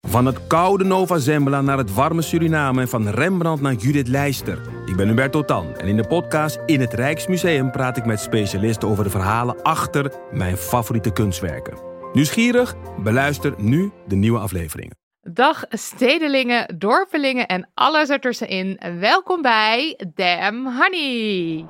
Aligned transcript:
Van 0.00 0.26
het 0.26 0.46
koude 0.46 0.84
Nova 0.84 1.18
Zembla 1.18 1.60
naar 1.60 1.78
het 1.78 1.94
warme 1.94 2.22
Suriname 2.22 2.80
en 2.80 2.88
van 2.88 3.08
Rembrandt 3.08 3.62
naar 3.62 3.74
Judith 3.74 4.08
Leister. 4.08 4.58
Ik 4.86 4.96
ben 4.96 5.08
Hubert 5.08 5.32
Totan 5.32 5.76
en 5.76 5.88
in 5.88 5.96
de 5.96 6.06
podcast 6.06 6.58
In 6.66 6.80
het 6.80 6.92
Rijksmuseum 6.92 7.70
praat 7.70 7.96
ik 7.96 8.04
met 8.04 8.20
specialisten 8.20 8.88
over 8.88 9.04
de 9.04 9.10
verhalen 9.10 9.62
achter 9.62 10.12
mijn 10.32 10.56
favoriete 10.56 11.12
kunstwerken. 11.12 11.78
Nieuwsgierig? 12.12 12.74
Beluister 13.02 13.54
nu 13.56 13.90
de 14.06 14.16
nieuwe 14.16 14.38
afleveringen. 14.38 14.98
Dag 15.22 15.64
stedelingen, 15.68 16.78
dorpelingen 16.78 17.46
en 17.46 17.70
alles 17.74 18.08
ertussenin. 18.08 18.80
Welkom 19.00 19.42
bij 19.42 19.98
Damn 20.14 20.76
Honey. 20.76 21.66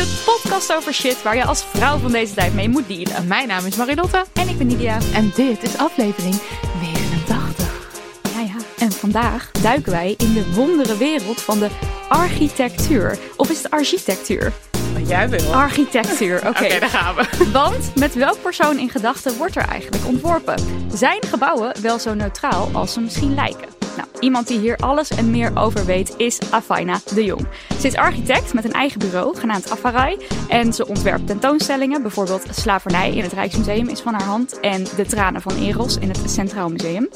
De 0.00 0.22
podcast 0.24 0.74
over 0.74 0.94
shit 0.94 1.22
waar 1.22 1.36
je 1.36 1.44
als 1.44 1.64
vrouw 1.64 1.98
van 1.98 2.12
deze 2.12 2.34
tijd 2.34 2.54
mee 2.54 2.68
moet 2.68 2.88
dealen. 2.88 3.26
Mijn 3.26 3.48
naam 3.48 3.66
is 3.66 3.76
Marilotte. 3.76 4.24
En 4.32 4.48
ik 4.48 4.58
ben 4.58 4.66
Nidia. 4.66 4.98
En 5.12 5.32
dit 5.34 5.62
is 5.62 5.76
aflevering 5.76 6.34
89. 6.80 7.88
Ja, 8.34 8.40
ja. 8.40 8.56
En 8.78 8.92
vandaag 8.92 9.50
duiken 9.50 9.92
wij 9.92 10.14
in 10.16 10.32
de 10.32 10.52
wondere 10.54 10.96
wereld 10.96 11.40
van 11.40 11.58
de 11.58 11.68
architectuur. 12.08 13.18
Of 13.36 13.50
is 13.50 13.62
het 13.62 13.70
architectuur? 13.70 14.52
Wat 15.00 15.08
jij 15.08 15.28
wil. 15.28 15.54
Architectuur, 15.54 16.36
oké. 16.48 16.48
Oké, 16.48 16.78
daar 16.78 16.88
gaan 16.88 17.14
we. 17.14 17.50
Want 17.52 17.94
met 17.94 18.14
welk 18.14 18.42
persoon 18.42 18.78
in 18.78 18.88
gedachten 18.90 19.36
wordt 19.36 19.56
er 19.56 19.64
eigenlijk 19.68 20.06
ontworpen? 20.06 20.62
Zijn 20.92 21.22
gebouwen 21.26 21.80
wel 21.82 21.98
zo 21.98 22.14
neutraal 22.14 22.68
als 22.72 22.92
ze 22.92 23.00
misschien 23.00 23.34
lijken? 23.34 23.68
Nou, 23.96 24.08
iemand 24.20 24.46
die 24.46 24.58
hier 24.58 24.76
alles 24.76 25.10
en 25.10 25.30
meer 25.30 25.50
over 25.54 25.84
weet 25.84 26.14
is 26.16 26.38
Afaina 26.50 27.00
de 27.14 27.24
Jong. 27.24 27.46
Ze 27.80 27.86
is 27.86 27.96
architect 27.96 28.54
met 28.54 28.64
een 28.64 28.72
eigen 28.72 28.98
bureau 28.98 29.36
genaamd 29.36 29.70
Afarai 29.70 30.16
en 30.48 30.72
ze 30.72 30.86
ontwerpt 30.86 31.26
tentoonstellingen. 31.26 32.02
Bijvoorbeeld 32.02 32.46
Slavernij 32.50 33.10
in 33.14 33.22
het 33.22 33.32
Rijksmuseum 33.32 33.88
is 33.88 34.00
van 34.00 34.12
haar 34.12 34.26
hand 34.26 34.60
en 34.60 34.84
De 34.96 35.06
Tranen 35.06 35.42
van 35.42 35.56
Eros 35.56 35.98
in 35.98 36.08
het 36.08 36.30
Centraal 36.30 36.68
Museum. 36.68 37.08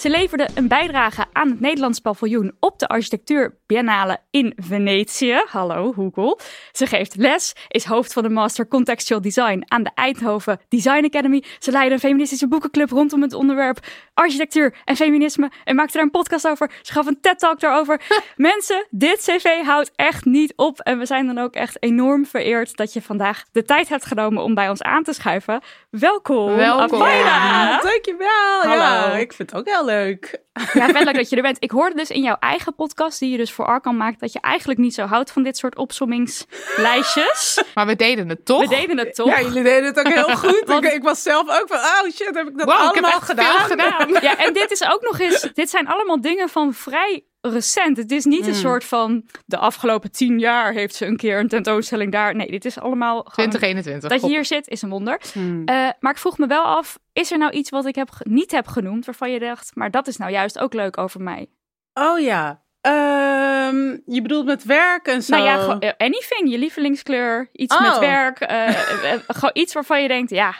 Ze 0.00 0.10
leverde 0.10 0.48
een 0.54 0.68
bijdrage 0.68 1.24
aan 1.32 1.48
het 1.48 1.60
Nederlands 1.60 1.98
paviljoen 1.98 2.56
op 2.60 2.78
de 2.78 2.88
architectuur 2.88 3.58
Biennale 3.66 4.18
in 4.30 4.52
Venetië. 4.56 5.42
Hallo, 5.46 5.92
hoe 5.94 6.10
cool. 6.10 6.38
Ze 6.72 6.86
geeft 6.86 7.16
les, 7.16 7.54
is 7.68 7.84
hoofd 7.84 8.12
van 8.12 8.22
de 8.22 8.28
Master 8.28 8.68
Contextual 8.68 9.20
Design 9.20 9.62
aan 9.66 9.82
de 9.82 9.90
Eindhoven 9.94 10.60
Design 10.68 11.04
Academy. 11.04 11.44
Ze 11.58 11.70
leidde 11.70 11.94
een 11.94 12.00
feministische 12.00 12.48
boekenclub 12.48 12.90
rondom 12.90 13.22
het 13.22 13.34
onderwerp 13.34 13.78
architectuur 14.14 14.74
en 14.84 14.96
feminisme 14.96 15.50
en 15.64 15.76
maakte 15.76 15.92
daar 15.92 16.02
een 16.02 16.10
podcast 16.10 16.48
over. 16.48 16.70
Ze 16.82 16.92
gaf 16.92 17.06
een 17.06 17.20
TED-talk 17.20 17.60
daarover. 17.60 18.00
Mensen, 18.36 18.86
dit 18.90 19.18
cv 19.18 19.62
houdt 19.62 19.90
echt 19.94 20.24
niet 20.24 20.52
op. 20.56 20.80
En 20.80 20.98
we 20.98 21.06
zijn 21.06 21.26
dan 21.26 21.38
ook 21.38 21.54
echt 21.54 21.82
enorm 21.82 22.26
vereerd 22.26 22.76
dat 22.76 22.92
je 22.92 23.02
vandaag 23.02 23.44
de 23.52 23.62
tijd 23.62 23.88
hebt 23.88 24.04
genomen 24.04 24.42
om 24.42 24.54
bij 24.54 24.68
ons 24.68 24.82
aan 24.82 25.02
te 25.02 25.12
schuiven. 25.12 25.60
Welkom, 25.90 26.56
Welkom. 26.56 27.02
Afaina. 27.02 27.80
Dankjewel. 27.82 28.60
Hallo. 28.62 28.74
Ja, 28.76 29.12
ik 29.16 29.32
vind 29.32 29.50
het 29.50 29.60
ook 29.60 29.66
heel 29.68 29.84
leuk. 29.84 30.40
Ja, 30.72 30.86
vet 30.88 31.04
leuk 31.04 31.14
dat 31.14 31.28
je 31.30 31.36
er 31.36 31.42
bent. 31.42 31.56
Ik 31.60 31.70
hoorde 31.70 31.94
dus 31.96 32.10
in 32.10 32.22
jouw 32.22 32.36
eigen 32.40 32.74
podcast, 32.74 33.18
die 33.18 33.30
je 33.30 33.36
dus 33.36 33.52
voor 33.52 33.66
Arkan 33.66 33.96
maakt, 33.96 34.20
dat 34.20 34.32
je 34.32 34.40
eigenlijk 34.40 34.80
niet 34.80 34.94
zo 34.94 35.04
houdt 35.04 35.32
van 35.32 35.42
dit 35.42 35.56
soort 35.56 35.76
opsommingslijstjes. 35.76 37.62
Maar 37.74 37.86
we 37.86 37.96
deden 37.96 38.28
het 38.28 38.44
toch? 38.44 38.60
We 38.60 38.68
deden 38.68 38.98
het 38.98 39.14
toch? 39.14 39.26
Ja, 39.28 39.40
jullie 39.40 39.62
deden 39.62 39.84
het 39.84 39.98
ook 39.98 40.08
heel 40.12 40.36
goed. 40.46 40.62
Want- 40.66 40.84
ik, 40.84 40.92
ik 40.92 41.02
was 41.02 41.22
zelf 41.22 41.60
ook 41.60 41.64
van, 41.68 41.78
oh 41.78 42.02
shit, 42.14 42.30
heb 42.34 42.48
ik 42.48 42.58
dat 42.58 42.66
Wow, 42.66 42.74
ik 42.88 42.94
heb 42.94 43.04
allemaal 43.04 43.10
echt 43.10 43.24
gedaan? 43.24 43.56
veel 43.56 43.66
gedaan. 43.66 44.22
Ja, 44.22 44.36
en 44.38 44.52
dit 44.52 44.70
is 44.70 44.84
ook 44.90 45.02
nog 45.02 45.18
eens, 45.18 45.40
dit 45.54 45.70
zijn 45.70 45.86
allemaal 45.88 46.20
dingen 46.20 46.48
van 46.48 46.72
vrij 46.74 47.24
recent. 47.40 47.96
Het 47.96 48.10
is 48.10 48.24
niet 48.24 48.46
een 48.46 48.54
soort 48.54 48.84
van 48.84 49.24
de 49.46 49.56
afgelopen 49.56 50.12
tien 50.12 50.38
jaar 50.38 50.72
heeft 50.72 50.94
ze 50.94 51.06
een 51.06 51.16
keer 51.16 51.38
een 51.38 51.48
tentoonstelling 51.48 52.12
daar. 52.12 52.34
Nee, 52.34 52.50
dit 52.50 52.64
is 52.64 52.78
allemaal 52.78 53.22
gewoon 53.22 53.50
2021. 53.50 54.10
dat 54.10 54.20
je 54.20 54.26
hier 54.26 54.44
zit 54.44 54.68
is 54.68 54.82
een 54.82 54.90
wonder. 54.90 55.20
Hmm. 55.32 55.64
Eh, 55.64 55.88
maar 56.00 56.12
ik 56.12 56.18
vroeg 56.18 56.38
me 56.38 56.46
wel 56.46 56.62
af, 56.62 56.98
is 57.12 57.30
er 57.32 57.38
nou 57.38 57.52
iets 57.52 57.70
wat 57.70 57.86
ik 57.86 57.94
heb, 57.94 58.08
niet 58.18 58.50
heb 58.50 58.66
genoemd 58.66 59.04
waarvan 59.04 59.30
je 59.30 59.38
dacht, 59.38 59.70
maar 59.74 59.90
dat 59.90 60.06
is 60.06 60.16
nou 60.16 60.30
juist 60.32 60.58
ook 60.58 60.74
leuk 60.74 60.98
over 60.98 61.20
mij? 61.22 61.50
Oh 61.94 62.20
ja. 62.20 62.62
Ehm, 62.80 63.96
je 64.06 64.22
bedoelt 64.22 64.44
met 64.44 64.64
werk 64.64 65.06
en 65.06 65.22
zo? 65.22 65.36
Nou 65.36 65.46
ja, 65.48 65.78
eh, 65.78 66.06
anything, 66.06 66.50
je 66.50 66.58
lievelingskleur, 66.58 67.48
iets 67.52 67.74
Oh. 67.76 67.82
met 67.82 67.98
werk, 67.98 68.40
eh, 68.40 68.68
eh, 68.68 69.12
eh, 69.12 69.20
gewoon 69.26 69.50
iets 69.52 69.72
waarvan 69.72 70.02
je 70.02 70.08
denkt, 70.08 70.30
ja, 70.30 70.54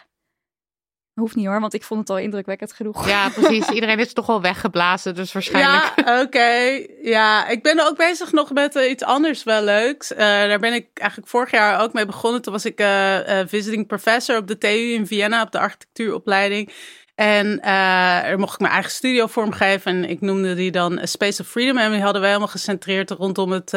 hoeft 1.14 1.34
niet 1.34 1.46
hoor, 1.46 1.60
want 1.60 1.74
ik 1.74 1.82
vond 1.82 2.00
het 2.00 2.10
al 2.10 2.18
indrukwekkend 2.18 2.72
genoeg. 2.72 3.08
Ja, 3.08 3.28
precies. 3.40 3.68
Iedereen 3.68 3.98
is 3.98 4.12
toch 4.12 4.28
al 4.28 4.40
weggeblazen, 4.40 5.14
dus 5.14 5.32
waarschijnlijk. 5.32 5.92
Ja, 5.96 6.22
oké. 6.22 6.84
Ja, 7.02 7.48
ik 7.48 7.62
ben 7.62 7.86
ook 7.86 7.96
bezig 7.96 8.32
nog 8.32 8.52
met 8.52 8.76
eh, 8.76 8.90
iets 8.90 9.02
anders 9.02 9.42
wel 9.42 9.62
leuks. 9.62 10.12
Eh, 10.12 10.18
daar 10.26 10.58
ben 10.58 10.72
ik 10.72 10.86
eigenlijk 10.94 11.30
vorig 11.30 11.50
jaar 11.50 11.80
ook 11.80 11.92
mee 11.92 12.06
begonnen. 12.06 12.42
Toen 12.42 12.52
was 12.52 12.64
ik 12.64 12.78
eh, 12.78 13.40
visiting 13.46 13.86
professor 13.86 14.36
op 14.36 14.46
de 14.46 14.58
TU 14.58 14.92
in 14.92 15.06
Vienna 15.06 15.42
op 15.42 15.52
de 15.52 15.58
architectuuropleiding. 15.58 16.72
En 17.14 17.62
er 17.62 18.38
mocht 18.38 18.54
ik 18.54 18.60
mijn 18.60 18.72
eigen 18.72 18.90
studio 18.90 19.26
vormgeven. 19.26 19.92
En 19.92 20.10
ik 20.10 20.20
noemde 20.20 20.54
die 20.54 20.70
dan 20.70 21.00
Space 21.02 21.42
of 21.42 21.48
Freedom. 21.48 21.78
En 21.78 21.92
die 21.92 22.02
hadden 22.02 22.20
wij 22.20 22.30
helemaal 22.30 22.52
gecentreerd 22.52 23.10
rondom 23.10 23.50
het 23.52 23.72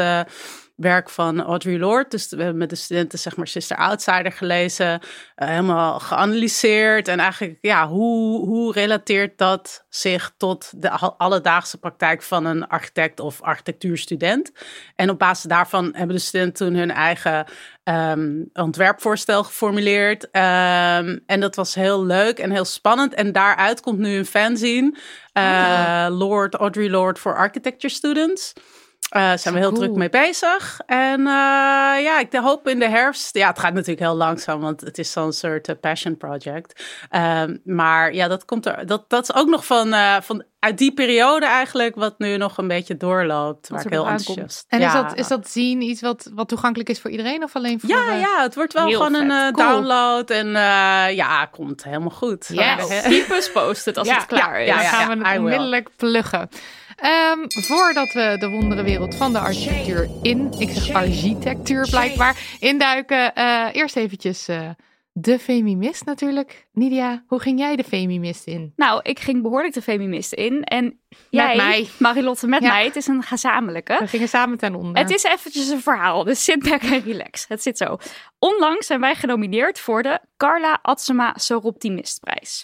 werk 0.76 1.10
van 1.10 1.42
Audre 1.42 1.80
Lorde. 1.80 2.10
Dus 2.10 2.30
we 2.30 2.38
hebben 2.38 2.58
met 2.58 2.70
de 2.70 2.76
studenten 2.76 3.20
zeg 3.20 3.36
maar 3.36 3.48
Sister 3.48 3.78
Outsider 3.78 4.32
gelezen. 4.32 5.00
eh, 5.36 5.48
helemaal 5.48 6.00
geanalyseerd. 6.00 7.08
En 7.08 7.20
eigenlijk, 7.20 7.58
ja, 7.62 7.88
hoe, 7.88 8.46
hoe 8.48 8.74
relateert 8.74 9.38
dat 9.38 9.86
zich 9.90 10.34
tot 10.38 10.72
de 10.82 10.90
al- 10.90 11.16
alledaagse 11.18 11.78
praktijk 11.78 12.22
van 12.22 12.46
een 12.46 12.68
architect 12.68 13.20
of 13.20 13.42
architectuurstudent? 13.42 14.52
En 14.96 15.10
op 15.10 15.20
basis 15.20 15.44
daarvan 15.50 15.90
hebben 15.96 16.16
de 16.16 16.22
studenten 16.22 16.66
toen 16.68 16.76
hun 16.76 16.92
eigen 16.92 17.46
ehm, 17.84 18.42
ontwerpvoorstel 18.54 19.44
geformuleerd. 19.44 20.30
Ehm, 20.32 21.18
en 21.26 21.40
dat 21.40 21.56
was 21.56 21.76
heel 21.76 22.06
leuk 22.06 22.40
en 22.40 22.52
heel 22.52 22.66
spannend. 22.66 23.14
En 23.14 23.32
daaruit 23.32 23.82
komt 23.82 24.00
nu 24.00 24.16
een 24.18 24.26
fanzine. 24.26 24.98
eh 25.34 26.08
Lord, 26.10 26.54
Audrey 26.56 26.90
Lord 26.90 27.20
for 27.20 27.36
Architecture 27.36 27.94
Students. 27.94 28.54
Eh 29.14 29.32
zijn 29.36 29.54
we 29.54 29.60
heel 29.60 29.72
cool. 29.72 29.82
druk 29.82 29.96
mee 29.96 30.10
bezig. 30.10 30.80
En 30.86 31.20
eh, 31.20 32.04
ja, 32.04 32.20
ik 32.20 32.34
hoop 32.34 32.68
in 32.68 32.80
de 32.80 32.90
herfst. 32.90 33.36
Ja, 33.36 33.48
het 33.48 33.60
gaat 33.60 33.74
natuurlijk 33.74 34.00
heel 34.00 34.16
langzaam, 34.16 34.60
want 34.60 34.82
het 34.82 34.98
is 34.98 35.12
zo'n 35.12 35.34
soort 35.34 35.68
eh, 35.68 35.76
passion 35.82 36.18
project. 36.18 36.84
Ehm, 37.10 37.58
maar 37.64 38.14
ja, 38.14 38.28
dat 38.28 38.46
komt 38.46 38.66
er. 38.66 38.86
Dat, 38.86 39.10
dat 39.10 39.24
is 39.24 39.36
ook 39.36 39.48
nog 39.48 39.66
van, 39.66 39.94
eh, 39.94 40.16
van 40.22 40.44
uit 40.60 40.78
die 40.78 40.94
periode 40.94 41.46
eigenlijk, 41.46 41.96
wat 41.96 42.20
nu 42.20 42.38
nog 42.38 42.58
een 42.58 42.68
beetje 42.68 42.98
doorloopt. 42.98 43.70
Waar 43.70 43.86
ik 43.86 43.92
heel 43.92 44.08
enthousiast. 44.08 44.66
En 44.68 44.80
ja. 44.80 44.88
is, 44.88 44.94
dat, 44.94 45.18
is 45.18 45.28
dat 45.28 45.50
zien 45.50 45.82
iets 45.82 46.02
wat, 46.02 46.32
wat 46.34 46.48
toegankelijk 46.48 46.90
is 46.90 47.02
voor 47.02 47.12
iedereen 47.12 47.44
of 47.44 47.56
alleen 47.56 47.80
voor... 47.80 47.90
Ja, 47.90 48.14
ja, 48.14 48.42
het 48.42 48.56
wordt 48.56 48.74
wel 48.74 48.88
Heel 48.88 49.02
gewoon 49.02 49.30
een 49.30 49.46
vet. 49.46 49.54
Cool. 49.54 49.68
download. 49.68 50.30
En 50.30 50.48
eh, 50.48 51.16
ja, 51.16 51.46
komt 51.46 51.84
helemaal 51.84 52.10
goed. 52.10 52.50
Yes. 52.54 53.02
Types 53.04 53.52
post 53.52 53.86
het 53.86 53.98
als 53.98 54.08
Ja, 54.08 54.16
het 54.16 54.26
klaar 54.26 54.62
is. 54.62 54.68
ja, 54.68 54.76
Dan 54.76 54.84
ja. 54.84 54.90
gaan 54.90 55.20
we 55.20 55.28
het 55.28 55.38
onmiddellijk 55.38 55.90
pluggen. 55.96 56.50
Ehm, 57.04 57.40
voordat 57.48 58.14
we 58.14 58.36
de 58.40 58.50
wondere 58.50 58.84
wereld 58.84 59.16
van 59.16 59.34
de 59.34 59.40
architectuur 59.40 60.10
in, 60.22 60.54
ik 60.58 60.70
zeg 60.70 60.90
architectuur 60.96 61.88
blijkbaar, 61.90 62.58
induiken. 62.60 63.34
eh, 63.36 63.68
eerst 63.72 63.96
eventjes 63.96 64.48
eh, 64.48 64.70
de 65.12 65.40
Femimist 65.40 66.06
natuurlijk. 66.06 66.68
Nidia, 66.74 67.24
hoe 67.28 67.40
ging 67.40 67.60
jij 67.60 67.76
de 67.76 67.84
Femimist 67.84 68.48
in? 68.48 68.74
Nou, 68.76 69.00
ik 69.04 69.20
ging 69.20 69.42
behoorlijk 69.42 69.74
de 69.74 69.82
feminist 69.82 70.34
in. 70.34 70.64
En 70.64 71.00
jij, 71.30 71.56
mij. 71.56 71.88
Marilotte, 72.00 72.48
met 72.48 72.62
Ja. 72.62 72.72
mij. 72.72 72.86
Het 72.86 72.96
is 72.96 73.08
een 73.08 73.24
gezamenlijke. 73.24 73.98
We 74.00 74.08
gingen 74.08 74.28
samen 74.28 74.58
ten 74.58 74.76
onder. 74.76 75.02
Het 75.02 75.12
is 75.12 75.24
eventjes 75.24 75.70
een 75.70 75.82
verhaal, 75.82 76.24
dus 76.24 76.44
sit 76.50 76.70
back 76.70 76.82
en 76.82 77.04
relax. 77.04 77.46
Het 77.48 77.64
zit 77.64 77.78
zo. 77.78 77.98
Onlangs 78.40 78.88
zijn 78.88 79.00
wij 79.00 79.16
genomineerd 79.16 79.80
voor 79.80 80.04
de 80.04 80.20
Carla 80.38 80.80
Atsema 80.82 81.34
Soroptimistprijs. 81.38 82.64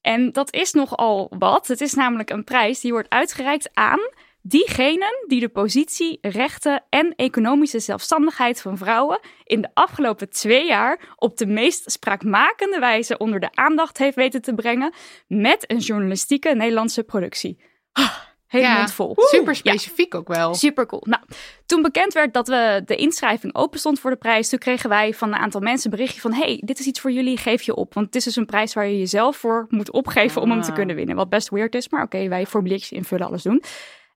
En 0.00 0.32
dat 0.32 0.52
is 0.52 0.72
nogal 0.72 1.30
wat. 1.38 1.66
Het 1.66 1.80
is 1.80 1.94
namelijk 1.94 2.30
een 2.30 2.44
prijs 2.44 2.80
die 2.80 2.92
wordt 2.92 3.10
uitgereikt 3.10 3.70
aan 3.72 4.00
diegenen 4.42 5.24
die 5.26 5.40
de 5.40 5.48
positie, 5.48 6.18
rechten 6.20 6.84
en 6.88 7.14
economische 7.16 7.80
zelfstandigheid 7.80 8.60
van 8.60 8.76
vrouwen 8.76 9.20
in 9.44 9.60
de 9.60 9.70
afgelopen 9.74 10.30
twee 10.30 10.66
jaar 10.66 11.14
op 11.16 11.36
de 11.36 11.46
meest 11.46 11.90
spraakmakende 11.90 12.78
wijze 12.78 13.18
onder 13.18 13.40
de 13.40 13.54
aandacht 13.54 13.98
heeft 13.98 14.16
weten 14.16 14.42
te 14.42 14.54
brengen 14.54 14.92
met 15.26 15.70
een 15.70 15.78
journalistieke 15.78 16.54
Nederlandse 16.54 17.04
productie. 17.04 17.62
Ah, 17.92 18.14
Helemaal 18.48 18.76
Ja, 18.76 18.88
vol. 18.88 19.14
Super 19.16 19.56
specifiek 19.56 20.14
ook 20.14 20.28
wel. 20.28 20.54
Super 20.54 20.86
cool. 20.86 21.02
Nou, 21.04 21.22
toen 21.66 21.82
bekend 21.82 22.12
werd 22.12 22.34
dat 22.34 22.48
we 22.48 22.82
de 22.84 22.96
inschrijving 22.96 23.54
open 23.54 23.78
stond 23.78 24.00
voor 24.00 24.10
de 24.10 24.16
prijs, 24.16 24.48
toen 24.48 24.58
kregen 24.58 24.88
wij 24.88 25.14
van 25.14 25.28
een 25.28 25.38
aantal 25.38 25.60
mensen 25.60 25.90
een 25.90 25.96
berichtje 25.96 26.20
van: 26.20 26.32
hey, 26.32 26.62
dit 26.64 26.78
is 26.78 26.86
iets 26.86 27.00
voor 27.00 27.10
jullie, 27.10 27.36
geef 27.36 27.62
je 27.62 27.74
op. 27.74 27.94
Want 27.94 28.06
het 28.06 28.14
is 28.14 28.24
dus 28.24 28.36
een 28.36 28.46
prijs 28.46 28.74
waar 28.74 28.86
je 28.86 28.98
jezelf 28.98 29.36
voor 29.36 29.66
moet 29.68 29.90
opgeven 29.92 30.42
om 30.42 30.50
hem 30.50 30.60
te 30.62 30.68
Ah. 30.70 30.74
kunnen 30.74 30.96
winnen. 30.96 31.16
Wat 31.16 31.28
best 31.28 31.48
weird 31.48 31.74
is, 31.74 31.88
maar 31.88 32.02
oké, 32.02 32.28
wij 32.28 32.46
formuliertjes 32.46 32.92
invullen, 32.92 33.26
alles 33.26 33.42
doen. 33.42 33.62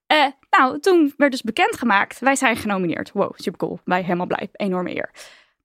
Eh, 0.06 0.26
nou, 0.50 0.81
toen 0.81 1.14
werd 1.17 1.31
dus 1.32 1.43
bekendgemaakt, 1.43 2.19
wij 2.19 2.35
zijn 2.37 2.56
genomineerd. 2.56 3.11
Wow, 3.12 3.32
super 3.37 3.58
cool. 3.58 3.81
Wij 3.85 4.02
helemaal 4.02 4.26
blij. 4.26 4.49
Enorme 4.52 4.94
eer. 4.94 5.11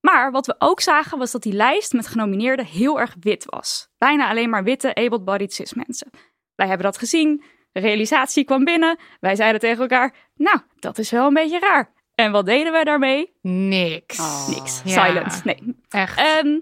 Maar 0.02 0.32
wat 0.32 0.46
we 0.46 0.56
ook 0.58 0.82
zagen 0.82 1.18
was 1.18 1.32
dat 1.32 1.44
die 1.44 1.54
lijst 1.54 1.94
met 1.94 2.08
genomineerden 2.08 2.66
heel 2.66 3.00
erg 3.00 3.16
wit 3.20 3.46
was. 3.46 3.90
Bijna 3.98 4.30
alleen 4.30 4.50
maar 4.50 4.64
witte, 4.64 4.94
able-bodied 4.96 5.54
cis 5.54 5.74
mensen. 5.74 6.10
Wij 6.56 6.68
hebben 6.68 6.86
dat 6.86 6.98
gezien. 6.98 7.44
De 7.78 7.84
realisatie 7.84 8.44
kwam 8.44 8.64
binnen. 8.64 8.98
Wij 9.20 9.36
zeiden 9.36 9.60
tegen 9.62 9.82
elkaar, 9.82 10.14
nou, 10.36 10.60
dat 10.80 10.98
is 10.98 11.12
wel 11.12 11.28
een 11.28 11.34
beetje 11.34 11.60
raar. 11.60 11.92
En 12.16 12.32
wat 12.32 12.46
deden 12.46 12.72
wij 12.72 12.84
daarmee? 12.84 13.34
Niks. 13.42 14.20
Oh. 14.20 14.48
Niks. 14.48 14.82
Ja. 14.84 15.06
Silent. 15.06 15.44
Nee. 15.44 15.76
Echt. 15.90 16.18
Ehm, 16.18 16.60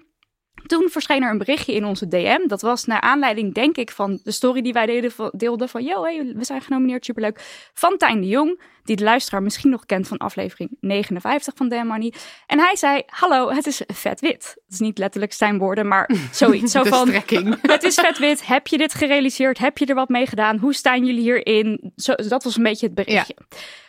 toen 0.66 0.90
verscheen 0.90 1.24
er 1.24 1.32
een 1.32 1.38
berichtje 1.38 1.74
in 1.74 1.86
onze 1.86 2.08
DM. 2.08 2.48
Dat 2.48 2.62
was 2.62 2.86
naar 2.86 3.02
aanleiding, 3.02 3.54
denk 3.54 3.78
ik, 3.78 3.92
van 3.92 4.20
de 4.24 4.32
story 4.32 4.62
die 4.62 4.74
wij 4.74 4.86
deden, 4.86 5.12
deelden 5.32 5.70
van... 5.70 5.84
Yo, 5.84 6.04
hey, 6.04 6.34
we 6.36 6.44
zijn 6.44 6.62
genomineerd, 6.62 7.06
superleuk. 7.06 7.70
Van 7.74 7.98
Tijn 7.98 8.22
de 8.22 8.28
Jong, 8.28 8.62
die 8.84 8.96
de 8.96 9.04
luisteraar 9.04 9.44
misschien 9.44 9.70
nog 9.70 9.86
kent 9.86 10.08
van 10.08 10.18
aflevering 10.18 10.78
59 10.80 11.54
van 11.56 11.70
Damn 11.70 11.88
Money. 11.88 12.14
En 12.48 12.60
hij 12.60 12.76
zei, 12.76 13.04
hallo, 13.06 13.50
het 13.50 13.66
is 13.68 13.82
vet 13.88 14.20
wit. 14.20 14.54
Dat 14.56 14.74
is 14.74 14.80
niet 14.80 14.98
letterlijk 14.98 15.34
zijn 15.34 15.58
woorden, 15.58 15.88
maar 15.88 16.10
zoiets. 16.32 16.72
Zo 16.72 16.84
van, 16.84 17.08
strekking. 17.08 17.58
het 17.72 17.84
is 17.84 17.96
vet 17.96 18.18
wit. 18.18 18.48
Heb 18.48 18.68
je 18.68 18.78
dit 18.78 18.94
gerealiseerd? 18.94 19.58
Heb 19.58 19.78
je 19.78 19.86
er 19.86 19.96
wat 19.96 20.10
mee 20.10 20.28
gedaan? 20.28 20.58
Hoe 20.58 20.74
staan 20.74 21.06
jullie 21.06 21.22
hierin? 21.22 21.92
Zo, 21.96 22.14
dat 22.16 22.44
was 22.44 22.58
een 22.58 22.64
beetje 22.64 22.86
het 22.86 22.96
berichtje. 22.96 23.36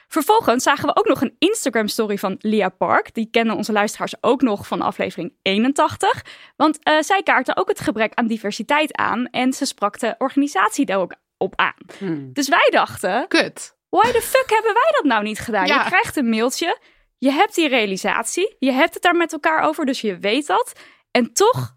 Vervolgens 0.08 0.62
zagen 0.62 0.86
we 0.86 0.96
ook 0.96 1.06
nog 1.06 1.20
een 1.20 1.36
Instagram-story 1.38 2.18
van 2.18 2.36
Lia 2.38 2.68
Park. 2.68 3.14
Die 3.14 3.28
kennen 3.30 3.56
onze 3.56 3.72
luisteraars 3.72 4.14
ook 4.20 4.42
nog 4.42 4.66
van 4.66 4.80
aflevering 4.80 5.32
81. 5.42 6.24
Want 6.56 6.78
eh, 6.82 7.00
zij 7.00 7.22
kaarten 7.22 7.56
ook 7.56 7.68
het 7.68 7.80
gebrek 7.80 8.14
aan 8.14 8.26
diversiteit 8.26 8.96
aan. 8.96 9.26
En 9.26 9.52
ze 9.52 9.64
sprak 9.64 9.98
de 9.98 10.14
organisatie 10.18 10.86
daar 10.86 10.98
ook 10.98 11.14
op 11.36 11.56
aan. 11.56 11.74
Hmm. 11.98 12.32
Dus 12.32 12.48
wij 12.48 12.68
dachten, 12.70 13.28
Kut. 13.28 13.76
why 13.88 14.12
the 14.12 14.22
fuck 14.22 14.50
hebben 14.50 14.72
wij 14.72 14.90
dat 14.92 15.04
nou 15.04 15.22
niet 15.22 15.38
gedaan? 15.38 15.66
Ja. 15.66 15.82
Je 15.82 15.88
krijgt 15.88 16.16
een 16.16 16.28
mailtje, 16.28 16.78
je 17.18 17.30
hebt 17.30 17.54
die 17.54 17.68
realisatie, 17.68 18.56
je 18.58 18.72
hebt 18.72 18.94
het 18.94 19.02
daar 19.02 19.16
met 19.16 19.32
elkaar 19.32 19.62
over, 19.62 19.86
dus 19.86 20.00
je 20.00 20.18
weet 20.18 20.46
dat. 20.46 20.72
En 21.10 21.32
toch, 21.32 21.76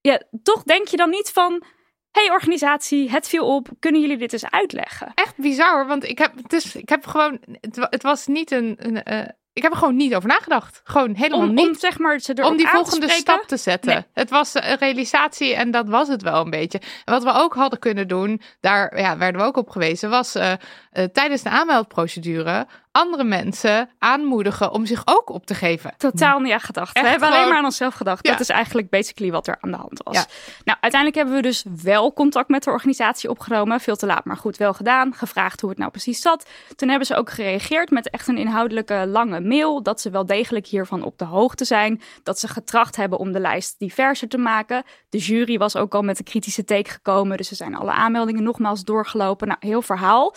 ja, 0.00 0.22
toch 0.42 0.62
denk 0.62 0.88
je 0.88 0.96
dan 0.96 1.10
niet 1.10 1.30
van, 1.30 1.64
hey 2.12 2.30
organisatie, 2.30 3.10
het 3.10 3.28
viel 3.28 3.54
op, 3.54 3.68
kunnen 3.78 4.00
jullie 4.00 4.16
dit 4.16 4.32
eens 4.32 4.50
uitleggen? 4.50 5.12
Echt 5.14 5.36
bizar, 5.36 5.72
hoor, 5.72 5.86
want 5.86 6.04
ik 6.08 6.18
heb, 6.18 6.32
het 6.42 6.52
is, 6.52 6.76
ik 6.76 6.88
heb 6.88 7.06
gewoon, 7.06 7.38
het, 7.60 7.76
wa- 7.76 7.86
het 7.90 8.02
was 8.02 8.26
niet 8.26 8.50
een, 8.50 8.74
een 8.78 9.02
eh, 9.02 9.28
ik 9.54 9.62
heb 9.62 9.72
er 9.72 9.78
gewoon 9.78 9.96
niet 9.96 10.14
over 10.14 10.28
nagedacht. 10.28 10.80
Gewoon 10.84 11.14
helemaal 11.14 11.48
Om, 11.48 11.54
niet. 11.54 11.66
om 11.68 11.74
zeg 11.74 11.98
maar 11.98 12.18
ze 12.18 12.34
om 12.42 12.56
die 12.56 12.66
te 12.66 12.72
volgende 12.72 13.08
stap 13.08 13.42
te 13.42 13.56
zetten. 13.56 13.92
Nee. 13.94 14.04
Het 14.12 14.30
was 14.30 14.54
een 14.54 14.76
realisatie 14.76 15.54
en 15.54 15.70
dat 15.70 15.88
was 15.88 16.08
het 16.08 16.22
wel 16.22 16.40
een 16.44 16.50
beetje. 16.50 16.78
En 17.04 17.12
wat 17.12 17.22
we 17.22 17.32
ook 17.32 17.54
hadden 17.54 17.78
kunnen 17.78 18.08
doen, 18.08 18.40
daar 18.60 18.98
ja, 18.98 19.16
werden 19.18 19.40
we 19.40 19.46
ook 19.46 19.56
op 19.56 19.70
gewezen, 19.70 20.10
was 20.10 20.34
eh, 20.34 20.52
eh, 20.52 21.04
tijdens 21.12 21.42
de 21.42 21.50
aanmeldprocedure 21.50 22.66
andere 22.92 23.24
mensen 23.24 23.90
aanmoedigen 23.98 24.72
om 24.72 24.86
zich 24.86 25.02
ook 25.04 25.30
op 25.30 25.46
te 25.46 25.54
geven. 25.54 25.94
Totaal 25.96 26.38
niet 26.38 26.52
aan 26.52 26.60
gedacht. 26.60 26.96
Echt 26.96 27.04
we 27.04 27.10
hebben 27.10 27.28
alleen 27.28 27.48
maar 27.48 27.58
aan 27.58 27.64
onszelf 27.64 27.94
gedacht. 27.94 28.26
Ja. 28.26 28.32
Dat 28.32 28.40
is 28.40 28.48
eigenlijk 28.48 28.90
basically 28.90 29.32
wat 29.32 29.46
er 29.46 29.56
aan 29.60 29.70
de 29.70 29.76
hand 29.76 30.00
was. 30.02 30.14
Ja. 30.14 30.26
Nou, 30.64 30.78
uiteindelijk 30.80 31.14
hebben 31.14 31.34
we 31.34 31.48
dus 31.48 31.64
wel 31.82 32.12
contact 32.12 32.48
met 32.48 32.62
de 32.64 32.70
organisatie 32.70 33.30
opgenomen. 33.30 33.80
Veel 33.80 33.96
te 33.96 34.06
laat, 34.06 34.24
maar 34.24 34.36
goed, 34.36 34.56
wel 34.56 34.74
gedaan. 34.74 35.14
Gevraagd 35.14 35.60
hoe 35.60 35.70
het 35.70 35.78
nou 35.78 35.90
precies 35.90 36.20
zat. 36.20 36.48
Toen 36.76 36.88
hebben 36.88 37.06
ze 37.06 37.14
ook 37.14 37.30
gereageerd 37.30 37.90
met 37.90 38.10
echt 38.10 38.28
een 38.28 38.38
inhoudelijke 38.38 39.06
lange 39.06 39.40
mail. 39.40 39.82
Dat 39.82 40.00
ze 40.00 40.10
wel 40.10 40.26
degelijk 40.26 40.66
hiervan 40.66 41.02
op 41.02 41.18
de 41.18 41.24
hoogte 41.24 41.64
zijn. 41.64 42.02
Dat 42.22 42.38
ze 42.38 42.48
getracht 42.48 42.96
hebben 42.96 43.18
om 43.18 43.32
de 43.32 43.40
lijst 43.40 43.78
diverser 43.78 44.28
te 44.28 44.38
maken. 44.38 44.82
De 45.08 45.18
jury 45.18 45.58
was 45.58 45.76
ook 45.76 45.94
al 45.94 46.02
met 46.02 46.18
een 46.18 46.24
kritische 46.24 46.64
take 46.64 46.90
gekomen. 46.90 47.36
Dus 47.36 47.48
ze 47.48 47.54
zijn 47.54 47.74
alle 47.74 47.92
aanmeldingen 47.92 48.42
nogmaals 48.42 48.84
doorgelopen. 48.84 49.48
Nou, 49.48 49.58
heel 49.60 49.82
verhaal. 49.82 50.34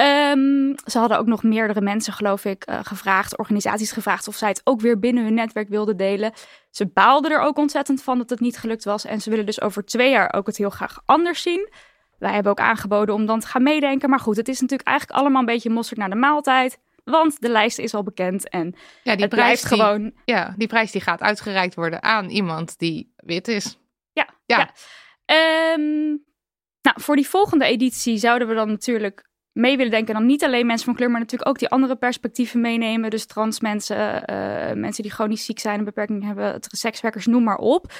Ehm, 0.00 0.74
ze 0.86 0.98
hadden 0.98 1.18
ook 1.18 1.26
nog 1.26 1.42
meerdere 1.42 1.80
mensen, 1.80 2.12
geloof 2.12 2.44
ik, 2.44 2.64
eh, 2.64 2.78
gevraagd, 2.82 3.38
organisaties 3.38 3.92
gevraagd 3.92 4.28
of 4.28 4.36
zij 4.36 4.48
het 4.48 4.60
ook 4.64 4.80
weer 4.80 4.98
binnen 4.98 5.24
hun 5.24 5.34
netwerk 5.34 5.68
wilden 5.68 5.96
delen. 5.96 6.32
Ze 6.70 6.86
baalden 6.86 7.30
er 7.30 7.40
ook 7.40 7.58
ontzettend 7.58 8.02
van 8.02 8.18
dat 8.18 8.30
het 8.30 8.40
niet 8.40 8.58
gelukt 8.58 8.84
was. 8.84 9.04
En 9.04 9.20
ze 9.20 9.30
willen 9.30 9.46
dus 9.46 9.60
over 9.60 9.84
twee 9.84 10.10
jaar 10.10 10.32
ook 10.32 10.46
het 10.46 10.56
heel 10.56 10.70
graag 10.70 11.02
anders 11.06 11.42
zien. 11.42 11.68
Wij 12.18 12.32
hebben 12.32 12.52
ook 12.52 12.60
aangeboden 12.60 13.14
om 13.14 13.26
dan 13.26 13.40
te 13.40 13.46
gaan 13.46 13.62
meedenken. 13.62 14.10
Maar 14.10 14.20
goed, 14.20 14.36
het 14.36 14.48
is 14.48 14.60
natuurlijk 14.60 14.88
eigenlijk 14.88 15.18
allemaal 15.18 15.40
een 15.40 15.46
beetje 15.46 15.70
mosterd 15.70 15.98
naar 15.98 16.10
de 16.10 16.16
maaltijd. 16.16 16.78
Want 17.04 17.40
de 17.40 17.50
lijst 17.50 17.78
is 17.78 17.94
al 17.94 18.02
bekend 18.02 18.48
en 18.48 18.74
Ja, 19.02 19.12
die 19.14 19.24
het 19.24 19.34
prijs 19.34 19.60
blijft 19.60 19.68
die, 19.68 19.78
gewoon 19.78 20.12
ja, 20.24 20.54
die 20.56 20.68
prijs 20.68 20.90
die 20.90 21.00
gaat 21.00 21.20
uitgereikt 21.20 21.74
worden 21.74 22.02
aan 22.02 22.28
iemand 22.28 22.78
die 22.78 23.12
wit 23.16 23.48
is. 23.48 23.78
Ja, 24.12 24.28
Ja. 24.46 24.58
ja. 24.58 24.70
Ehm, 25.24 26.06
nou, 26.82 27.00
voor 27.00 27.16
die 27.16 27.28
volgende 27.28 27.64
editie 27.64 28.18
zouden 28.18 28.48
we 28.48 28.54
dan 28.54 28.68
natuurlijk 28.68 29.28
mee 29.52 29.76
willen 29.76 29.92
denken. 29.92 30.14
Dan 30.14 30.26
niet 30.26 30.44
alleen 30.44 30.66
mensen 30.66 30.86
van 30.86 30.94
kleur, 30.94 31.10
maar 31.10 31.20
natuurlijk 31.20 31.50
ook 31.50 31.58
die 31.58 31.68
andere 31.68 31.96
perspectieven 31.96 32.60
meenemen. 32.60 33.10
Dus 33.10 33.26
trans 33.26 33.60
mensen, 33.60 34.24
eh, 34.24 34.74
mensen 34.76 35.02
die 35.02 35.12
chronisch 35.12 35.44
ziek 35.44 35.58
zijn, 35.58 35.78
een 35.78 35.84
beperking 35.84 36.24
hebben, 36.24 36.56
sekswerkers, 36.60 37.26
noem 37.26 37.42
maar 37.42 37.58
op. 37.58 37.92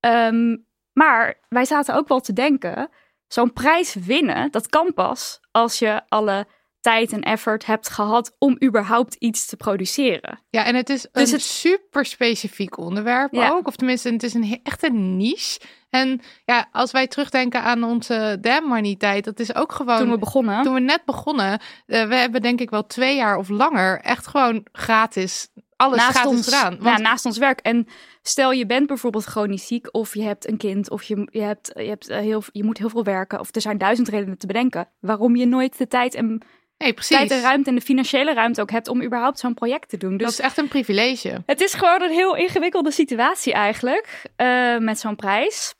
Ehm, 0.00 0.56
maar 0.92 1.38
wij 1.48 1.64
zaten 1.64 1.94
ook 1.94 2.08
wel 2.08 2.20
te 2.20 2.32
denken, 2.32 2.88
zo'n 3.26 3.52
prijs 3.52 3.94
winnen, 3.94 4.50
dat 4.50 4.68
kan 4.68 4.94
pas 4.94 5.40
als 5.50 5.78
je 5.78 6.02
alle 6.08 6.46
tijd 6.80 7.12
en 7.12 7.20
effort 7.22 7.66
hebt 7.66 7.88
gehad 7.88 8.34
om 8.38 8.56
überhaupt 8.64 9.14
iets 9.14 9.46
te 9.46 9.56
produceren. 9.56 10.40
Ja, 10.50 10.64
en 10.64 10.74
het 10.74 10.88
is 10.90 11.06
Dus 11.12 11.28
een 11.28 11.34
het- 11.36 11.42
super 11.44 12.04
specifiek 12.04 12.78
onderwerp 12.78 13.32
Ja. 13.34 13.50
ook. 13.50 13.66
Of 13.66 13.76
tenminste, 13.76 14.10
het 14.12 14.22
is 14.22 14.34
een, 14.34 14.44
he- 14.44 14.60
echt 14.62 14.82
een 14.82 15.16
niche. 15.16 15.60
En 15.90 16.20
ja, 16.44 16.68
als 16.72 16.90
wij 16.90 17.06
terugdenken 17.06 17.62
aan 17.62 17.84
onze 17.84 18.38
Damn 18.40 18.68
Money 18.68 18.96
tijd, 18.96 19.24
dat 19.24 19.40
is 19.40 19.54
ook 19.54 19.72
gewoon... 19.72 19.98
Toen 19.98 20.10
we 20.10 20.18
begonnen. 20.18 20.62
toen 20.62 20.74
we 20.74 20.80
net 20.80 21.04
begonnen, 21.04 21.60
eh, 21.86 22.08
we 22.08 22.14
hebben 22.14 22.42
denk 22.42 22.60
ik 22.60 22.70
wel 22.70 22.86
twee 22.86 23.16
jaar 23.16 23.36
of 23.36 23.48
langer 23.48 24.00
echt 24.00 24.26
gewoon 24.26 24.66
gratis 24.72 25.48
alles 25.76 25.96
naast 25.98 26.10
gratis 26.10 26.30
ons, 26.30 26.44
gedaan. 26.44 26.78
ja, 26.82 26.98
naast 26.98 27.24
ons 27.24 27.38
werk. 27.38 27.60
En 27.60 27.86
stel 28.22 28.52
je 28.52 28.66
bent 28.66 28.86
bijvoorbeeld 28.86 29.24
chronisch 29.24 29.66
ziek 29.66 29.88
of 29.94 30.14
je 30.14 30.22
hebt 30.22 30.48
een 30.48 30.56
kind 30.56 30.90
of 30.90 31.02
je, 31.02 31.28
je, 31.30 31.40
hebt, 31.42 31.70
je, 31.74 31.88
hebt, 31.88 32.08
eh, 32.08 32.18
heel, 32.18 32.42
je 32.52 32.64
moet 32.64 32.78
heel 32.78 32.88
veel 32.88 33.04
werken 33.04 33.40
of 33.40 33.54
er 33.54 33.60
zijn 33.60 33.78
duizend 33.78 34.08
redenen 34.08 34.38
te 34.38 34.46
bedenken 34.46 34.88
waarom 35.00 35.36
je 35.36 35.46
nooit 35.46 35.78
de 35.78 35.88
tijd 35.88 36.14
en, 36.14 36.42
nee, 36.80 36.92
precies. 36.92 37.16
tijd 37.16 37.30
en 37.30 37.40
ruimte 37.40 37.68
en 37.68 37.74
de 37.76 37.80
financiële 37.80 38.34
ruimte 38.34 38.60
ook 38.60 38.70
hebt 38.70 38.88
om 38.88 39.02
überhaupt 39.02 39.38
zo'n 39.38 39.54
project 39.54 39.88
te 39.88 39.96
doen. 39.96 40.10
Dat 40.16 40.18
Dus 40.28 40.38
is 40.38 40.44
echt 40.44 40.58
een 40.58 40.68
privilege. 40.68 41.42
het 41.46 41.60
is 41.60 41.74
gewoon 41.74 42.02
een 42.02 42.10
heel 42.10 42.36
ingewikkelde 42.36 42.90
situatie 42.90 43.52
eigenlijk 43.52 44.22
eh, 44.36 44.76
met 44.78 44.98
zo'n 44.98 45.16
prijs. 45.16 45.74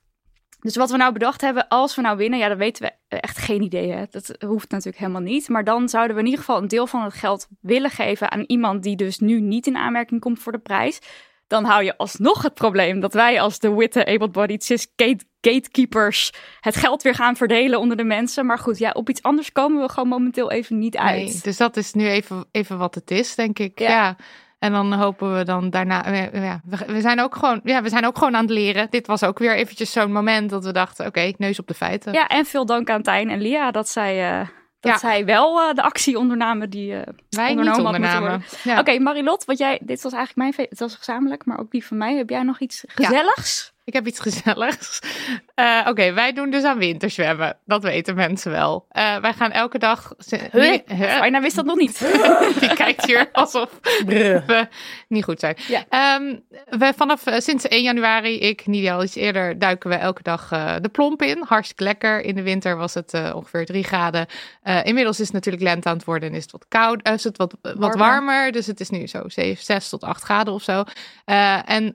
Dus 0.60 0.76
wat 0.76 0.90
we 0.90 0.96
nou 0.96 1.12
bedacht 1.12 1.40
hebben, 1.40 1.68
als 1.68 1.94
we 1.94 2.02
nou 2.02 2.16
winnen, 2.16 2.38
ja, 2.38 2.48
dat 2.48 2.58
weten 2.58 2.82
we 3.08 3.16
echt 3.16 3.38
geen 3.38 3.62
idee. 3.62 3.92
Hè? 3.92 4.04
Dat 4.10 4.36
hoeft 4.46 4.70
natuurlijk 4.70 4.98
helemaal 4.98 5.20
niet. 5.20 5.48
Maar 5.48 5.64
dan 5.64 5.88
zouden 5.88 6.14
we 6.14 6.20
in 6.22 6.28
ieder 6.28 6.44
geval 6.44 6.62
een 6.62 6.68
deel 6.68 6.86
van 6.86 7.02
het 7.02 7.14
geld 7.14 7.46
willen 7.60 7.90
geven 7.90 8.30
aan 8.30 8.44
iemand 8.46 8.82
die 8.82 8.96
dus 8.96 9.18
nu 9.18 9.40
niet 9.40 9.66
in 9.66 9.76
aanmerking 9.76 10.20
komt 10.20 10.38
voor 10.38 10.52
de 10.52 10.58
prijs. 10.58 10.98
Dan 11.50 11.64
hou 11.64 11.84
je 11.84 11.96
alsnog 11.96 12.42
het 12.42 12.54
probleem 12.54 13.00
dat 13.00 13.12
wij 13.14 13.40
als 13.40 13.58
de 13.58 13.74
witte 13.74 14.06
able-bodied 14.06 14.64
cis 14.64 14.86
gate- 14.96 15.24
gatekeepers 15.40 16.32
het 16.60 16.76
geld 16.76 17.02
weer 17.02 17.14
gaan 17.14 17.36
verdelen 17.36 17.78
onder 17.80 17.96
de 17.96 18.04
mensen. 18.04 18.46
Maar 18.46 18.58
goed, 18.58 18.78
ja, 18.78 18.90
op 18.90 19.08
iets 19.08 19.22
anders 19.22 19.52
komen 19.52 19.82
we 19.82 19.88
gewoon 19.88 20.08
momenteel 20.08 20.50
even 20.50 20.78
niet 20.78 20.96
uit. 20.96 21.14
Nee, 21.24 21.40
dus 21.42 21.56
dat 21.56 21.76
is 21.76 21.92
nu 21.92 22.06
even, 22.08 22.44
even 22.52 22.78
wat 22.78 22.94
het 22.94 23.10
is, 23.10 23.34
denk 23.34 23.58
ik. 23.58 23.78
Ja. 23.78 23.88
Ja. 23.88 24.16
En 24.58 24.72
dan 24.72 24.92
hopen 24.92 25.36
we 25.36 25.44
dan 25.44 25.70
daarna. 25.70 26.04
eh, 26.04 26.42
Ja, 26.44 26.60
we, 26.64 26.92
we 26.92 27.00
zijn 27.00 27.20
ook 27.20 27.36
gewoon, 27.36 27.60
ja, 27.64 27.82
we 27.82 27.88
zijn 27.88 28.06
ook 28.06 28.18
gewoon 28.18 28.36
aan 28.36 28.42
het 28.44 28.50
leren. 28.52 28.86
Dit 28.90 29.06
was 29.06 29.22
ook 29.24 29.38
weer 29.38 29.54
eventjes 29.56 29.92
zo'n 29.92 30.12
moment 30.12 30.50
dat 30.50 30.64
we 30.64 30.72
dachten: 30.72 31.06
oké, 31.06 31.32
neus 31.36 31.58
op 31.58 31.66
de 31.66 31.74
feiten. 31.74 32.12
Ja, 32.12 32.26
en 32.26 32.44
veel 32.46 32.66
dank 32.66 32.90
aan 32.90 33.02
Tijn 33.02 33.30
en 33.30 33.40
Lia 33.40 33.70
dat 33.70 33.88
zij, 33.88 34.40
eh, 34.40 34.48
dat 34.80 34.92
Ja. 34.92 34.98
zij 34.98 35.24
wel 35.24 35.60
eh, 35.60 35.74
de 35.74 35.82
actie 35.82 36.18
ondernamen 36.18 36.70
die 36.70 36.94
eh, 36.94 37.12
Wij 37.30 37.54
niet 37.54 37.76
ondernamen. 37.76 38.42
Ja. 38.64 38.78
Oké, 38.78 38.98
Marilot, 38.98 39.44
wat 39.44 39.58
jij, 39.58 39.80
dit 39.82 40.02
was 40.02 40.12
eigenlijk 40.12 40.56
mijn, 40.56 40.68
het 40.70 40.78
was 40.78 40.94
gezamenlijk, 40.94 41.44
maar 41.44 41.58
ook 41.58 41.70
die 41.70 41.86
van 41.86 41.96
mij. 41.96 42.14
Heb 42.16 42.30
jij 42.30 42.42
nog 42.42 42.60
iets 42.60 42.84
gezelligs? 42.86 43.72
Ik 43.90 43.96
heb 43.96 44.06
iets 44.06 44.20
gezelligs. 44.20 45.00
Uh, 45.56 45.86
Oké, 45.88 46.12
wij 46.12 46.32
doen 46.32 46.50
dus 46.50 46.64
aan 46.64 46.78
winterzwemmen. 46.78 47.56
Dat 47.64 47.82
weten 47.82 48.14
mensen 48.14 48.50
wel. 48.50 48.86
Uh, 48.92 49.16
wij 49.16 49.32
gaan 49.32 49.50
elke 49.50 49.78
dag... 49.78 50.14
Huh? 50.52 50.78
Huh? 50.86 51.40
wist 51.40 51.56
dat 51.56 51.64
nog 51.64 51.76
niet. 51.76 51.98
Die 52.60 52.74
kijkt 52.74 53.04
hier 53.04 53.28
alsof 53.32 53.78
we 54.06 54.68
niet 55.08 55.24
goed 55.24 55.40
zijn. 55.40 55.56
Ja. 55.68 56.16
Um, 56.16 56.42
we, 56.68 56.92
vanaf 56.96 57.26
uh, 57.26 57.34
sinds 57.38 57.68
1 57.68 57.82
januari, 57.82 58.38
ik, 58.38 58.66
Nidia 58.66 58.94
al 58.94 59.02
iets 59.02 59.14
eerder, 59.14 59.58
duiken 59.58 59.90
we 59.90 59.96
elke 59.96 60.22
dag 60.22 60.48
de 60.80 60.88
plomp 60.92 61.22
in. 61.22 61.44
Hartstikke 61.48 61.84
lekker. 61.84 62.20
In 62.20 62.34
de 62.34 62.42
winter 62.42 62.76
was 62.76 62.94
het 62.94 63.32
ongeveer 63.34 63.66
3 63.66 63.84
graden. 63.84 64.26
inmiddels 64.84 65.20
is 65.20 65.26
het 65.26 65.34
natuurlijk 65.34 65.64
lente 65.64 65.88
aan 65.88 65.96
het 65.96 66.04
worden 66.04 66.28
en 66.28 66.34
is 66.34 66.42
het 66.42 66.52
wat 66.52 66.66
koud, 66.68 67.08
is 67.08 67.24
het 67.24 67.36
wat, 67.36 67.54
wat 67.62 67.94
warmer. 67.94 68.52
Dus 68.52 68.66
het 68.66 68.80
is 68.80 68.90
nu 68.90 69.06
zo 69.06 69.22
7, 69.26 69.64
6 69.64 69.88
tot 69.88 70.04
8 70.04 70.22
graden 70.22 70.52
of 70.52 70.62
zo. 70.62 70.84
en 71.64 71.92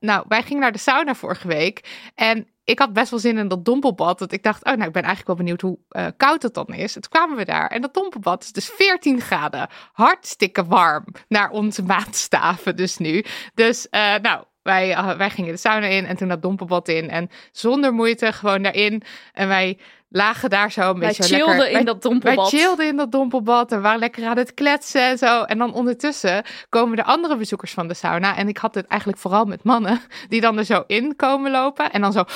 nou, 0.00 0.24
wij 0.28 0.42
gingen 0.42 0.60
naar 0.60 0.72
de 0.72 0.78
sauna 0.78 1.14
week. 1.42 2.08
En 2.14 2.48
ik 2.64 2.78
had 2.78 2.92
best 2.92 3.10
wel 3.10 3.18
zin 3.18 3.38
in 3.38 3.48
dat 3.48 3.64
dompelbad. 3.64 4.18
Dat 4.18 4.32
ik 4.32 4.42
dacht, 4.42 4.64
oh, 4.64 4.72
nou, 4.72 4.86
ik 4.86 4.92
ben 4.92 5.02
eigenlijk 5.02 5.26
wel 5.26 5.36
benieuwd 5.36 5.60
hoe 5.60 5.78
uh, 5.90 6.06
koud 6.16 6.42
het 6.42 6.54
dan 6.54 6.66
is. 6.66 6.96
En 6.96 7.00
toen 7.02 7.10
kwamen 7.10 7.36
we 7.36 7.44
daar. 7.44 7.70
En 7.70 7.80
dat 7.80 7.94
dompelbad 7.94 8.42
is 8.42 8.52
dus 8.52 8.68
14 8.68 9.20
graden. 9.20 9.68
Hartstikke 9.92 10.64
warm. 10.64 11.04
Naar 11.28 11.50
onze 11.50 11.82
maatstaven 11.94 12.76
dus 12.76 12.96
nu. 12.96 13.24
Dus, 13.54 13.86
uh, 13.90 14.16
nou, 14.16 14.44
wij, 14.62 14.90
uh, 14.90 15.16
wij 15.16 15.30
gingen 15.30 15.52
de 15.52 15.58
sauna 15.58 15.86
in 15.86 16.06
en 16.06 16.16
toen 16.16 16.28
dat 16.28 16.42
dompelbad 16.42 16.88
in. 16.88 17.10
En 17.10 17.30
zonder 17.52 17.92
moeite 17.92 18.32
gewoon 18.32 18.62
daarin. 18.62 19.02
En 19.32 19.48
wij 19.48 19.78
lagen 20.08 20.50
daar 20.50 20.72
zo 20.72 20.90
een 20.90 20.98
wij 20.98 21.08
beetje 21.08 21.22
chillden 21.22 21.56
lekker. 21.56 21.78
in 21.78 21.84
dat 21.84 22.02
dompelbad. 22.02 22.50
Wij 22.50 22.60
chillden 22.60 22.86
in 22.86 22.96
dat 22.96 23.12
dompelbad 23.12 23.72
en 23.72 23.82
waren 23.82 23.98
lekker 23.98 24.26
aan 24.26 24.36
het 24.36 24.54
kletsen 24.54 25.02
en 25.02 25.18
zo. 25.18 25.42
En 25.42 25.58
dan 25.58 25.74
ondertussen 25.74 26.42
komen 26.68 26.96
de 26.96 27.04
andere 27.04 27.36
bezoekers 27.36 27.72
van 27.72 27.88
de 27.88 27.94
sauna. 27.94 28.36
En 28.36 28.48
ik 28.48 28.56
had 28.56 28.74
het 28.74 28.86
eigenlijk 28.86 29.20
vooral 29.20 29.44
met 29.44 29.64
mannen 29.64 30.00
die 30.28 30.40
dan 30.40 30.58
er 30.58 30.64
zo 30.64 30.84
in 30.86 31.16
komen 31.16 31.50
lopen. 31.50 31.92
En 31.92 32.00
dan 32.00 32.12
zo... 32.12 32.24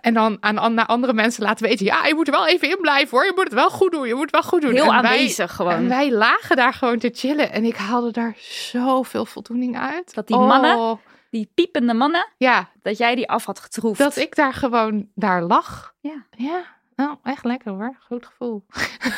En 0.00 0.14
dan 0.14 0.36
aan, 0.40 0.74
naar 0.74 0.86
andere 0.86 1.12
mensen 1.12 1.42
laten 1.42 1.66
weten... 1.66 1.86
Ja, 1.86 2.06
je 2.06 2.14
moet 2.14 2.26
er 2.26 2.32
wel 2.32 2.46
even 2.46 2.70
in 2.70 2.78
blijven 2.80 3.10
hoor. 3.10 3.26
Je 3.26 3.32
moet 3.34 3.44
het 3.44 3.52
wel 3.52 3.70
goed 3.70 3.92
doen. 3.92 4.06
Je 4.06 4.14
moet 4.14 4.22
het 4.22 4.30
wel 4.30 4.42
goed 4.42 4.62
doen. 4.62 4.72
Heel 4.72 4.84
en 4.84 4.90
aanwezig 4.90 5.36
wij, 5.36 5.46
gewoon. 5.56 5.72
En 5.72 5.88
wij 5.88 6.12
lagen 6.12 6.56
daar 6.56 6.74
gewoon 6.74 6.98
te 6.98 7.10
chillen. 7.14 7.52
En 7.52 7.64
ik 7.64 7.76
haalde 7.76 8.10
daar 8.10 8.34
zoveel 8.38 9.24
voldoening 9.24 9.78
uit. 9.78 10.14
Dat 10.14 10.26
die 10.26 10.36
mannen 10.36 11.00
die 11.32 11.50
piepende 11.54 11.94
mannen, 11.94 12.28
ja. 12.36 12.70
dat 12.82 12.98
jij 12.98 13.14
die 13.14 13.28
af 13.28 13.44
had 13.44 13.60
getroefd. 13.60 13.98
Dat 13.98 14.16
ik 14.16 14.34
daar 14.34 14.52
gewoon 14.52 15.08
daar 15.14 15.42
lag. 15.42 15.94
Ja. 16.00 16.26
Ja, 16.30 16.64
nou, 16.96 17.16
echt 17.22 17.44
lekker 17.44 17.72
hoor. 17.72 17.96
Goed 18.06 18.26
gevoel. 18.26 18.64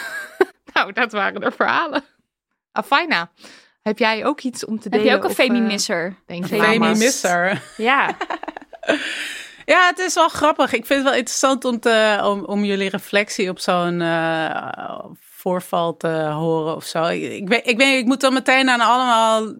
nou, 0.75 0.92
dat 0.92 1.12
waren 1.12 1.40
de 1.40 1.50
verhalen. 1.50 2.04
Afina, 2.73 3.30
heb 3.83 3.99
jij 3.99 4.25
ook 4.25 4.40
iets 4.40 4.64
om 4.64 4.80
te 4.80 4.88
delen? 4.88 5.06
Heb 5.06 5.14
je 5.14 5.18
ook 5.18 5.25
een 5.25 5.30
of, 5.30 5.38
uh, 5.38 5.44
femimisser? 5.44 6.16
denk 6.26 6.47
je, 6.47 6.62
Femimisser. 6.62 7.62
Ja. 7.76 8.16
Ja, 9.66 9.87
het 9.87 9.99
is 9.99 10.14
wel 10.14 10.28
grappig. 10.28 10.73
Ik 10.73 10.87
vind 10.87 10.99
het 10.99 11.09
wel 11.09 11.18
interessant 11.18 11.64
om, 11.64 11.80
te, 11.80 12.21
om, 12.25 12.44
om 12.44 12.64
jullie 12.64 12.88
reflectie 12.88 13.50
op 13.50 13.59
zo'n 13.59 14.00
uh, 14.00 14.99
voorval 15.21 15.97
te 15.97 16.09
horen 16.09 16.75
of 16.75 16.85
zo. 16.85 17.04
Ik, 17.04 17.33
ik, 17.33 17.49
weet, 17.49 17.66
ik, 17.66 17.76
weet, 17.76 18.00
ik 18.00 18.06
moet 18.06 18.21
dan 18.21 18.33
meteen 18.33 18.68
aan 18.68 18.80
allemaal 18.80 19.54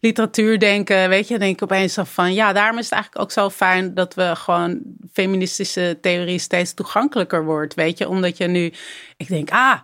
literatuur 0.00 0.58
denken, 0.58 1.08
weet 1.08 1.28
je, 1.28 1.38
denk 1.38 1.54
ik 1.54 1.62
opeens 1.62 1.96
van 2.02 2.34
ja, 2.34 2.52
daarom 2.52 2.78
is 2.78 2.84
het 2.84 2.92
eigenlijk 2.92 3.22
ook 3.22 3.32
zo 3.32 3.50
fijn 3.50 3.94
dat 3.94 4.14
we 4.14 4.36
gewoon 4.36 4.82
feministische 5.12 5.98
theorie 6.00 6.38
steeds 6.38 6.74
toegankelijker 6.74 7.44
wordt, 7.44 7.74
weet 7.74 7.98
je, 7.98 8.08
omdat 8.08 8.36
je 8.36 8.46
nu, 8.46 8.72
ik 9.16 9.28
denk, 9.28 9.50
ah, 9.50 9.80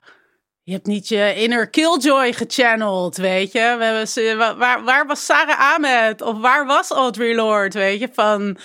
je 0.63 0.75
hebt 0.75 0.87
niet 0.87 1.09
je 1.09 1.35
inner 1.37 1.71
killjoy 1.71 2.33
gechanneld, 2.33 3.17
weet 3.17 3.53
je. 3.53 3.75
We 3.79 3.85
hebben, 3.85 4.59
waar, 4.59 4.85
waar 4.85 5.07
was 5.07 5.25
Sarah 5.25 5.73
Ahmed? 5.75 6.23
Of 6.23 6.39
waar 6.39 6.67
was 6.67 6.91
Audre 6.91 7.35
Lorde, 7.35 7.79
weet 7.79 8.01
je? 8.01 8.09
Van 8.13 8.57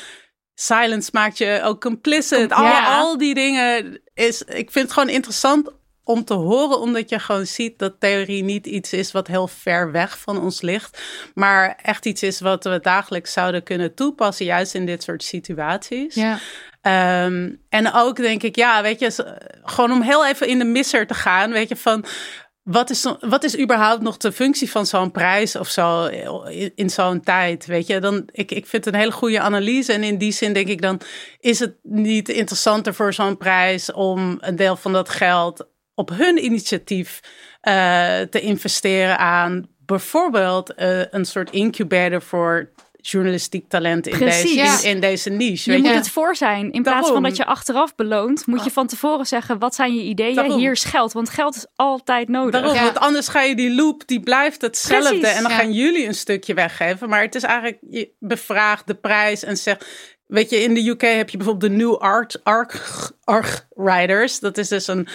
silence 0.54 1.10
maakt 1.14 1.38
je 1.38 1.62
ook 1.64 1.82
complicit. 1.82 2.52
Al, 2.52 2.64
Ja. 2.64 2.98
al 2.98 3.18
die 3.18 3.34
dingen 3.34 4.02
is... 4.14 4.42
Ik 4.42 4.72
vind 4.72 4.86
het 4.86 4.92
gewoon 4.92 5.10
interessant 5.10 5.70
om 6.04 6.24
te 6.24 6.34
horen, 6.34 6.80
omdat 6.80 7.10
je 7.10 7.20
gewoon 7.20 7.46
ziet 7.46 7.80
dat 7.80 7.94
theorie 8.00 8.44
niet 8.44 8.66
iets 8.66 8.94
is 8.94 9.12
wat 9.12 9.28
heel 9.28 9.48
ver 9.48 9.92
weg 9.92 10.18
van 10.20 10.42
ons 10.42 10.62
ligt, 10.62 11.02
maar 11.34 11.80
echt 11.82 12.06
iets 12.06 12.24
is 12.24 12.40
wat 12.40 12.64
we 12.64 12.80
dagelijks 12.82 13.34
zouden 13.34 13.64
kunnen 13.64 13.94
toepassen, 13.94 14.46
juist 14.46 14.74
in 14.74 14.86
dit 14.86 15.04
soort 15.04 15.24
situaties. 15.24 16.16
Ja. 16.16 16.40
Ehm, 16.82 17.52
en 17.70 17.94
ook 17.94 18.16
denk 18.16 18.44
ik, 18.44 18.56
ja, 18.56 18.82
weet 18.82 19.00
je, 19.00 19.38
gewoon 19.64 19.92
om 19.92 20.02
heel 20.02 20.26
even 20.26 20.48
in 20.48 20.60
de 20.60 20.66
misser 20.66 21.08
te 21.08 21.14
gaan, 21.14 21.52
weet 21.52 21.70
je, 21.70 21.76
van 21.76 22.06
wat 22.64 22.90
is, 22.90 23.06
wat 23.20 23.44
is 23.44 23.60
überhaupt 23.60 24.02
nog 24.02 24.18
de 24.18 24.32
functie 24.32 24.72
van 24.72 24.86
zo'n 24.86 25.12
prijs 25.12 25.56
of 25.56 25.68
zo 25.68 26.06
in, 26.06 26.72
in 26.76 26.90
zo'n 26.90 27.22
tijd, 27.22 27.66
weet 27.66 27.88
je? 27.88 28.00
Dan, 28.00 28.30
ik, 28.32 28.52
ik 28.52 28.68
vind 28.68 28.86
het 28.86 28.94
een 28.94 29.00
hele 29.00 29.12
goede 29.12 29.40
analyse 29.40 29.94
en 29.94 30.04
in 30.04 30.18
die 30.18 30.32
zin 30.32 30.54
denk 30.54 30.68
ik 30.68 30.82
dan, 30.82 31.02
is 31.40 31.60
het 31.60 31.76
niet 31.82 32.30
interessanter 32.30 32.94
voor 32.94 33.14
zo'n 33.14 33.38
prijs 33.38 33.92
om 33.92 34.38
een 34.40 34.56
deel 34.56 34.76
van 34.76 34.94
dat 34.94 35.10
geld 35.10 35.68
op 35.96 36.10
hun 36.10 36.46
initiatief 36.46 37.20
eh, 37.62 38.22
te 38.22 38.40
investeren 38.40 39.18
aan 39.18 39.68
bijvoorbeeld 39.86 40.74
eh, 40.74 41.12
een 41.12 41.26
soort 41.26 41.52
incubator 41.52 42.22
voor 42.22 42.72
journalistiek 43.10 43.70
talent 43.70 44.08
in, 44.08 44.18
Precies. 44.18 44.56
deze, 44.56 44.88
in, 44.88 44.96
in 44.96 45.02
deze 45.02 45.30
niche. 45.30 45.64
Je 45.64 45.72
weet 45.72 45.80
moet 45.80 45.90
je? 45.90 45.98
het 45.98 46.10
voor 46.10 46.36
zijn. 46.36 46.72
In 46.72 46.84
plaats 46.84 47.10
van 47.10 47.24
dat 47.24 47.38
je 47.38 47.46
achteraf 47.46 47.96
beloont, 47.96 48.46
moet 48.46 48.64
je 48.64 48.72
van 48.72 48.88
tevoren 48.88 49.26
zeggen: 49.26 49.60
wat 49.60 49.76
zijn 49.76 49.96
je 49.96 50.02
ideeën? 50.02 50.36
Daarom. 50.36 50.58
Hier 50.60 50.72
is 50.72 50.84
geld. 50.84 51.14
Want 51.14 51.30
geld 51.30 51.56
is 51.56 51.66
altijd 51.76 52.28
nodig. 52.30 52.52
Daarom, 52.52 52.74
Ja. 52.74 52.84
want 52.84 53.00
anders 53.00 53.28
ga 53.28 53.42
je 53.42 53.56
die 53.56 53.76
loop, 53.76 54.08
die 54.08 54.20
blijft 54.20 54.62
hetzelfde. 54.62 55.20
Precies, 55.20 55.38
en 55.38 55.42
dan 55.42 55.52
ja. 55.52 55.58
gaan 55.58 55.72
jullie 55.74 56.08
een 56.08 56.16
stukje 56.16 56.54
weggeven. 56.54 57.10
Maar 57.10 57.22
het 57.22 57.36
is 57.36 57.44
eigenlijk, 57.44 57.78
je 57.90 58.10
bevraagt 58.20 58.88
de 58.88 58.96
prijs 58.96 59.44
en 59.44 59.58
zegt... 59.58 59.86
Weet 60.28 60.50
je, 60.50 60.64
in 60.64 60.74
de 60.74 60.90
UK 60.90 61.02
heb 61.02 61.30
je 61.30 61.38
bijvoorbeeld 61.38 61.72
de 61.72 61.78
New 61.78 61.96
Art 61.96 62.44
Arc, 62.44 62.82
Arc 63.24 63.68
Riders. 63.76 64.40
Dat 64.40 64.58
is 64.58 64.68
dus 64.68 64.88
een... 64.88 65.08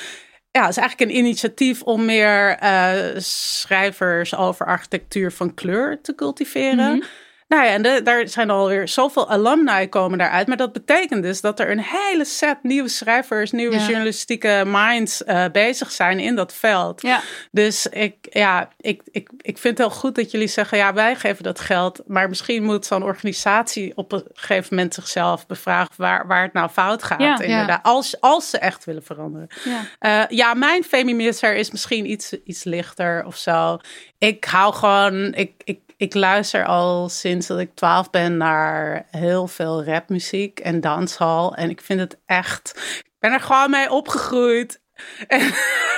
Ja, 0.50 0.60
het 0.60 0.70
is 0.70 0.76
eigenlijk 0.76 1.10
een 1.10 1.16
initiatief 1.16 1.82
om 1.82 2.04
meer 2.04 2.56
eh, 2.56 3.20
schrijvers 3.20 4.36
over 4.36 4.66
architectuur 4.66 5.32
van 5.32 5.54
kleur 5.54 6.00
te 6.00 6.14
cultiveren. 6.14 6.96
Mhm. 6.96 7.06
Nou 7.48 7.64
ja, 7.64 7.70
en 7.70 7.82
de- 7.82 8.02
daar 8.02 8.28
zijn 8.28 8.50
alweer 8.50 8.88
zoveel 8.88 9.28
alumni 9.30 9.88
komen 9.88 10.18
daaruit. 10.18 10.46
Maar 10.46 10.56
dat 10.56 10.72
betekent 10.72 11.22
dus 11.22 11.40
dat 11.40 11.60
er 11.60 11.70
een 11.70 11.82
hele 11.84 12.24
set 12.24 12.58
nieuwe 12.62 12.88
schrijvers, 12.88 13.50
nieuwe 13.50 13.74
Ja. 13.78 13.86
journalistieke 13.86 14.62
minds 14.66 15.24
eh, 15.24 15.44
bezig 15.52 15.90
zijn 15.90 16.18
in 16.20 16.34
dat 16.36 16.52
veld. 16.54 17.02
Ja. 17.02 17.20
Dus 17.50 17.86
ik, 17.86 18.14
ja, 18.30 18.68
ik, 18.80 19.02
ik, 19.10 19.30
ik 19.36 19.58
vind 19.58 19.78
het 19.78 19.86
heel 19.88 19.96
goed 19.96 20.14
dat 20.14 20.30
jullie 20.30 20.46
zeggen, 20.48 20.78
ja, 20.78 20.92
wij 20.94 21.16
geven 21.16 21.42
dat 21.44 21.60
geld. 21.60 22.00
Maar 22.06 22.28
misschien 22.28 22.62
moet 22.62 22.86
zo'n 22.86 23.02
organisatie 23.02 23.92
op 23.96 24.12
een 24.12 24.24
gegeven 24.34 24.74
moment 24.76 24.94
zichzelf 24.94 25.46
bevragen 25.46 25.94
waar, 25.96 26.26
waar 26.26 26.42
het 26.42 26.52
nou 26.52 26.68
fout 26.68 27.02
gaat. 27.02 27.20
Ja. 27.20 27.40
inderdaad, 27.40 27.82
Als, 27.82 28.20
als 28.20 28.50
ze 28.50 28.58
echt 28.58 28.84
willen 28.84 29.02
veranderen. 29.04 29.48
Ja. 29.64 29.84
Eh, 29.98 30.36
ja, 30.36 30.54
mijn 30.54 30.84
feminisser 30.84 31.54
is 31.56 31.70
misschien 31.70 32.10
iets, 32.10 32.32
iets 32.44 32.64
lichter 32.64 33.24
of 33.26 33.36
zo. 33.36 33.78
Ik 34.18 34.44
hou 34.44 34.74
gewoon, 34.74 35.34
ik, 35.34 35.52
ik, 35.64 35.78
ik 35.96 36.14
luister 36.14 36.64
al 36.64 37.08
sinds 37.08 37.37
dat 37.46 37.58
ik 37.58 37.74
12 37.74 38.10
ben 38.10 38.36
naar 38.36 39.06
heel 39.10 39.46
veel 39.46 39.84
rapmuziek 39.84 40.60
en 40.60 40.80
danshal. 40.80 41.54
En 41.54 41.70
ik 41.70 41.80
vind 41.80 42.00
het 42.00 42.18
echt, 42.26 42.72
ik 42.98 43.16
ben 43.18 43.32
er 43.32 43.40
gewoon 43.40 43.70
mee 43.70 43.90
opgegroeid. 43.90 44.80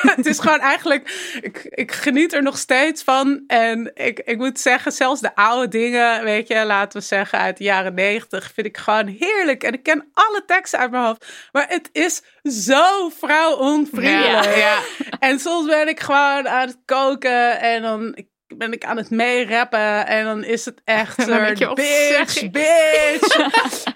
En 0.00 0.16
het 0.16 0.26
is 0.26 0.38
gewoon 0.38 0.60
eigenlijk, 0.60 1.30
ik, 1.40 1.64
ik 1.70 1.92
geniet 1.92 2.32
er 2.32 2.42
nog 2.42 2.58
steeds 2.58 3.02
van. 3.02 3.44
En 3.46 3.90
ik, 3.94 4.18
ik 4.18 4.38
moet 4.38 4.60
zeggen, 4.60 4.92
zelfs 4.92 5.20
de 5.20 5.34
oude 5.34 5.68
dingen, 5.68 6.24
weet 6.24 6.48
je, 6.48 6.64
laten 6.64 7.00
we 7.00 7.06
zeggen 7.06 7.38
uit 7.38 7.56
de 7.56 7.64
jaren 7.64 7.94
negentig, 7.94 8.52
vind 8.54 8.66
ik 8.66 8.76
gewoon 8.76 9.06
heerlijk. 9.06 9.62
En 9.62 9.72
ik 9.72 9.82
ken 9.82 10.08
alle 10.12 10.42
teksten 10.46 10.78
uit 10.78 10.90
mijn 10.90 11.04
hoofd. 11.04 11.48
Maar 11.52 11.66
het 11.68 11.88
is 11.92 12.22
zo 12.42 13.08
vrouwonvriendelijk. 13.08 14.44
Ja, 14.44 14.56
ja. 14.56 14.78
En 15.18 15.38
soms 15.38 15.66
ben 15.66 15.88
ik 15.88 16.00
gewoon 16.00 16.48
aan 16.48 16.66
het 16.66 16.78
koken 16.84 17.60
en 17.60 17.82
dan 17.82 18.16
ben 18.56 18.72
ik 18.72 18.84
aan 18.84 18.96
het 18.96 19.10
meerappen 19.10 20.06
en 20.06 20.24
dan 20.24 20.44
is 20.44 20.64
het 20.64 20.80
echt 20.84 21.18
En 21.22 21.26
dan 21.26 21.44
denk 21.44 21.56
soort 21.56 21.58
je, 21.58 21.66
wat 21.66 21.80
zeg 21.80 22.50
bitch, 22.50 22.50
bitch. 22.50 23.36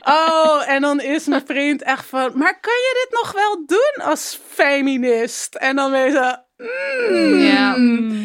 oh, 0.19 0.69
en 0.69 0.81
dan 0.81 1.01
is 1.01 1.27
mijn 1.27 1.47
vriend 1.47 1.83
echt 1.83 2.07
van, 2.07 2.33
maar 2.35 2.61
kan 2.61 2.75
je 2.75 3.07
dit 3.09 3.19
nog 3.23 3.33
wel 3.33 3.67
doen 3.67 4.07
als 4.07 4.41
feminist? 4.49 5.55
En 5.55 5.77
dan 5.77 5.91
je 5.93 6.11
zo, 6.11 6.33
mm. 6.57 7.39
Ja. 7.39 7.77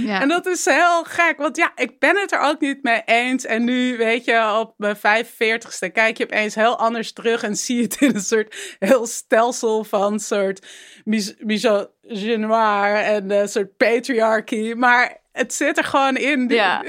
Ja. 0.10 0.22
En 0.22 0.28
dat 0.28 0.46
is 0.46 0.66
heel 0.66 1.04
gek, 1.04 1.38
want 1.38 1.58
ja, 1.58 1.72
ik 1.76 2.00
ben 2.00 2.18
het 2.18 2.32
er 2.32 2.40
ook 2.40 2.60
niet 2.60 2.84
mee 2.84 3.02
eens. 3.06 3.46
En 3.46 3.64
nu, 3.64 3.98
weet 3.98 4.26
je, 4.26 4.56
op 4.60 4.74
mijn 4.78 4.98
45ste 4.98 5.92
kijk 5.94 6.18
je 6.18 6.24
opeens 6.24 6.56
heel 6.56 6.78
anders 6.78 7.14
terug 7.14 7.44
en 7.44 7.56
zie 7.56 7.76
je 7.76 7.84
het 7.84 8.02
in 8.02 8.16
een 8.16 8.22
soort 8.22 8.76
heel 8.80 9.06
stelsel 9.06 9.84
van 9.84 10.20
soort 10.20 10.66
mis- 11.04 11.36
misogynoir 11.40 12.96
en 12.96 13.32
een 13.32 13.50
soort 13.50 13.78
patriarchy. 13.78 14.74
Maar 14.74 15.18
het 15.40 15.54
zit 15.54 15.78
er 15.78 15.84
gewoon 15.84 16.18
in. 16.18 16.48
Ja. 16.48 16.84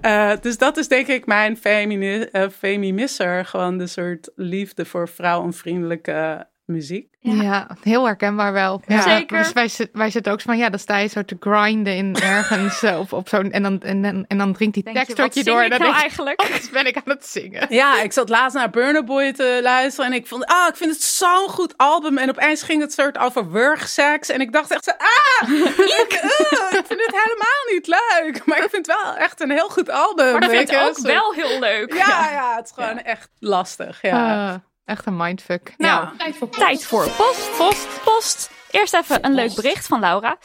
Eh, 0.00 0.32
dus 0.40 0.58
dat 0.58 0.76
is 0.76 0.88
denk 0.88 1.06
ik 1.06 1.26
mijn 1.26 1.56
femini 1.56 2.92
eh. 2.92 3.46
Gewoon 3.46 3.78
de 3.78 3.86
soort 3.86 4.30
liefde 4.36 4.84
voor 4.84 5.08
vrouwenvriendelijke 5.08 6.46
muziek. 6.66 7.12
Ja. 7.20 7.42
Ja. 7.42 7.66
heel 7.82 8.04
herkenbaar 8.04 8.52
wel. 8.52 8.82
Ja. 8.86 9.00
Zeker. 9.00 9.38
Dus 9.38 9.52
wij, 9.52 9.68
zit- 9.68 9.88
wij 9.92 10.10
zitten 10.10 10.32
ook 10.32 10.40
zo 10.40 10.46
van, 10.50 10.58
ja, 10.58 10.68
dan 10.70 10.78
sta 10.78 10.96
je 10.96 11.08
zo 11.08 11.24
te 11.24 11.36
grinden 11.40 11.96
in 11.96 12.16
ergens 12.22 12.82
eh, 12.82 12.98
op, 12.98 13.12
op 13.12 13.28
zo'n, 13.28 13.50
en 13.52 13.62
dan, 13.62 13.80
en, 13.80 14.02
dan- 14.02 14.24
en 14.28 14.38
dan 14.38 14.52
drinkt 14.52 14.74
die 14.74 14.82
tekst 14.82 15.16
tot 15.16 15.34
je 15.34 15.44
door. 15.44 15.58
ik 15.58 15.64
En 15.64 15.70
dan 15.70 15.78
nou 15.78 15.90
denk 15.92 16.02
eigenlijk? 16.02 16.60
ben 16.72 16.86
ik 16.86 16.96
aan 16.96 17.02
het 17.04 17.26
zingen? 17.26 17.66
Ja, 17.68 18.00
ik 18.02 18.12
zat 18.12 18.28
laatst 18.28 18.56
naar 18.56 18.70
Burner 18.70 19.04
Boy 19.04 19.32
te 19.32 19.58
luisteren 19.62 20.10
en 20.10 20.16
ik 20.16 20.26
vond, 20.26 20.44
ah, 20.46 20.68
ik 20.68 20.76
vind 20.76 20.90
het 20.92 21.02
zo'n 21.02 21.48
goed 21.48 21.74
album. 21.76 22.18
En 22.18 22.28
opeens 22.28 22.62
ging 22.62 22.80
het 22.80 22.92
soort 22.92 23.18
over 23.18 23.50
wurgseks 23.50 24.28
en 24.28 24.40
ik 24.40 24.52
dacht 24.52 24.70
echt 24.70 24.84
zo, 24.84 24.90
ah, 24.90 25.48
ik, 26.02 26.12
eh, 26.12 26.78
ik 26.78 26.84
vind 26.86 27.00
het 27.06 27.22
helemaal 27.24 27.72
niet 27.72 27.86
leuk. 27.86 28.44
Maar 28.46 28.62
ik 28.64 28.70
vind 28.70 28.86
het 28.86 28.96
wel 29.02 29.14
echt 29.16 29.40
een 29.40 29.50
heel 29.50 29.68
goed 29.68 29.90
album. 29.90 30.30
Maar 30.32 30.40
dat 30.40 30.50
vind 30.50 30.70
ik 30.70 30.70
je, 30.80 30.82
ook 30.82 30.96
zo- 30.98 31.06
wel 31.06 31.32
heel 31.32 31.58
leuk. 31.60 31.94
Ja, 31.94 32.30
ja, 32.32 32.54
het 32.56 32.64
is 32.64 32.70
gewoon 32.84 32.98
echt 32.98 33.28
lastig. 33.38 33.98
Ja. 34.02 34.48
Eh, 34.52 34.54
echt 34.84 35.06
een 35.06 35.16
mindfuck. 35.16 35.74
Ja. 35.76 36.02
Nou, 36.02 36.16
tijd 36.16 36.36
voor 36.36 36.50
Tijd 36.50 36.84
voor 36.84 37.10
post. 37.10 37.56
Post. 37.56 38.00
Post. 38.04 38.50
Eerst 38.70 38.94
even 38.94 39.24
een 39.24 39.34
leuk 39.34 39.54
bericht 39.54 39.86
van 39.86 40.00
Laura. 40.00 40.38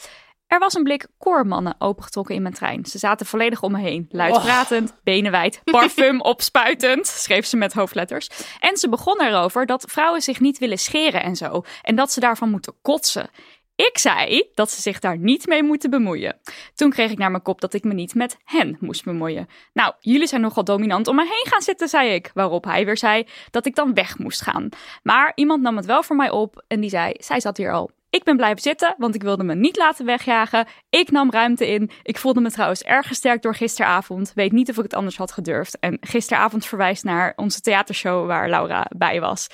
Er 0.46 0.58
was 0.58 0.74
een 0.74 0.82
blik 0.82 1.06
koormannen 1.18 1.74
opengetrokken 1.78 2.34
in 2.34 2.42
mijn 2.42 2.54
trein. 2.54 2.84
Ze 2.84 2.98
zaten 2.98 3.26
volledig 3.26 3.62
om 3.62 3.72
me 3.72 3.80
heen. 3.80 4.06
Luid 4.08 4.34
Och. 4.34 4.42
pratend, 4.42 4.94
benen 5.02 5.30
wijd, 5.30 5.60
parfum 5.64 6.20
opspuitend, 6.32 7.06
schreef 7.06 7.46
ze 7.46 7.56
met 7.56 7.72
hoofdletters. 7.72 8.28
En 8.60 8.76
ze 8.76 8.88
begon 8.88 9.20
erover 9.20 9.66
dat 9.66 9.84
vrouwen 9.88 10.22
zich 10.22 10.40
niet 10.40 10.58
willen 10.58 10.78
scheren 10.78 11.22
en 11.22 11.36
zo. 11.36 11.62
En 11.82 11.94
dat 11.94 12.12
ze 12.12 12.20
daarvan 12.20 12.50
moeten 12.50 12.74
kotsen. 12.82 13.30
Ik 13.88 13.98
zei 13.98 14.50
dat 14.54 14.70
ze 14.70 14.80
zich 14.80 14.98
daar 14.98 15.18
niet 15.18 15.46
mee 15.46 15.62
moeten 15.62 15.90
bemoeien. 15.90 16.40
Toen 16.74 16.90
kreeg 16.90 17.10
ik 17.10 17.18
naar 17.18 17.30
mijn 17.30 17.42
kop 17.42 17.60
dat 17.60 17.74
ik 17.74 17.84
me 17.84 17.94
niet 17.94 18.14
met 18.14 18.36
hen 18.44 18.76
moest 18.80 19.04
bemoeien. 19.04 19.48
Nou, 19.72 19.94
jullie 20.00 20.26
zijn 20.26 20.40
nogal 20.40 20.64
dominant 20.64 21.06
om 21.08 21.16
me 21.16 21.22
heen 21.22 21.46
gaan 21.52 21.62
zitten, 21.62 21.88
zei 21.88 22.10
ik. 22.10 22.30
Waarop 22.34 22.64
hij 22.64 22.84
weer 22.84 22.96
zei 22.96 23.26
dat 23.50 23.66
ik 23.66 23.74
dan 23.74 23.94
weg 23.94 24.18
moest 24.18 24.42
gaan. 24.42 24.68
Maar 25.02 25.32
iemand 25.34 25.62
nam 25.62 25.76
het 25.76 25.86
wel 25.86 26.02
voor 26.02 26.16
mij 26.16 26.30
op 26.30 26.64
en 26.68 26.80
die 26.80 26.90
zei: 26.90 27.12
Zij 27.18 27.40
zat 27.40 27.56
hier 27.56 27.72
al. 27.72 27.90
Ik 28.10 28.24
ben 28.24 28.36
blijven 28.36 28.62
zitten, 28.62 28.94
want 28.98 29.14
ik 29.14 29.22
wilde 29.22 29.44
me 29.44 29.54
niet 29.54 29.76
laten 29.76 30.06
wegjagen. 30.06 30.66
Ik 30.90 31.10
nam 31.10 31.30
ruimte 31.30 31.68
in. 31.68 31.90
Ik 32.02 32.18
voelde 32.18 32.40
me 32.40 32.50
trouwens 32.50 32.82
erg 32.82 33.06
gesterkt 33.06 33.42
door 33.42 33.54
gisteravond. 33.54 34.32
Weet 34.34 34.52
niet 34.52 34.70
of 34.70 34.76
ik 34.76 34.82
het 34.82 34.94
anders 34.94 35.16
had 35.16 35.32
gedurfd. 35.32 35.78
En 35.78 35.96
gisteravond 36.00 36.66
verwijst 36.66 37.04
naar 37.04 37.32
onze 37.36 37.60
theatershow 37.60 38.26
waar 38.26 38.48
Laura 38.48 38.86
bij 38.96 39.20
was. 39.20 39.48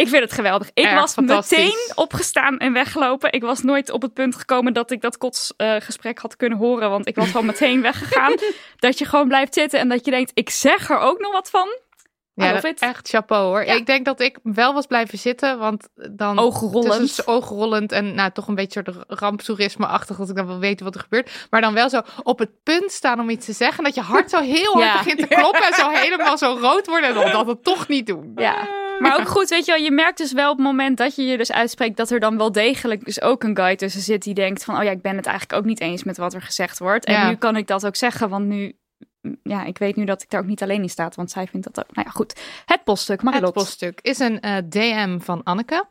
Ik 0.00 0.08
vind 0.08 0.22
het 0.22 0.32
geweldig. 0.32 0.70
Ik 0.74 0.84
Erg 0.84 0.94
was 1.00 1.16
meteen 1.16 1.92
opgestaan 1.94 2.58
en 2.58 2.72
weggelopen. 2.72 3.32
Ik 3.32 3.42
was 3.42 3.62
nooit 3.62 3.90
op 3.90 4.02
het 4.02 4.14
punt 4.14 4.36
gekomen 4.36 4.72
dat 4.72 4.90
ik 4.90 5.00
dat 5.00 5.18
kotsgesprek 5.18 6.18
had 6.18 6.36
kunnen 6.36 6.58
horen. 6.58 6.90
Want 6.90 7.08
ik 7.08 7.14
was 7.14 7.34
al 7.34 7.42
meteen 7.42 7.82
weggegaan. 7.90 8.34
dat 8.76 8.98
je 8.98 9.04
gewoon 9.04 9.28
blijft 9.28 9.54
zitten 9.54 9.80
en 9.80 9.88
dat 9.88 10.04
je 10.04 10.10
denkt, 10.10 10.30
ik 10.34 10.50
zeg 10.50 10.90
er 10.90 10.98
ook 10.98 11.18
nog 11.18 11.32
wat 11.32 11.50
van. 11.50 11.68
Ja, 12.34 12.62
echt 12.62 13.08
chapeau 13.08 13.46
hoor. 13.46 13.64
Ja. 13.64 13.74
Ik 13.74 13.86
denk 13.86 14.04
dat 14.04 14.20
ik 14.20 14.38
wel 14.42 14.74
was 14.74 14.86
blijven 14.86 15.18
zitten, 15.18 15.58
want 15.58 15.88
dan... 16.10 16.38
Oogrollend. 16.38 17.00
Dus 17.00 17.26
oogrollend 17.26 17.92
en 17.92 18.14
nou, 18.14 18.30
toch 18.32 18.48
een 18.48 18.54
beetje 18.54 18.82
soort 18.84 19.20
ramptoerisme-achtig, 19.20 20.16
dat 20.16 20.28
ik 20.28 20.36
dan 20.36 20.46
wil 20.46 20.58
weten 20.58 20.84
wat 20.84 20.94
er 20.94 21.00
gebeurt. 21.00 21.46
Maar 21.50 21.60
dan 21.60 21.74
wel 21.74 21.88
zo 21.88 22.00
op 22.22 22.38
het 22.38 22.50
punt 22.62 22.92
staan 22.92 23.20
om 23.20 23.30
iets 23.30 23.46
te 23.46 23.52
zeggen, 23.52 23.84
dat 23.84 23.94
je 23.94 24.00
hart 24.00 24.30
zo 24.30 24.40
heel 24.40 24.72
hard 24.80 24.84
Ja. 24.84 24.98
begint 24.98 25.18
te 25.18 25.26
kloppen 25.26 25.66
en 25.66 25.74
zo 25.74 25.88
helemaal 26.02 26.38
zo 26.38 26.58
rood 26.60 26.86
wordt 26.86 27.06
en 27.06 27.14
dan 27.14 27.32
dat 27.32 27.46
het 27.46 27.64
toch 27.64 27.88
niet 27.88 28.06
doen. 28.06 28.32
Ja. 28.36 28.68
Maar 29.00 29.18
ook 29.20 29.28
goed, 29.28 29.48
weet 29.48 29.64
je 29.66 29.72
wel, 29.72 29.82
je 29.82 29.90
merkt 29.90 30.18
dus 30.18 30.32
wel 30.32 30.50
op 30.50 30.56
het 30.56 30.66
moment 30.66 30.96
dat 30.98 31.14
je 31.16 31.22
je 31.22 31.36
dus 31.36 31.52
uitspreekt 31.52 31.96
dat 31.96 32.10
er 32.10 32.20
dan 32.20 32.36
wel 32.36 32.52
degelijk 32.52 33.04
dus 33.04 33.20
ook 33.22 33.42
een 33.42 33.56
guy 33.56 33.76
tussen 33.76 34.00
zit 34.00 34.22
die 34.22 34.34
denkt 34.34 34.64
van, 34.64 34.76
oh 34.78 34.82
ja, 34.82 34.90
ik 34.90 35.02
ben 35.02 35.16
het 35.16 35.26
eigenlijk 35.26 35.58
ook 35.58 35.64
niet 35.66 35.80
eens 35.80 36.04
met 36.04 36.16
wat 36.16 36.34
er 36.34 36.42
gezegd 36.42 36.78
wordt. 36.78 37.04
En 37.04 37.12
Ja. 37.12 37.28
nu 37.28 37.36
kan 37.36 37.56
ik 37.56 37.66
dat 37.66 37.86
ook 37.86 37.96
zeggen, 37.96 38.28
want 38.28 38.46
nu, 38.46 38.76
ja, 39.42 39.64
ik 39.64 39.78
weet 39.78 39.96
nu 39.96 40.04
dat 40.04 40.22
ik 40.22 40.30
daar 40.30 40.40
ook 40.40 40.46
niet 40.46 40.62
alleen 40.62 40.82
in 40.82 40.88
sta, 40.88 41.10
want 41.14 41.30
zij 41.30 41.46
vindt 41.46 41.66
dat 41.74 41.84
ook. 41.86 41.94
Nou 41.94 42.06
ja, 42.06 42.12
goed. 42.14 42.40
Het 42.66 42.84
poststuk, 42.84 43.20
Het 43.20 43.24
Marilot. 43.30 43.52
poststuk 43.52 43.98
is 44.02 44.18
een 44.18 44.40
eh, 44.40 44.56
DM 44.68 45.18
van 45.18 45.42
Anneke. 45.42 45.84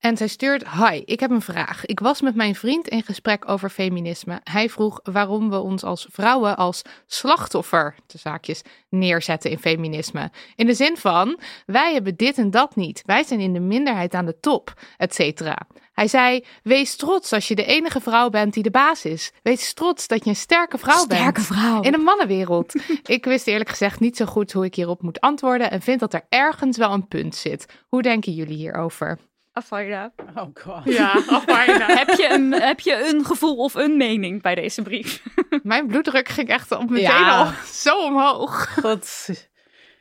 En 0.00 0.16
zij 0.16 0.26
stuurt: 0.26 0.70
Hi, 0.70 1.02
ik 1.04 1.20
heb 1.20 1.30
een 1.30 1.42
vraag. 1.42 1.86
Ik 1.86 2.00
was 2.00 2.20
met 2.20 2.34
mijn 2.34 2.54
vriend 2.54 2.88
in 2.88 3.02
gesprek 3.02 3.48
over 3.48 3.70
feminisme. 3.70 4.40
Hij 4.44 4.68
vroeg 4.68 5.00
waarom 5.02 5.50
we 5.50 5.58
ons 5.58 5.82
als 5.82 6.06
vrouwen 6.10 6.56
als 6.56 6.82
slachtoffer, 7.06 7.94
de 8.06 8.18
zaakjes, 8.18 8.62
neerzetten 8.88 9.50
in 9.50 9.58
feminisme. 9.58 10.30
In 10.54 10.66
de 10.66 10.74
zin 10.74 10.96
van: 10.96 11.38
wij 11.66 11.92
hebben 11.92 12.16
dit 12.16 12.38
en 12.38 12.50
dat 12.50 12.76
niet. 12.76 13.02
Wij 13.04 13.24
zijn 13.24 13.40
in 13.40 13.52
de 13.52 13.60
minderheid 13.60 14.14
aan 14.14 14.26
de 14.26 14.40
top, 14.40 14.72
et 14.96 15.14
cetera. 15.14 15.58
Hij 15.92 16.08
zei: 16.08 16.44
Wees 16.62 16.96
trots 16.96 17.32
als 17.32 17.48
je 17.48 17.54
de 17.54 17.64
enige 17.64 18.00
vrouw 18.00 18.28
bent 18.28 18.54
die 18.54 18.62
de 18.62 18.70
baas 18.70 19.04
is. 19.04 19.32
Wees 19.42 19.74
trots 19.74 20.06
dat 20.06 20.24
je 20.24 20.30
een 20.30 20.36
sterke 20.36 20.78
vrouw 20.78 21.06
bent. 21.06 21.20
Sterke 21.20 21.40
vrouw. 21.40 21.82
In 21.82 21.94
een 21.94 22.02
mannenwereld. 22.02 22.74
ik 23.16 23.24
wist 23.24 23.46
eerlijk 23.46 23.70
gezegd 23.70 24.00
niet 24.00 24.16
zo 24.16 24.24
goed 24.24 24.52
hoe 24.52 24.64
ik 24.64 24.74
hierop 24.74 25.02
moet 25.02 25.20
antwoorden 25.20 25.70
en 25.70 25.82
vind 25.82 26.00
dat 26.00 26.14
er 26.14 26.26
ergens 26.28 26.76
wel 26.76 26.92
een 26.92 27.08
punt 27.08 27.34
zit. 27.34 27.66
Hoe 27.88 28.02
denken 28.02 28.32
jullie 28.32 28.56
hierover? 28.56 29.18
Afvalja. 29.56 30.12
Oh 30.34 30.46
god. 30.54 30.84
Ja, 30.84 31.22
afwijnen. 31.28 31.86
heb, 31.98 32.08
je 32.08 32.28
een, 32.30 32.52
heb 32.52 32.80
je 32.80 33.08
een 33.12 33.24
gevoel 33.24 33.56
of 33.56 33.74
een 33.74 33.96
mening 33.96 34.42
bij 34.42 34.54
deze 34.54 34.82
brief? 34.82 35.22
Mijn 35.62 35.86
bloeddruk 35.86 36.28
ging 36.28 36.48
echt 36.48 36.72
op 36.72 36.90
meteen 36.90 37.02
Ja. 37.06 37.38
al 37.38 37.52
zo 37.72 38.04
omhoog. 38.04 38.74
God. 38.80 39.28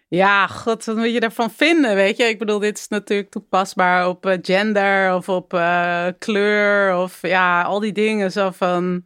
Ja, 0.08 0.48
god, 0.48 0.86
wat 0.86 0.96
moet 0.96 1.14
je 1.14 1.20
daarvan 1.20 1.52
vinden, 1.52 1.96
weet 1.96 2.18
je? 2.18 2.24
Ik 2.24 2.40
bedoel, 2.40 2.60
dit 2.60 2.78
is 2.78 2.88
natuurlijk 2.88 3.30
toepasbaar 3.32 4.08
op 4.08 4.26
eh, 4.26 4.38
gender 4.42 5.14
of 5.16 5.30
op 5.30 5.54
eh, 5.54 6.08
kleur 6.20 6.98
of 6.98 7.22
ja, 7.22 7.62
al 7.62 7.80
die 7.80 7.94
dingen 7.94 8.32
zo 8.32 8.52
van... 8.52 9.06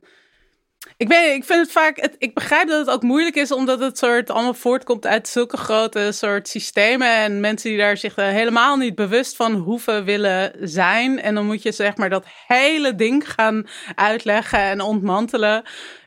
Ik 0.98 1.08
weet, 1.08 1.36
ik 1.36 1.44
vind 1.44 1.60
het 1.60 1.72
vaak, 1.72 2.00
het, 2.02 2.16
ik 2.18 2.34
begrijp 2.34 2.68
dat 2.68 2.80
het 2.80 2.96
ook 2.96 3.04
moeilijk 3.04 3.36
is, 3.36 3.52
omdat 3.52 3.80
het 3.80 3.98
soort 3.98 4.30
allemaal 4.30 4.54
voortkomt 4.54 5.06
uit 5.06 5.28
zulke 5.28 5.58
grote 5.58 6.12
soort 6.12 6.48
systemen 6.48 7.16
en 7.16 7.40
mensen 7.40 7.70
die 7.70 7.80
daar 7.80 7.98
zich 7.98 8.18
er 8.18 8.32
helemaal 8.32 8.78
niet 8.78 8.96
bewust 8.96 9.36
van 9.36 9.54
hoeven 9.54 10.06
willen 10.06 10.54
zijn. 10.60 11.20
En 11.20 11.36
dan 11.36 11.46
moet 11.46 11.62
je 11.62 11.72
zeg 11.72 11.98
maar 11.98 12.10
dat 12.10 12.26
hele 12.48 12.96
ding 12.96 13.32
gaan 13.32 13.68
uitleggen 13.96 14.60
en 14.60 14.82
ontmantelen. 14.82 15.64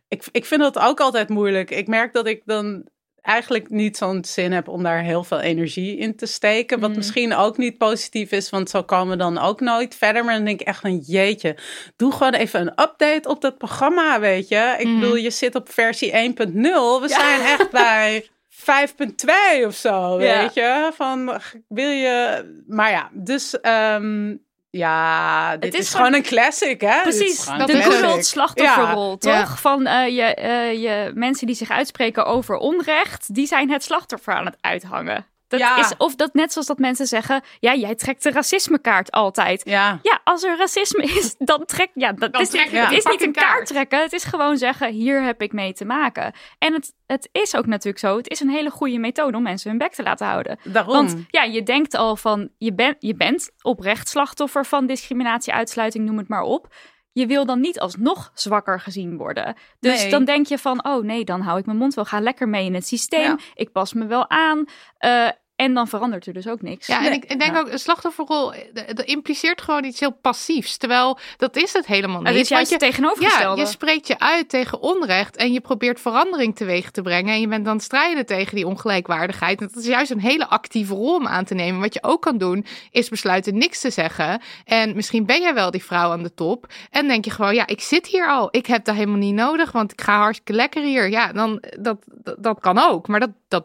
Ik, 0.08 0.24
ik 0.32 0.44
vind 0.44 0.60
dat 0.60 0.78
ook 0.78 1.00
altijd 1.00 1.28
moeilijk. 1.28 1.70
Ik 1.70 1.86
merk 1.86 2.12
dat 2.12 2.26
ik 2.26 2.42
dan 2.44 2.88
eigenlijk 3.22 3.70
niet 3.70 3.96
zo'n 3.96 4.24
zin 4.24 4.52
heb 4.52 4.68
om 4.68 4.82
daar 4.82 5.02
heel 5.02 5.24
veel 5.24 5.40
energie 5.40 5.96
in 5.96 6.16
te 6.16 6.26
steken. 6.26 6.80
Wat 6.80 6.90
Mm. 6.90 6.96
misschien 6.96 7.34
ook 7.34 7.56
niet 7.56 7.78
positief 7.78 8.30
is, 8.30 8.50
want 8.50 8.70
zo 8.70 8.82
komen 8.82 9.10
we 9.12 9.16
dan 9.22 9.38
ook 9.38 9.60
nooit 9.60 9.94
verder. 9.94 10.24
Maar 10.24 10.34
dan 10.34 10.44
denk 10.44 10.60
ik 10.60 10.66
echt 10.66 10.84
een 10.84 10.98
jeetje. 10.98 11.56
Doe 11.96 12.12
gewoon 12.12 12.34
even 12.34 12.60
een 12.60 12.68
update 12.82 13.28
op 13.28 13.40
dat 13.40 13.58
programma, 13.58 14.20
weet 14.20 14.48
je. 14.48 14.74
Ik 14.78 14.86
Mhm. 14.86 15.00
bedoel, 15.00 15.16
je 15.16 15.30
zit 15.30 15.54
op 15.54 15.72
versie 15.72 16.16
1.0. 16.16 17.00
We 17.00 17.08
zijn 17.08 17.40
echt 17.40 17.70
bij 17.82 18.26
5.2 18.48 19.66
of 19.66 19.74
zo, 19.74 20.20
Ja. 20.20 20.40
weet 20.40 20.54
je. 20.54 20.90
Van, 20.94 21.40
wil 21.68 21.90
je... 21.90 22.44
Maar 22.66 22.90
ja, 22.90 23.10
dus... 23.12 23.60
ehm, 23.60 24.36
ja, 24.76 25.56
dit 25.56 25.74
is 25.74 25.80
is, 25.80 25.90
gewoon- 25.90 26.06
gewoon 26.06 26.20
een 26.20 26.26
classic, 26.28 26.80
hè? 26.80 27.00
Precies, 27.02 27.44
de 27.44 27.82
good 27.82 28.12
old 28.12 28.26
slachtofferrol, 28.26 29.10
Ja, 29.10 29.16
toch? 29.16 29.32
ja. 29.32 29.56
Van 29.56 29.86
eh, 29.86 30.08
je, 30.16 30.22
eh, 30.22 30.82
je 30.82 31.10
mensen 31.14 31.46
die 31.46 31.56
zich 31.56 31.70
uitspreken 31.70 32.24
over 32.26 32.56
onrecht, 32.56 33.34
die 33.34 33.46
zijn 33.46 33.70
het 33.70 33.82
slachtoffer 33.84 34.34
aan 34.34 34.46
het 34.46 34.56
uithangen. 34.60 35.26
Dat 35.58 35.60
Ja. 35.60 35.78
is, 35.78 35.92
of 35.98 36.14
dat 36.14 36.34
net 36.34 36.52
zoals 36.52 36.66
dat 36.66 36.78
mensen 36.78 37.06
zeggen, 37.06 37.42
ja, 37.60 37.74
jij 37.74 37.94
trekt 37.94 38.22
de 38.22 38.30
racismekaart 38.30 39.10
altijd. 39.10 39.62
Ja. 39.64 39.98
Ja, 40.02 40.20
als 40.24 40.42
er 40.42 40.56
racisme 40.56 41.02
is, 41.02 41.34
dan 41.38 41.64
trek 41.66 41.90
ja, 41.94 42.12
dat 42.12 42.32
Dan 42.32 42.40
is, 42.40 42.48
trek 42.50 42.70
het 42.70 42.92
is 42.92 43.04
niet 43.04 43.22
een 43.22 43.32
kaart. 43.32 43.66
trekken. 43.66 44.00
Het 44.02 44.12
is 44.12 44.24
gewoon 44.24 44.56
zeggen, 44.56 44.92
hier 44.92 45.22
heb 45.22 45.42
ik 45.42 45.52
mee 45.52 45.72
te 45.72 45.84
maken. 45.84 46.32
En 46.58 46.72
het, 46.72 46.92
het 47.06 47.28
is 47.32 47.56
ook 47.56 47.66
natuurlijk 47.66 47.98
zo, 47.98 48.16
het 48.16 48.28
is 48.30 48.40
een 48.40 48.50
hele 48.50 48.70
goede 48.70 48.98
methode 48.98 49.36
om 49.36 49.42
mensen 49.42 49.70
hun 49.70 49.78
bek 49.78 49.92
te 49.92 50.02
laten 50.02 50.26
houden. 50.26 50.58
Daarom. 50.64 50.92
Want 50.94 51.16
ja, 51.28 51.42
je 51.42 51.62
denkt 51.62 51.94
al 51.94 52.16
van, 52.16 52.48
je, 52.58 52.74
bent 52.74 52.96
je 52.98 53.14
bent 53.14 53.50
oprecht 53.62 54.08
slachtoffer 54.08 54.66
van 54.66 54.86
discriminatie, 54.86 55.52
uitsluiting, 55.52 56.04
noem 56.04 56.18
het 56.18 56.28
maar 56.28 56.42
op. 56.42 56.74
Je 57.14 57.26
wil 57.26 57.46
dan 57.46 57.60
niet 57.60 57.80
alsnog 57.80 58.30
zwakker 58.34 58.80
gezien 58.80 59.16
worden. 59.16 59.56
Dus 59.80 60.00
Nee. 60.02 60.10
dan 60.10 60.24
denk 60.24 60.46
je 60.46 60.58
van, 60.58 60.84
oh 60.84 61.04
nee, 61.04 61.24
dan 61.24 61.40
hou 61.40 61.58
ik 61.58 61.66
mijn 61.66 61.78
mond 61.78 61.94
wel, 61.94 62.04
ga 62.04 62.20
lekker 62.20 62.48
mee 62.48 62.64
in 62.64 62.74
het 62.74 62.86
systeem. 62.86 63.22
Ja. 63.22 63.38
Ik 63.54 63.72
pas 63.72 63.92
me 63.92 64.06
wel 64.06 64.30
aan. 64.30 64.64
Eh, 64.98 65.28
en 65.62 65.74
dan 65.74 65.88
verandert 65.88 66.26
er 66.26 66.32
dus 66.32 66.48
ook 66.48 66.62
niks. 66.62 66.86
Ja, 66.86 66.96
en 66.96 67.02
Nee. 67.02 67.12
ik, 67.12 67.24
ik 67.24 67.38
denk 67.38 67.54
Ja. 67.54 67.60
ook, 67.60 67.68
een 67.68 67.78
slachtofferrol, 67.78 68.52
dat 68.72 68.96
dat 68.96 69.06
impliceert 69.06 69.60
gewoon 69.62 69.84
iets 69.84 70.00
heel 70.00 70.10
passiefs. 70.20 70.76
Terwijl, 70.76 71.18
dat 71.36 71.56
is 71.56 71.72
het 71.72 71.86
helemaal 71.86 72.18
niet. 72.18 72.28
het 72.28 72.36
is 72.36 72.48
juist 72.48 72.70
Want 72.70 72.82
het 72.82 72.90
tegenovergestelde. 72.90 73.60
Ja, 73.60 73.66
je 73.66 73.72
spreekt 73.72 74.06
je 74.06 74.18
uit 74.18 74.48
tegen 74.48 74.80
onrecht 74.80 75.36
en 75.36 75.52
je 75.52 75.60
probeert 75.60 76.00
verandering 76.00 76.56
teweeg 76.56 76.90
te 76.90 77.02
brengen. 77.02 77.34
En 77.34 77.40
je 77.40 77.48
bent 77.48 77.64
dan 77.64 77.80
strijden 77.80 78.26
tegen 78.26 78.54
die 78.54 78.66
ongelijkwaardigheid. 78.66 79.60
En 79.60 79.66
dat 79.72 79.82
is 79.82 79.88
juist 79.88 80.10
een 80.10 80.20
hele 80.20 80.48
actieve 80.48 80.94
rol 80.94 81.14
om 81.14 81.26
aan 81.26 81.44
te 81.44 81.54
nemen. 81.54 81.80
Wat 81.80 81.94
je 81.94 82.02
ook 82.02 82.22
kan 82.22 82.38
doen, 82.38 82.66
is 82.90 83.08
besluiten 83.08 83.58
niks 83.58 83.80
te 83.80 83.90
zeggen. 83.90 84.40
En 84.64 84.94
misschien 84.94 85.26
ben 85.26 85.40
jij 85.40 85.54
wel 85.54 85.70
die 85.70 85.84
vrouw 85.84 86.10
aan 86.10 86.22
de 86.22 86.34
top. 86.34 86.66
En 86.90 87.08
denk 87.08 87.24
je 87.24 87.30
gewoon, 87.30 87.54
ja, 87.54 87.66
ik 87.66 87.80
zit 87.80 88.06
hier 88.06 88.28
al. 88.28 88.48
Ik 88.50 88.66
heb 88.66 88.84
dat 88.84 88.94
helemaal 88.94 89.16
niet 89.18 89.34
nodig, 89.34 89.72
want 89.72 89.92
ik 89.92 90.00
ga 90.00 90.16
hartstikke 90.18 90.52
lekker 90.52 90.82
hier. 90.82 91.10
Ja, 91.10 91.32
dan, 91.32 91.62
dat, 91.78 91.96
dat, 92.06 92.36
dat 92.42 92.60
kan 92.60 92.78
ook. 92.78 93.08
Maar 93.08 93.20
dat, 93.20 93.30
dat 93.48 93.64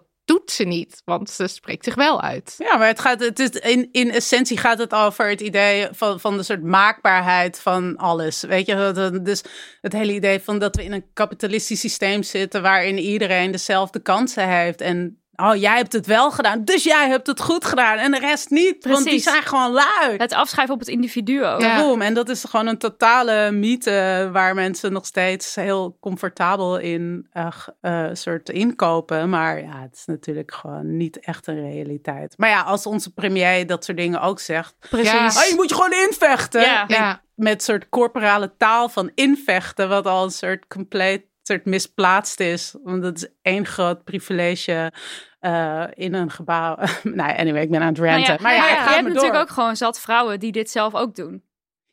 ze 0.52 0.64
niet, 0.64 1.02
want 1.06 1.30
ze 1.30 1.48
spreekt 1.48 1.84
zich 1.84 1.96
wel 1.96 2.22
uit. 2.22 2.56
Ja, 2.58 2.78
maar 2.78 2.88
het 2.88 3.00
gaat, 3.00 3.20
het 3.20 3.40
is, 3.40 3.50
in, 3.50 3.90
in 3.92 4.12
essentie 4.12 4.58
gaat 4.58 4.78
het 4.78 4.94
over 4.94 5.30
het 5.30 5.42
idee 5.42 5.88
van, 5.92 6.20
van 6.20 6.38
de 6.38 6.44
soort 6.44 6.64
maakbaarheid 6.64 7.60
van 7.60 7.98
alles. 7.98 8.42
Weet 8.42 8.66
je, 8.66 9.20
dus 9.24 9.44
het 9.82 9.94
hele 9.94 10.14
idee 10.14 10.40
van 10.40 10.60
dat 10.60 10.76
we 10.76 10.84
in 10.84 10.92
een 10.92 11.06
kapitalistisch 11.14 11.80
systeem 11.80 12.24
zitten 12.24 12.62
waarin 12.62 12.98
iedereen 12.98 13.52
dezelfde 13.52 14.00
kansen 14.00 14.50
heeft. 14.50 14.82
En 14.82 15.22
oh, 15.38 15.56
jij 15.56 15.76
hebt 15.76 15.94
het 15.94 16.06
wel 16.06 16.32
gedaan, 16.32 16.64
dus 16.64 16.84
jij 16.84 17.08
hebt 17.08 17.28
het 17.28 17.42
goed 17.42 17.66
gedaan 17.66 17.98
en 17.98 18.12
de 18.12 18.20
rest 18.20 18.50
niet. 18.50 18.86
Want 18.86 19.04
die 19.04 19.20
zijn 19.20 19.44
gewoon 19.44 19.72
lui. 19.72 20.18
Het 20.18 20.34
afschuiven 20.34 20.76
op 20.76 20.80
het 20.80 20.90
individu 20.90 21.46
ook. 21.46 21.62
Ja. 21.62 21.82
Boom. 21.82 22.02
En 22.02 22.14
dat 22.14 22.30
is 22.30 22.44
gewoon 22.44 22.68
een 22.68 22.78
totale 22.78 23.52
mythe 23.52 24.30
waar 24.32 24.56
mensen 24.56 24.94
nog 24.94 25.06
steeds 25.06 25.56
heel 25.56 25.98
comfortabel 26.00 26.78
in 26.78 27.28
eh, 27.32 27.48
eh, 27.82 28.10
soort 28.14 28.50
inkopen. 28.50 29.30
Maar 29.30 29.62
ja, 29.62 29.82
het 29.82 29.96
is 29.96 30.06
natuurlijk 30.06 30.54
gewoon 30.54 30.98
niet 30.98 31.20
echt 31.20 31.48
een 31.48 31.70
realiteit. 31.70 32.34
Maar 32.38 32.50
ja, 32.50 32.62
als 32.62 32.86
onze 32.86 33.14
premier 33.14 33.68
dat 33.68 33.86
soort 33.86 33.98
dingen 33.98 34.22
ook 34.22 34.40
zegt. 34.40 34.76
Precies. 34.90 35.12
Ja. 35.12 35.28
Oh, 35.28 35.48
je 35.50 35.54
moet 35.56 35.70
je 35.70 35.76
gewoon 35.76 35.94
invechten. 35.94 36.62
Ja. 36.62 36.86
Ja. 36.88 37.22
Met 37.36 37.64
soort 37.64 37.90
corporale 37.90 38.52
taal 38.58 38.90
van 38.90 39.12
invechten, 39.16 39.90
wat 39.90 40.06
al 40.06 40.24
een 40.24 40.32
soort 40.32 40.68
compleet 40.68 41.26
soort 41.48 41.66
misplaatst 41.66 42.40
is. 42.40 42.76
Want 42.84 43.02
dat 43.02 43.16
is 43.16 43.28
één 43.42 43.66
groot 43.66 44.04
privilege 44.04 44.92
eh, 45.40 45.84
in 45.94 46.14
een 46.14 46.32
gebouw. 46.32 46.78
nou, 47.04 47.38
anyway, 47.38 47.62
ik 47.62 47.70
ben 47.72 47.82
aan 47.82 47.88
het 47.88 47.98
Nou 47.98 48.12
ranten. 48.16 48.38
maar 48.42 48.54
ja, 48.54 48.60
maar 48.60 48.70
ik 48.72 48.76
ja, 48.78 48.84
je 48.84 48.90
hebt 48.96 49.08
natuurlijk 49.08 49.42
ook 49.42 49.50
gewoon 49.50 49.76
zat 49.76 50.00
vrouwen 50.00 50.40
die 50.40 50.52
dit 50.52 50.70
zelf 50.70 50.96
ook 50.96 51.16
doen. 51.16 51.46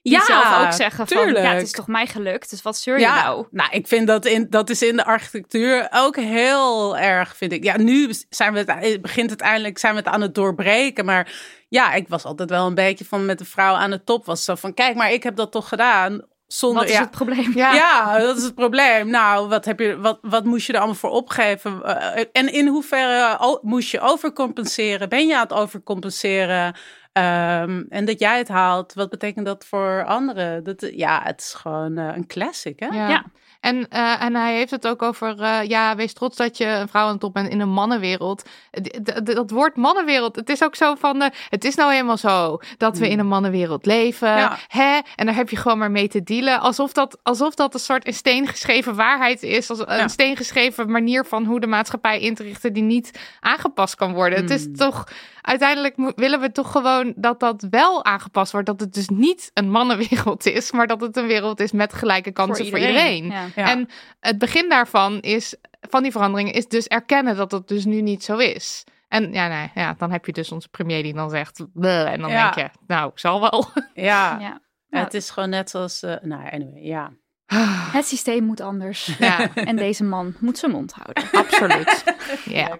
Die 0.03 0.13
Ja, 0.13 0.25
zelf 0.25 0.65
ook 0.67 0.73
zeggen 0.73 1.07
van, 1.07 1.17
tuurlijk. 1.17 1.45
ja, 1.45 1.53
het 1.53 1.63
is 1.63 1.71
toch 1.71 1.87
mij 1.87 2.07
gelukt, 2.07 2.51
dus 2.51 2.63
wat 2.63 2.77
zeur 2.77 2.95
je 2.95 3.01
Ja, 3.01 3.23
nou? 3.25 3.47
nou, 3.51 3.71
ik 3.71 3.87
vind 3.87 4.07
dat 4.07 4.25
in, 4.25 4.47
dat 4.51 4.71
is 4.71 4.83
in 4.83 4.97
de 4.97 5.05
architectuur 5.05 5.89
ook 5.91 6.17
heel 6.17 6.99
erg, 6.99 7.37
vind 7.37 7.53
ik. 7.53 7.65
Ja, 7.65 7.77
nu 7.79 8.15
zijn 8.29 8.53
we 8.53 8.59
het, 8.67 9.03
begint 9.03 9.31
het 9.31 9.41
eindelijk, 9.41 9.79
zijn 9.79 9.93
we 9.95 9.99
het 9.99 10.09
aan 10.09 10.21
het 10.21 10.35
doorbreken. 10.35 11.05
Maar 11.05 11.33
ja, 11.69 11.93
ik 11.93 12.09
was 12.09 12.25
altijd 12.25 12.51
wel 12.51 12.67
een 12.67 12.75
beetje 12.75 13.05
van 13.05 13.25
met 13.25 13.39
de 13.39 13.45
vrouw 13.45 13.75
aan 13.75 13.91
de 13.91 14.05
top. 14.05 14.25
Was 14.25 14.45
zo 14.45 14.55
van, 14.55 14.75
kijk, 14.75 14.95
maar 14.95 15.13
ik 15.13 15.23
heb 15.23 15.37
dat 15.37 15.53
toch 15.53 15.69
gedaan. 15.69 16.23
Zonder, 16.47 16.81
Wat 16.81 16.91
is 16.91 16.97
ja, 16.97 17.01
het 17.01 17.11
probleem? 17.11 17.53
Ja. 17.55 17.75
ja, 17.75 18.19
dat 18.19 18.37
is 18.37 18.43
het 18.43 18.55
probleem. 18.55 19.11
Nou, 19.11 19.49
wat, 19.49 19.65
heb 19.65 19.79
je, 19.79 20.01
wat, 20.01 20.19
wat 20.23 20.45
moest 20.45 20.67
je 20.67 20.73
er 20.73 20.79
allemaal 20.79 20.97
voor 20.97 21.11
opgeven? 21.11 21.83
Eh, 21.83 22.25
en 22.33 22.53
in 22.53 22.67
hoeverre 22.67 23.59
moest 23.63 23.91
je 23.91 24.01
overcompenseren? 24.01 25.09
Ben 25.09 25.27
je 25.27 25.35
aan 25.35 25.43
het 25.43 25.53
overcompenseren? 25.53 26.75
Ehm, 27.13 27.83
en 27.89 28.05
dat 28.05 28.19
jij 28.19 28.39
het 28.39 28.49
haalt, 28.49 28.95
wat 28.95 29.11
betekent 29.11 29.47
dat 29.47 29.65
voor 29.65 30.05
anderen? 30.05 30.65
Dat, 30.65 30.91
ja, 30.95 31.21
het 31.23 31.41
is 31.41 31.55
gewoon 31.55 31.99
eh, 31.99 32.17
een 32.17 32.27
classic, 32.27 32.81
hè? 32.81 32.87
Ja. 32.87 33.09
Ja. 33.09 33.25
En, 33.65 33.89
eh, 33.89 34.23
en 34.23 34.35
hij 34.35 34.55
heeft 34.57 34.71
het 34.71 34.87
ook 34.87 35.03
over, 35.03 35.41
eh, 35.41 35.69
ja, 35.69 35.97
wees 35.97 36.13
trots 36.13 36.37
dat 36.37 36.57
je 36.57 36.65
een 36.67 36.89
vrouw 36.89 37.07
aan 37.07 37.13
de 37.13 37.19
top 37.19 37.33
bent 37.35 37.49
in 37.49 37.61
een 37.61 37.69
mannenwereld. 37.69 38.43
D- 38.83 39.27
Dat 39.27 39.51
woord 39.51 39.77
mannenwereld, 39.77 40.37
het 40.37 40.49
is 40.49 40.63
ook 40.65 40.75
zo 40.75 40.95
van, 40.95 41.23
eh, 41.23 41.29
het 41.49 41.65
is 41.65 41.75
nou 41.75 41.93
helemaal 41.93 42.17
zo 42.17 42.59
dat 42.79 42.99
we 42.99 43.09
in 43.09 43.19
een 43.19 43.27
mannenwereld 43.27 43.87
leven. 43.87 44.29
Ja. 44.29 44.57
Hè? 44.69 44.99
En 45.17 45.27
daar 45.27 45.35
heb 45.35 45.49
je 45.51 45.57
gewoon 45.57 45.79
maar 45.79 45.91
mee 45.91 46.09
te 46.09 46.23
dealen. 46.23 46.61
Alsof 46.61 46.93
dat, 46.93 47.19
alsof 47.23 47.55
dat 47.55 47.75
een 47.75 47.81
soort 47.81 48.05
in 48.05 48.15
steen 48.15 48.47
geschreven 48.49 48.95
waarheid 48.95 49.43
is. 49.43 49.71
Als 49.71 49.79
een 49.79 49.97
Ja. 49.97 50.09
steen 50.09 50.37
geschreven 50.37 50.91
manier 50.91 51.25
van 51.25 51.45
hoe 51.45 51.61
de 51.61 51.67
maatschappij 51.67 52.21
in 52.21 52.35
te 52.35 52.43
richten 52.43 52.73
die 52.73 52.83
niet 52.83 53.11
aangepast 53.41 53.95
kan 53.95 54.13
worden. 54.13 54.41
Het 54.41 54.51
is 54.51 54.67
Mm. 54.67 54.77
toch, 54.77 55.05
uiteindelijk 55.47 56.13
willen 56.17 56.41
we 56.41 56.53
toch 56.53 56.71
gewoon 56.71 57.13
dat 57.17 57.41
dat 57.41 57.67
wel 57.71 58.05
aangepast 58.05 58.53
wordt. 58.53 58.67
Dat 58.67 58.81
het 58.81 58.95
dus 58.95 59.09
niet 59.09 59.51
een 59.55 59.71
mannenwereld 59.71 60.47
is, 60.59 60.73
maar 60.73 60.87
dat 60.87 61.01
het 61.01 61.17
een 61.17 61.27
wereld 61.27 61.61
is 61.61 61.73
met 61.73 61.93
gelijke 61.93 62.33
kansen 62.33 62.69
voor 62.69 62.79
iedereen. 62.79 63.25
Ja. 63.25 63.45
Ja. 63.55 63.69
En 63.71 63.89
het 64.21 64.39
begin 64.39 64.69
daarvan 64.69 65.21
is, 65.21 65.57
van 65.81 66.03
die 66.03 66.13
veranderingen, 66.13 66.53
is 66.53 66.69
dus 66.69 66.87
erkennen 66.87 67.37
dat 67.37 67.53
het 67.53 67.69
dus 67.69 67.85
nu 67.85 68.01
niet 68.01 68.25
zo 68.25 68.37
is. 68.37 68.85
En 69.09 69.33
ja, 69.33 69.49
nee, 69.49 69.71
ja, 69.75 69.95
dan 69.99 70.11
heb 70.11 70.27
je 70.27 70.33
dus 70.33 70.53
onze 70.53 70.69
premier 70.69 71.03
die 71.03 71.15
dan 71.15 71.31
zegt, 71.31 71.59
en 71.59 72.21
dan 72.21 72.31
Ja. 72.31 72.51
denk 72.51 72.55
je, 72.73 72.79
nou, 72.87 73.11
zal 73.15 73.41
wel. 73.41 73.67
Ja, 73.95 74.39
Ja. 74.41 74.61
het 75.03 75.15
is 75.15 75.31
gewoon 75.31 75.49
net 75.49 75.71
zoals, 75.71 76.03
eh, 76.03 76.15
nou, 76.23 76.51
anyway, 76.51 76.83
ja. 76.83 77.13
Het 77.99 78.07
systeem 78.07 78.45
moet 78.45 78.61
anders. 78.61 79.17
Ja, 79.19 79.55
En 79.55 79.77
deze 79.77 80.05
man 80.05 80.35
moet 80.41 80.59
zijn 80.59 80.73
mond 80.73 80.93
houden. 80.93 81.25
absoluut. 81.33 82.05
Ja. 82.45 82.79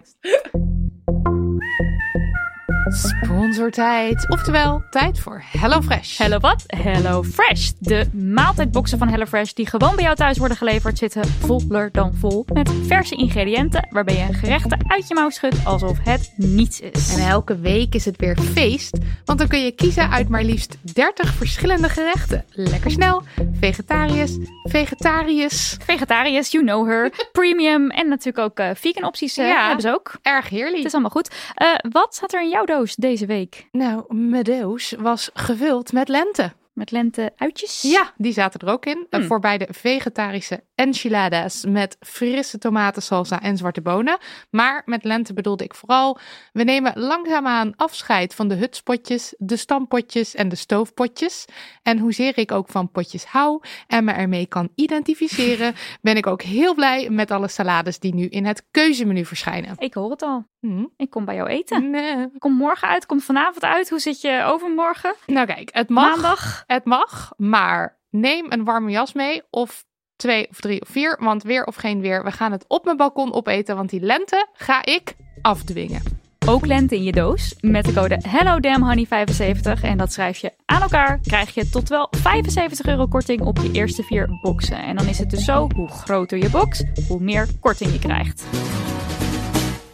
Sponsortijd. 2.95 4.29
Oftewel, 4.29 4.83
tijd 4.89 5.19
voor 5.19 5.43
HelloFresh. 5.51 6.17
Hello 6.17 6.39
wat? 6.39 6.63
Hello 6.67 7.23
Fresh. 7.23 7.71
De 7.79 8.09
maaltijdboxen 8.13 8.97
van 8.97 9.07
HelloFresh 9.07 9.51
die 9.51 9.67
gewoon 9.67 9.95
bij 9.95 10.03
jou 10.03 10.15
thuis 10.15 10.37
worden 10.37 10.57
geleverd 10.57 10.97
zitten 10.97 11.25
voller 11.27 11.91
dan 11.91 12.13
vol 12.15 12.45
met 12.53 12.71
verse 12.87 13.15
ingrediënten 13.15 13.87
waarbij 13.89 14.15
je 14.15 14.33
gerechten 14.33 14.91
uit 14.91 15.07
je 15.07 15.13
mouw 15.13 15.29
schudt 15.29 15.65
alsof 15.65 15.97
het 16.03 16.33
niets 16.35 16.79
is. 16.79 17.15
En 17.15 17.27
elke 17.27 17.59
week 17.59 17.95
is 17.95 18.05
het 18.05 18.17
weer 18.17 18.37
feest, 18.37 18.97
want 19.25 19.39
dan 19.39 19.47
kun 19.47 19.63
je 19.63 19.71
kiezen 19.71 20.09
uit 20.09 20.29
maar 20.29 20.43
liefst 20.43 20.77
30 20.93 21.33
verschillende 21.33 21.89
gerechten. 21.89 22.45
Lekker 22.49 22.91
snel, 22.91 23.23
vegetarisch, 23.59 24.37
vegetarisch. 24.63 25.77
Vegetariërs, 25.85 26.51
you 26.51 26.63
know 26.65 26.87
her. 26.87 27.11
Premium 27.31 27.89
en 27.89 28.07
natuurlijk 28.07 28.45
ook 28.45 28.59
eh, 28.59 28.69
vegan 28.75 29.03
opties 29.03 29.37
eh, 29.37 29.47
Ja. 29.47 29.65
hebben 29.65 29.81
ze 29.81 29.89
ook. 29.93 30.11
Erg 30.21 30.49
heerlijk. 30.49 30.77
Het 30.77 30.85
is 30.85 30.91
allemaal 30.93 31.11
goed. 31.11 31.33
Eh, 31.55 31.67
wat 31.89 32.15
staat 32.15 32.33
er 32.33 32.41
in 32.41 32.49
jouw 32.49 32.65
doos 32.65 32.84
deze 32.93 33.25
week? 33.25 33.67
Nou, 33.71 34.03
doos 34.43 34.93
was 34.97 35.29
gevuld 35.33 35.93
met 35.93 36.07
lente. 36.07 36.53
Met 36.73 36.91
lente 36.91 37.33
uitjes? 37.37 37.81
Ja, 37.81 38.13
die 38.17 38.33
zaten 38.33 38.59
er 38.59 38.73
ook 38.73 38.85
in. 38.85 39.07
Eh, 39.09 39.19
Hmm. 39.19 39.27
Voor 39.27 39.39
bij 39.39 39.57
de 39.57 39.67
vegetarische 39.71 40.63
enchiladas 40.75 41.65
met 41.65 41.97
frisse 41.99 42.57
tomatensalsa 42.57 43.41
en 43.41 43.57
zwarte 43.57 43.81
bonen. 43.81 44.17
Maar 44.49 44.81
met 44.85 45.03
lente 45.03 45.33
bedoelde 45.33 45.63
ik 45.63 45.75
vooral, 45.75 46.17
we 46.53 46.63
nemen 46.63 46.99
langzaamaan 46.99 47.73
afscheid 47.75 48.35
van 48.35 48.47
de 48.47 48.55
hutspotjes, 48.55 49.33
de 49.37 49.57
stampotjes 49.57 50.35
en 50.35 50.49
de 50.49 50.55
stoofpotjes. 50.55 51.45
En 51.83 51.99
hoezeer 51.99 52.37
ik 52.37 52.51
ook 52.51 52.67
van 52.67 52.91
potjes 52.91 53.25
hou 53.25 53.61
en 53.87 54.03
me 54.03 54.11
ermee 54.11 54.45
kan 54.45 54.69
identificeren, 54.75 55.75
ben 56.01 56.17
ik 56.17 56.27
ook 56.27 56.41
heel 56.41 56.73
blij 56.73 57.09
met 57.09 57.31
alle 57.31 57.47
salades 57.47 57.99
die 57.99 58.13
nu 58.13 58.25
in 58.25 58.45
het 58.45 58.65
keuzemenu 58.71 59.25
verschijnen. 59.25 59.75
Ik 59.77 59.93
hoor 59.93 60.11
het 60.11 60.21
al. 60.21 60.45
Hm. 60.59 60.85
Ik 60.97 61.09
kom 61.09 61.25
bij 61.25 61.35
jou 61.35 61.49
eten. 61.49 61.89
Nee. 61.89 62.27
Komt 62.37 62.57
morgen 62.57 62.87
uit, 62.87 63.05
komt 63.05 63.23
vanavond 63.23 63.63
uit. 63.63 63.89
Hoe 63.89 63.99
zit 63.99 64.21
je 64.21 64.43
overmorgen? 64.45 65.15
Nou 65.25 65.47
kijk, 65.47 65.69
het 65.73 65.89
mag. 65.89 66.05
Maandag? 66.05 66.63
Het 66.67 66.85
mag, 66.85 67.33
maar 67.37 67.99
neem 68.09 68.45
een 68.49 68.63
warme 68.63 68.91
jas 68.91 69.13
mee 69.13 69.41
of 69.49 69.85
twee 70.15 70.47
of 70.49 70.59
drie 70.59 70.81
of 70.81 70.87
vier, 70.87 71.17
want 71.19 71.43
weer 71.43 71.63
of 71.65 71.75
geen 71.75 72.01
weer, 72.01 72.23
we 72.23 72.31
gaan 72.31 72.51
het 72.51 72.65
op 72.67 72.85
mijn 72.85 72.97
balkon 72.97 73.33
opeten, 73.33 73.75
want 73.75 73.89
die 73.89 74.01
lente 74.01 74.47
ga 74.53 74.85
ik 74.85 75.15
afdwingen. 75.41 76.23
Ook 76.47 76.65
lente 76.65 76.95
in 76.95 77.03
je 77.03 77.11
doos. 77.11 77.55
Met 77.59 77.85
de 77.85 77.93
code 77.93 78.21
HelloDamnHoney75 78.27 79.81
en 79.81 79.97
dat 79.97 80.13
schrijf 80.13 80.37
je 80.37 80.53
aan 80.65 80.81
elkaar, 80.81 81.19
krijg 81.19 81.53
je 81.53 81.69
tot 81.69 81.89
wel 81.89 82.07
75 82.11 82.85
euro 82.85 83.05
korting 83.07 83.41
op 83.41 83.57
je 83.57 83.71
eerste 83.71 84.03
vier 84.03 84.29
boxen. 84.41 84.77
En 84.77 84.95
dan 84.95 85.07
is 85.07 85.19
het 85.19 85.29
dus 85.29 85.45
zo, 85.45 85.67
hoe 85.75 85.87
groter 85.87 86.37
je 86.37 86.49
box, 86.49 86.83
hoe 87.07 87.19
meer 87.19 87.47
korting 87.59 87.91
je 87.91 87.99
krijgt. 87.99 88.43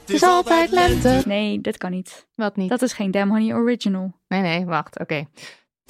Het 0.02 0.10
is 0.10 0.24
altijd 0.24 0.72
lente. 0.72 1.22
Nee, 1.26 1.62
dat 1.62 1.78
kan 1.78 1.92
niet. 1.92 2.28
Wat 2.36 2.56
niet? 2.56 2.70
Dat 2.70 2.82
is 2.82 2.94
geen 2.94 3.12
Damn 3.12 3.32
Honey 3.32 3.54
Original. 3.54 4.14
Nee, 4.28 4.42
nee, 4.42 4.66
wacht, 4.66 5.00
oké. 5.00 5.26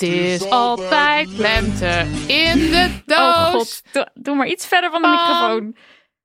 Het 0.02 0.10
is 0.10 0.50
altijd 0.50 1.38
lente 1.38 2.06
in 2.28 2.60
de 2.72 3.02
doos. 3.06 3.18
Oh 3.18 3.52
god, 3.52 3.82
doe, 3.92 4.08
doe 4.14 4.36
maar 4.36 4.48
iets 4.48 4.68
verder 4.68 4.92
van 4.92 5.02
de 5.02 5.08
Van 5.08 5.18
microfoon. 5.18 5.76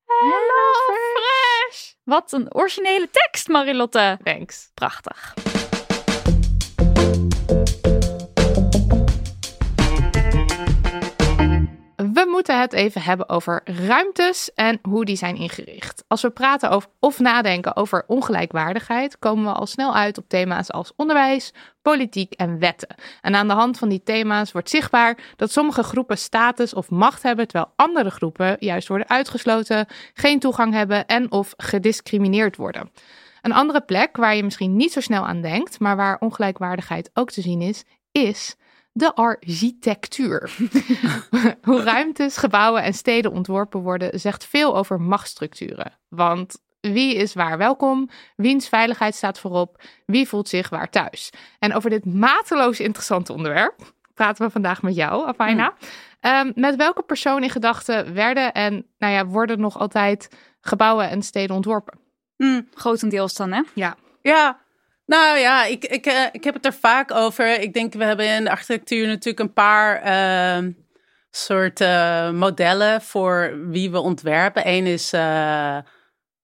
Hello 0.06 0.96
Fresh. 1.14 1.92
Wat 2.04 2.32
een 2.32 2.54
originele 2.54 3.08
tekst, 3.10 3.48
Marilotte. 3.48 4.18
Thanks. 4.22 4.70
Prachtig. 4.74 5.34
Moeten 12.46 12.64
het 12.78 12.84
even 12.84 13.02
hebben 13.02 13.28
over 13.28 13.60
ruimtes 13.64 14.54
en 14.54 14.78
hoe 14.82 15.04
die 15.04 15.16
zijn 15.16 15.36
ingericht. 15.36 16.04
Als 16.08 16.22
we 16.22 16.30
praten 16.30 16.70
over 16.70 16.88
of 17.00 17.18
nadenken 17.18 17.76
over 17.76 18.04
ongelijkwaardigheid, 18.06 19.18
komen 19.18 19.44
we 19.44 19.58
al 19.58 19.66
snel 19.66 19.94
uit 19.94 20.18
op 20.18 20.28
thema's 20.28 20.70
als 20.70 20.92
onderwijs, 20.96 21.52
politiek 21.82 22.32
en 22.32 22.58
wetten. 22.58 22.94
En 23.20 23.34
aan 23.34 23.48
de 23.48 23.54
hand 23.54 23.78
van 23.78 23.88
die 23.88 24.02
thema's 24.02 24.52
wordt 24.52 24.70
zichtbaar 24.70 25.18
dat 25.36 25.52
sommige 25.52 25.82
groepen 25.82 26.18
status 26.18 26.74
of 26.74 26.90
macht 26.90 27.22
hebben, 27.22 27.46
terwijl 27.48 27.72
andere 27.76 28.10
groepen 28.10 28.56
juist 28.58 28.88
worden 28.88 29.08
uitgesloten, 29.08 29.86
geen 30.14 30.38
toegang 30.38 30.72
hebben 30.72 31.06
en 31.06 31.30
of 31.30 31.54
gediscrimineerd 31.56 32.56
worden. 32.56 32.90
Een 33.42 33.52
andere 33.52 33.80
plek 33.80 34.16
waar 34.16 34.36
je 34.36 34.44
misschien 34.44 34.76
niet 34.76 34.92
zo 34.92 35.00
snel 35.00 35.26
aan 35.26 35.40
denkt, 35.40 35.80
maar 35.80 35.96
waar 35.96 36.18
ongelijkwaardigheid 36.18 37.10
ook 37.14 37.30
te 37.30 37.40
zien 37.40 37.60
is, 37.60 37.84
is 38.12 38.56
de 38.96 39.14
architectuur. 39.14 40.50
Hoe 41.68 41.82
ruimtes, 41.82 42.36
gebouwen 42.36 42.82
en 42.82 42.94
steden 42.94 43.32
ontworpen 43.32 43.80
worden, 43.80 44.20
zegt 44.20 44.44
veel 44.44 44.76
over 44.76 45.00
machtsstructuren. 45.00 45.92
Want 46.08 46.58
wie 46.80 47.14
is 47.14 47.34
waar 47.34 47.58
welkom? 47.58 48.08
Wiens 48.36 48.68
veiligheid 48.68 49.14
staat 49.14 49.38
voorop? 49.38 49.82
Wie 50.06 50.28
voelt 50.28 50.48
zich 50.48 50.68
waar 50.68 50.90
thuis? 50.90 51.30
En 51.58 51.74
over 51.74 51.90
dit 51.90 52.04
mateloos 52.04 52.80
interessante 52.80 53.32
onderwerp 53.32 53.94
praten 54.14 54.46
we 54.46 54.52
vandaag 54.52 54.82
met 54.82 54.94
jou, 54.94 55.26
Afaina. 55.26 55.74
Ehm, 56.20 56.52
met 56.54 56.76
welke 56.76 57.02
persoon 57.02 57.42
in 57.42 57.50
gedachten 57.50 58.14
werden 58.14 58.52
en 58.52 58.86
nou 58.98 59.12
ja, 59.12 59.26
worden 59.26 59.60
nog 59.60 59.78
altijd 59.78 60.28
gebouwen 60.60 61.10
en 61.10 61.22
steden 61.22 61.56
ontworpen? 61.56 61.98
Hm. 62.36 62.62
Grotendeels 62.74 63.34
dan, 63.34 63.52
hè? 63.52 63.62
Ja, 64.22 64.58
nou 65.06 65.38
ja, 65.38 65.64
ik, 65.64 65.84
ik, 65.84 66.06
eh, 66.06 66.24
ik 66.32 66.44
heb 66.44 66.54
het 66.54 66.64
er 66.64 66.74
vaak 66.74 67.10
over. 67.10 67.60
Ik 67.60 67.72
denk, 67.72 67.92
we 67.92 68.04
hebben 68.04 68.26
in 68.26 68.44
de 68.44 68.50
architectuur 68.50 69.06
natuurlijk 69.06 69.40
een 69.40 69.52
paar 69.52 70.02
ehm 70.02 70.70
soort 71.36 71.80
eh, 71.80 72.30
modellen 72.30 73.02
voor 73.02 73.54
wie 73.68 73.90
we 73.90 74.00
ontwerpen. 74.00 74.68
Eén 74.68 74.86
is 74.86 75.12
eh, 75.12 75.76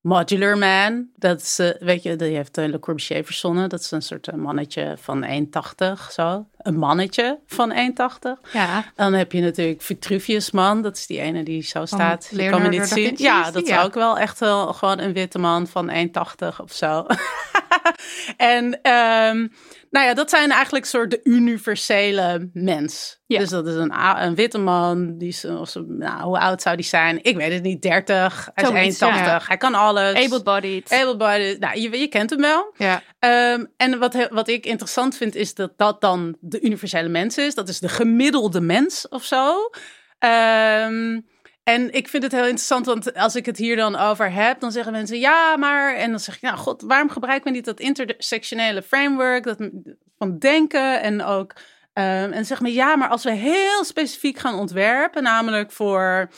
Modular 0.01 0.59
Man, 0.59 1.09
dat 1.17 1.41
is, 1.41 1.61
uh, 1.61 1.69
weet 1.79 2.03
je, 2.03 2.17
die 2.17 2.37
heeft 2.37 2.59
uh, 2.59 2.67
Le 2.67 2.79
Corbusier 2.79 3.25
verzonnen. 3.25 3.69
Dat 3.69 3.81
is 3.81 3.91
een 3.91 4.03
soort 4.03 4.29
uh, 4.29 4.35
mannetje 4.35 4.97
van 5.01 5.27
1,80 5.27 6.11
zo. 6.11 6.47
Een 6.57 6.79
mannetje 6.79 7.39
van 7.47 7.73
1,80. 7.73 8.53
Ja. 8.53 8.85
Dan 8.95 9.13
heb 9.13 9.33
je 9.33 9.41
natuurlijk 9.41 9.83
Vitruvius 9.83 10.51
Man, 10.51 10.83
dat 10.83 10.97
is 10.97 11.07
die 11.07 11.21
ene 11.21 11.43
die 11.43 11.63
zo 11.63 11.85
staat. 11.85 12.27
Van 12.27 12.45
Je 12.45 12.51
kan 12.51 12.63
me 12.63 12.69
niet 12.69 12.87
zien. 12.87 13.15
Ja, 13.17 13.45
dat 13.45 13.55
die, 13.55 13.63
is 13.63 13.69
ja. 13.69 13.83
ook 13.83 13.95
wel 13.95 14.19
echt 14.19 14.39
wel 14.39 14.73
gewoon 14.73 14.99
een 14.99 15.13
witte 15.13 15.39
man 15.39 15.67
van 15.67 15.91
1,80 15.91 16.57
of 16.63 16.73
zo. 16.73 17.07
en 18.37 18.81
ehm, 18.83 19.47
nou 19.91 20.07
ja, 20.07 20.15
dat 20.15 20.31
zijn 20.31 20.51
eigenlijk 20.51 20.85
soort 20.85 21.11
de 21.11 21.21
universele 21.25 22.51
mens. 22.53 23.21
Ja. 23.27 23.39
Dus 23.39 23.49
dat 23.49 23.67
is 23.67 23.75
een, 23.75 23.93
een 24.23 24.35
witte 24.35 24.59
man, 24.59 25.19
die 25.19 25.29
is, 25.29 25.43
nou, 25.87 26.23
hoe 26.23 26.39
oud 26.39 26.63
zou 26.63 26.77
die 26.77 26.85
zijn? 26.85 27.25
Ik 27.25 27.37
weet 27.37 27.53
het 27.53 27.63
niet, 27.63 27.83
30, 27.83 28.51
hij 28.55 28.65
Zoiets, 28.65 29.01
is 29.01 29.09
1,80, 29.09 29.15
ja. 29.15 29.41
hij 29.47 29.57
kan 29.57 29.75
alles. 29.75 30.15
Able-bodied. 30.15 30.93
Able-bodied, 30.93 31.59
nou, 31.59 31.81
je, 31.81 31.99
je 31.99 32.09
kent 32.09 32.31
hem 32.31 32.41
wel. 32.41 32.75
Ja. 32.77 33.03
Ehm, 33.19 33.65
en 33.77 33.99
wat, 33.99 34.29
wat 34.31 34.49
ik 34.49 34.67
interessant 34.67 35.17
vind, 35.17 35.35
is 35.35 35.55
dat 35.55 35.73
dat 35.77 36.01
dan 36.01 36.37
de 36.41 36.61
universele 36.61 37.09
mens 37.09 37.39
is. 37.39 37.55
Dat 37.55 37.69
is 37.69 37.79
de 37.79 37.89
gemiddelde 37.89 38.61
mens 38.61 39.09
of 39.09 39.25
zo. 39.25 39.71
Ehm, 40.19 41.21
en 41.65 41.93
ik 41.93 42.09
vind 42.09 42.23
het 42.23 42.33
heel 42.33 42.43
interessant, 42.43 42.87
want 42.87 43.15
als 43.15 43.37
ik 43.37 43.47
het 43.47 43.57
hier 43.57 43.77
dan 43.77 43.97
over 43.97 44.33
heb, 44.33 44.61
dan 44.61 44.73
zeggen 44.73 44.93
mensen 44.93 45.19
ja, 45.19 45.57
maar. 45.57 45.95
En 45.95 46.11
dan 46.11 46.21
zeg 46.21 46.35
ik, 46.35 46.43
nou, 46.43 46.57
god, 46.57 46.83
waarom 46.83 47.11
gebruikt 47.11 47.45
men 47.45 47.53
niet 47.53 47.65
dat 47.65 47.81
intersectionele 47.81 48.83
framework 48.83 49.45
dat, 49.45 49.71
van 50.19 50.39
denken 50.39 51.03
en 51.03 51.25
ook. 51.25 51.53
ehm, 51.93 52.33
en 52.33 52.45
zeg 52.45 52.61
maar 52.61 52.71
ja, 52.71 52.97
maar 52.97 53.09
als 53.09 53.25
we 53.25 53.33
heel 53.33 53.85
specifiek 53.85 54.39
gaan 54.39 54.55
ontwerpen, 54.55 55.23
namelijk 55.23 55.73
voor 55.73 56.29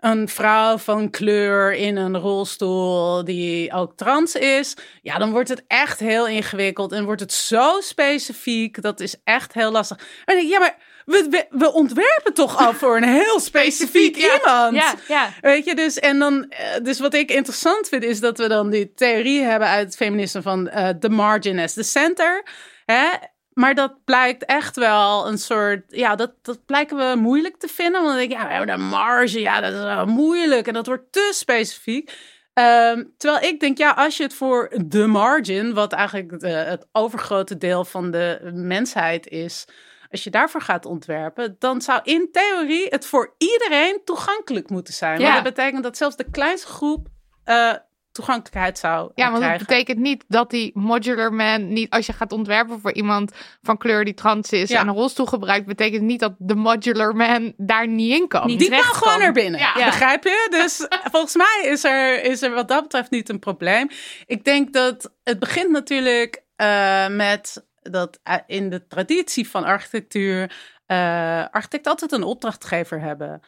een 0.00 0.28
vrouw 0.28 0.78
van 0.78 1.10
kleur 1.10 1.72
in 1.72 1.96
een 1.96 2.18
rolstoel 2.18 3.24
die 3.24 3.72
ook 3.72 3.96
trans 3.96 4.34
is, 4.34 4.76
ja, 5.02 5.18
dan 5.18 5.30
wordt 5.30 5.48
het 5.48 5.64
echt 5.66 6.00
heel 6.00 6.26
ingewikkeld 6.26 6.92
en 6.92 7.04
wordt 7.04 7.20
het 7.20 7.32
zo 7.32 7.80
specifiek. 7.80 8.82
Dat 8.82 9.00
is 9.00 9.16
echt 9.24 9.52
heel 9.52 9.70
lastig. 9.70 9.98
En 10.24 10.46
ja, 10.46 10.58
maar 10.58 10.76
we, 11.06 11.26
we, 11.30 11.46
we 11.50 11.72
ontwerpen 11.72 12.34
toch 12.34 12.56
al 12.66 12.72
voor 12.72 12.96
een 12.96 13.08
heel 13.08 13.40
specifiek 13.50 14.16
ja. 14.16 14.34
iemand. 14.34 14.74
Ja, 14.74 14.94
ja. 15.08 15.28
Weet 15.40 15.64
je, 15.64 15.74
dus, 15.74 15.98
en 15.98 16.18
dan, 16.18 16.48
eh, 16.48 16.66
dus 16.82 16.98
wat 17.00 17.14
ik 17.14 17.30
interessant 17.30 17.88
vind, 17.88 18.02
is 18.04 18.20
dat 18.20 18.38
we 18.38 18.48
dan 18.48 18.70
die 18.70 18.92
theorie 18.94 19.42
hebben 19.42 19.68
uit 19.68 19.86
het 19.86 19.96
feminisme 19.96 20.42
van 20.42 20.68
eh 20.68 20.88
the 20.88 21.08
margin 21.08 21.58
as 21.58 21.72
the 21.72 21.82
center. 21.82 22.46
Hè? 22.84 23.06
Maar 23.52 23.74
dat 23.74 24.04
blijkt 24.04 24.44
echt 24.44 24.76
wel 24.76 25.26
een 25.28 25.38
soort, 25.38 25.82
ja, 25.88 26.14
dat, 26.14 26.32
dat 26.42 26.64
blijken 26.66 26.96
we 26.96 27.16
moeilijk 27.20 27.56
te 27.56 27.68
vinden. 27.68 28.02
Want 28.02 28.06
dan 28.06 28.16
denk 28.16 28.30
ik, 28.30 28.36
ja, 28.38 28.46
we 28.46 28.52
hebben 28.54 28.76
de 28.76 28.82
marge, 28.82 29.40
ja, 29.40 29.60
dat 29.60 29.72
is 29.72 29.82
wel 29.82 30.06
moeilijk 30.06 30.66
en 30.66 30.74
dat 30.74 30.86
wordt 30.86 31.12
te 31.12 31.30
specifiek. 31.34 32.12
Ehm, 32.52 33.04
terwijl 33.16 33.42
ik 33.52 33.60
denk, 33.60 33.78
ja, 33.78 33.90
als 33.90 34.16
je 34.16 34.22
het 34.22 34.34
voor 34.34 34.72
de 34.86 35.06
margin, 35.06 35.74
wat 35.74 35.92
eigenlijk 35.92 36.40
de- 36.40 36.48
het 36.48 36.86
overgrote 36.92 37.58
deel 37.58 37.84
van 37.84 38.10
de 38.10 38.50
mensheid 38.54 39.26
is, 39.28 39.64
als 40.10 40.24
je 40.24 40.30
daarvoor 40.30 40.60
gaat 40.60 40.86
ontwerpen, 40.86 41.56
dan 41.58 41.80
zou 41.82 42.00
in 42.02 42.28
theorie 42.32 42.86
het 42.88 43.06
voor 43.06 43.34
iedereen 43.38 44.00
toegankelijk 44.04 44.70
moeten 44.70 44.94
zijn. 44.94 45.20
Ja. 45.20 45.26
Maar 45.32 45.42
dat 45.44 45.54
betekent 45.54 45.82
dat 45.82 45.96
zelfs 45.96 46.16
de 46.16 46.30
kleinste 46.30 46.66
groep 46.68 47.06
eh, 47.44 47.72
toegankelijkheid 48.12 48.78
zou 48.78 49.10
Ja, 49.14 49.24
want 49.30 49.38
krijgen. 49.38 49.58
dat 49.58 49.68
betekent 49.68 49.98
niet 49.98 50.24
dat 50.28 50.50
die 50.50 50.70
modular 50.74 51.32
man 51.32 51.72
niet, 51.72 51.90
als 51.90 52.06
je 52.06 52.12
gaat 52.12 52.32
ontwerpen 52.32 52.80
voor 52.80 52.92
iemand 52.92 53.32
van 53.62 53.76
kleur 53.78 54.04
die 54.04 54.14
trans 54.14 54.50
is 54.50 54.68
Ja. 54.68 54.80
en 54.80 54.88
een 54.88 54.94
rolstoel 54.94 55.26
gebruikt, 55.26 55.66
betekent 55.66 56.02
niet 56.02 56.20
dat 56.20 56.34
de 56.38 56.54
modular 56.54 57.16
man 57.16 57.52
daar 57.56 57.88
niet 57.88 58.18
in 58.20 58.28
kan. 58.28 58.46
Niet 58.46 58.58
Die 58.58 58.68
kan 58.68 58.78
terecht 58.78 58.96
gewoon 58.96 59.12
kan. 59.12 59.22
naar 59.22 59.32
binnen. 59.32 59.60
Ja. 59.60 59.72
Begrijp 59.84 60.24
je? 60.24 60.46
Dus 60.50 60.86
volgens 61.12 61.34
mij 61.36 61.62
is 61.64 61.84
er, 61.84 62.22
is 62.24 62.42
er 62.42 62.50
wat 62.54 62.68
dat 62.68 62.82
betreft 62.82 63.10
niet 63.10 63.28
een 63.28 63.38
probleem. 63.38 63.88
Ik 64.26 64.44
denk 64.44 64.72
dat 64.72 65.12
het 65.24 65.38
begint 65.38 65.70
natuurlijk 65.70 66.42
eh, 66.56 67.08
met 67.08 67.65
dat 67.90 68.20
eh, 68.22 68.36
in 68.46 68.70
de 68.70 68.86
traditie 68.86 69.48
van 69.48 69.64
architectuur 69.64 70.74
eh 70.86 71.46
architecten 71.50 71.90
altijd 71.90 72.12
een 72.12 72.22
opdrachtgever 72.22 73.00
hebben. 73.00 73.40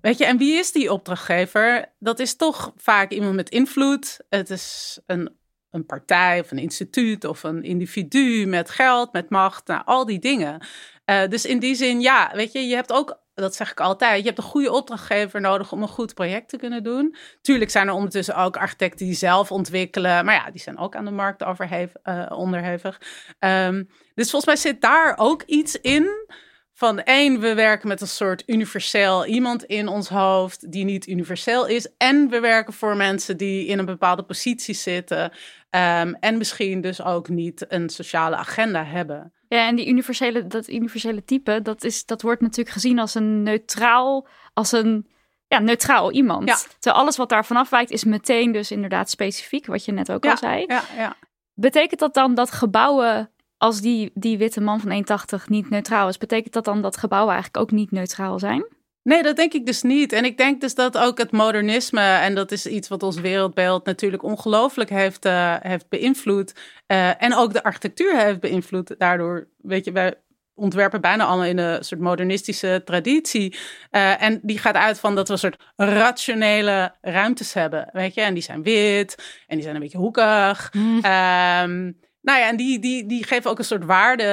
Weet 0.00 0.18
je, 0.18 0.24
en 0.24 0.38
wie 0.38 0.58
is 0.58 0.72
die 0.72 0.92
opdrachtgever? 0.92 1.92
Dat 1.98 2.18
is 2.18 2.36
toch 2.36 2.72
vaak 2.76 3.10
iemand 3.10 3.34
met 3.34 3.48
invloed. 3.48 4.20
Het 4.28 4.50
is 4.50 4.98
een, 5.06 5.36
een 5.70 5.86
partij 5.86 6.40
of 6.40 6.50
een 6.50 6.58
instituut 6.58 7.24
of 7.24 7.42
een 7.42 7.62
individu 7.62 8.46
met 8.46 8.70
geld, 8.70 9.12
met 9.12 9.30
macht, 9.30 9.66
nou, 9.66 9.82
al 9.84 10.06
die 10.06 10.18
dingen. 10.18 10.66
Eh, 11.04 11.28
dus 11.28 11.44
in 11.44 11.58
die 11.58 11.74
zin, 11.74 12.00
ja, 12.00 12.30
weet 12.34 12.52
je, 12.52 12.66
je 12.66 12.74
hebt 12.74 12.92
ook, 12.92 13.21
dat 13.34 13.54
zeg 13.54 13.70
ik 13.70 13.80
altijd, 13.80 14.18
je 14.18 14.26
hebt 14.26 14.38
een 14.38 14.44
goede 14.44 14.72
opdrachtgever 14.72 15.40
nodig 15.40 15.72
om 15.72 15.82
een 15.82 15.88
goed 15.88 16.14
project 16.14 16.48
te 16.48 16.56
kunnen 16.56 16.82
doen. 16.82 17.16
Tuurlijk 17.40 17.70
zijn 17.70 17.88
er 17.88 17.94
ondertussen 17.94 18.36
ook 18.36 18.56
architecten 18.56 19.06
die 19.06 19.14
zelf 19.14 19.52
ontwikkelen, 19.52 20.24
maar 20.24 20.34
ja, 20.34 20.50
die 20.50 20.60
zijn 20.60 20.78
ook 20.78 20.96
aan 20.96 21.04
de 21.04 21.10
markt 21.10 21.42
eh, 21.42 22.26
onderhevig. 22.30 23.00
Ehm, 23.38 23.84
dus 24.14 24.30
volgens 24.30 24.44
mij 24.44 24.72
zit 24.72 24.80
daar 24.80 25.14
ook 25.16 25.42
iets 25.42 25.80
in. 25.80 26.30
Van 26.74 27.02
één, 27.02 27.40
we 27.40 27.54
werken 27.54 27.88
met 27.88 28.00
een 28.00 28.06
soort 28.06 28.42
universeel 28.46 29.26
iemand 29.26 29.64
in 29.64 29.88
ons 29.88 30.08
hoofd 30.08 30.72
die 30.72 30.84
niet 30.84 31.06
universeel 31.06 31.66
is. 31.66 31.88
En 31.96 32.28
we 32.28 32.40
werken 32.40 32.72
voor 32.72 32.96
mensen 32.96 33.36
die 33.36 33.66
in 33.66 33.78
een 33.78 33.84
bepaalde 33.84 34.22
positie 34.22 34.74
zitten. 34.74 35.32
ehm, 35.70 36.14
en 36.20 36.38
misschien 36.38 36.80
dus 36.80 37.02
ook 37.02 37.28
niet 37.28 37.64
een 37.68 37.88
sociale 37.88 38.36
agenda 38.36 38.84
hebben. 38.84 39.32
Ja, 39.52 39.66
en 39.66 39.76
die 39.76 39.88
universele, 39.88 40.46
dat 40.46 40.68
universele 40.68 41.24
type, 41.24 41.62
dat, 41.62 41.84
is, 41.84 42.04
dat 42.06 42.22
wordt 42.22 42.40
natuurlijk 42.40 42.70
gezien 42.70 42.98
als 42.98 43.14
een 43.14 43.42
neutraal, 43.42 44.26
als 44.52 44.72
een 44.72 45.06
ja, 45.46 45.58
neutraal 45.58 46.12
iemand. 46.12 46.48
Ja. 46.48 46.56
Terwijl 46.78 47.02
alles 47.02 47.16
wat 47.16 47.28
daarvan 47.28 47.56
afwijkt 47.56 47.90
is 47.90 48.04
meteen 48.04 48.52
dus 48.52 48.70
inderdaad 48.70 49.10
specifiek, 49.10 49.66
wat 49.66 49.84
je 49.84 49.92
net 49.92 50.12
ook 50.12 50.26
al 50.26 50.36
zei. 50.36 50.64
Ja, 50.66 50.82
ja. 50.96 51.16
Betekent 51.54 52.00
dat 52.00 52.14
dan 52.14 52.34
dat 52.34 52.50
gebouwen, 52.50 53.30
als 53.56 53.80
die, 53.80 54.10
die 54.14 54.38
witte 54.38 54.60
man 54.60 54.80
van 54.80 55.04
1,80 55.40 55.44
niet 55.46 55.70
neutraal 55.70 56.08
is, 56.08 56.18
betekent 56.18 56.52
dat 56.52 56.64
dan 56.64 56.82
dat 56.82 56.96
gebouwen 56.96 57.32
eigenlijk 57.32 57.64
ook 57.64 57.70
niet 57.70 57.90
neutraal 57.90 58.38
zijn? 58.38 58.66
Nee, 59.02 59.22
dat 59.22 59.36
denk 59.36 59.52
ik 59.52 59.66
dus 59.66 59.82
niet. 59.82 60.12
En 60.12 60.24
ik 60.24 60.36
denk 60.36 60.60
dus 60.60 60.74
dat 60.74 60.98
ook 60.98 61.18
het 61.18 61.30
modernisme, 61.30 62.00
en 62.00 62.34
dat 62.34 62.52
is 62.52 62.66
iets 62.66 62.88
wat 62.88 63.02
ons 63.02 63.20
wereldbeeld 63.20 63.84
natuurlijk 63.84 64.22
ongelooflijk 64.22 64.90
heeft, 64.90 65.24
eh, 65.24 65.56
heeft 65.60 65.88
beïnvloed. 65.88 66.54
eh, 66.86 67.22
en 67.22 67.34
ook 67.34 67.52
de 67.52 67.62
architectuur 67.62 68.18
heeft 68.18 68.40
beïnvloed. 68.40 68.94
Daardoor, 68.98 69.48
weet 69.58 69.84
je, 69.84 69.92
wij 69.92 70.14
ontwerpen 70.54 71.00
bijna 71.00 71.24
allemaal 71.24 71.46
in 71.46 71.58
een 71.58 71.84
soort 71.84 72.00
modernistische 72.00 72.82
traditie. 72.84 73.56
Eh, 73.90 74.22
en 74.22 74.40
die 74.42 74.58
gaat 74.58 74.74
uit 74.74 74.98
van 75.00 75.14
dat 75.14 75.26
we 75.26 75.32
een 75.32 75.38
soort 75.38 75.62
rationele 75.76 76.94
ruimtes 77.00 77.52
hebben, 77.52 77.88
weet 77.92 78.14
je. 78.14 78.20
En 78.20 78.34
die 78.34 78.42
zijn 78.42 78.62
wit 78.62 79.42
en 79.46 79.54
die 79.54 79.62
zijn 79.62 79.74
een 79.74 79.80
beetje 79.82 79.98
hoekig. 79.98 80.70
Ehm, 81.02 81.82
nou 82.20 82.38
ja, 82.38 82.48
en 82.48 82.56
die, 82.56 82.78
die, 82.78 83.06
die 83.06 83.24
geven 83.24 83.50
ook 83.50 83.58
een 83.58 83.64
soort 83.64 83.84
waarde 83.84 84.24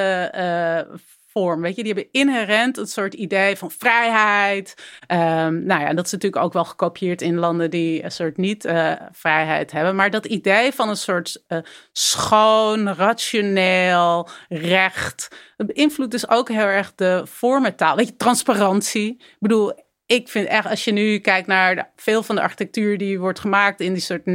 vorm. 1.32 1.62
Weet 1.62 1.76
je, 1.76 1.84
die 1.84 1.94
hebben 1.94 2.12
inherent 2.12 2.78
een 2.78 2.88
soort 2.88 3.14
idee 3.14 3.56
van 3.56 3.72
vrijheid. 3.72 4.76
Ehm, 5.08 5.64
nou 5.66 5.82
ja, 5.82 5.94
dat 5.94 6.06
is 6.06 6.12
natuurlijk 6.12 6.44
ook 6.44 6.54
wel 6.54 6.66
gekopieerd 6.66 7.22
in 7.22 7.36
landen 7.36 7.70
die 7.70 8.04
een 8.04 8.12
soort 8.12 8.38
niet 8.38 8.66
eh, 8.66 8.92
hebben. 9.72 9.96
Maar 9.96 10.10
dat 10.10 10.26
idee 10.26 10.72
van 10.72 10.90
een 10.90 10.98
soort 10.98 11.44
eh, 11.48 11.58
schoon, 11.92 12.94
rationeel, 12.94 14.30
recht. 14.50 15.28
Beïnvloedt 15.58 16.12
dus 16.12 16.30
ook 16.30 16.50
heel 16.50 16.66
erg 16.66 16.96
de 16.96 17.22
vormentaal. 17.26 17.96
Weet 17.96 18.08
je, 18.08 18.16
transparantie. 18.16 19.12
Ik 19.12 19.38
bedoel, 19.40 19.74
ik 20.06 20.30
vind 20.30 20.48
echt, 20.48 20.68
als 20.68 20.84
je 20.84 20.92
nu 20.92 21.20
kijkt 21.20 21.48
naar 21.48 21.92
veel 21.96 22.24
van 22.24 22.36
de 22.36 22.42
architectuur 22.42 22.98
die 22.98 23.20
wordt 23.20 23.40
gemaakt 23.40 23.80
in 23.80 23.94
die 23.94 24.02
soort 24.02 24.26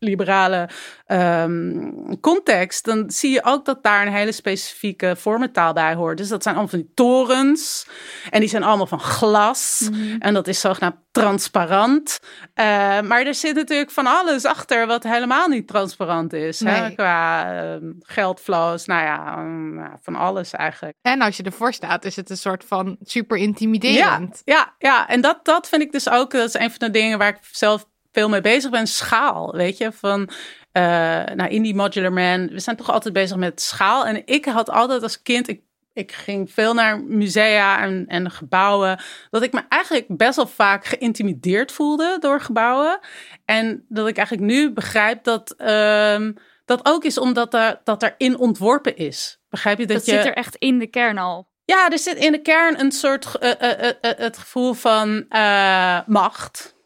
neoliberale 0.00 0.68
ehm, 1.06 1.90
context, 2.20 2.84
dan 2.84 3.10
zie 3.10 3.30
je 3.30 3.44
ook 3.44 3.64
dat 3.64 3.82
daar 3.82 4.06
een 4.06 4.12
hele 4.12 4.32
specifieke 4.32 5.16
vormentaal 5.16 5.72
bij 5.72 5.94
hoort. 5.94 6.18
Dus 6.18 6.28
dat 6.28 6.42
zijn 6.42 6.54
allemaal 6.54 6.72
van 6.72 6.82
die 6.82 6.94
torens 6.94 7.86
en 8.30 8.40
die 8.40 8.48
zijn 8.48 8.62
allemaal 8.62 8.86
van 8.86 9.00
glas 9.00 9.90
en 10.18 10.34
dat 10.34 10.48
is 10.48 10.60
zogenaamd 10.60 10.96
transparant. 11.10 12.20
Eh, 12.54 12.64
maar 13.00 13.26
er 13.26 13.34
zit 13.34 13.54
natuurlijk 13.54 13.90
van 13.90 14.06
alles 14.06 14.44
achter 14.44 14.86
wat 14.86 15.02
helemaal 15.02 15.48
niet 15.48 15.68
transparant 15.68 16.32
is. 16.32 16.60
Hè? 16.60 16.90
Qua 16.90 17.52
ehm, 17.52 17.92
geldflows, 18.00 18.86
nou 18.86 19.04
ja, 19.04 19.36
ehm, 19.36 19.74
nou, 19.74 19.90
van 20.02 20.16
alles 20.16 20.52
eigenlijk. 20.52 20.96
En 21.02 21.20
als 21.20 21.36
je 21.36 21.42
ervoor 21.42 21.72
staat, 21.72 22.04
is 22.04 22.16
het 22.16 22.30
een 22.30 22.36
soort 22.36 22.64
van 22.64 22.96
super 23.02 23.38
Ja, 23.38 23.44
intimiderend. 23.44 24.42
ja, 24.44 24.74
ja. 24.78 25.08
en 25.08 25.20
dat, 25.20 25.44
dat 25.44 25.68
vind 25.68 25.82
ik 25.82 25.92
dus 25.92 26.10
ook, 26.10 26.30
dat 26.30 26.48
is 26.48 26.54
een 26.54 26.70
van 26.70 26.78
de 26.78 26.90
dingen 26.90 27.18
waar 27.18 27.28
ik 27.28 27.38
zelf 27.50 27.86
veel 28.12 28.28
mee 28.28 28.40
bezig 28.40 28.70
ben, 28.70 28.86
schaal, 28.86 29.52
weet 29.52 29.76
je, 29.76 29.92
van, 29.92 30.30
eh 30.72 30.82
nou, 31.34 31.50
in 31.50 31.62
die 31.62 31.74
Modular 31.74 32.12
Man, 32.12 32.48
we 32.48 32.60
zijn 32.60 32.76
toch 32.76 32.90
altijd 32.90 33.14
bezig 33.14 33.36
met 33.36 33.60
schaal. 33.60 34.06
En 34.06 34.26
ik 34.26 34.44
had 34.44 34.70
altijd 34.70 35.02
als 35.02 35.22
kind, 35.22 35.48
ik, 35.48 35.60
ik 35.92 36.12
ging 36.12 36.52
veel 36.52 36.74
naar 36.74 37.02
musea 37.02 37.82
en, 37.82 38.04
en 38.06 38.30
gebouwen, 38.30 39.00
dat 39.30 39.42
ik 39.42 39.52
me 39.52 39.62
eigenlijk 39.68 40.06
best 40.08 40.36
wel 40.36 40.46
vaak 40.46 40.84
geïntimideerd 40.84 41.72
voelde 41.72 42.16
door 42.20 42.40
gebouwen. 42.40 42.98
En 43.44 43.84
dat 43.88 44.08
ik 44.08 44.16
eigenlijk 44.16 44.52
nu 44.52 44.72
begrijp 44.72 45.24
dat 45.24 45.54
ehm, 45.56 46.32
dat 46.64 46.80
ook 46.82 47.04
is 47.04 47.18
omdat 47.18 47.54
er, 47.54 47.80
dat 47.84 48.02
erin 48.02 48.38
ontworpen 48.38 48.96
is. 48.96 49.40
Begrijp 49.48 49.78
je 49.78 49.86
dat, 49.86 49.96
Dat, 49.96 50.06
je... 50.06 50.12
zit 50.12 50.24
er 50.24 50.34
echt 50.34 50.56
in 50.56 50.78
de 50.78 50.86
kern 50.86 51.18
al. 51.18 51.48
Ja, 51.64 51.90
er 51.90 51.98
zit 51.98 52.16
in 52.16 52.32
de 52.32 52.42
kern 52.42 52.80
een 52.80 52.92
soort 52.92 53.38
eh, 53.38 53.88
eh, 53.88 53.94
het 54.00 54.38
gevoel 54.38 54.72
van 54.72 55.24
macht. 56.06 56.78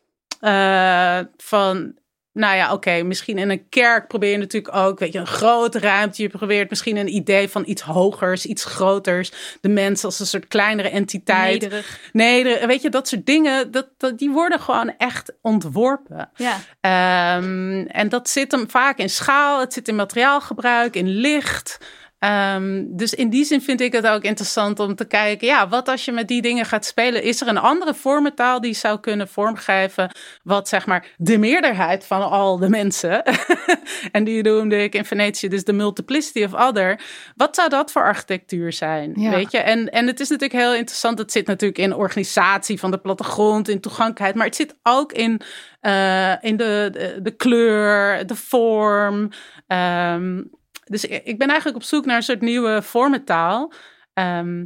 Eh, 0.45 1.21
van 1.37 1.95
nou 2.35 2.57
ja, 2.57 2.73
oké, 2.73 3.03
misschien 3.03 3.39
in 3.39 3.51
een 3.51 3.69
kerk 3.69 4.09
probeer 4.09 4.31
je 4.31 4.37
natuurlijk 4.37 4.77
ook, 4.77 4.99
weet 4.99 5.13
je, 5.13 5.19
een 5.19 5.27
grote 5.27 5.79
ruimte. 5.79 6.23
Je 6.23 6.29
probeert 6.29 6.71
misschien 6.71 6.97
een 6.97 7.15
idee 7.15 7.49
van 7.49 7.63
iets 7.67 7.83
hogers, 7.83 8.47
iets 8.47 8.65
groters. 8.65 9.33
De 9.61 9.69
mens 9.69 10.05
als 10.05 10.21
een 10.21 10.27
soort 10.27 10.49
kleinere 10.49 10.89
entiteit. 10.89 11.61
Nederig. 11.61 11.99
Nee, 12.13 12.67
weet 12.67 12.83
je, 12.83 12.89
dat 12.91 13.09
soort 13.09 13.27
dingen, 13.27 13.71
dat, 13.71 13.89
dat, 13.97 14.19
die 14.19 14.31
worden 14.31 14.61
gewoon 14.61 14.95
echt 14.99 15.33
ontworpen. 15.41 16.31
Ja. 16.35 16.59
Ehm, 16.81 17.87
en 17.87 18.09
dat 18.09 18.29
zit 18.29 18.53
hem 18.53 18.71
vaak 18.71 18.99
in 18.99 19.11
schaal, 19.11 19.61
het 19.61 19.73
zit 19.73 19.89
in 19.89 19.97
materiaalgebruik, 19.97 20.97
in 20.97 21.09
licht. 21.09 21.79
Ehm, 22.25 22.85
dus 22.89 23.15
in 23.15 23.29
die 23.29 23.45
zin 23.45 23.63
vind 23.63 23.81
ik 23.81 23.93
het 23.93 24.07
ook 24.07 24.23
interessant 24.23 24.81
om 24.81 24.95
te 24.95 25.05
kijken, 25.05 25.47
ja, 25.47 25.69
wat 25.69 25.89
als 25.89 26.05
je 26.05 26.13
met 26.13 26.29
die 26.29 26.43
dingen 26.43 26.65
gaat 26.65 26.85
spelen? 26.85 27.23
Is 27.23 27.41
er 27.41 27.49
een 27.49 27.59
andere 27.59 27.95
vormentaal 27.95 28.61
die 28.61 28.75
zou 28.75 29.01
kunnen 29.01 29.29
vormgeven 29.29 30.11
wat 30.43 30.69
zeg 30.69 30.87
maar 30.87 31.07
de 31.17 31.39
meerderheid 31.39 32.07
van 32.07 32.31
al 32.31 32.59
de 32.59 32.69
mensen, 32.69 33.25
en 34.13 34.25
die 34.25 34.43
noemde 34.43 34.83
ik 34.83 34.95
in 34.95 35.05
Venetië 35.05 35.49
dus 35.49 35.65
de 35.65 35.73
multiplicity 35.73 36.45
of 36.45 36.53
other, 36.69 37.01
wat 37.37 37.55
zou 37.55 37.69
dat 37.69 37.93
voor 37.93 38.03
architectuur 38.03 38.73
zijn? 38.73 39.13
Ja. 39.17 39.31
Weet 39.31 39.51
je? 39.51 39.59
En, 39.59 39.91
en 39.91 40.07
het 40.07 40.21
is 40.21 40.29
natuurlijk 40.29 40.61
heel 40.61 40.75
interessant, 40.75 41.19
het 41.19 41.33
zit 41.33 41.47
natuurlijk 41.47 41.79
in 41.79 41.95
organisatie 41.95 42.79
van 42.79 42.91
de 42.91 42.99
plattegrond, 42.99 43.69
in 43.69 43.81
toegankelijkheid, 43.81 44.35
maar 44.35 44.47
het 44.47 44.57
zit 44.57 44.77
ook 44.83 45.13
in, 45.13 45.41
eh, 45.81 46.33
in 46.41 46.57
de, 46.57 46.89
de, 46.93 47.19
de 47.23 47.37
kleur, 47.37 48.27
de 48.27 48.37
vorm. 48.37 49.31
Ehm, 49.67 50.41
dus 50.85 51.05
ik, 51.05 51.25
ik 51.25 51.39
ben 51.39 51.49
eigenlijk 51.49 51.77
op 51.77 51.83
zoek 51.83 52.05
naar 52.05 52.17
een 52.17 52.23
soort 52.23 52.41
nieuwe 52.41 52.83
vormentaal. 52.83 53.73
Ehm, 54.13 54.65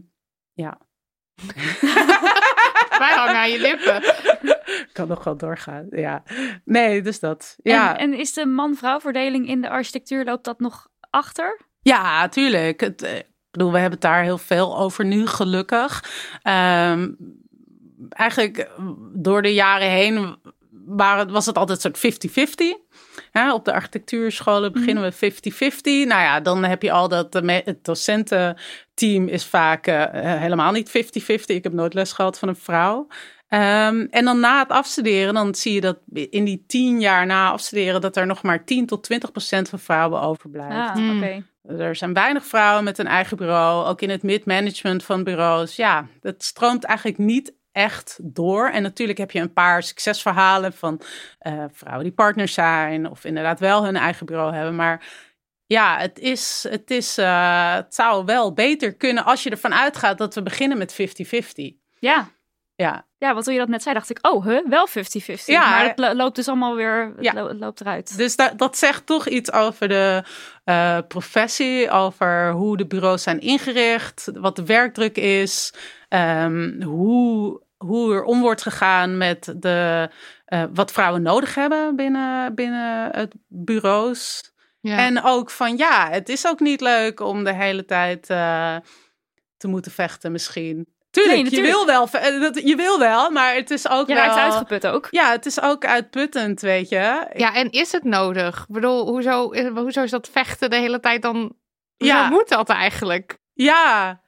ja. 0.52 0.78
Wij 2.98 3.12
hangen 3.14 3.37
aan 3.37 3.50
je 3.50 3.61
lippen. 3.61 4.02
Ik 4.66 4.90
kan 4.98 5.09
nog 5.09 5.24
wel 5.24 5.37
doorgaan. 5.37 5.87
Ja. 5.90 6.22
Nee, 6.64 7.02
dus 7.02 7.20
dat. 7.20 7.57
Ja, 7.62 7.98
En, 7.98 8.12
en 8.12 8.18
is 8.18 8.33
de 8.33 8.46
man-vrouw 8.46 9.00
verdeling 9.00 9.48
in 9.48 9.61
de 9.61 9.68
architectuur, 9.68 10.24
loopt 10.24 10.44
dat 10.44 10.61
nog 10.61 10.88
achter? 11.11 11.66
ja 11.81 12.28
tuurlijk. 12.28 12.81
Het, 12.81 13.02
eh, 13.02 13.16
ik 13.16 13.26
bedoel, 13.50 13.72
we 13.72 13.78
hebben 13.78 13.98
het 13.98 14.09
daar 14.09 14.22
heel 14.22 14.38
veel 14.38 14.78
over 14.78 15.04
nu, 15.04 15.26
gelukkig. 15.26 16.04
Ehm, 16.42 17.11
eigenlijk 18.09 18.59
eh, 18.59 18.90
door 19.12 19.42
de 19.42 19.54
jaren 19.54 19.90
heen 19.90 20.37
waren, 20.70 21.33
was 21.33 21.46
het 21.46 21.59
altijd 21.59 21.85
een 21.85 21.94
soort 21.94 21.98
50-50. 21.98 22.88
Hè, 23.31 23.53
op 23.53 23.64
de 23.64 23.73
architectuurscholen 23.73 24.73
beginnen 24.73 25.03
we 25.03 25.12
50-50. 25.12 26.07
Nou 26.07 26.23
ja, 26.23 26.41
dan 26.41 26.64
heb 26.64 26.83
je 26.83 26.93
al 26.93 27.09
dat 27.09 27.33
de 27.33 27.43
me- 27.43 27.62
het 27.64 27.85
docententeam 27.85 29.29
is 29.29 29.45
vaak 29.45 29.87
eh, 29.87 30.03
eh, 30.35 30.41
helemaal 30.41 30.73
niet 30.73 30.88
50-50. 30.91 31.57
Ik 31.57 31.62
heb 31.62 31.73
nooit 31.73 31.95
les 31.95 32.12
gehad 32.12 32.38
van 32.38 32.49
een 32.49 32.57
vrouw. 32.57 33.07
Ehm, 33.49 34.07
en 34.11 34.25
dan 34.25 34.41
na 34.41 34.59
het 34.59 34.69
afstuderen, 34.71 35.35
dan 35.35 35.55
zie 35.55 35.73
je 35.75 35.81
dat 35.81 35.99
in 36.12 36.45
die 36.45 36.64
tien 36.67 37.01
jaar 37.01 37.27
na 37.27 37.51
afstuderen, 37.51 38.01
dat 38.01 38.17
er 38.17 38.27
nog 38.27 38.43
maar 38.43 38.64
10 38.64 38.87
tot 38.87 39.03
20 39.03 39.31
procent 39.31 39.69
van 39.69 39.79
vrouwen 39.79 40.21
overblijft. 40.21 40.75
Ah, 40.88 40.93
Hmm. 40.95 41.17
oké. 41.17 41.43
Er 41.79 41.97
zijn 41.97 42.12
weinig 42.12 42.47
vrouwen 42.47 42.85
met 42.85 42.99
een 42.99 43.07
eigen 43.07 43.37
bureau. 43.37 43.87
Ook 43.87 44.01
in 44.03 44.11
het 44.11 44.23
mid-management 44.23 45.05
van 45.05 45.25
bureaus. 45.25 45.77
Ja, 45.77 46.07
dat 46.21 46.35
stroomt 46.43 46.85
eigenlijk 46.85 47.19
niet 47.19 47.53
echt 47.79 48.19
door. 48.23 48.69
En 48.69 48.83
natuurlijk 48.83 49.19
heb 49.19 49.31
je 49.31 49.41
een 49.41 49.53
paar 49.53 49.83
succesverhalen 49.83 50.73
van 50.73 51.01
eh, 51.38 51.64
vrouwen 51.73 52.05
die 52.05 52.14
partners 52.14 52.55
zijn. 52.55 53.11
Of 53.11 53.25
inderdaad 53.25 53.61
wel 53.61 53.85
hun 53.85 53.97
eigen 53.97 54.27
bureau 54.27 54.55
hebben. 54.55 54.77
Maar 54.77 55.07
ja, 55.67 55.99
het, 55.99 56.19
is, 56.19 56.67
het, 56.71 56.91
is, 56.91 57.19
eh, 57.19 57.75
het 57.75 57.95
zou 57.95 58.25
wel 58.25 58.53
beter 58.53 58.95
kunnen 58.95 59.25
als 59.25 59.43
je 59.43 59.51
ervan 59.51 59.75
uitgaat 59.75 60.19
dat 60.19 60.35
we 60.35 60.43
beginnen 60.43 60.79
met 60.79 60.93
50-50. 60.93 60.97
Ja. 61.99 62.29
Ja, 62.75 63.07
ja, 63.19 63.33
want 63.33 63.45
toen 63.45 63.55
je 63.55 63.61
dat 63.61 63.69
net 63.69 63.83
zei, 63.83 63.95
dacht 63.95 64.11
ik, 64.11 64.19
oh, 64.27 64.45
huh, 64.45 64.67
wel 64.69 64.88
50-50. 64.88 65.45
Ja, 65.45 65.71
maar 65.71 65.85
het 65.85 65.99
lo- 65.99 66.12
loopt 66.14 66.37
dus 66.37 66.49
allemaal 66.49 66.75
weer, 66.75 67.12
het 67.17 67.25
Ja. 67.25 67.33
lo- 67.33 67.49
het 67.49 67.59
loopt 67.59 67.81
eruit. 67.81 68.17
Dus 68.17 68.37
dat, 68.37 68.59
dat 68.59 68.77
zegt 68.79 69.07
toch 69.07 69.29
iets 69.29 69.53
over 69.53 69.88
de 69.88 70.23
eh, 70.64 70.99
professie, 71.09 71.91
over 71.91 72.51
hoe 72.51 72.77
de 72.77 72.87
bureaus 72.87 73.23
zijn 73.23 73.41
ingericht, 73.41 74.31
wat 74.35 74.57
de 74.57 74.64
werkdruk 74.64 75.17
is, 75.17 75.75
ehm, 76.09 76.83
hoe, 76.83 77.62
hoe 77.79 78.14
er 78.14 78.23
om 78.25 78.41
wordt 78.41 78.62
gegaan 78.62 79.17
met 79.17 79.55
de, 79.57 80.09
eh, 80.45 80.64
wat 80.75 80.93
vrouwen 80.93 81.23
nodig 81.23 81.55
hebben 81.55 81.97
binnen, 81.97 82.55
binnen 82.55 83.09
het 83.17 83.35
bureaus. 83.49 84.53
Ja. 84.81 84.97
En 84.99 85.23
ook 85.23 85.51
van 85.51 85.77
ja, 85.77 86.09
het 86.11 86.29
is 86.29 86.47
ook 86.47 86.61
niet 86.61 86.81
leuk 86.81 87.21
om 87.21 87.45
de 87.45 87.55
hele 87.55 87.85
tijd 87.85 88.31
eh, 88.31 88.77
te 89.57 89.69
moeten 89.69 89.93
vechten 89.93 90.33
misschien. 90.33 90.87
Tuurlijk, 91.11 91.43
Nee, 91.51 91.55
je, 91.55 91.61
wil 91.62 91.87
wel, 91.87 92.09
eh, 92.12 92.41
dat- 92.41 92.61
je 92.69 92.77
wil 92.77 92.99
wel, 92.99 93.31
maar 93.31 93.55
het 93.55 93.71
is 93.71 93.88
ook 93.88 94.09
Je 94.09 94.14
wel... 94.14 94.25
raakt 94.25 94.38
uitgeput 94.38 94.87
ook. 94.87 95.09
Ja, 95.11 95.31
het 95.31 95.47
is 95.47 95.61
ook 95.61 95.85
uitputtend, 95.85 96.61
weet 96.61 96.88
je. 96.88 97.27
ja, 97.35 97.55
en 97.55 97.71
is 97.71 97.93
het 97.93 98.05
nodig? 98.05 98.61
Ik 98.69 98.75
bedoel, 98.75 99.07
hoezo, 99.07 99.49
is- 99.51 99.69
hoezo 99.75 100.03
is 100.03 100.11
dat 100.11 100.29
vechten 100.33 100.71
de 100.71 100.77
hele 100.77 101.01
tijd 101.01 101.23
dan... 101.23 101.37
Hoezo 101.97 102.14
Ja. 102.14 102.29
moet 102.29 102.49
dat 102.49 102.69
eigenlijk? 102.69 103.38
Ja. 103.53 104.21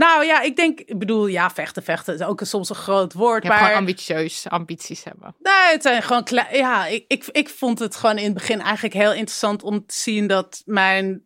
Nou 0.00 0.24
ja, 0.24 0.40
ik 0.40 0.56
denk, 0.56 0.80
ik 0.80 0.98
bedoel, 0.98 1.26
ja, 1.26 1.50
vechten, 1.50 1.82
vechten 1.82 2.14
is 2.14 2.22
ook 2.22 2.40
soms 2.42 2.68
een 2.68 2.76
groot 2.76 3.12
woord. 3.12 3.42
Je 3.42 3.48
maar 3.48 3.58
gewoon 3.58 3.74
ambitieus 3.74 4.48
ambities 4.48 5.04
hebben. 5.04 5.34
nee, 5.38 5.72
het 5.72 5.82
zijn 5.82 6.02
gewoon 6.02 6.24
klein. 6.24 6.56
Ja, 6.56 6.86
ik, 6.86 7.04
ik, 7.08 7.24
ik 7.32 7.48
vond 7.48 7.78
het 7.78 7.96
gewoon 7.96 8.18
in 8.18 8.24
het 8.24 8.34
begin 8.34 8.60
eigenlijk 8.60 8.94
heel 8.94 9.12
interessant 9.12 9.62
om 9.62 9.86
te 9.86 9.94
zien 9.94 10.26
dat 10.26 10.62
mijn 10.64 11.22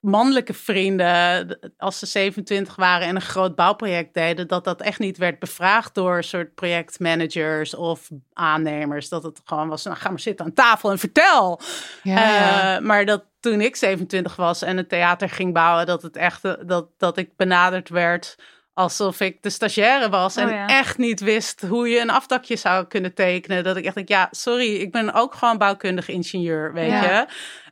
mannelijke 0.00 0.54
vrienden, 0.54 1.58
als 1.76 1.98
ze 1.98 2.06
27 2.06 2.76
waren 2.76 3.06
en 3.06 3.14
een 3.14 3.20
groot 3.20 3.54
bouwproject 3.54 4.14
deden, 4.14 4.48
dat 4.48 4.64
dat 4.64 4.80
echt 4.80 4.98
niet 4.98 5.16
werd 5.18 5.38
bevraagd 5.38 5.94
door 5.94 6.24
soort 6.24 6.54
projectmanagers 6.54 7.74
of 7.74 8.08
aannemers. 8.32 9.08
Dat 9.08 9.22
het 9.22 9.40
gewoon 9.44 9.68
was, 9.68 9.84
nou 9.84 9.96
ga 9.96 10.08
maar 10.08 10.20
zitten 10.20 10.44
aan 10.44 10.52
tafel 10.52 10.90
en 10.90 10.98
vertel. 10.98 11.60
Ja, 12.02 12.76
Eh, 12.76 12.82
maar 12.84 13.04
dat 13.04 13.24
toen 13.40 13.60
ik 13.60 13.76
27 13.76 14.36
was 14.36 14.62
en 14.62 14.76
het 14.76 14.88
theater 14.88 15.28
ging 15.30 15.52
bouwen, 15.54 15.86
dat 15.86 16.02
het 16.02 16.16
echt 16.16 16.44
eh, 16.44 16.52
dat, 16.66 16.88
dat 16.98 17.16
ik 17.16 17.36
benaderd 17.36 17.88
werd 17.88 18.36
alsof 18.72 19.20
ik 19.20 19.42
de 19.42 19.50
stagiaire 19.50 20.08
was 20.08 20.36
en 20.36 20.46
Oh 20.46 20.52
ja. 20.52 20.66
echt 20.66 20.98
niet 20.98 21.20
wist 21.20 21.60
hoe 21.60 21.88
je 21.88 22.00
een 22.00 22.10
afdakje 22.10 22.56
zou 22.56 22.86
kunnen 22.86 23.14
tekenen. 23.14 23.64
Dat 23.64 23.76
ik 23.76 23.84
echt 23.84 23.94
denk, 23.94 24.08
ja, 24.08 24.28
sorry, 24.30 24.74
ik 24.76 24.92
ben 24.92 25.12
ook 25.12 25.34
gewoon 25.34 25.58
bouwkundig 25.58 26.08
ingenieur, 26.08 26.72
weet 26.72 26.90
Ja. 26.90 27.02
je. 27.02 27.26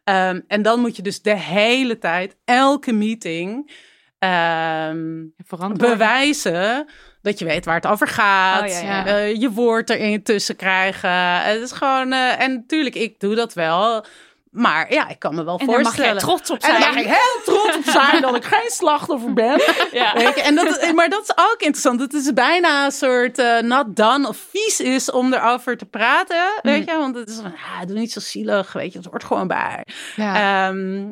Ehm, 0.07 0.40
en 0.47 0.62
dan 0.62 0.81
moet 0.81 0.97
je 0.97 1.03
dus 1.03 1.23
de 1.23 1.37
hele 1.37 1.99
tijd, 1.99 2.37
elke 2.45 2.92
meeting, 2.92 3.71
ehm, 4.19 5.25
bewijzen 5.79 6.87
dat 7.23 7.38
je 7.38 7.45
weet 7.45 7.64
waar 7.64 7.75
het 7.75 7.87
over 7.87 8.09
gaat. 8.09 8.62
Oh, 8.62 8.69
ja, 8.69 8.81
ja. 8.81 9.07
Eh, 9.07 9.35
je 9.40 9.51
woord 9.51 9.90
erin 9.90 10.23
tussen 10.23 10.57
krijgen. 10.57 11.40
Het 11.40 11.61
is 11.62 11.73
gewoon. 11.73 12.12
eh, 12.12 12.40
en 12.40 12.53
natuurlijk, 12.53 12.95
ik 12.95 13.21
doe 13.21 13.35
dat 13.35 13.55
wel. 13.55 14.05
Maar 14.57 14.92
ja, 14.92 15.09
ik 15.09 15.19
kan 15.19 15.35
me 15.35 15.45
wel 15.45 15.59
En 15.59 15.66
daar 15.66 15.75
mag 15.81 15.85
voorstellen. 15.95 16.21
trots 16.23 16.51
op 16.51 16.59
en 16.62 16.71
daar 16.71 16.81
zijn. 16.81 16.95
mag 16.95 17.03
ik 17.05 17.09
heel 17.09 17.42
trots 17.55 17.77
op 17.77 17.83
zijn 17.85 18.23
dat 18.23 18.37
ik 18.37 18.45
geen 18.45 18.71
slachtoffer 18.71 19.33
ben. 19.33 19.61
Ja. 19.92 20.12
Weet 20.14 20.35
je? 20.35 20.42
En 20.42 20.55
dat, 20.55 20.92
maar 20.95 21.09
dat 21.09 21.23
is 21.23 21.31
ook 21.37 21.57
interessant. 21.59 22.01
Het 22.01 22.12
is 22.12 22.33
bijna 22.33 22.85
een 22.85 22.90
soort 22.92 23.38
eh 23.38 23.59
not 23.61 23.97
done 23.97 24.29
of 24.29 24.37
vies 24.51 24.81
is 24.81 25.11
om 25.11 25.33
erover 25.33 25.77
te 25.77 25.85
praten. 25.85 26.45
Weet 26.62 26.85
je? 26.90 26.97
Want 26.97 27.14
het 27.16 27.29
is 27.29 27.37
van, 27.37 27.53
ah, 27.55 27.87
doe 27.87 27.99
niet 27.99 28.12
zo 28.12 28.21
zielig. 28.21 28.73
Weet 28.73 28.92
je, 28.92 28.99
het 28.99 29.09
hoort 29.09 29.25
gewoon 29.25 29.49
bij. 29.49 29.87
Ja. 30.16 30.69
Ehm, 30.69 31.05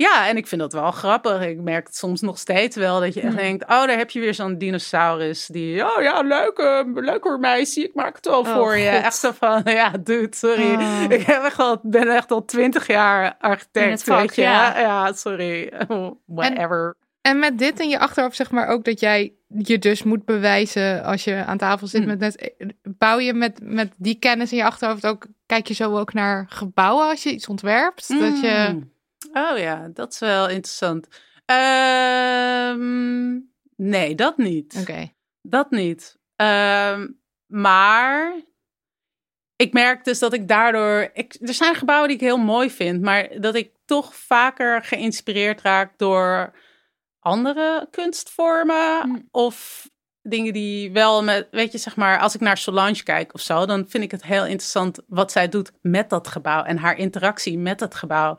ja, 0.00 0.28
en 0.28 0.36
ik 0.36 0.46
vind 0.46 0.60
dat 0.60 0.72
wel 0.72 0.90
grappig. 0.90 1.40
Ik 1.42 1.60
merk 1.60 1.86
het 1.86 1.96
soms 1.96 2.20
nog 2.20 2.38
steeds 2.38 2.76
wel 2.76 3.00
dat 3.00 3.14
je 3.14 3.20
echt 3.20 3.28
Hmm. 3.32 3.38
denkt: 3.42 3.62
oh, 3.62 3.68
daar 3.68 3.96
heb 3.96 4.10
je 4.10 4.20
weer 4.20 4.34
zo'n 4.34 4.58
dinosaurus 4.58 5.46
die, 5.46 5.84
oh 5.84 6.02
ja, 6.02 6.20
leuk, 6.22 6.58
eh, 6.58 6.80
leuk 6.94 7.24
hoor 7.24 7.38
meisje, 7.38 7.80
ik 7.84 7.94
maak 7.94 8.16
het 8.16 8.26
wel 8.26 8.40
Oh, 8.40 8.54
voor 8.54 8.76
je. 8.76 8.90
God. 8.92 9.02
Echt 9.04 9.16
zo 9.16 9.30
van, 9.38 9.62
ja, 9.64 9.90
dude, 9.90 10.36
sorry. 10.36 10.74
Oh. 10.74 11.02
Ik 11.08 11.22
heb 11.22 11.42
echt 11.42 11.58
al, 11.58 11.78
ben 11.82 12.08
echt 12.08 12.30
al 12.30 12.44
twintig 12.44 12.86
jaar 12.86 13.36
architect, 13.40 14.02
vak, 14.02 14.20
weet 14.20 14.34
je. 14.34 14.42
ja. 14.42 14.78
Ja, 14.78 15.12
sorry, 15.12 15.72
whatever. 16.26 16.96
En 17.20 17.38
met 17.38 17.58
dit 17.58 17.80
in 17.80 17.88
je 17.88 17.98
achterhoofd 17.98 18.36
zeg 18.36 18.50
maar 18.50 18.66
ook 18.68 18.84
dat 18.84 19.00
jij 19.00 19.32
je 19.58 19.78
dus 19.78 20.02
moet 20.02 20.24
bewijzen 20.24 21.04
als 21.04 21.24
je 21.24 21.44
aan 21.44 21.58
tafel 21.58 21.86
zit 21.86 22.00
Hmm. 22.00 22.08
met 22.10 22.18
net 22.18 22.52
bouw 22.82 23.18
je 23.18 23.34
met, 23.34 23.58
met 23.62 23.92
die 23.96 24.14
kennis 24.18 24.50
in 24.50 24.56
je 24.58 24.64
achterhoofd 24.64 25.06
ook 25.06 25.26
kijk 25.46 25.66
je 25.66 25.74
zo 25.74 25.98
ook 25.98 26.12
naar 26.12 26.46
gebouwen 26.48 27.08
als 27.08 27.22
je 27.22 27.30
iets 27.32 27.46
ontwerpt 27.48 28.08
dat 28.08 28.40
je 28.40 28.66
Mm. 28.72 28.90
Oh 29.32 29.58
ja, 29.58 29.88
dat 29.88 30.12
is 30.12 30.18
wel 30.18 30.48
interessant. 30.48 31.08
Ehm, 31.44 33.30
nee, 33.76 34.14
dat 34.14 34.36
niet. 34.36 34.76
oké 34.80 35.12
Dat 35.42 35.70
niet. 35.70 36.18
Ehm, 36.36 37.08
maar 37.46 38.40
ik 39.56 39.72
merk 39.72 40.04
dus 40.04 40.18
dat 40.18 40.32
ik 40.32 40.48
daardoor. 40.48 41.10
Ik, 41.12 41.36
er 41.40 41.54
zijn 41.54 41.74
gebouwen 41.74 42.08
die 42.08 42.16
ik 42.16 42.22
heel 42.22 42.38
mooi 42.38 42.70
vind, 42.70 43.02
maar 43.02 43.40
dat 43.40 43.54
ik 43.54 43.72
toch 43.84 44.14
vaker 44.14 44.84
geïnspireerd 44.84 45.60
raak 45.60 45.98
door 45.98 46.54
andere 47.18 47.88
kunstvormen. 47.90 49.08
Mm. 49.08 49.28
Of 49.30 49.88
dingen 50.30 50.52
die 50.52 50.92
wel 50.92 51.22
met. 51.22 51.48
Weet 51.50 51.72
je, 51.72 51.78
zeg 51.78 51.96
maar, 51.96 52.18
als 52.18 52.34
ik 52.34 52.40
naar 52.40 52.56
Solange 52.56 53.02
kijk 53.02 53.34
of 53.34 53.40
zo, 53.40 53.66
dan 53.66 53.84
vind 53.88 54.04
ik 54.04 54.10
het 54.10 54.24
heel 54.24 54.44
interessant 54.44 54.98
wat 55.06 55.32
zij 55.32 55.48
doet 55.48 55.72
met 55.80 56.10
dat 56.10 56.28
gebouw 56.28 56.62
en 56.62 56.78
haar 56.78 56.98
interactie 56.98 57.58
met 57.58 57.80
het 57.80 57.94
gebouw. 57.94 58.36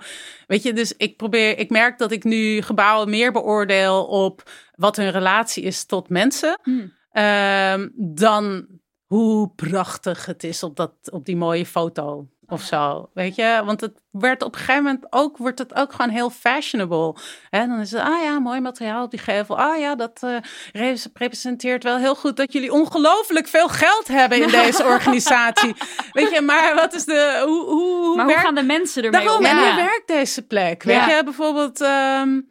Weet 0.48 0.64
je, 0.64 0.74
dus 0.74 0.94
ik 0.98 1.18
probeer. 1.18 1.58
Ik 1.58 1.70
merk 1.70 1.98
dat 1.98 2.12
ik 2.12 2.24
nu 2.24 2.62
gebouwen 2.62 3.10
meer 3.10 3.32
beoordeel 3.32 4.06
op 4.06 4.50
wat 4.76 4.96
hun 4.96 5.12
relatie 5.12 5.64
is 5.64 5.86
tot 5.86 6.10
mensen. 6.10 6.60
Hmm. 6.64 6.94
Ehm, 7.12 7.90
dan 7.96 8.68
hoe 9.06 9.52
prachtig 9.56 10.26
het 10.26 10.44
is 10.44 10.64
op, 10.64 10.76
dat, 10.76 10.94
op 11.12 11.26
die 11.26 11.36
mooie 11.36 11.66
foto. 11.66 12.28
Of 12.52 12.62
zo. 12.62 13.10
Weet 13.14 13.36
je, 13.36 13.62
want 13.66 13.82
het 13.82 14.02
werd 14.12 14.43
op 14.43 14.54
een 14.54 14.60
gegeven 14.60 14.84
moment 14.84 15.06
ook, 15.10 15.38
wordt 15.38 15.60
het 15.60 15.76
ook 15.76 15.91
gewoon 15.91 16.12
heel 16.12 16.30
fashionable. 16.30 17.16
En 17.49 17.70
dan 17.70 17.80
is 17.80 17.91
het, 17.91 18.02
ah 18.02 18.22
ja, 18.22 18.39
mooi 18.39 18.60
materiaal 18.60 19.04
op 19.04 19.12
die 19.12 19.20
gevel. 19.20 19.58
Ah 19.58 19.80
ja, 19.80 19.95
dat 19.95 20.22
uh, 20.24 20.38
representeert 21.14 21.84
wel 21.84 21.97
heel 21.97 22.16
goed 22.16 22.38
dat 22.38 22.54
jullie 22.54 22.72
ongelooflijk 22.72 23.47
veel 23.47 23.68
geld 23.68 24.08
hebben 24.08 24.41
in 24.41 24.49
deze 24.64 24.84
organisatie. 24.84 25.76
Weet 26.12 26.32
je, 26.32 26.41
maar 26.41 26.76
wat 26.76 26.93
is 26.93 27.06
de, 27.06 27.43
hoe, 27.45 27.66
hoe, 27.66 28.16
maar 28.16 28.26
hoe 28.26 28.38
gaan 28.38 28.56
de 28.56 28.64
mensen 28.64 29.04
ermee 29.04 29.34
om? 29.34 29.45
En 29.45 29.58
hoe 29.58 29.76
werkt 29.76 30.08
deze 30.08 30.41
plek? 30.41 30.84
Weet 30.84 31.06
je, 31.06 31.22
bijvoorbeeld... 31.24 31.82
Um, 31.82 32.49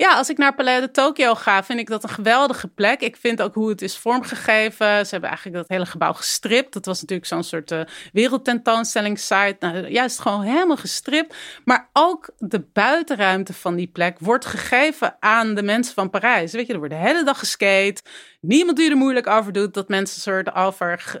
ja, 0.00 0.14
als 0.16 0.28
ik 0.30 0.38
naar 0.38 0.54
Palais 0.54 0.80
de 0.80 0.90
Tokyo 0.90 1.34
ga, 1.34 1.64
vind 1.64 1.78
ik 1.78 1.88
dat 1.88 2.02
een 2.02 2.08
geweldige 2.08 2.68
plek. 2.68 3.00
Ik 3.00 3.16
vind 3.16 3.42
ook 3.42 3.54
hoe 3.54 3.68
het 3.68 3.82
is 3.82 3.96
vormgegeven. 3.96 4.86
Ze 4.86 5.10
hebben 5.10 5.28
eigenlijk 5.28 5.56
dat 5.56 5.68
hele 5.68 5.86
gebouw 5.86 6.12
gestript. 6.12 6.72
Dat 6.72 6.84
was 6.84 7.00
natuurlijk 7.00 7.28
zo'n 7.28 7.42
soort 7.42 7.70
uh, 7.70 7.80
wereldtentoonstellingssite. 8.12 9.56
Nou, 9.60 9.88
juist 9.88 10.18
gewoon 10.18 10.42
helemaal 10.42 10.76
gestript. 10.76 11.34
Maar 11.64 11.88
ook 11.92 12.30
de 12.38 12.60
buitenruimte 12.72 13.52
van 13.52 13.74
die 13.74 13.86
plek 13.86 14.18
wordt 14.18 14.44
gegeven 14.44 15.16
aan 15.18 15.54
de 15.54 15.62
mensen 15.62 15.94
van 15.94 16.10
Parijs. 16.10 16.52
Weet 16.52 16.66
je, 16.66 16.72
er 16.72 16.78
wordt 16.78 16.94
de 16.94 17.00
hele 17.00 17.24
dag 17.24 17.38
geskate. 17.38 18.02
Niemand 18.40 18.76
die 18.76 18.90
er 18.90 18.96
moeilijk 18.96 19.26
over 19.26 19.52
doet. 19.52 19.74
Dat 19.74 19.88
mensen 19.88 20.20
soort 20.20 20.54
over 20.54 21.20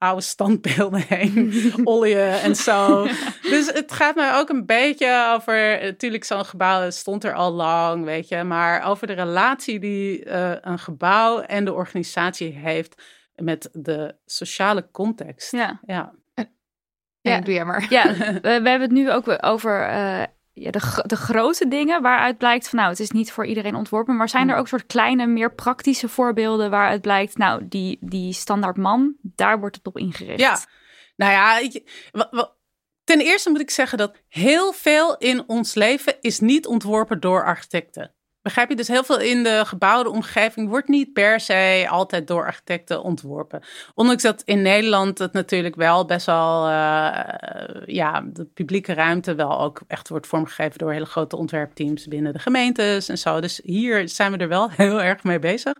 oude 0.00 0.22
standbeelden 0.22 1.04
heen 1.08 1.52
olieën 1.84 2.32
en 2.32 2.56
zo. 2.56 3.04
Dus 3.42 3.72
het 3.72 3.92
gaat 3.92 4.14
mij 4.14 4.34
ook 4.34 4.48
een 4.48 4.66
beetje 4.66 5.32
over, 5.34 5.78
natuurlijk 5.82 6.24
zo'n 6.24 6.44
gebouw 6.44 6.90
stond 6.90 7.24
er 7.24 7.34
al 7.34 7.52
lang, 7.52 8.04
weet 8.04 8.28
je, 8.28 8.42
maar 8.42 8.84
over 8.84 9.06
de 9.06 9.12
relatie 9.12 9.78
die 9.78 10.26
uh, 10.26 10.52
een 10.60 10.78
gebouw 10.78 11.40
en 11.40 11.64
de 11.64 11.72
organisatie 11.72 12.52
heeft 12.52 13.02
met 13.34 13.68
de 13.72 14.16
sociale 14.24 14.88
context. 14.90 15.52
Ja. 15.52 15.80
Ja. 15.86 16.18
Ja, 17.22 17.40
doe 17.40 17.54
jij 17.54 17.64
maar. 17.64 17.86
Ja, 17.88 18.14
we, 18.16 18.40
we 18.40 18.48
hebben 18.48 18.80
het 18.80 18.90
nu 18.90 19.12
ook 19.12 19.36
over 19.40 19.90
uh, 19.90 20.22
ja, 20.52 20.70
de, 20.70 21.02
de 21.06 21.16
grote 21.16 21.68
dingen 21.68 22.02
waaruit 22.02 22.38
blijkt 22.38 22.68
van 22.68 22.78
nou, 22.78 22.90
het 22.90 23.00
is 23.00 23.10
niet 23.10 23.32
voor 23.32 23.46
iedereen 23.46 23.74
ontworpen. 23.74 24.16
Maar 24.16 24.28
zijn 24.28 24.46
er 24.46 24.50
hmm. 24.50 24.60
ook 24.60 24.68
soort 24.68 24.86
kleine, 24.86 25.26
meer 25.26 25.54
praktische 25.54 26.08
voorbeelden 26.08 26.70
waaruit 26.70 27.00
blijkt, 27.00 27.36
nou, 27.36 27.68
die, 27.68 27.98
die 28.00 28.32
standaard 28.32 28.76
man, 28.76 29.14
daar 29.22 29.60
wordt 29.60 29.76
het 29.76 29.86
op 29.86 29.98
ingericht. 29.98 30.40
Ja, 30.40 30.58
nou 31.16 31.32
ja, 31.32 31.70
ten 33.04 33.20
eerste 33.20 33.50
moet 33.50 33.60
ik 33.60 33.70
zeggen 33.70 33.98
dat 33.98 34.16
heel 34.28 34.72
veel 34.72 35.16
in 35.16 35.48
ons 35.48 35.74
leven 35.74 36.16
is 36.20 36.40
niet 36.40 36.66
ontworpen 36.66 37.20
door 37.20 37.44
architecten. 37.44 38.14
Begrijp 38.42 38.68
je? 38.68 38.76
Dus 38.76 38.88
heel 38.88 39.04
veel 39.04 39.20
in 39.20 39.42
de 39.42 39.62
gebouwde 39.66 40.10
omgeving 40.10 40.68
wordt 40.68 40.88
niet 40.88 41.12
per 41.12 41.40
se 41.40 41.86
altijd 41.88 42.26
door 42.26 42.44
architecten 42.44 43.02
ontworpen. 43.02 43.62
Ondanks 43.94 44.22
dat 44.22 44.42
in 44.44 44.62
Nederland 44.62 45.18
het 45.18 45.32
natuurlijk 45.32 45.74
wel 45.74 46.04
best 46.04 46.26
wel, 46.26 46.68
uh, 46.68 47.18
ja, 47.86 48.20
de 48.32 48.44
publieke 48.54 48.92
ruimte 48.92 49.34
wel 49.34 49.60
ook 49.60 49.80
echt 49.86 50.08
wordt 50.08 50.26
vormgegeven 50.26 50.78
door 50.78 50.92
hele 50.92 51.06
grote 51.06 51.36
ontwerpteams 51.36 52.06
binnen 52.06 52.32
de 52.32 52.38
gemeentes 52.38 53.08
en 53.08 53.18
zo. 53.18 53.40
Dus 53.40 53.60
hier 53.64 54.08
zijn 54.08 54.32
we 54.32 54.38
er 54.38 54.48
wel 54.48 54.70
heel 54.76 55.02
erg 55.02 55.24
mee 55.24 55.38
bezig. 55.38 55.74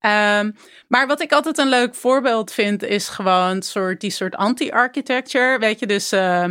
Um, 0.00 0.54
maar 0.88 1.06
wat 1.06 1.20
ik 1.20 1.32
altijd 1.32 1.58
een 1.58 1.68
leuk 1.68 1.94
voorbeeld 1.94 2.52
vind, 2.52 2.82
is 2.82 3.08
gewoon 3.08 3.62
soort, 3.62 4.00
die 4.00 4.10
soort 4.10 4.34
anti-architecture. 4.34 5.58
Weet 5.58 5.78
je, 5.78 5.86
dus 5.86 6.12
uh, 6.12 6.44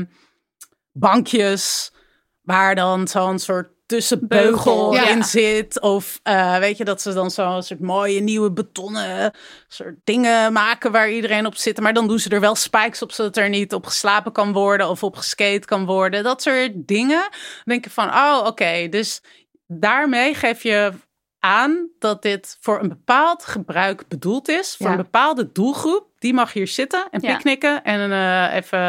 bankjes 0.91 1.93
waar 2.41 2.75
dan 2.75 3.07
zo'n 3.07 3.39
soort 3.39 3.74
tussenbeugel 3.85 4.93
ja. 4.93 5.09
in 5.09 5.23
zit. 5.23 5.81
Of 5.81 6.19
uh, 6.23 6.57
weet 6.57 6.77
je, 6.77 6.85
dat 6.85 7.01
ze 7.01 7.13
dan 7.13 7.31
zo'n 7.31 7.63
soort 7.63 7.79
mooie 7.79 8.19
nieuwe 8.19 8.51
betonnen 8.51 9.33
soort 9.67 9.95
dingen 10.03 10.53
maken 10.53 10.91
waar 10.91 11.09
iedereen 11.11 11.45
op 11.45 11.55
zit. 11.55 11.79
Maar 11.79 11.93
dan 11.93 12.07
doen 12.07 12.19
ze 12.19 12.29
er 12.29 12.39
wel 12.39 12.55
spikes 12.55 13.01
op, 13.01 13.11
zodat 13.11 13.37
er 13.37 13.49
niet 13.49 13.73
op 13.73 13.85
geslapen 13.85 14.31
kan 14.31 14.53
worden 14.53 14.89
of 14.89 15.03
op 15.03 15.15
geskate 15.15 15.65
kan 15.67 15.85
worden. 15.85 16.23
Dat 16.23 16.41
soort 16.41 16.71
dingen. 16.75 17.29
Dan 17.29 17.63
denk 17.63 17.83
je 17.83 17.89
van, 17.89 18.07
oh 18.07 18.43
oké, 18.45 18.87
dus 18.89 19.21
daarmee 19.67 20.33
geef 20.33 20.63
je 20.63 20.91
aan 21.39 21.89
dat 21.99 22.21
dit 22.21 22.57
voor 22.59 22.79
een 22.79 22.89
bepaald 22.89 23.45
gebruik 23.45 24.07
bedoeld 24.07 24.49
is. 24.49 24.75
Voor 24.77 24.89
een 24.89 24.97
bepaalde 24.97 25.51
doelgroep. 25.51 26.07
Die 26.17 26.33
mag 26.33 26.53
hier 26.53 26.67
zitten 26.67 27.07
en 27.11 27.21
picknicken. 27.21 27.83
En 27.83 28.11
uh, 28.11 28.55
even, 28.55 28.79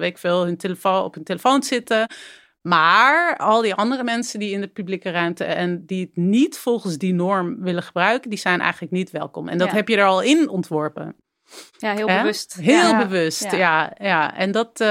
weet 0.00 0.10
ik 0.10 0.18
veel, 0.18 0.44
hun 0.44 0.56
telefoon, 0.56 1.04
op 1.04 1.14
hun 1.14 1.24
telefoon 1.24 1.62
zitten. 1.62 2.06
Maar 2.68 3.36
al 3.36 3.62
die 3.62 3.74
andere 3.74 4.04
mensen 4.04 4.38
die 4.38 4.50
in 4.50 4.60
de 4.60 4.68
publieke 4.68 5.10
ruimte 5.10 5.44
en 5.44 5.86
die 5.86 6.00
het 6.00 6.16
niet 6.16 6.58
volgens 6.58 6.98
die 6.98 7.14
norm 7.14 7.60
willen 7.60 7.82
gebruiken, 7.82 8.30
die 8.30 8.38
zijn 8.38 8.60
eigenlijk 8.60 8.92
niet 8.92 9.10
welkom. 9.10 9.48
En 9.48 9.58
dat 9.58 9.70
heb 9.70 9.88
je 9.88 9.96
er 9.96 10.04
al 10.04 10.22
in 10.22 10.48
ontworpen. 10.48 11.16
Ja, 11.78 11.94
heel 11.94 12.06
bewust. 12.06 12.54
Heel 12.60 12.96
bewust, 12.96 13.50
ja. 13.50 13.92
ja. 13.98 14.36
En 14.36 14.52
dat, 14.52 14.80
uh, 14.80 14.86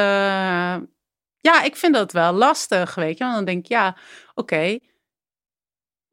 ja, 1.40 1.64
ik 1.64 1.76
vind 1.76 1.94
dat 1.94 2.12
wel 2.12 2.34
lastig, 2.34 2.96
weet 2.96 3.18
je. 3.18 3.24
Want 3.24 3.36
dan 3.36 3.46
denk 3.46 3.60
ik, 3.60 3.68
ja, 3.68 3.98
oké. 4.34 4.80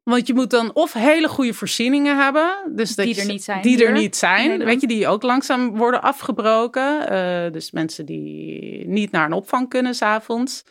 Want 0.03 0.27
je 0.27 0.33
moet 0.33 0.49
dan 0.49 0.73
of 0.73 0.93
hele 0.93 1.27
goede 1.27 1.53
voorzieningen 1.53 2.23
hebben. 2.23 2.71
Dus 2.75 2.95
die 2.95 3.19
er 3.19 3.25
niet 3.25 3.43
zijn. 3.43 3.61
Die 3.61 3.85
er 3.85 3.91
niet 3.91 4.15
zijn. 4.15 4.65
Weet 4.65 4.81
je, 4.81 4.87
die 4.87 5.07
ook 5.07 5.23
langzaam 5.23 5.77
worden 5.77 6.01
afgebroken. 6.01 7.13
Uh, 7.13 7.51
dus 7.51 7.71
mensen 7.71 8.05
die 8.05 8.87
niet 8.87 9.11
naar 9.11 9.25
een 9.25 9.33
opvang 9.33 9.69
kunnen 9.69 9.95
s'avonds 9.95 10.63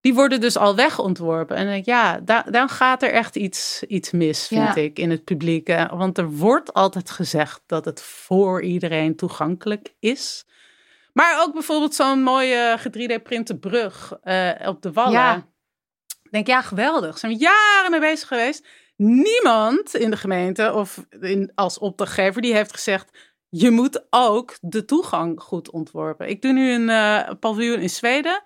die 0.00 0.14
worden 0.14 0.40
dus 0.40 0.56
al 0.56 0.74
wegontworpen. 0.76 1.56
En 1.56 1.62
dan 1.62 1.72
denk 1.72 1.86
ik, 1.86 1.92
ja, 1.92 2.20
daar, 2.20 2.50
dan 2.50 2.68
gaat 2.68 3.02
er 3.02 3.12
echt 3.12 3.36
iets, 3.36 3.82
iets 3.82 4.10
mis, 4.10 4.46
vind 4.46 4.76
ik, 4.76 4.98
in 4.98 5.10
het 5.10 5.24
publiek. 5.24 5.68
Want 5.90 6.18
er 6.18 6.30
wordt 6.30 6.72
altijd 6.72 7.10
gezegd 7.10 7.62
dat 7.66 7.84
het 7.84 8.02
voor 8.02 8.62
iedereen 8.62 9.16
toegankelijk 9.16 9.94
is. 9.98 10.44
Maar 11.12 11.42
ook 11.42 11.52
bijvoorbeeld 11.52 11.94
zo'n 11.94 12.22
mooie 12.22 12.78
3D-printe 12.78 13.58
brug 13.58 14.18
uh, 14.24 14.50
op 14.64 14.82
de 14.82 14.92
Wallen. 14.92 15.12
Ja. 15.12 15.48
Ik 16.22 16.30
denk, 16.30 16.46
ja, 16.46 16.62
geweldig. 16.62 17.18
Zijn 17.18 17.32
we 17.32 17.38
jaren 17.38 17.90
mee 17.90 18.00
bezig 18.00 18.28
geweest. 18.28 18.66
Niemand 18.96 19.94
in 19.94 20.10
de 20.10 20.16
gemeente 20.16 20.72
of 20.72 21.06
in, 21.20 21.52
als 21.54 21.78
opdrachtgever 21.78 22.42
die 22.42 22.54
heeft 22.54 22.72
gezegd... 22.72 23.18
je 23.48 23.70
moet 23.70 24.06
ook 24.10 24.56
de 24.60 24.84
toegang 24.84 25.40
goed 25.40 25.70
ontworpen. 25.70 26.28
Ik 26.28 26.42
doe 26.42 26.52
nu 26.52 26.72
een 26.72 26.88
uh, 26.88 27.30
paviljoen 27.40 27.80
in 27.80 27.90
Zweden... 27.90 28.42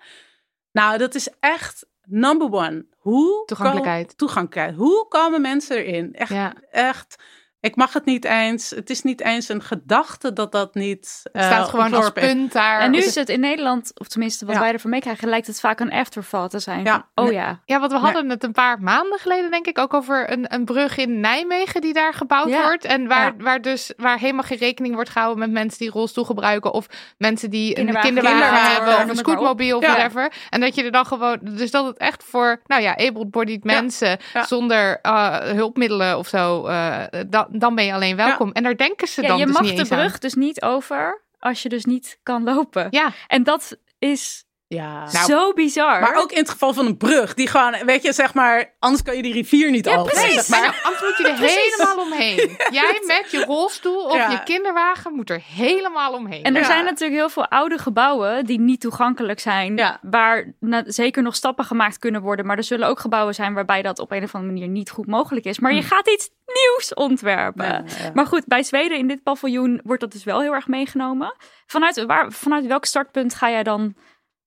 Nou, 0.75 0.97
dat 0.97 1.15
is 1.15 1.29
echt 1.39 1.85
number 2.03 2.51
one. 2.51 2.85
Hoe 2.97 3.45
toegankelijkheid. 3.45 4.17
toegankelijkheid. 4.17 4.77
Hoe 4.77 5.07
komen 5.07 5.41
mensen 5.41 5.77
erin? 5.77 6.13
Echt, 6.13 6.29
ja. 6.29 6.53
echt 6.71 7.23
ik 7.65 7.75
mag 7.75 7.93
het 7.93 8.05
niet 8.05 8.25
eens. 8.25 8.69
Het 8.69 8.89
is 8.89 9.01
niet 9.01 9.21
eens 9.21 9.49
een 9.49 9.61
gedachte 9.61 10.33
dat 10.33 10.51
dat 10.51 10.75
niet. 10.75 11.19
Het 11.31 11.43
staat 11.43 11.65
eh, 11.65 11.69
gewoon 11.69 11.93
als 11.93 12.09
punt 12.09 12.53
daar. 12.53 12.79
En 12.79 12.91
nu 12.91 12.97
is 12.97 13.15
het 13.15 13.29
in 13.29 13.39
Nederland, 13.39 13.91
of 13.95 14.07
tenminste 14.07 14.45
wat 14.45 14.57
wij 14.57 14.71
ervan 14.71 14.89
meekrijgen, 14.89 15.29
lijkt 15.29 15.47
het 15.47 15.59
vaak 15.59 15.79
een 15.79 15.91
afterthought 15.91 16.51
te 16.51 16.59
zijn. 16.59 16.83
Ja. 16.83 17.07
oh 17.15 17.31
ja. 17.31 17.59
Ja, 17.65 17.79
want 17.79 17.91
we 17.91 17.97
hadden 17.97 18.29
het 18.29 18.43
een 18.43 18.51
paar 18.51 18.81
maanden 18.81 19.19
geleden, 19.19 19.51
denk 19.51 19.67
ik, 19.67 19.77
ook 19.77 19.93
over 19.93 20.31
een, 20.31 20.53
een 20.53 20.65
brug 20.65 20.97
in 20.97 21.19
Nijmegen 21.19 21.81
die 21.81 21.93
daar 21.93 22.13
gebouwd 22.13 22.51
wordt. 22.51 22.85
En 22.85 23.07
waar, 23.07 23.33
waar 23.37 23.61
dus 23.61 23.93
waar 23.97 24.19
helemaal 24.19 24.43
geen 24.43 24.57
rekening 24.57 24.95
wordt 24.95 25.09
gehouden 25.09 25.39
met 25.39 25.51
mensen 25.51 25.79
die 25.79 25.89
rolstoel 25.89 26.23
gebruiken. 26.23 26.73
Of 26.73 26.87
mensen 27.17 27.49
die 27.49 27.79
een 27.79 27.99
kinderwagen, 27.99 28.71
hebben 28.71 28.95
of 28.95 29.09
een 29.09 29.15
scootmobiel 29.15 29.77
of 29.77 29.85
whatever. 29.85 30.31
En 30.49 30.61
dat 30.61 30.75
je 30.75 30.83
er 30.83 30.91
dan 30.91 31.05
gewoon. 31.05 31.39
Dus 31.41 31.71
dat 31.71 31.85
het 31.85 31.97
echt 31.97 32.23
voor, 32.23 32.61
nou 32.65 32.81
ja, 32.81 32.95
able-bodied 32.95 33.63
mensen 33.63 34.17
zonder 34.45 34.99
uh, 35.03 35.37
hulpmiddelen 35.37 36.17
of 36.17 36.27
zo. 36.27 36.67
Uh, 36.67 37.03
dat 37.27 37.47
dan 37.59 37.75
ben 37.75 37.85
je 37.85 37.93
alleen 37.93 38.15
welkom. 38.15 38.51
En 38.51 38.63
daar 38.63 38.77
denken 38.77 39.07
ze 39.07 39.21
dan 39.21 39.37
je 39.37 39.45
dus 39.45 39.53
mag 39.53 39.63
niet 39.63 39.77
de 39.77 39.87
brug 39.87 40.19
dus 40.19 40.33
niet 40.33 40.61
over 40.61 41.21
als 41.39 41.61
je 41.61 41.69
dus 41.69 41.85
niet 41.85 42.19
kan 42.23 42.43
lopen. 42.43 42.87
Ja. 42.89 43.13
En 43.27 43.43
dat 43.43 43.77
is 43.99 44.44
ja. 44.67 45.09
Nou, 45.11 45.25
zo 45.25 45.53
bizar. 45.53 46.01
Maar 46.01 46.15
ook 46.15 46.31
in 46.31 46.37
het 46.37 46.49
geval 46.49 46.73
van 46.73 46.85
een 46.85 46.97
brug. 46.97 47.33
Die 47.33 47.47
gewoon, 47.47 47.85
weet 47.85 48.03
je, 48.03 48.13
zeg 48.13 48.33
maar, 48.33 48.75
anders 48.79 49.03
kan 49.03 49.15
je 49.15 49.21
die 49.21 49.33
rivier 49.33 49.71
niet 49.71 49.85
ja, 49.85 49.95
over. 49.95 50.13
Precies. 50.13 50.47
maar. 50.47 50.61
Nou, 50.61 50.73
anders 50.83 51.01
moet 51.03 51.17
je 51.17 51.27
er 51.27 51.37
helemaal 51.59 52.05
omheen. 52.05 52.57
Jij 52.81 53.01
met 53.05 53.31
je 53.31 53.45
rolstoel 53.45 54.03
of 54.03 54.31
je 54.31 54.43
kinderwagen 54.43 55.13
moet 55.13 55.29
er 55.29 55.41
helemaal 55.53 56.13
omheen. 56.13 56.43
En 56.43 56.55
er 56.55 56.65
zijn 56.65 56.85
natuurlijk 56.85 57.19
heel 57.19 57.29
veel 57.29 57.47
oude 57.47 57.77
gebouwen 57.77 58.45
die 58.45 58.59
niet 58.59 58.81
toegankelijk 58.81 59.39
zijn. 59.39 59.99
Waar 60.01 60.53
zeker 60.85 61.23
nog 61.23 61.35
stappen 61.35 61.65
gemaakt 61.65 61.99
kunnen 61.99 62.21
worden. 62.21 62.45
Maar 62.45 62.57
er 62.57 62.63
zullen 62.63 62.87
ook 62.87 62.99
gebouwen 62.99 63.33
zijn 63.35 63.53
waarbij 63.53 63.81
dat 63.81 63.99
op 63.99 64.11
een 64.11 64.23
of 64.23 64.35
andere 64.35 64.53
manier 64.53 64.69
niet 64.69 64.89
goed 64.89 65.07
mogelijk 65.07 65.45
is. 65.45 65.59
Maar 65.59 65.73
je 65.73 65.81
hm. 65.81 65.87
gaat 65.87 66.09
iets 66.09 66.29
nieuws 66.45 66.93
ontwerpen. 66.93 67.85
Maar 68.13 68.25
goed, 68.25 68.45
bij 68.45 68.63
Zweden 68.63 68.97
in 68.97 69.07
dit 69.07 69.23
paviljoen 69.23 69.79
wordt 69.83 70.01
dat 70.01 70.11
dus 70.11 70.23
wel 70.23 70.41
heel 70.41 70.53
erg 70.53 70.67
meegenomen. 70.67 71.35
Vanuit, 71.65 72.05
waar, 72.05 72.31
vanuit 72.31 72.65
welk 72.65 72.85
startpunt 72.85 73.35
ga 73.35 73.49
jij 73.49 73.63
dan 73.63 73.95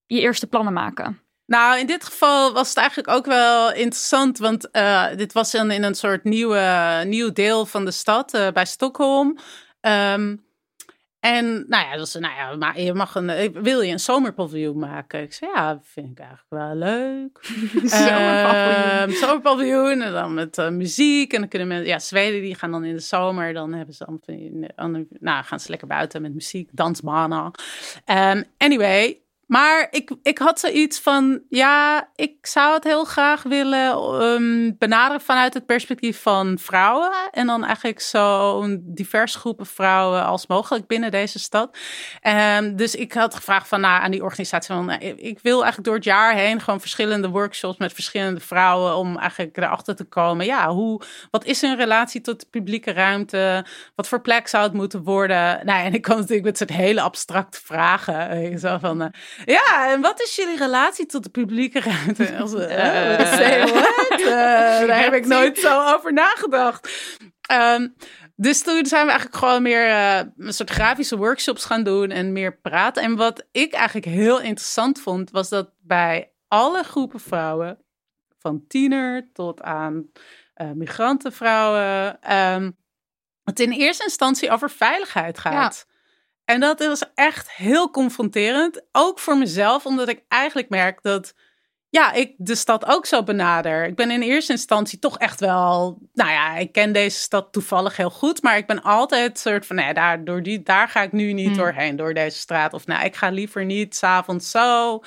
je 0.09 0.21
eerste 0.21 0.47
plannen 0.47 0.73
maken? 0.73 1.21
Nou, 1.47 1.79
in 1.79 1.87
dit 1.87 2.05
geval 2.05 2.53
was 2.53 2.69
het 2.69 2.77
eigenlijk 2.77 3.09
ook 3.09 3.27
wel 3.27 3.73
interessant, 3.73 4.39
want 4.39 4.69
uh, 4.73 5.07
dit 5.17 5.33
was 5.33 5.55
in, 5.55 5.71
in 5.71 5.83
een 5.83 5.95
soort 5.95 6.25
nieuwe, 6.25 7.03
nieuw 7.07 7.33
deel 7.33 7.67
van 7.67 7.85
de 7.85 7.91
stad, 7.91 8.35
uh, 8.35 8.49
bij 8.51 8.65
Stockholm. 8.65 9.39
Um, 9.81 10.47
en 11.21 11.65
nou 11.67 11.87
ja, 11.87 11.97
dus, 11.97 12.15
nou 12.15 12.35
ja, 12.35 12.57
maar 12.57 12.81
je 12.81 12.95
mag 12.95 13.15
een, 13.15 13.31
eh, 13.31 13.51
wil 13.53 13.81
je 13.81 13.93
een 13.93 14.01
zomerpaviljoen 14.01 14.79
maken? 14.79 15.23
Ik 15.23 15.33
zei, 15.33 15.51
ja, 15.55 15.81
vind 15.83 16.11
ik 16.11 16.19
eigenlijk 16.19 16.49
wel 16.49 16.75
leuk. 16.75 17.39
zomerpaviljoen. 17.99 19.11
Uh, 19.11 19.17
zomerpaviljoen 19.21 20.03
en 20.03 20.13
dan 20.13 20.35
met 20.35 20.59
uh, 20.59 20.69
muziek. 20.69 21.33
En 21.33 21.41
dan 21.41 21.49
kunnen 21.49 21.69
mensen, 21.69 21.87
ja, 21.87 21.99
Zweden 21.99 22.41
die 22.41 22.55
gaan 22.55 22.71
dan 22.71 22.85
in 22.85 22.95
de 22.95 23.01
zomer, 23.01 23.53
dan 23.53 23.73
hebben 23.73 23.95
ze 23.95 24.05
dan, 24.77 25.07
nou, 25.21 25.45
gaan 25.45 25.61
ze 25.61 25.71
lekker 25.71 25.89
buiten 25.89 26.23
met 26.23 26.35
muziek, 26.35 26.69
dansbanen. 26.73 27.51
Um, 28.07 28.45
anyway, 28.59 29.21
Maar 29.49 29.87
ik, 29.91 30.11
ik 30.23 30.39
had 30.39 30.61
zoiets 30.61 31.01
van, 31.01 31.41
ja, 31.49 32.09
ik 32.15 32.47
zou 32.47 32.75
het 32.75 32.85
heel 32.85 33.05
graag 33.05 33.43
willen 33.43 34.23
um, 34.23 34.77
benaderen 34.79 35.21
vanuit 35.21 35.55
het 35.55 35.67
perspectief 35.67 36.23
van 36.23 36.59
vrouwen. 36.59 37.11
En 37.31 37.47
dan 37.47 37.65
eigenlijk 37.65 38.01
zo'n 38.01 38.83
divers 38.85 39.35
groepen 39.35 39.67
vrouwen 39.67 40.25
als 40.25 40.47
mogelijk 40.47 40.87
binnen 40.87 41.11
deze 41.11 41.39
stad. 41.39 41.79
Um, 42.59 42.77
dus 42.77 42.95
ik 42.95 43.13
had 43.13 43.35
gevraagd 43.35 43.69
van, 43.69 43.81
nou, 43.81 44.03
aan 44.03 44.11
die 44.11 44.23
organisatie 44.23 44.75
van, 44.75 44.85
nou, 44.85 45.01
ik 45.05 45.39
wil 45.43 45.57
eigenlijk 45.57 45.85
door 45.85 45.95
het 45.95 46.05
jaar 46.05 46.35
heen 46.35 46.61
gewoon 46.61 46.81
verschillende 46.81 47.29
workshops 47.29 47.79
met 47.79 47.93
verschillende 47.93 48.41
vrouwen 48.41 48.97
om 48.97 49.17
eigenlijk 49.19 49.57
erachter 49.57 49.97
te 49.97 50.05
komen. 50.05 50.47
Ja, 50.47 50.69
hoe, 50.69 51.01
wat 51.31 51.45
is 51.45 51.61
hun 51.61 51.77
relatie 51.77 52.21
tot 52.21 52.41
de 52.41 52.47
publieke 52.51 52.93
ruimte? 52.93 53.65
Wat 53.95 54.09
voor 54.09 54.21
plek 54.21 54.49
zou 54.49 54.65
het 54.65 54.73
moeten 54.73 55.03
worden? 55.03 55.67
Nou, 55.67 55.85
en 55.85 55.95
ik 55.95 56.03
kwam 56.03 56.17
natuurlijk 56.17 56.47
met 56.47 56.59
soort 56.59 56.71
hele 56.71 57.01
abstracte 57.01 57.61
vragen. 57.65 58.59
Zo 58.59 58.79
van, 58.79 59.03
uh, 59.03 59.09
ja, 59.45 59.93
en 59.93 60.01
wat 60.01 60.21
is 60.23 60.37
jullie 60.37 60.57
relatie 60.57 61.07
tot 61.07 61.23
de 61.23 61.31
publieke 61.31 61.81
ruimte? 61.81 62.37
Als, 62.41 62.53
uh, 62.53 62.61
uh, 62.61 63.69
uh, 64.19 64.87
daar 64.87 65.01
heb 65.01 65.13
ik 65.13 65.27
nooit 65.27 65.59
zo 65.59 65.95
over 65.95 66.13
nagedacht. 66.13 66.89
Um, 67.53 67.95
dus 68.37 68.63
toen 68.63 68.87
zijn 68.87 69.05
we 69.05 69.11
eigenlijk 69.11 69.39
gewoon 69.39 69.63
meer 69.63 69.87
uh, 69.87 70.21
een 70.37 70.53
soort 70.53 70.71
grafische 70.71 71.17
workshops 71.17 71.65
gaan 71.65 71.83
doen 71.83 72.11
en 72.11 72.33
meer 72.33 72.59
praten. 72.59 73.03
En 73.03 73.17
wat 73.17 73.47
ik 73.53 73.73
eigenlijk 73.73 74.07
heel 74.07 74.41
interessant 74.41 75.01
vond, 75.01 75.31
was 75.31 75.49
dat 75.49 75.71
bij 75.81 76.33
alle 76.49 76.83
groepen 76.83 77.21
vrouwen, 77.21 77.79
van 78.39 78.67
tiener 78.67 79.31
tot 79.33 79.63
aan 79.63 80.11
uh, 80.57 80.71
migrantenvrouwen, 80.71 82.19
um, 82.37 82.77
het 83.45 83.61
in 83.61 83.71
eerste 83.71 84.05
instantie 84.05 84.51
over 84.51 84.71
veiligheid 84.71 85.39
gaat. 85.39 85.87
En 86.49 86.61
dat 86.61 86.87
was 86.87 87.03
echt 87.15 87.51
heel 87.51 87.91
confronterend. 87.91 88.83
Ook 88.93 89.19
voor 89.19 89.39
mezelf, 89.39 89.87
omdat 89.87 90.09
ik 90.09 90.25
eigenlijk 90.29 90.69
merk 90.69 91.03
dat 91.03 91.35
ja, 91.89 92.13
ik 92.13 92.35
de 92.37 92.55
stad 92.55 92.87
ook 92.87 93.07
zo 93.07 93.23
benader. 93.23 93.87
Ik 93.87 93.97
ben 93.97 94.11
in 94.11 94.23
eerste 94.23 94.53
instantie 94.53 94.99
toch 94.99 95.19
echt 95.19 95.41
wel. 95.41 95.99
Nou 96.13 96.31
ja, 96.31 96.57
ik 96.57 96.73
ken 96.73 96.93
deze 96.93 97.19
stad 97.19 97.53
toevallig 97.53 97.97
heel 97.97 98.11
goed. 98.11 98.43
Maar 98.43 98.57
ik 98.57 98.67
ben 98.67 98.83
altijd 98.83 99.39
soort 99.39 99.67
van. 99.67 99.77
Nee, 99.77 99.95
daar, 99.95 100.25
door 100.25 100.43
die, 100.43 100.63
daar 100.63 100.89
ga 100.89 101.03
ik 101.03 101.13
nu 101.13 101.33
niet 101.33 101.47
hmm. 101.47 101.57
doorheen, 101.57 101.97
door 101.97 102.15
deze 102.15 102.39
straat. 102.39 102.73
Of 102.73 102.87
nou, 102.87 103.05
ik 103.05 103.17
ga 103.17 103.31
liever 103.31 103.65
niet 103.65 103.97
s'avonds 103.97 104.51
zo. 104.51 105.01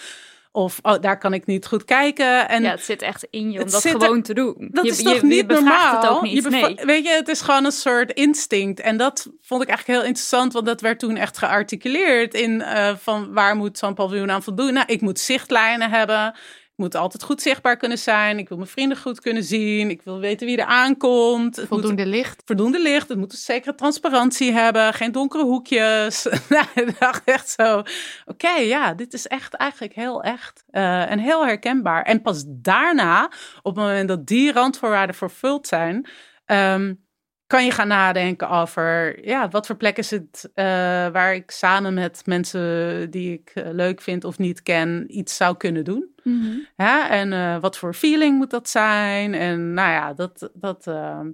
Of 0.54 0.80
oh, 0.82 1.02
daar 1.02 1.18
kan 1.18 1.34
ik 1.34 1.46
niet 1.46 1.66
goed 1.68 1.86
kijken. 1.86 2.50
En 2.50 2.64
ja, 2.64 2.70
het 2.72 2.84
zit 2.84 3.02
echt 3.02 3.28
in 3.30 3.52
je 3.52 3.64
om 3.64 3.70
dat 3.70 3.82
gewoon 3.82 4.18
er, 4.18 4.24
te 4.24 4.34
doen. 4.34 4.70
Dat 4.72 4.86
je, 4.86 4.92
is 4.92 5.04
toch 5.04 5.16
je, 5.16 5.26
niet 5.26 5.46
je 5.48 5.54
normaal? 5.54 6.02
Het 6.02 6.10
ook 6.10 6.22
niet. 6.22 6.50
Nee. 6.50 6.76
Weet 6.76 7.04
je, 7.04 7.12
het 7.12 7.28
is 7.28 7.42
gewoon 7.42 7.66
een 7.66 7.72
soort 7.72 8.12
instinct. 8.12 8.80
En 8.80 8.98
dat 8.98 9.30
vond 9.42 9.62
ik 9.62 9.68
eigenlijk 9.68 10.00
heel 10.00 10.08
interessant, 10.08 10.54
want 10.54 10.66
dat 10.66 10.82
werd 10.82 11.00
toen 11.00 11.16
echt 11.18 11.38
gearticuleerd 11.38 12.34
in 12.34 12.52
uh, 12.52 12.96
van 12.96 13.34
waar 13.34 13.56
moet 13.56 13.78
zo'n 13.78 13.94
paviljoen 13.94 14.32
aan 14.32 14.44
voldoen. 14.44 14.74
Nou, 14.74 14.86
ik 14.88 15.02
moet 15.02 15.20
zichtlijnen 15.20 15.90
hebben 15.90 16.36
moet 16.82 16.96
altijd 16.96 17.24
goed 17.24 17.42
zichtbaar 17.42 17.78
kunnen 17.78 17.98
zijn. 17.98 18.38
Ik 18.38 18.50
wil 18.50 18.58
mijn 18.58 18.70
vrienden 18.70 18.98
goed 18.98 19.20
kunnen 19.20 19.44
zien. 19.44 19.90
Ik 19.90 20.02
wil 20.02 20.20
weten 20.20 20.48
wie 20.48 20.58
er 20.58 20.66
aankomt. 20.66 21.56
Het 21.56 21.68
voldoende 21.68 22.04
moet, 22.04 22.14
licht. 22.14 22.42
Voldoende 22.46 22.82
licht. 22.82 23.10
Het 23.10 23.18
moet 23.18 23.32
een 23.32 23.38
zekere 23.38 23.76
transparantie 23.76 24.52
hebben. 24.52 24.94
Geen 24.94 25.12
donkere 25.12 25.44
hoekjes. 25.44 26.24
nou, 26.50 26.66
ik 26.76 27.00
dacht 27.00 27.24
echt 27.24 27.50
zo. 27.50 27.78
Oké, 27.78 27.90
okay, 28.26 28.68
ja, 28.68 28.94
dit 28.94 29.14
is 29.14 29.28
echt 29.28 29.54
eigenlijk 29.54 29.94
heel 29.94 30.24
echt. 30.24 30.64
Uh, 30.72 31.12
en 31.12 31.20
heel 31.20 31.46
herkenbaar. 31.46 32.04
En 32.04 32.22
pas 32.22 32.44
daarna, 32.48 33.26
op 33.62 33.76
het 33.76 33.84
moment 33.86 34.08
dat 34.08 34.28
die 34.28 34.52
randvoorwaarden 34.52 35.16
vervuld 35.16 35.68
zijn. 35.68 36.08
Um, 36.46 37.10
kan 37.52 37.66
je 37.66 37.72
gaan 37.72 37.88
nadenken 37.88 38.50
over 38.50 39.26
ja, 39.26 39.50
wat 39.50 39.66
voor 39.66 39.76
plek 39.76 39.98
is 39.98 40.12
het 40.12 40.50
uh, 40.56 40.66
waar 41.08 41.34
ik 41.34 41.52
samen 41.52 41.94
met 41.94 42.22
mensen 42.26 43.10
die 43.12 43.34
ik 43.34 43.52
uh, 43.56 43.64
leuk 43.72 44.02
vind 44.02 44.24
of 44.24 44.38
niet 44.38 44.64
ken 44.64 45.18
iets 45.18 45.36
zou 45.36 45.58
kunnen 45.58 45.84
doen. 45.84 46.16
Mm 46.24 46.42
-hmm. 46.42 46.68
ja, 46.76 47.10
en 47.10 47.32
uh, 47.32 47.60
wat 47.60 47.78
voor 47.78 47.94
feeling 47.94 48.38
moet 48.38 48.50
dat 48.50 48.70
zijn? 48.70 49.34
En 49.34 49.74
nou 49.74 49.92
ja, 49.92 50.14
dat, 50.14 50.50
dat, 50.54 50.84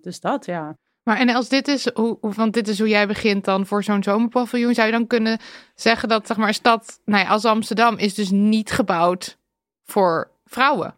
dus 0.01 0.20
dat 0.20 0.45
ja. 0.45 0.78
Maar 1.03 1.18
en 1.18 1.30
als 1.30 1.49
dit 1.49 1.68
is, 1.68 1.89
hoe, 1.93 2.18
want 2.20 2.53
dit 2.53 2.68
is 2.68 2.80
hoe 2.80 2.89
jij 2.89 3.07
begint 3.07 3.45
dan 3.45 3.65
voor 3.65 3.84
zo'n 3.84 4.03
zomerpaviljoen, 4.03 4.74
zou 4.74 4.88
je 4.88 4.93
dan 4.93 5.07
kunnen 5.07 5.39
zeggen 5.76 6.09
dat 6.09 6.28
zeg 6.28 6.38
maar 6.38 6.47
een 6.47 6.53
stad, 6.53 7.01
nou 7.05 7.24
ja, 7.24 7.30
als 7.30 7.45
Amsterdam 7.45 7.97
is 7.97 8.13
dus 8.13 8.30
niet 8.30 8.72
gebouwd 8.72 9.38
voor 9.84 10.32
vrouwen. 10.45 10.95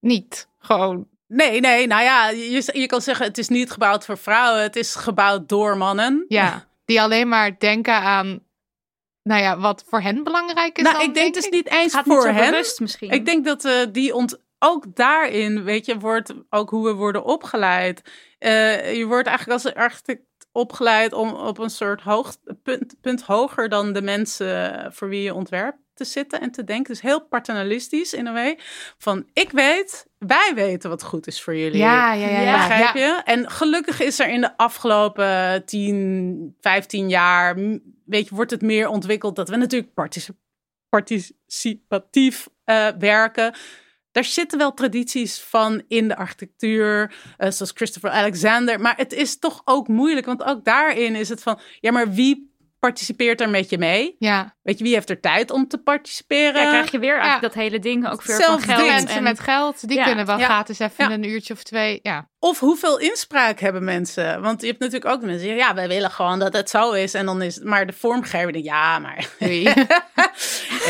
Niet 0.00 0.48
gewoon 0.58 1.06
Nee, 1.34 1.60
nee, 1.60 1.86
nou 1.86 2.02
ja, 2.02 2.28
je, 2.28 2.70
je 2.72 2.86
kan 2.86 3.00
zeggen 3.00 3.26
het 3.26 3.38
is 3.38 3.48
niet 3.48 3.70
gebouwd 3.70 4.04
voor 4.04 4.18
vrouwen, 4.18 4.62
het 4.62 4.76
is 4.76 4.94
gebouwd 4.94 5.48
door 5.48 5.76
mannen. 5.76 6.24
Ja, 6.28 6.66
die 6.84 7.00
alleen 7.00 7.28
maar 7.28 7.58
denken 7.58 7.94
aan, 7.94 8.40
nou 9.22 9.42
ja, 9.42 9.58
wat 9.58 9.84
voor 9.88 10.00
hen 10.00 10.24
belangrijk 10.24 10.78
is. 10.78 10.84
Nou, 10.84 10.96
dan, 10.96 11.06
ik 11.08 11.14
denk, 11.14 11.34
denk 11.34 11.44
dus 11.44 11.52
niet 11.52 11.70
eens 11.70 11.94
Gaat 11.94 12.04
voor 12.04 12.14
niet 12.14 12.24
zo 12.24 12.32
hen. 12.32 12.50
bewust 12.50 12.80
misschien. 12.80 13.10
Ik 13.10 13.26
denk 13.26 13.44
dat 13.44 13.64
uh, 13.64 13.72
die 13.92 14.14
ont 14.14 14.40
ook 14.58 14.96
daarin, 14.96 15.64
weet 15.64 15.86
je, 15.86 15.98
wordt 15.98 16.34
ook 16.50 16.70
hoe 16.70 16.84
we 16.84 16.92
worden 16.92 17.24
opgeleid. 17.24 18.02
Uh, 18.38 18.96
je 18.96 19.06
wordt 19.06 19.28
eigenlijk 19.28 19.62
als 19.62 19.74
architect 19.74 20.22
opgeleid 20.52 21.12
om 21.12 21.32
op 21.32 21.58
een 21.58 21.70
soort 21.70 22.00
hoog, 22.00 22.36
punt, 22.62 22.94
punt 23.00 23.22
hoger 23.22 23.68
dan 23.68 23.92
de 23.92 24.02
mensen 24.02 24.92
voor 24.92 25.08
wie 25.08 25.22
je 25.22 25.34
ontwerpt 25.34 25.83
te 25.94 26.04
zitten 26.04 26.40
en 26.40 26.50
te 26.50 26.64
denken. 26.64 26.92
Dus 26.92 27.02
heel 27.02 27.26
paternalistisch 27.26 28.12
in 28.12 28.26
een 28.26 28.32
way. 28.32 28.58
Van 28.98 29.26
ik 29.32 29.50
weet, 29.50 30.06
wij 30.18 30.52
weten 30.54 30.90
wat 30.90 31.02
goed 31.02 31.26
is 31.26 31.42
voor 31.42 31.56
jullie. 31.56 31.78
Ja, 31.78 32.12
ja, 32.12 32.28
ja. 32.28 32.40
ja. 32.40 32.56
Begrijp 32.56 32.94
je? 32.94 33.20
En 33.24 33.50
gelukkig 33.50 34.00
is 34.00 34.20
er 34.20 34.28
in 34.28 34.40
de 34.40 34.56
afgelopen 34.56 35.64
10, 35.64 36.56
15 36.60 37.08
jaar, 37.08 37.56
weet 38.04 38.28
je, 38.28 38.34
wordt 38.34 38.50
het 38.50 38.62
meer 38.62 38.88
ontwikkeld 38.88 39.36
dat 39.36 39.48
we 39.48 39.56
natuurlijk 39.56 39.94
particip 39.94 40.36
participatief 40.88 42.48
uh, 42.64 42.88
werken. 42.98 43.54
Daar 44.12 44.24
zitten 44.24 44.58
wel 44.58 44.74
tradities 44.74 45.40
van 45.40 45.82
in 45.88 46.08
de 46.08 46.16
architectuur, 46.16 47.14
uh, 47.38 47.50
zoals 47.50 47.72
Christopher 47.74 48.10
Alexander. 48.10 48.80
Maar 48.80 48.96
het 48.96 49.12
is 49.12 49.38
toch 49.38 49.62
ook 49.64 49.88
moeilijk, 49.88 50.26
want 50.26 50.44
ook 50.44 50.64
daarin 50.64 51.14
is 51.14 51.28
het 51.28 51.42
van, 51.42 51.60
ja, 51.80 51.92
maar 51.92 52.12
wie 52.12 52.53
participeert 52.84 53.40
er 53.40 53.48
met 53.50 53.70
je 53.70 53.78
mee. 53.78 54.16
Ja. 54.18 54.54
Weet 54.62 54.78
je, 54.78 54.84
wie 54.84 54.94
heeft 54.94 55.10
er 55.10 55.20
tijd 55.20 55.50
om 55.50 55.68
te 55.68 55.78
participeren? 55.78 56.62
Ja, 56.62 56.68
krijg 56.68 56.90
je 56.90 56.98
weer 56.98 57.18
eigenlijk 57.18 57.42
ja. 57.42 57.48
dat 57.48 57.54
hele 57.54 57.78
ding 57.78 58.08
ook 58.10 58.22
weer 58.22 58.36
Zelfs 58.36 58.64
van 58.64 58.74
geld. 58.74 58.88
Mensen 58.88 59.16
en... 59.16 59.22
met 59.22 59.40
geld, 59.40 59.88
die 59.88 59.96
Ja. 59.96 60.04
kunnen 60.04 60.26
wel 60.26 60.38
Ja. 60.38 60.44
gratis 60.44 60.78
even 60.78 61.08
Ja. 61.08 61.10
een 61.10 61.28
uurtje 61.28 61.54
of 61.54 61.62
twee. 61.62 61.98
Ja. 62.02 62.28
Of 62.38 62.58
hoeveel 62.58 62.98
inspraak 62.98 63.60
hebben 63.60 63.84
mensen? 63.84 64.40
Want 64.42 64.60
je 64.60 64.66
hebt 64.66 64.78
natuurlijk 64.78 65.10
ook 65.10 65.20
mensen 65.20 65.38
die 65.38 65.48
zeggen, 65.48 65.66
ja, 65.68 65.74
wij 65.74 65.88
willen 65.88 66.10
gewoon 66.10 66.38
dat 66.38 66.52
het 66.52 66.70
zo 66.70 66.92
is. 66.92 67.14
En 67.14 67.26
dan 67.26 67.42
is 67.42 67.58
maar 67.58 67.86
de 67.86 67.92
vormgever 67.92 68.56
ja, 68.56 68.98
maar 68.98 69.28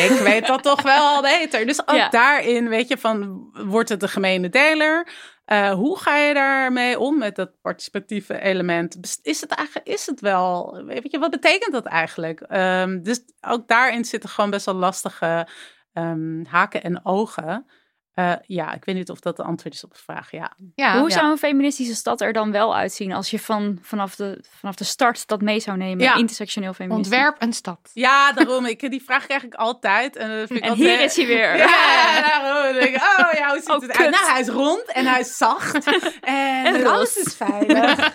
ik 0.09 0.19
weet 0.23 0.47
dat 0.47 0.63
toch 0.63 0.83
wel 0.83 1.23
beter. 1.23 1.67
Dus 1.67 1.89
ook 1.89 1.97
Ja. 1.97 2.09
daarin, 2.09 2.69
weet 2.69 2.89
je, 2.89 2.99
van 2.99 3.49
wordt 3.53 3.89
het 3.89 4.03
een 4.03 4.09
gemene 4.09 4.49
deler? 4.49 5.09
Uh, 5.47 5.73
hoe 5.73 5.99
ga 5.99 6.17
je 6.17 6.35
daarmee 6.35 6.99
om 6.99 7.19
met 7.19 7.37
dat 7.37 7.61
participatieve 7.61 8.41
element? 8.41 9.19
Is 9.23 9.41
het 9.41 9.51
eigenlijk, 9.51 9.89
is 9.89 10.07
het 10.07 10.21
wel, 10.21 10.83
weet 10.85 11.11
je, 11.11 11.19
wat 11.19 11.31
betekent 11.31 11.73
dat 11.73 11.87
eigenlijk? 11.87 12.47
Um, 12.51 13.03
dus 13.03 13.21
ook 13.41 13.69
daarin 13.69 14.05
zitten 14.05 14.31
gewoon 14.31 14.51
best 14.51 14.67
wel 14.67 14.75
lastige 14.75 15.49
um, 15.93 16.45
haken 16.47 16.83
en 16.83 17.05
ogen. 17.05 17.67
Uh, 18.15 18.33
ja, 18.47 18.73
ik 18.75 18.85
weet 18.85 18.95
niet 18.95 19.11
of 19.11 19.21
dat 19.21 19.37
de 19.37 19.43
antwoord 19.43 19.75
is 19.75 19.85
op 19.85 19.95
de 19.95 20.01
vraag. 20.05 20.31
Ja, 20.31 20.53
ja. 20.75 20.99
Hoe 20.99 21.09
ja. 21.09 21.15
zou 21.15 21.31
een 21.31 21.39
feministische 21.39 21.95
stad 21.95 22.21
er 22.21 22.33
dan 22.33 22.51
wel 22.53 22.77
uitzien 22.77 23.13
als 23.13 23.31
je 23.31 23.39
van, 23.39 23.79
vanaf, 23.83 24.17
de, 24.17 24.45
vanaf 24.59 24.75
de 24.75 24.85
start 24.85 25.27
dat 25.27 25.41
mee 25.41 25.61
zou 25.61 25.77
nemen? 25.77 26.05
Ja. 26.05 26.15
Intersectioneel 26.15 26.73
feminisme. 26.75 27.05
Ontwerp 27.17 27.43
een 27.43 27.53
stad. 27.53 27.91
ja 27.95 28.33
daarom. 28.33 28.67
Ik, 28.67 28.91
die 28.91 29.03
vraag 29.05 29.27
krijg 29.27 29.43
ik 29.45 29.55
altijd. 29.55 30.17
En, 30.17 30.29
dat 30.29 30.47
vind 30.47 30.59
ik 30.59 30.65
En 30.65 30.71
altijd- 30.71 30.89
hier 30.89 31.01
is 31.01 31.17
hij 31.17 31.27
weer. 31.27 31.57
Ja, 31.57 32.21
daarom 32.21 32.73
denk 32.73 32.95
ik, 32.97 33.03
oh 33.03 33.33
ja, 33.33 33.49
hoe 33.49 33.59
ziet 33.59 33.69
Oh, 33.69 33.81
het 33.81 33.87
kut. 33.91 33.97
uit? 33.97 34.11
Nou, 34.11 34.31
hij 34.31 34.41
is 34.41 34.49
rond 34.49 34.85
en 34.93 35.07
hij 35.07 35.21
is 35.21 35.37
zacht. 35.37 35.87
En, 36.21 36.65
En 36.65 36.87
alles 36.87 37.17
is 37.17 37.35
veilig. 37.37 38.15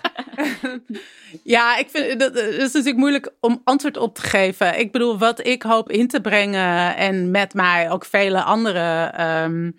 ja, 1.42 1.76
ik 1.76 1.90
vind 1.90 2.20
dat 2.20 2.34
dat 2.34 2.44
is 2.44 2.72
natuurlijk 2.72 2.96
moeilijk 2.96 3.32
om 3.40 3.60
antwoord 3.64 3.96
op 3.96 4.14
te 4.14 4.22
geven. 4.22 4.78
Ik 4.78 4.92
bedoel, 4.92 5.18
wat 5.18 5.46
ik 5.46 5.62
hoop 5.62 5.90
in 5.90 6.08
te 6.08 6.20
brengen 6.20 6.96
en 6.96 7.30
met 7.30 7.54
mij 7.54 7.90
ook 7.90 8.04
vele 8.04 8.42
anderen, 8.42 9.14
ehm, 9.14 9.70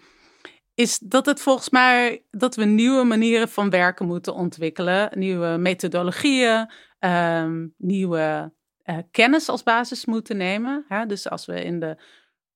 is 0.73 0.99
dat 0.99 1.25
het 1.25 1.41
volgens 1.41 1.69
mij 1.69 2.23
dat 2.31 2.55
we 2.55 2.65
nieuwe 2.65 3.03
manieren 3.03 3.49
van 3.49 3.69
werken 3.69 4.05
moeten 4.05 4.33
ontwikkelen, 4.33 5.09
nieuwe 5.13 5.57
methodologieën, 5.57 6.71
ehm, 6.99 7.67
nieuwe 7.77 8.53
eh, 8.81 8.97
kennis 9.11 9.49
als 9.49 9.63
basis 9.63 10.05
moeten 10.05 10.37
nemen. 10.37 10.85
Hè? 10.87 11.05
Dus 11.05 11.29
als 11.29 11.45
we 11.45 11.63
in 11.63 11.79
de 11.79 11.97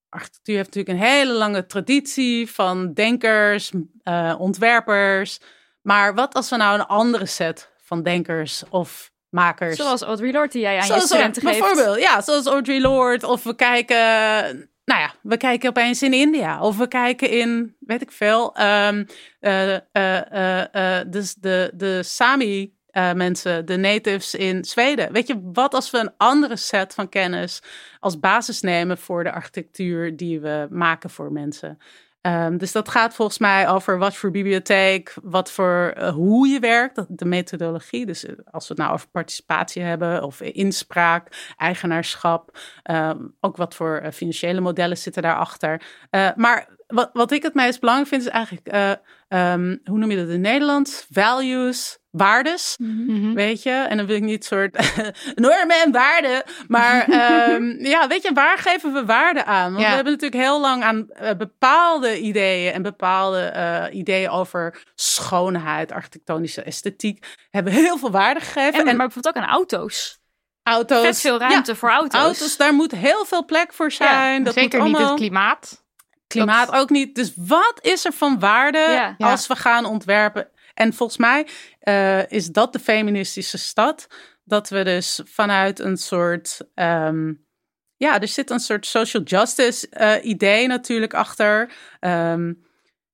architectuur 0.10 0.56
heeft 0.56 0.76
natuurlijk 0.76 1.00
een 1.00 1.08
hele 1.12 1.34
lange 1.34 1.66
traditie 1.66 2.52
van 2.52 2.94
denkers, 2.94 3.72
eh, 4.04 4.36
ontwerpers. 4.38 5.40
Maar 5.82 6.14
wat 6.14 6.34
als 6.34 6.50
we 6.50 6.56
nou 6.56 6.80
een 6.80 6.86
andere 6.86 7.26
set 7.26 7.72
van 7.86 8.04
denkers 8.04 8.64
of 8.70 9.12
makers. 9.30 9.76
Zoals 9.76 10.02
Audre 10.02 10.32
Lorde 10.32 10.52
die 10.52 10.62
jij 10.62 10.80
aan 10.80 10.88
je 10.88 11.00
studenten 11.00 11.42
geeft. 11.42 11.60
bijvoorbeeld, 11.60 12.00
ja, 12.00 12.22
zoals 12.22 12.46
Audre 12.46 12.82
Lorde. 12.82 13.28
Of 13.28 13.44
we 13.44 13.56
kijken, 13.56 13.98
nou 14.86 15.02
ja, 15.02 15.14
we 15.22 15.38
kijken 15.38 15.70
opeens 15.70 16.04
in 16.04 16.14
India. 16.14 16.62
Of 16.62 16.78
we 16.78 16.88
kijken 16.88 17.30
in, 17.30 17.76
weet 17.80 18.02
ik 18.02 18.12
veel, 18.12 18.56
eh, 18.56 18.90
dus 21.08 21.34
de, 21.34 21.72
de 21.74 22.04
Sami 22.04 22.74
mensen, 22.92 23.66
de 23.66 23.78
natives 23.78 24.36
in 24.36 24.66
Zweden. 24.66 25.12
Weet 25.12 25.28
je, 25.28 25.40
wat 25.54 25.74
als 25.74 25.92
we 25.92 25.98
een 25.98 26.14
andere 26.18 26.56
set 26.56 26.94
van 26.94 27.10
kennis 27.10 27.62
als 28.00 28.20
basis 28.20 28.62
nemen 28.62 28.98
voor 28.98 29.24
de 29.24 29.32
architectuur 29.32 30.16
die 30.16 30.40
we 30.40 30.68
maken 30.70 31.10
voor 31.10 31.32
mensen? 31.32 31.78
Um, 32.26 32.58
dus 32.58 32.72
dat 32.72 32.90
gaat 32.90 33.14
volgens 33.14 33.38
mij 33.38 33.70
over 33.70 33.98
wat 33.98 34.16
voor 34.16 34.32
bibliotheek, 34.32 35.14
wat 35.24 35.52
voor 35.52 35.94
uh, 35.98 36.10
hoe 36.10 36.48
je 36.48 36.60
werkt, 36.60 37.06
de 37.08 37.26
methodologie. 37.26 38.06
Dus 38.06 38.26
als 38.52 38.68
we 38.68 38.74
het 38.74 38.78
nou 38.78 38.94
over 38.94 39.08
participatie 39.08 39.82
hebben 39.82 40.24
of 40.24 40.42
inspraak, 40.42 41.54
eigenaarschap, 41.58 42.58
um, 42.84 43.36
ook 43.40 43.58
wat 43.58 43.76
voor 43.76 44.02
uh, 44.04 44.12
financiële 44.12 44.62
modellen 44.62 44.98
zitten 44.98 45.22
daarachter. 45.22 45.82
Uh, 46.12 46.30
maar 46.36 46.70
wat, 46.88 47.10
wat 47.14 47.32
ik 47.32 47.44
het 47.44 47.54
meest 47.54 47.80
belangrijk 47.80 48.10
vind 48.10 48.22
is 48.22 48.28
eigenlijk, 48.28 48.68
um, 49.28 49.80
hoe 49.84 49.98
noem 49.98 50.12
je 50.12 50.18
dat 50.18 50.30
in 50.30 50.42
Nederlands? 50.42 51.06
Values, 51.10 51.98
waardes, 52.10 52.76
mm-hmm. 52.78 53.34
weet 53.34 53.64
je. 53.64 53.72
En 53.72 53.98
dan 53.98 54.06
wil 54.06 54.16
ik 54.16 54.22
niet 54.22 54.46
soort 54.46 54.78
normen 55.36 55.82
en 55.84 55.92
waarden, 55.92 56.44
maar 56.68 57.10
um, 57.52 57.80
ja, 57.94 58.08
weet 58.08 58.24
je, 58.24 58.34
waar 58.34 58.58
geven 58.58 58.94
we 58.94 59.06
waarde 59.06 59.46
aan? 59.46 59.72
Want 59.72 59.84
ja. 59.84 59.90
we 59.90 59.96
hebben 59.96 60.14
natuurlijk 60.14 60.42
heel 60.42 60.62
lang 60.62 60.84
aan 60.84 61.08
uh, 61.22 61.32
bepaalde 61.38 62.20
ideeën 62.20 62.74
en 62.74 62.82
bepaalde 62.82 63.54
uh, 63.56 63.98
ideeën 63.98 64.30
over 64.30 64.84
schoonheid, 64.96 65.92
architectonische 65.92 66.62
esthetiek, 66.62 67.26
hebben 67.50 67.74
heel 67.74 67.98
veel 67.98 68.12
waarde 68.12 68.40
gegeven. 68.40 68.80
En, 68.80 68.88
en 68.88 68.96
maar 68.96 69.08
bijvoorbeeld 69.08 69.36
ook 69.36 69.44
aan 69.44 69.50
auto's. 69.50 70.20
Auto's. 70.64 71.02
Vet 71.02 71.20
veel 71.20 71.40
ruimte 71.40 71.72
ja, 71.72 71.78
voor 71.78 71.90
auto's. 71.90 72.22
Auto's, 72.22 72.58
daar 72.58 72.74
moet 72.74 72.92
heel 72.92 73.26
veel 73.26 73.46
plek 73.46 73.74
voor 73.74 73.92
zijn. 73.92 74.38
Ja, 74.38 74.44
dat 74.44 74.54
zeker 74.54 74.80
moet 74.80 74.88
niet 74.88 74.96
allemaal... 74.96 75.12
het 75.12 75.20
klimaat. 75.20 75.85
Klimaat 76.36 76.72
ook 76.72 76.90
niet. 76.90 77.16
Dus 77.16 77.34
wat 77.36 77.80
is 77.82 78.06
er 78.06 78.14
van 78.14 78.40
waarde 78.40 78.78
Ja. 78.78 79.16
Ja. 79.18 79.32
als 79.32 79.48
we 79.48 79.56
gaan 79.56 79.86
ontwerpen? 79.86 80.50
En 80.74 80.94
volgens 80.94 81.18
mij 81.18 81.48
uh, 81.84 82.32
is 82.32 82.48
dat 82.48 82.74
de 82.74 82.80
feministische 82.80 83.58
stad. 83.58 84.08
Dat 84.44 84.70
we 84.70 84.84
dus 84.84 85.22
vanuit 85.26 85.80
een 85.80 85.98
soort. 85.98 86.62
Um, 86.76 87.46
ja, 87.98 88.22
er 88.22 88.28
zit 88.28 88.50
een 88.50 88.60
soort 88.60 88.86
social 88.86 89.24
justice 89.24 89.88
uh, 89.92 90.26
idee 90.32 90.68
natuurlijk 90.68 91.14
achter. 91.14 91.72
Um, 92.00 92.64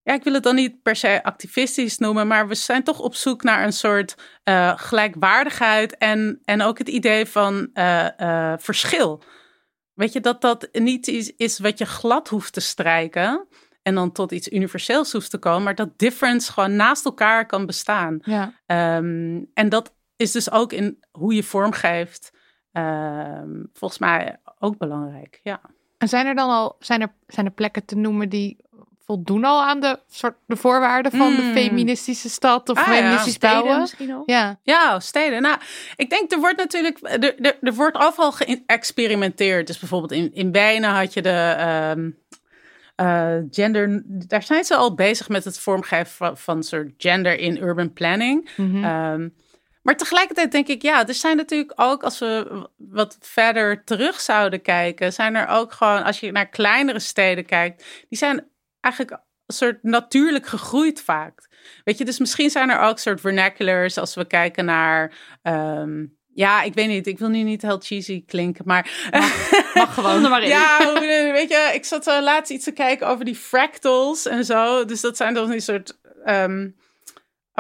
ja, 0.04 0.14
ik 0.14 0.24
wil 0.24 0.34
het 0.34 0.44
dan 0.44 0.56
niet 0.56 0.82
per 0.82 0.96
se 0.96 1.24
activistisch 1.24 1.98
noemen, 1.98 2.28
maar 2.28 2.48
we 2.48 2.56
zijn 2.56 2.84
toch 2.84 3.00
op 3.00 3.16
zoek 3.16 3.44
naar 3.44 3.64
een 3.64 3.74
soort 3.74 4.16
uh, 4.44 4.74
gelijkwaardigheid 4.76 5.98
en, 5.98 6.42
en 6.46 6.62
ook 6.62 6.78
het 6.78 6.90
idee 6.90 7.26
van 7.26 7.70
uh, 7.74 8.54
verschil. 8.58 9.24
Weet 9.94 10.14
je, 10.14 10.20
dat 10.20 10.42
dat 10.42 10.70
niet 10.72 11.08
is, 11.08 11.36
is 11.36 11.60
wat 11.60 11.78
je 11.78 11.86
glad 11.86 12.28
hoeft 12.28 12.54
te 12.54 12.60
strijken 12.60 13.48
en 13.82 13.96
dan 13.96 14.12
tot 14.12 14.32
iets 14.32 14.50
universeels 14.50 15.12
hoeft 15.12 15.30
te 15.30 15.38
komen, 15.38 15.64
maar 15.64 15.76
dat 15.76 16.00
difference 16.00 16.52
gewoon 16.52 16.76
naast 16.76 17.06
elkaar 17.06 17.46
kan 17.46 17.66
bestaan. 17.66 18.20
Ja. 18.24 18.54
Um, 18.98 19.50
en 19.54 19.70
dat 19.70 19.94
is 20.16 20.32
dus 20.32 20.52
ook 20.52 20.74
in 20.74 21.04
hoe 21.12 21.34
je 21.34 21.44
vormgeeft, 21.44 22.34
um, 22.72 23.70
volgens 23.74 24.00
mij 24.00 24.38
ook 24.60 24.78
belangrijk. 24.78 25.40
Ja. 25.44 25.62
En 25.98 26.08
zijn 26.08 26.26
er 26.26 26.36
dan 26.36 26.50
al 26.50 26.76
zijn 26.80 27.02
er, 27.02 27.14
zijn 27.28 27.46
er 27.46 27.52
plekken 27.52 27.86
te 27.86 27.96
noemen 27.96 28.30
die 28.30 28.58
voldoen 29.06 29.44
al 29.44 29.64
aan 29.64 29.80
de, 29.80 30.00
soort, 30.10 30.36
de 30.46 30.56
voorwaarden 30.56 31.12
van 31.12 31.32
mm. 31.32 31.36
de 31.36 31.52
feministische 31.60 32.30
stad 32.30 32.70
of 32.70 32.78
ah, 32.78 32.84
feministisch 32.84 33.38
ja. 33.40 33.52
bouwen? 33.52 33.80
misschien 33.80 34.12
al. 34.12 34.24
Ja. 34.26 34.60
ja, 34.64 35.00
steden. 35.00 35.42
Nou, 35.42 35.58
ik 35.96 36.10
denk 36.10 36.32
er 36.32 36.40
wordt 36.40 36.58
natuurlijk, 36.58 36.98
er, 37.02 37.40
er, 37.42 37.58
er 37.62 37.74
wordt 37.74 37.98
overal 37.98 38.32
geëxperimenteerd. 38.32 39.68
Dus 39.68 39.80
bijvoorbeeld 39.80 40.12
in, 40.12 40.34
in 40.34 40.52
Wenen 40.52 40.90
had 40.90 41.14
je 41.14 41.22
de. 41.22 41.56
Um, 41.98 42.20
uh, 43.02 43.36
gender, 43.52 44.02
daar 44.06 44.44
zijn 44.44 44.64
ze 44.64 44.76
al 44.76 44.96
bezig 44.96 45.30
met 45.30 45.44
het 45.44 45.60
vormgeven 45.60 46.12
van, 46.12 46.38
van 46.38 46.64
soort 46.64 46.92
gender 46.98 47.40
in 47.40 47.58
urban 47.58 47.94
planning. 47.94 48.50
Mhm. 48.56 48.68
Mm 48.68 48.84
-hmm. 48.84 49.12
um, 49.14 49.34
maar 49.82 49.98
tegelijkertijd 49.98 50.52
denk 50.52 50.68
ik, 50.68 50.82
ja, 50.82 51.08
er 51.08 51.14
zijn 51.14 51.38
natuurlijk 51.38 51.74
ook, 51.76 52.04
als 52.04 52.20
we 52.20 52.68
wat 52.78 53.18
verder 53.20 53.84
terug 53.84 54.20
zouden 54.20 54.62
kijken, 54.62 55.14
zijn 55.14 55.36
er 55.36 55.48
ook 55.48 55.72
gewoon, 55.72 56.04
als 56.04 56.20
je 56.20 56.32
naar 56.32 56.50
kleinere 56.50 57.00
steden 57.00 57.46
kijkt, 57.46 57.86
die 58.10 58.18
zijn 58.18 58.46
eigenlijk 58.82 59.22
een 59.46 59.54
soort 59.54 59.84
natuurlijk 59.84 60.48
gegroeid 60.48 61.02
vaak. 61.02 61.50
Weet 61.84 61.98
je, 61.98 62.06
dus 62.06 62.20
misschien 62.20 62.50
zijn 62.50 62.70
er 62.70 62.80
ook 62.80 63.00
soort 63.00 63.22
vernaculars 63.22 63.98
als 63.98 64.16
we 64.16 64.26
kijken 64.26 64.66
naar. 64.66 65.14
Um, 65.44 66.20
ja, 66.34 66.62
ik 66.62 66.74
weet 66.74 66.88
niet. 66.88 67.08
Ik 67.08 67.20
wil 67.20 67.30
nu 67.30 67.44
niet 67.44 67.62
heel 67.62 67.80
cheesy 67.80 68.26
klinken, 68.26 68.66
maar... 68.68 69.10
Mag, 69.12 69.74
mag 69.74 69.94
gewoon 69.94 70.24
er 70.24 70.30
maar 70.30 70.42
in. 70.42 70.50
Ja, 70.50 71.00
weet 71.32 71.50
je, 71.50 71.72
ik 71.74 71.86
zat 71.86 72.08
uh, 72.08 72.22
laatst 72.22 72.52
iets 72.52 72.64
te 72.64 72.72
kijken 72.72 73.08
over 73.08 73.26
die 73.26 73.36
fractals 73.36 74.28
en 74.28 74.46
zo. 74.46 74.86
Dus 74.86 75.02
dat 75.02 75.18
zijn 75.18 75.34
dan 75.34 75.50
die 75.50 75.60
soort 75.60 76.00
um, 76.26 76.76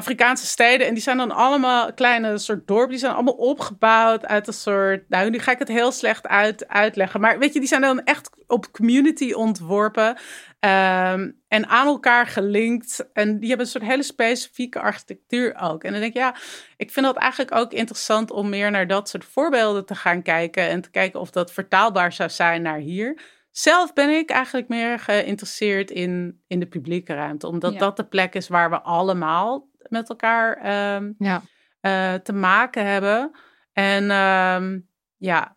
Afrikaanse 0.02 0.46
steden. 0.46 0.88
En 0.88 0.94
die 0.94 1.04
zijn 1.04 1.18
dan 1.18 1.32
allemaal 1.32 1.94
kleine 1.94 2.38
soort 2.38 2.68
dorpen. 2.68 2.90
Die 2.90 3.00
zijn 3.00 3.14
allemaal 3.14 3.34
opgebouwd 3.34 4.26
uit 4.26 4.48
een 4.48 4.54
soort... 4.54 5.10
Nou, 5.10 5.30
nu 5.30 5.40
ga 5.40 5.52
ik 5.52 5.60
het 5.60 5.68
heel 5.68 5.92
slecht 5.92 6.28
uit, 6.28 6.68
uitleggen. 6.68 7.22
Maar 7.22 7.40
weet 7.40 7.54
je, 7.54 7.60
die 7.60 7.68
zijn 7.68 7.82
dan 7.82 8.04
echt 8.04 8.30
op 8.48 8.72
community 8.72 9.32
ontworpen. 9.32 10.08
Um, 10.08 11.40
en 11.48 11.68
aan 11.68 11.88
elkaar 11.88 12.28
gelinkt. 12.28 13.10
En 13.14 13.40
die 13.40 13.48
hebben 13.48 13.66
een 13.66 13.72
soort 13.72 13.84
hele 13.84 14.04
specifieke 14.04 14.80
architectuur 14.80 15.56
ook. 15.62 15.84
En 15.84 15.92
dan 15.92 16.02
denk 16.02 16.14
ik, 16.14 16.22
ja, 16.22 16.36
ik 16.78 16.92
vind 16.92 17.06
dat 17.06 17.16
eigenlijk 17.16 17.56
ook 17.56 17.72
interessant 17.72 18.32
om 18.32 18.50
meer 18.50 18.72
naar 18.72 18.88
dat 18.88 19.10
soort 19.10 19.26
voorbeelden 19.26 19.86
te 19.86 19.96
gaan 19.96 20.22
kijken. 20.22 20.70
En 20.70 20.82
te 20.82 20.90
kijken 20.90 21.20
of 21.20 21.32
dat 21.32 21.52
vertaalbaar 21.52 22.14
zou 22.14 22.30
zijn 22.30 22.62
naar 22.62 22.78
hier. 22.78 23.22
Zelf 23.52 23.94
ben 23.94 24.10
ik 24.10 24.30
eigenlijk 24.30 24.68
meer 24.68 25.00
geïnteresseerd 25.00 25.92
in, 25.92 26.42
in 26.48 26.60
de 26.60 26.68
publieke 26.68 27.14
ruimte. 27.14 27.48
Omdat 27.48 27.74
ja. 27.74 27.80
dat 27.80 27.98
de 27.98 28.06
plek 28.06 28.36
is 28.36 28.48
waar 28.48 28.70
we 28.70 28.82
allemaal 28.82 29.70
met 29.90 30.10
elkaar 30.10 30.58
um, 30.96 31.16
ja. 31.18 31.42
uh, 31.82 32.14
te 32.14 32.34
maken 32.34 32.86
hebben. 32.86 33.32
En 33.74 34.12
um, 34.12 34.90
ja, 35.18 35.56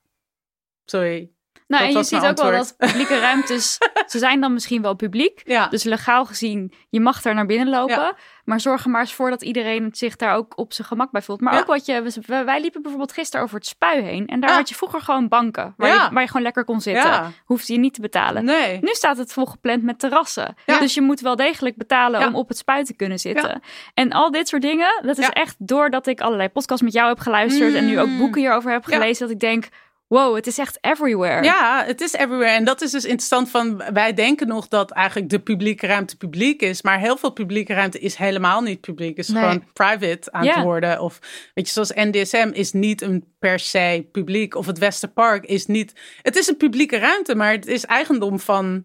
sorry. 0.84 1.30
Nou, 1.66 1.84
en 1.84 1.92
je 1.92 2.04
ziet 2.04 2.24
ook 2.24 2.36
wel 2.36 2.50
dat 2.50 2.74
publieke 2.76 3.18
ruimtes, 3.20 3.78
ze 4.06 4.18
zijn 4.18 4.40
dan 4.40 4.52
misschien 4.52 4.82
wel 4.82 4.94
publiek. 4.94 5.42
Ja. 5.44 5.66
Dus 5.66 5.82
legaal 5.82 6.24
gezien, 6.24 6.72
je 6.88 7.00
mag 7.00 7.22
daar 7.22 7.34
naar 7.34 7.46
binnen 7.46 7.68
lopen. 7.68 7.94
Ja. 7.96 8.16
Maar 8.44 8.60
zorg 8.60 8.84
er 8.84 8.90
maar 8.90 9.00
eens 9.00 9.14
voor 9.14 9.30
dat 9.30 9.42
iedereen 9.42 9.88
zich 9.92 10.16
daar 10.16 10.34
ook 10.34 10.58
op 10.58 10.72
zijn 10.72 10.86
gemak 10.86 11.10
bij 11.10 11.22
voelt. 11.22 11.40
Maar 11.40 11.52
Ja. 11.54 11.58
ook 11.60 11.66
wat 11.66 11.86
je, 11.86 12.12
wij 12.44 12.60
liepen 12.60 12.80
bijvoorbeeld 12.82 13.12
gisteren 13.12 13.44
over 13.44 13.56
het 13.56 13.66
spui 13.66 14.00
heen. 14.02 14.26
En 14.26 14.40
daar 14.40 14.52
had 14.54 14.68
je 14.68 14.74
vroeger 14.74 15.00
gewoon 15.00 15.28
banken, 15.28 15.74
waar, 15.76 15.88
Ja. 15.88 16.04
je, 16.04 16.10
waar 16.12 16.22
je 16.22 16.26
gewoon 16.28 16.42
lekker 16.42 16.64
kon 16.64 16.80
zitten. 16.80 17.10
Ja. 17.10 17.30
Hoefde 17.44 17.72
je 17.72 17.78
niet 17.78 17.94
te 17.94 18.00
betalen. 18.00 18.44
Nee. 18.44 18.78
Nu 18.80 18.88
staat 18.92 19.16
het 19.16 19.32
volgepland 19.32 19.82
met 19.82 19.98
terrassen. 19.98 20.54
Dus 20.64 20.94
je 20.94 21.00
moet 21.00 21.20
wel 21.20 21.36
degelijk 21.36 21.76
betalen 21.76 22.26
om 22.26 22.34
op 22.34 22.48
het 22.48 22.56
spui 22.58 22.84
te 22.84 22.94
kunnen 22.96 23.18
zitten. 23.18 23.60
En 23.94 24.12
al 24.12 24.30
dit 24.30 24.48
soort 24.48 24.62
dingen, 24.62 25.00
dat 25.02 25.18
is 25.18 25.28
echt 25.28 25.54
doordat 25.58 26.06
ik 26.06 26.20
allerlei 26.20 26.48
podcasts 26.48 26.82
met 26.82 26.92
jou 26.92 27.08
heb 27.08 27.18
geluisterd. 27.18 27.74
En 27.74 27.86
nu 27.86 28.00
ook 28.00 28.06
Mm. 28.08 28.18
boeken 28.18 28.40
hierover 28.40 28.72
heb 28.72 28.84
gelezen. 28.84 29.22
Dat 29.26 29.34
ik 29.34 29.40
denk, 29.40 29.68
wow, 30.14 30.34
het 30.34 30.46
is 30.46 30.58
echt 30.58 30.78
everywhere. 30.80 31.42
Ja, 31.44 31.84
het 31.86 32.00
is 32.00 32.12
everywhere. 32.12 32.50
En 32.50 32.64
dat 32.64 32.82
is 32.82 32.90
dus 32.90 33.04
interessant 33.04 33.50
van, 33.50 33.82
wij 33.92 34.14
denken 34.14 34.46
nog 34.48 34.68
dat 34.68 34.90
eigenlijk 34.90 35.30
de 35.30 35.38
publieke 35.38 35.86
ruimte 35.86 36.16
publiek 36.16 36.62
is. 36.62 36.82
Maar 36.82 36.98
heel 36.98 37.16
veel 37.16 37.30
publieke 37.30 37.74
ruimte 37.74 37.98
is 37.98 38.14
helemaal 38.14 38.60
niet 38.60 38.80
publiek. 38.80 39.16
Is 39.16 39.28
Nee. 39.28 39.42
gewoon 39.42 39.64
private 39.72 40.32
aan 40.32 40.44
Ja. 40.44 40.54
het 40.54 40.64
worden. 40.64 41.00
Of 41.00 41.18
weet 41.54 41.66
je, 41.66 41.72
zoals 41.72 41.92
NDSM 41.94 42.50
is 42.52 42.72
niet 42.72 43.02
een 43.02 43.24
per 43.38 43.58
se 43.58 44.08
publiek. 44.12 44.54
Of 44.54 44.66
het 44.66 44.78
Westerpark 44.78 45.44
is 45.44 45.66
niet, 45.66 45.92
het 46.22 46.36
is 46.36 46.48
een 46.48 46.56
publieke 46.56 46.98
ruimte, 46.98 47.34
maar 47.34 47.52
het 47.52 47.66
is 47.66 47.84
eigendom 47.84 48.40
van 48.40 48.84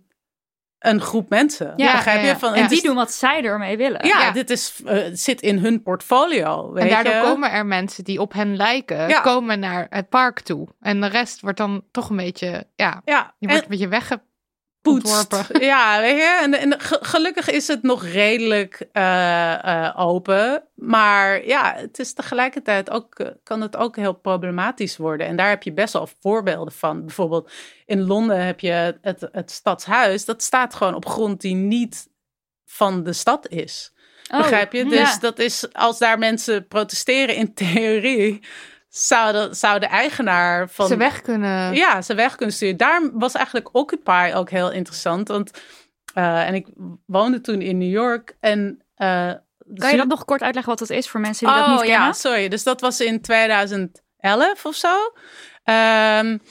een 0.79 1.01
groep 1.01 1.29
mensen. 1.29 1.73
Ja, 1.75 1.91
Begrijp 1.91 2.17
ja, 2.19 2.23
ja. 2.25 2.29
je? 2.31 2.37
Van, 2.39 2.53
En 2.53 2.67
die 2.67 2.77
is- 2.77 2.83
doen 2.83 2.95
wat 2.95 3.11
zij 3.11 3.43
ermee 3.43 3.77
willen. 3.77 4.07
Ja, 4.07 4.19
Ja. 4.21 4.31
dit 4.31 4.49
is, 4.49 4.81
uh, 4.85 5.03
zit 5.13 5.41
in 5.41 5.57
hun 5.57 5.83
portfolio. 5.83 6.71
Weet 6.73 6.83
En 6.83 6.89
daardoor 6.89 7.13
je? 7.13 7.21
komen 7.21 7.51
er 7.51 7.65
mensen 7.65 8.03
die 8.03 8.21
op 8.21 8.33
hen 8.33 8.55
lijken, 8.55 9.07
Ja. 9.09 9.19
komen 9.21 9.59
naar 9.59 9.87
het 9.89 10.09
park 10.09 10.39
toe. 10.39 10.67
En 10.79 11.01
de 11.01 11.07
rest 11.07 11.41
wordt 11.41 11.57
dan 11.57 11.83
toch 11.91 12.09
een 12.09 12.15
beetje, 12.17 12.67
ja, 12.75 13.01
ja, 13.05 13.33
je 13.39 13.47
en- 13.47 13.51
wordt 13.53 13.63
een 13.63 13.69
beetje 13.69 13.87
weggepoetst. 13.87 14.27
Ja, 15.59 15.99
weet 15.99 16.15
je. 16.17 16.39
En, 16.41 16.53
en 16.53 16.79
ge- 16.79 16.99
gelukkig 17.01 17.49
is 17.49 17.67
het 17.67 17.83
nog 17.83 18.05
redelijk 18.05 18.87
uh, 18.93 19.03
uh, 19.65 19.93
open. 19.95 20.63
Maar 20.75 21.45
ja, 21.45 21.73
het 21.75 21.99
is 21.99 22.13
tegelijkertijd 22.13 22.89
ook, 22.89 23.19
uh, 23.19 23.27
kan 23.43 23.61
het 23.61 23.75
ook 23.77 23.95
heel 23.95 24.13
problematisch 24.13 24.97
worden. 24.97 25.27
En 25.27 25.35
daar 25.35 25.49
heb 25.49 25.63
je 25.63 25.73
best 25.73 25.93
wel 25.93 26.09
voorbeelden 26.19 26.73
van. 26.73 27.05
Bijvoorbeeld 27.05 27.51
in 27.85 28.01
Londen 28.01 28.45
heb 28.45 28.59
je 28.59 28.97
het, 29.01 29.27
het 29.31 29.51
stadshuis. 29.51 30.25
Dat 30.25 30.43
staat 30.43 30.75
gewoon 30.75 30.95
op 30.95 31.05
grond 31.05 31.41
die 31.41 31.55
niet 31.55 32.07
van 32.65 33.03
de 33.03 33.13
stad 33.13 33.47
is. 33.47 33.93
Oh, 34.31 34.37
Begrijp 34.37 34.73
je? 34.73 34.83
ja. 34.83 34.89
Dus 34.89 35.19
dat 35.19 35.39
is, 35.39 35.73
als 35.73 35.97
daar 35.97 36.19
mensen 36.19 36.67
protesteren 36.67 37.35
in 37.35 37.53
theorie... 37.53 38.39
Zou 38.99 39.31
de, 39.31 39.47
zou 39.51 39.79
de 39.79 39.85
eigenaar 39.85 40.69
van 40.69 40.87
Ze 40.87 40.97
weg 40.97 41.21
kunnen. 41.21 41.73
ja, 41.73 42.01
ze 42.01 42.13
weg 42.13 42.35
kunnen 42.35 42.55
sturen. 42.55 42.77
Daar 42.77 43.09
was 43.13 43.33
eigenlijk 43.33 43.75
Occupy 43.75 44.31
ook 44.35 44.49
heel 44.49 44.71
interessant. 44.71 45.27
Want, 45.27 45.51
uh, 46.15 46.47
en 46.47 46.53
ik 46.53 46.67
woonde 47.05 47.41
toen 47.41 47.61
in 47.61 47.77
New 47.77 47.91
York. 47.91 48.37
En, 48.39 48.83
uh, 48.97 49.31
Kan 49.75 49.91
je 49.91 49.97
dat 49.97 50.07
nog 50.07 50.25
kort 50.25 50.41
uitleggen 50.41 50.71
wat 50.71 50.87
dat 50.87 50.97
is 50.97 51.09
voor 51.09 51.19
mensen 51.19 51.47
die 51.47 51.55
oh, 51.55 51.61
dat 51.61 51.69
niet 51.69 51.81
kennen? 51.81 52.07
ja, 52.07 52.13
sorry. 52.13 52.47
Dus 52.47 52.63
dat 52.63 52.81
was 52.81 52.99
in 52.99 53.21
2011 53.21 54.65
of 54.65 54.75
zo. 54.75 54.95
Um, 55.63 56.41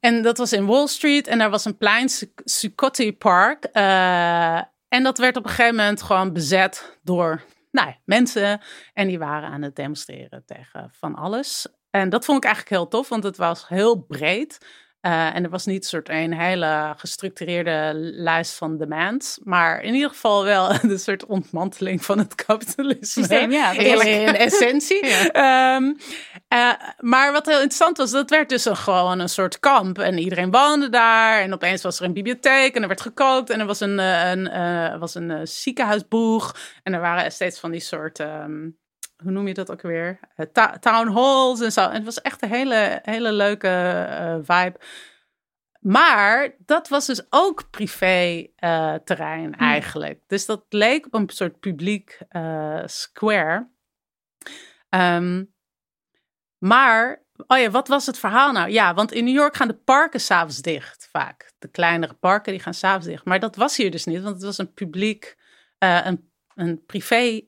en 0.00 0.22
dat 0.22 0.38
was 0.38 0.52
in 0.52 0.66
Wall 0.66 0.86
Street. 0.86 1.26
En 1.26 1.38
daar 1.38 1.50
was 1.50 1.64
een 1.64 1.76
plein, 1.76 2.08
Zuccotti 2.44 3.16
Park. 3.16 3.68
Uh, 3.72 4.56
en 4.88 5.02
dat 5.02 5.18
werd 5.18 5.36
op 5.36 5.44
een 5.44 5.50
gegeven 5.50 5.76
moment 5.76 6.02
gewoon 6.02 6.32
bezet 6.32 6.98
door 7.02 7.42
nou 7.70 7.88
ja, 7.88 7.96
mensen. 8.04 8.60
En 8.92 9.08
die 9.08 9.18
waren 9.18 9.48
aan 9.48 9.62
het 9.62 9.76
demonstreren 9.76 10.42
tegen 10.46 10.90
van 10.92 11.14
alles. 11.14 11.66
En 11.90 12.08
dat 12.08 12.24
vond 12.24 12.38
ik 12.38 12.44
eigenlijk 12.44 12.74
heel 12.74 12.88
tof, 12.88 13.08
want 13.08 13.24
het 13.24 13.36
was 13.36 13.68
heel 13.68 13.96
breed. 13.96 14.58
Uh, 15.00 15.34
en 15.34 15.44
er 15.44 15.50
was 15.50 15.66
niet 15.66 15.82
een 15.82 15.88
soort 15.88 16.08
een 16.08 16.34
hele 16.34 16.94
gestructureerde 16.96 17.90
lijst 17.94 18.54
van 18.54 18.78
demands, 18.78 19.38
maar 19.42 19.82
in 19.82 19.94
ieder 19.94 20.08
geval 20.08 20.44
wel 20.44 20.70
een 20.82 20.98
soort 20.98 21.26
ontmanteling 21.26 22.04
van 22.04 22.18
het 22.18 22.34
kapitalisme. 22.34 23.06
Systeem, 23.06 23.50
ja. 23.50 23.70
In, 23.72 24.06
in 24.06 24.36
essentie. 24.46 25.06
ja. 25.06 25.76
um, 25.76 25.96
uh, 26.54 26.72
maar 26.98 27.32
wat 27.32 27.46
heel 27.46 27.54
interessant 27.54 27.96
was, 27.96 28.10
dat 28.10 28.30
werd 28.30 28.48
dus 28.48 28.64
een, 28.64 28.76
gewoon 28.76 29.18
een 29.18 29.28
soort 29.28 29.60
kamp. 29.60 29.98
En 29.98 30.18
iedereen 30.18 30.50
woonde 30.50 30.88
daar. 30.88 31.40
En 31.40 31.54
opeens 31.54 31.82
was 31.82 31.98
er 31.98 32.04
een 32.04 32.12
bibliotheek 32.12 32.74
en 32.74 32.82
er 32.82 32.88
werd 32.88 33.00
gekookt. 33.00 33.50
En 33.50 33.60
er 33.60 33.66
was 33.66 33.80
een, 33.80 33.98
een, 33.98 34.60
een, 34.60 34.98
was 34.98 35.14
een 35.14 35.48
ziekenhuisboeg. 35.48 36.56
En 36.82 36.94
er 36.94 37.00
waren 37.00 37.32
steeds 37.32 37.60
van 37.60 37.70
die 37.70 37.80
soort... 37.80 38.18
Um, 38.18 38.79
hoe 39.22 39.30
noem 39.30 39.46
je 39.46 39.54
dat 39.54 39.70
ook 39.70 39.82
weer? 39.82 40.18
Ta 40.52 40.78
town 40.78 41.08
halls 41.08 41.60
en 41.60 41.72
zo. 41.72 41.88
En 41.88 41.94
het 41.94 42.04
was 42.04 42.20
echt 42.20 42.42
een 42.42 42.48
hele, 42.48 43.00
hele 43.02 43.32
leuke 43.32 43.68
uh, 44.10 44.34
vibe. 44.34 44.80
Maar 45.80 46.54
dat 46.58 46.88
was 46.88 47.06
dus 47.06 47.22
ook 47.30 47.70
privé 47.70 48.46
uh, 48.58 48.94
terrein 48.94 49.54
eigenlijk. 49.56 50.12
Hmm. 50.12 50.24
Dus 50.26 50.46
dat 50.46 50.64
leek 50.68 51.06
op 51.06 51.14
een 51.14 51.28
soort 51.28 51.60
publiek 51.60 52.18
uh, 52.30 52.82
square. 52.84 53.68
Um, 54.88 55.54
maar, 56.58 57.24
oh 57.46 57.58
ja, 57.58 57.70
wat 57.70 57.88
was 57.88 58.06
het 58.06 58.18
verhaal 58.18 58.52
nou? 58.52 58.70
Ja, 58.70 58.94
want 58.94 59.12
in 59.12 59.24
New 59.24 59.34
York 59.34 59.56
gaan 59.56 59.68
de 59.68 59.74
parken 59.74 60.20
s'avonds 60.20 60.62
dicht 60.62 61.08
vaak. 61.12 61.52
De 61.58 61.68
kleinere 61.68 62.14
parken 62.14 62.52
die 62.52 62.62
gaan 62.62 62.74
s'avonds 62.74 63.06
dicht. 63.06 63.24
Maar 63.24 63.40
dat 63.40 63.56
was 63.56 63.76
hier 63.76 63.90
dus 63.90 64.04
niet, 64.04 64.22
want 64.22 64.34
het 64.34 64.44
was 64.44 64.58
een 64.58 64.72
publiek, 64.72 65.36
een, 65.78 66.30
een 66.54 66.84
privé 66.84 67.40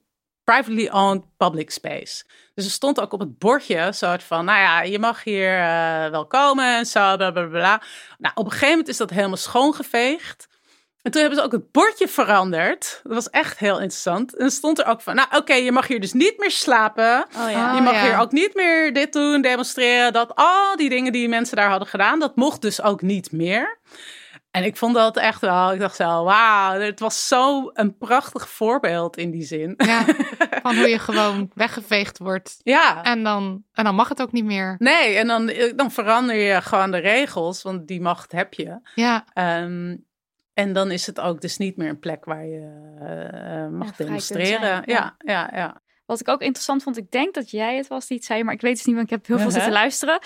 privately 0.44 0.88
owned 0.88 1.24
public 1.36 1.70
space. 1.70 2.24
Dus 2.54 2.64
er 2.64 2.70
stond 2.70 3.00
ook 3.00 3.12
op 3.12 3.20
het 3.20 3.38
bordje 3.38 3.92
soort 3.92 4.22
van, 4.22 4.44
nou 4.44 4.58
ja, 4.58 4.82
je 4.82 4.98
mag 4.98 5.24
hier 5.24 5.58
uh, 5.58 6.06
wel 6.06 6.26
komen 6.26 6.76
en 6.76 6.86
zo, 6.86 7.16
bla 7.16 7.30
bla 7.30 7.46
bla. 7.46 7.82
Nou, 8.18 8.34
op 8.34 8.44
een 8.44 8.50
gegeven 8.50 8.70
moment 8.70 8.88
is 8.88 8.96
dat 8.96 9.10
helemaal 9.10 9.36
schoongeveegd. 9.36 10.50
En 11.02 11.10
toen 11.10 11.20
hebben 11.20 11.38
ze 11.38 11.44
ook 11.44 11.52
het 11.52 11.72
bordje 11.72 12.08
veranderd. 12.08 13.00
Dat 13.02 13.14
was 13.14 13.30
echt 13.30 13.58
heel 13.58 13.74
interessant. 13.74 14.36
En 14.36 14.50
stond 14.50 14.78
er 14.78 14.86
ook 14.86 15.00
van, 15.00 15.14
nou 15.14 15.28
oké, 15.28 15.36
okay, 15.36 15.64
je 15.64 15.72
mag 15.72 15.86
hier 15.86 16.00
dus 16.00 16.12
niet 16.12 16.38
meer 16.38 16.50
slapen. 16.50 17.26
Oh, 17.36 17.50
ja. 17.50 17.74
Je 17.74 17.80
mag 17.80 17.92
oh, 17.92 17.98
ja. 17.98 18.04
hier 18.04 18.18
ook 18.18 18.32
niet 18.32 18.54
meer 18.54 18.92
dit 18.92 19.12
doen, 19.12 19.42
demonstreren. 19.42 20.12
Dat 20.12 20.32
al 20.34 20.76
die 20.76 20.88
dingen 20.88 21.12
die 21.12 21.28
mensen 21.28 21.56
daar 21.56 21.68
hadden 21.68 21.88
gedaan, 21.88 22.18
dat 22.18 22.36
mocht 22.36 22.62
dus 22.62 22.82
ook 22.82 23.02
niet 23.02 23.32
meer. 23.32 23.78
En 24.52 24.64
ik 24.64 24.76
vond 24.76 24.94
dat 24.94 25.16
echt 25.16 25.40
wel, 25.40 25.72
ik 25.72 25.80
dacht 25.80 25.96
zo, 25.96 26.24
wauw, 26.24 26.80
het 26.80 27.00
was 27.00 27.28
zo 27.28 27.70
een 27.72 27.98
prachtig 27.98 28.48
voorbeeld 28.48 29.16
in 29.16 29.30
die 29.30 29.44
zin. 29.44 29.74
Ja, 29.76 30.04
van 30.62 30.76
hoe 30.76 30.88
je 30.88 30.98
gewoon 30.98 31.50
weggeveegd 31.54 32.18
wordt. 32.18 32.56
Ja. 32.62 33.02
En 33.02 33.22
dan, 33.22 33.64
en 33.72 33.84
dan 33.84 33.94
mag 33.94 34.08
het 34.08 34.22
ook 34.22 34.32
niet 34.32 34.44
meer. 34.44 34.74
Nee, 34.78 35.16
en 35.16 35.26
dan, 35.26 35.52
dan 35.76 35.90
verander 35.90 36.36
je 36.36 36.62
gewoon 36.62 36.90
de 36.90 36.98
regels, 36.98 37.62
want 37.62 37.88
die 37.88 38.00
macht 38.00 38.32
heb 38.32 38.54
je. 38.54 38.80
Ja. 38.94 39.24
Um, 39.62 40.04
en 40.54 40.72
dan 40.72 40.90
is 40.90 41.06
het 41.06 41.20
ook 41.20 41.40
dus 41.40 41.56
niet 41.56 41.76
meer 41.76 41.88
een 41.88 41.98
plek 41.98 42.24
waar 42.24 42.46
je 42.46 42.60
uh, 43.00 43.78
mag 43.78 43.88
ja, 43.88 44.04
demonstreren. 44.04 44.60
Zijn, 44.60 44.82
ja. 44.86 45.16
ja, 45.18 45.50
ja, 45.50 45.50
ja. 45.54 45.80
Wat 46.06 46.20
ik 46.20 46.28
ook 46.28 46.40
interessant 46.40 46.82
vond, 46.82 46.96
ik 46.96 47.10
denk 47.10 47.34
dat 47.34 47.50
jij 47.50 47.76
het 47.76 47.88
was 47.88 48.06
die 48.06 48.16
het 48.16 48.26
zei, 48.26 48.44
maar 48.44 48.54
ik 48.54 48.60
weet 48.60 48.76
het 48.76 48.86
niet, 48.86 48.94
want 48.94 49.10
ik 49.10 49.14
heb 49.14 49.26
heel 49.26 49.36
veel 49.36 49.46
uh 49.46 49.52
-huh. 49.52 49.62
zitten 49.62 49.80
luisteren. 49.80 50.18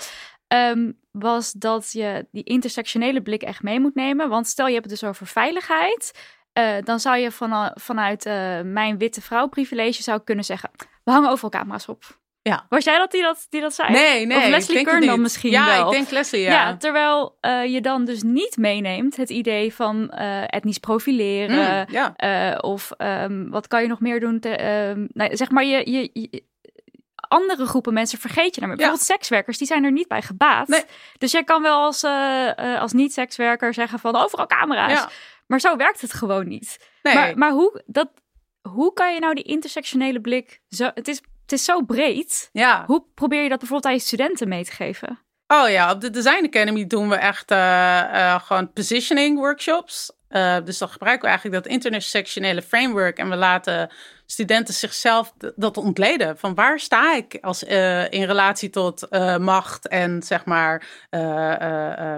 Um, 0.53 0.99
was 1.11 1.51
dat 1.51 1.91
je 1.91 2.27
die 2.31 2.43
intersectionele 2.43 3.21
blik 3.21 3.41
echt 3.41 3.63
mee 3.63 3.79
moet 3.79 3.95
nemen. 3.95 4.29
Want 4.29 4.47
stel 4.47 4.67
je 4.67 4.73
hebt 4.73 4.89
het 4.89 4.99
dus 4.99 5.09
over 5.09 5.27
veiligheid. 5.27 6.29
Uh, 6.59 6.75
dan 6.83 6.99
zou 6.99 7.17
je 7.17 7.31
van, 7.31 7.71
vanuit 7.73 8.25
uh, 8.25 8.61
mijn 8.61 8.97
witte 8.97 9.21
vrouw 9.21 9.47
privilege 9.47 10.03
zou 10.03 10.19
kunnen 10.23 10.45
zeggen... 10.45 10.69
we 11.03 11.11
hangen 11.11 11.29
overal 11.29 11.49
camera's 11.49 11.87
op. 11.87 12.19
Ja. 12.41 12.65
Was 12.69 12.83
jij 12.83 12.97
dat 12.97 13.11
die 13.11 13.21
dat, 13.21 13.45
die 13.49 13.61
dat 13.61 13.73
zei? 13.73 13.91
Nee, 13.91 14.25
nee. 14.25 14.37
Of 14.37 14.47
Leslie 14.47 14.83
Kern 14.83 15.05
dan 15.05 15.21
misschien 15.21 15.51
ja, 15.51 15.65
wel? 15.65 15.85
ik 15.85 15.91
denk 15.91 16.09
Leslie, 16.09 16.41
ja. 16.41 16.51
ja 16.51 16.77
terwijl 16.77 17.37
uh, 17.41 17.65
je 17.65 17.81
dan 17.81 18.05
dus 18.05 18.23
niet 18.23 18.57
meeneemt 18.57 19.15
het 19.17 19.29
idee 19.29 19.73
van 19.73 20.09
etnisch 20.09 20.77
profileren. 20.77 21.85
Mm, 21.87 21.93
ja. 21.93 22.57
of 22.57 22.91
um, 22.97 23.49
wat 23.49 23.67
kan 23.67 23.81
je 23.81 23.87
nog 23.87 23.99
meer 23.99 24.19
doen? 24.19 24.39
Te, 24.39 24.65
um, 24.95 25.07
nou, 25.13 25.35
zeg 25.35 25.51
maar, 25.51 25.65
je, 25.65 25.91
je, 25.91 26.09
je 26.13 26.43
andere 27.27 27.65
groepen 27.65 27.93
mensen 27.93 28.19
vergeet 28.19 28.53
je 28.53 28.59
daarmee. 28.59 28.77
Bijvoorbeeld 28.77 29.07
sekswerkers, 29.07 29.57
die 29.57 29.67
zijn 29.67 29.83
er 29.83 29.91
niet 29.91 30.07
bij 30.07 30.21
gebaat. 30.21 30.67
Nee. 30.67 30.83
Dus 31.17 31.31
jij 31.31 31.43
kan 31.43 31.61
wel 31.61 31.77
als, 31.83 32.03
uh, 32.03 32.51
uh, 32.59 32.81
als 32.81 32.93
niet-sekswerker 32.93 33.73
zeggen 33.73 33.99
van 33.99 34.15
overal 34.15 34.45
camera's. 34.45 34.91
Ja. 34.91 35.09
Maar 35.47 35.59
zo 35.59 35.75
werkt 35.75 36.01
het 36.01 36.13
gewoon 36.13 36.47
niet. 36.47 36.89
Nee. 37.01 37.13
Maar, 37.13 37.37
maar 37.37 37.51
hoe, 37.51 37.83
dat, 37.85 38.09
hoe 38.61 38.93
kan 38.93 39.13
je 39.13 39.19
nou 39.19 39.33
die 39.33 39.43
intersectionele 39.43 40.21
blik... 40.21 40.61
Zo, 40.69 40.91
het, 40.93 41.07
is, 41.07 41.21
het 41.41 41.51
is 41.51 41.63
zo 41.63 41.81
breed. 41.81 42.49
Ja. 42.51 42.83
Hoe 42.85 43.05
probeer 43.13 43.43
je 43.43 43.49
dat 43.49 43.59
bijvoorbeeld 43.59 43.93
aan 43.93 43.99
je 43.99 44.05
studenten 44.05 44.47
mee 44.47 44.63
te 44.63 44.71
geven? 44.71 45.19
Oh 45.47 45.69
ja, 45.69 45.91
op 45.91 46.01
de 46.01 46.09
Design 46.09 46.45
Academy 46.45 46.87
doen 46.87 47.09
we 47.09 47.15
echt 47.15 47.51
uh, 47.51 48.41
gewoon 48.41 48.73
positioning 48.73 49.37
workshops. 49.37 50.11
Uh, 50.29 50.57
dus 50.63 50.77
dan 50.77 50.89
gebruiken 50.89 51.23
we 51.23 51.27
eigenlijk 51.29 51.63
dat 51.63 51.73
intersectionele 51.73 52.61
framework 52.61 53.17
en 53.17 53.29
we 53.29 53.35
laten 53.35 53.89
studenten 54.25 54.73
zichzelf 54.73 55.33
dat 55.55 55.77
ontleden. 55.77 56.37
Van 56.37 56.55
waar 56.55 56.79
sta 56.79 57.15
ik 57.15 57.37
als, 57.41 57.63
in 58.09 58.23
relatie 58.23 58.69
tot 58.69 59.07
macht 59.39 59.87
en 59.87 60.23
zeg 60.23 60.45
maar 60.45 60.85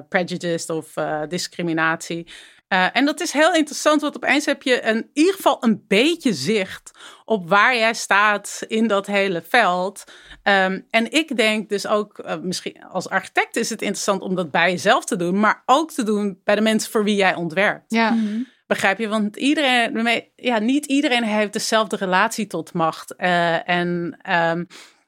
prejudice 0.09 0.73
of 0.73 0.93
discriminatie. 1.27 2.27
En 2.69 3.05
dat 3.05 3.21
is 3.21 3.31
heel 3.31 3.53
interessant, 3.53 4.01
want 4.01 4.15
opeens 4.15 4.45
heb 4.45 4.63
je 4.63 4.85
een, 4.85 4.95
in 4.95 5.09
ieder 5.13 5.33
geval 5.33 5.57
een 5.59 5.83
beetje 5.87 6.33
zicht 6.33 6.91
op 7.25 7.49
waar 7.49 7.75
jij 7.75 7.93
staat 7.93 8.63
in 8.67 8.87
dat 8.87 9.05
hele 9.05 9.43
veld. 9.49 10.03
Um, 10.43 10.85
en 10.89 11.11
ik 11.11 11.37
denk 11.37 11.69
dus 11.69 11.87
ook, 11.87 12.23
uh, 12.25 12.35
misschien 12.41 12.83
als 12.83 13.09
architect 13.09 13.55
is 13.55 13.69
het 13.69 13.81
interessant 13.81 14.21
om 14.21 14.35
dat 14.35 14.51
bij 14.51 14.71
jezelf 14.71 15.05
te 15.05 15.15
doen, 15.15 15.39
maar 15.39 15.63
ook 15.65 15.91
te 15.91 16.03
doen 16.03 16.41
bij 16.43 16.55
de 16.55 16.61
mensen 16.61 16.91
voor 16.91 17.03
wie 17.03 17.15
jij 17.15 17.35
ontwerpt. 17.35 17.91
Ja. 17.91 18.11
Mhm. 18.11 18.41
Begrijp 18.67 18.99
je? 18.99 19.07
Want 19.07 19.35
iedereen, 19.35 20.31
ja, 20.35 20.59
niet 20.59 20.85
iedereen 20.85 21.23
heeft 21.23 21.53
dezelfde 21.53 21.95
relatie 21.95 22.47
tot 22.47 22.73
macht. 22.73 23.13
Uh, 23.17 23.69
en 23.69 24.19
um, 24.29 24.67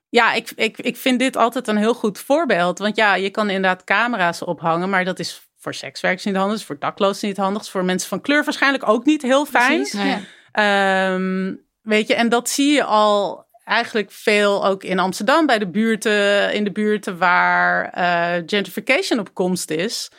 ja, 0.10 0.34
ik, 0.34 0.52
ik, 0.56 0.78
ik 0.78 0.98
vind 0.98 1.20
dit 1.20 1.36
altijd 1.36 1.68
een 1.68 1.78
heel 1.78 1.94
goed 1.94 2.20
voorbeeld. 2.20 2.80
Want 2.80 2.96
ja, 2.96 3.16
je 3.16 3.30
kan 3.30 3.50
inderdaad 3.50 3.84
camera's 3.84 4.42
ophangen, 4.42 4.90
maar 4.90 5.06
dat 5.06 5.20
is 5.20 5.51
voor 5.62 5.74
sekswerkers 5.74 6.26
niet 6.26 6.36
handig, 6.36 6.66
voor 6.66 6.80
daklozen 6.80 7.28
niet 7.28 7.38
handig, 7.38 7.70
voor 7.70 7.86
mensen 7.86 8.10
van 8.10 8.22
kleur 8.22 8.44
waarschijnlijk 8.44 8.90
ook 8.90 9.06
niet 9.06 9.22
heel 9.22 9.46
fijn. 9.46 9.82
Precies, 9.82 10.22
ja. 10.54 11.14
um, 11.14 11.66
weet 11.82 12.08
je, 12.08 12.16
en 12.16 12.30
dat 12.30 12.50
zie 12.50 12.74
je 12.74 12.84
al 12.84 13.46
eigenlijk 13.64 14.12
veel 14.12 14.66
ook 14.66 14.84
in 14.84 15.00
Amsterdam 15.00 15.46
bij 15.46 15.60
de 15.60 15.70
buurten, 15.70 16.54
in 16.54 16.64
de 16.64 16.72
buurten 16.72 17.18
waar 17.18 17.98
uh, 17.98 18.44
gentrification 18.46 19.20
op 19.20 19.34
komst 19.34 19.70
is. 19.70 20.12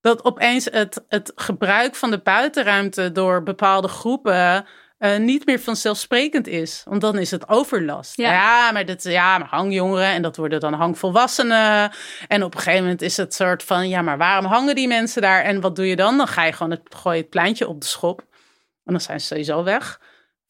Dat 0.00 0.24
opeens 0.24 0.64
het, 0.64 1.04
het 1.08 1.32
gebruik 1.34 1.94
van 1.94 2.10
de 2.10 2.18
buitenruimte 2.18 3.12
door 3.12 3.42
bepaalde 3.42 3.88
groepen 3.88 4.66
uh, 5.00 5.16
niet 5.16 5.46
meer 5.46 5.60
vanzelfsprekend 5.60 6.46
is. 6.46 6.82
Want 6.84 7.00
dan 7.00 7.18
is 7.18 7.30
het 7.30 7.48
overlast. 7.48 8.16
Ja, 8.16 8.32
ja 8.32 8.72
maar, 8.72 8.86
dat, 8.86 9.02
ja, 9.02 9.38
maar 9.38 9.48
hangjongeren 9.48 10.06
en 10.06 10.22
dat 10.22 10.36
worden 10.36 10.60
dan 10.60 10.72
hangvolwassenen. 10.72 11.92
En 12.28 12.42
op 12.42 12.54
een 12.54 12.60
gegeven 12.60 12.82
moment 12.82 13.02
is 13.02 13.16
het 13.16 13.34
soort 13.34 13.62
van, 13.62 13.88
ja, 13.88 14.02
maar 14.02 14.18
waarom 14.18 14.44
hangen 14.44 14.74
die 14.74 14.88
mensen 14.88 15.22
daar? 15.22 15.42
En 15.42 15.60
wat 15.60 15.76
doe 15.76 15.86
je 15.86 15.96
dan? 15.96 16.16
Dan 16.16 16.28
ga 16.28 16.44
je 16.44 16.52
gewoon 16.52 16.70
het, 16.70 16.82
gooi 16.96 17.20
het 17.20 17.30
pleintje 17.30 17.68
op 17.68 17.80
de 17.80 17.86
schop. 17.86 18.20
En 18.84 18.92
dan 18.92 19.00
zijn 19.00 19.20
ze 19.20 19.26
sowieso 19.26 19.62
weg 19.64 20.00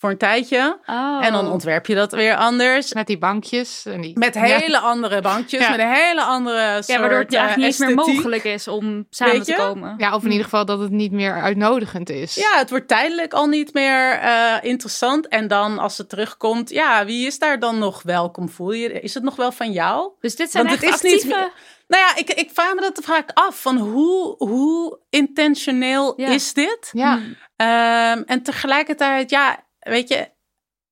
voor 0.01 0.11
een 0.11 0.19
tijdje. 0.19 0.79
Oh. 0.87 1.19
En 1.25 1.33
dan 1.33 1.51
ontwerp 1.51 1.87
je 1.87 1.95
dat 1.95 2.13
weer 2.13 2.37
anders. 2.37 2.93
Met 2.95 3.07
die 3.07 3.19
bankjes. 3.19 3.87
En 3.87 4.01
die... 4.01 4.19
Met 4.19 4.35
hele 4.35 4.71
ja. 4.71 4.79
andere 4.79 5.21
bankjes, 5.21 5.61
Ja. 5.61 5.71
met 5.71 5.81
een 5.81 5.93
hele 5.93 6.23
andere 6.23 6.73
soort 6.73 6.87
Ja, 6.87 7.01
waardoor 7.01 7.19
het 7.19 7.33
eh, 7.33 7.41
eigenlijk 7.41 7.79
niet 7.79 7.87
meer 7.87 7.95
mogelijk 7.95 8.45
is 8.45 8.69
om 8.69 9.07
samen 9.11 9.35
Weet 9.35 9.45
te 9.45 9.53
komen. 9.53 9.95
Ja, 9.99 10.15
of 10.15 10.25
in 10.25 10.31
ieder 10.31 10.45
geval 10.45 10.65
dat 10.65 10.79
het 10.79 10.91
niet 10.91 11.13
meer 11.13 11.43
uitnodigend 11.43 12.11
is. 12.11 12.35
Ja, 12.35 12.59
het 12.59 12.71
wordt 12.71 12.89
tijdelijk 12.89 13.33
al 13.33 13.47
niet 13.47 13.75
meer 13.75 14.13
eh, 14.13 14.57
interessant. 14.61 15.29
En 15.29 15.49
dan 15.49 15.79
als 15.79 15.99
het 15.99 16.09
terugkomt, 16.09 16.71
ja, 16.71 17.05
wie 17.05 17.27
is 17.27 17.39
daar 17.39 17.59
dan 17.59 17.79
nog 17.79 18.03
welkom? 18.03 18.49
Voel 18.49 18.73
je, 18.73 19.01
is 19.01 19.15
het 19.15 19.23
nog 19.23 19.37
wel 19.37 19.53
van 19.53 19.73
jou? 19.73 20.11
Dus 20.21 20.37
dit 20.37 20.51
zijn 20.51 20.67
Want 20.67 20.83
echt 20.83 20.93
het 20.93 21.05
is 21.05 21.13
niet 21.13 21.33
actieve... 21.33 21.51
Nou 21.89 22.03
ja, 22.03 22.17
ik, 22.17 22.31
ik 22.31 22.51
vraag 22.53 22.75
me 22.75 22.81
dat 22.81 23.01
vaak 23.05 23.31
af. 23.35 23.61
Van 23.61 23.77
hoe, 23.77 24.35
hoe 24.39 24.99
intentioneel 25.09 26.13
Ja. 26.17 26.29
is 26.29 26.53
dit? 26.53 26.91
Ja. 26.93 27.15
Mm. 27.17 27.37
Ehm, 27.57 28.23
en 28.27 28.43
tegelijkertijd, 28.43 29.31
ja, 29.31 29.65
weet 29.91 30.09
je, 30.09 30.31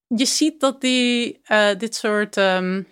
je 0.06 0.24
ziet 0.24 0.60
dat 0.60 0.80
die, 0.80 1.40
eh, 1.42 1.78
dit 1.78 1.94
soort, 1.94 2.36
ehm, 2.36 2.82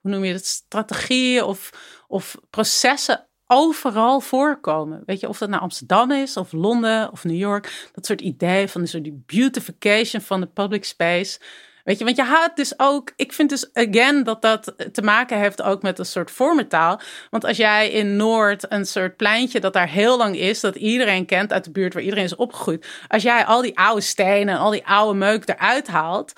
hoe 0.00 0.10
noem 0.10 0.24
je 0.24 0.32
het, 0.32 0.46
strategieën 0.46 1.42
of, 1.44 1.70
of 2.08 2.36
processen 2.50 3.26
overal 3.46 4.20
voorkomen. 4.20 5.02
Weet 5.06 5.20
je, 5.20 5.28
of 5.28 5.38
dat 5.38 5.48
nou 5.48 5.62
Amsterdam 5.62 6.10
is, 6.10 6.36
of 6.36 6.52
Londen, 6.52 7.12
of 7.12 7.24
New 7.24 7.36
York. 7.36 7.90
Dat 7.92 8.06
soort 8.06 8.20
ideeën 8.20 8.68
van 8.68 8.84
die 8.84 9.22
beautification 9.26 10.22
van 10.22 10.40
de 10.40 10.46
public 10.46 10.84
space. 10.84 11.40
Weet 11.84 11.98
je, 11.98 12.04
want 12.04 12.16
je 12.16 12.22
haat 12.22 12.56
dus 12.56 12.78
ook, 12.78 13.12
ik 13.16 13.32
vind 13.32 13.50
dus 13.50 13.70
again 13.72 14.22
dat 14.22 14.42
dat 14.42 14.74
te 14.92 15.02
maken 15.02 15.38
heeft 15.38 15.62
ook 15.62 15.82
met 15.82 15.98
een 15.98 16.04
soort 16.04 16.30
vormentaal. 16.30 17.00
Want 17.30 17.44
als 17.44 17.56
jij 17.56 17.90
in 17.90 18.16
Noord 18.16 18.64
een 18.68 18.86
soort 18.86 19.16
pleintje 19.16 19.60
dat 19.60 19.72
daar 19.72 19.88
heel 19.88 20.18
lang 20.18 20.36
is, 20.36 20.60
dat 20.60 20.76
iedereen 20.76 21.26
kent 21.26 21.52
uit 21.52 21.64
de 21.64 21.70
buurt 21.70 21.94
waar 21.94 22.02
iedereen 22.02 22.24
is 22.24 22.36
opgegroeid. 22.36 22.86
Als 23.08 23.22
jij 23.22 23.44
al 23.44 23.62
die 23.62 23.78
oude 23.78 24.00
stenen 24.00 24.54
en 24.54 24.60
al 24.60 24.70
die 24.70 24.86
oude 24.86 25.18
meuk 25.18 25.48
eruit 25.48 25.86
haalt, 25.86 26.32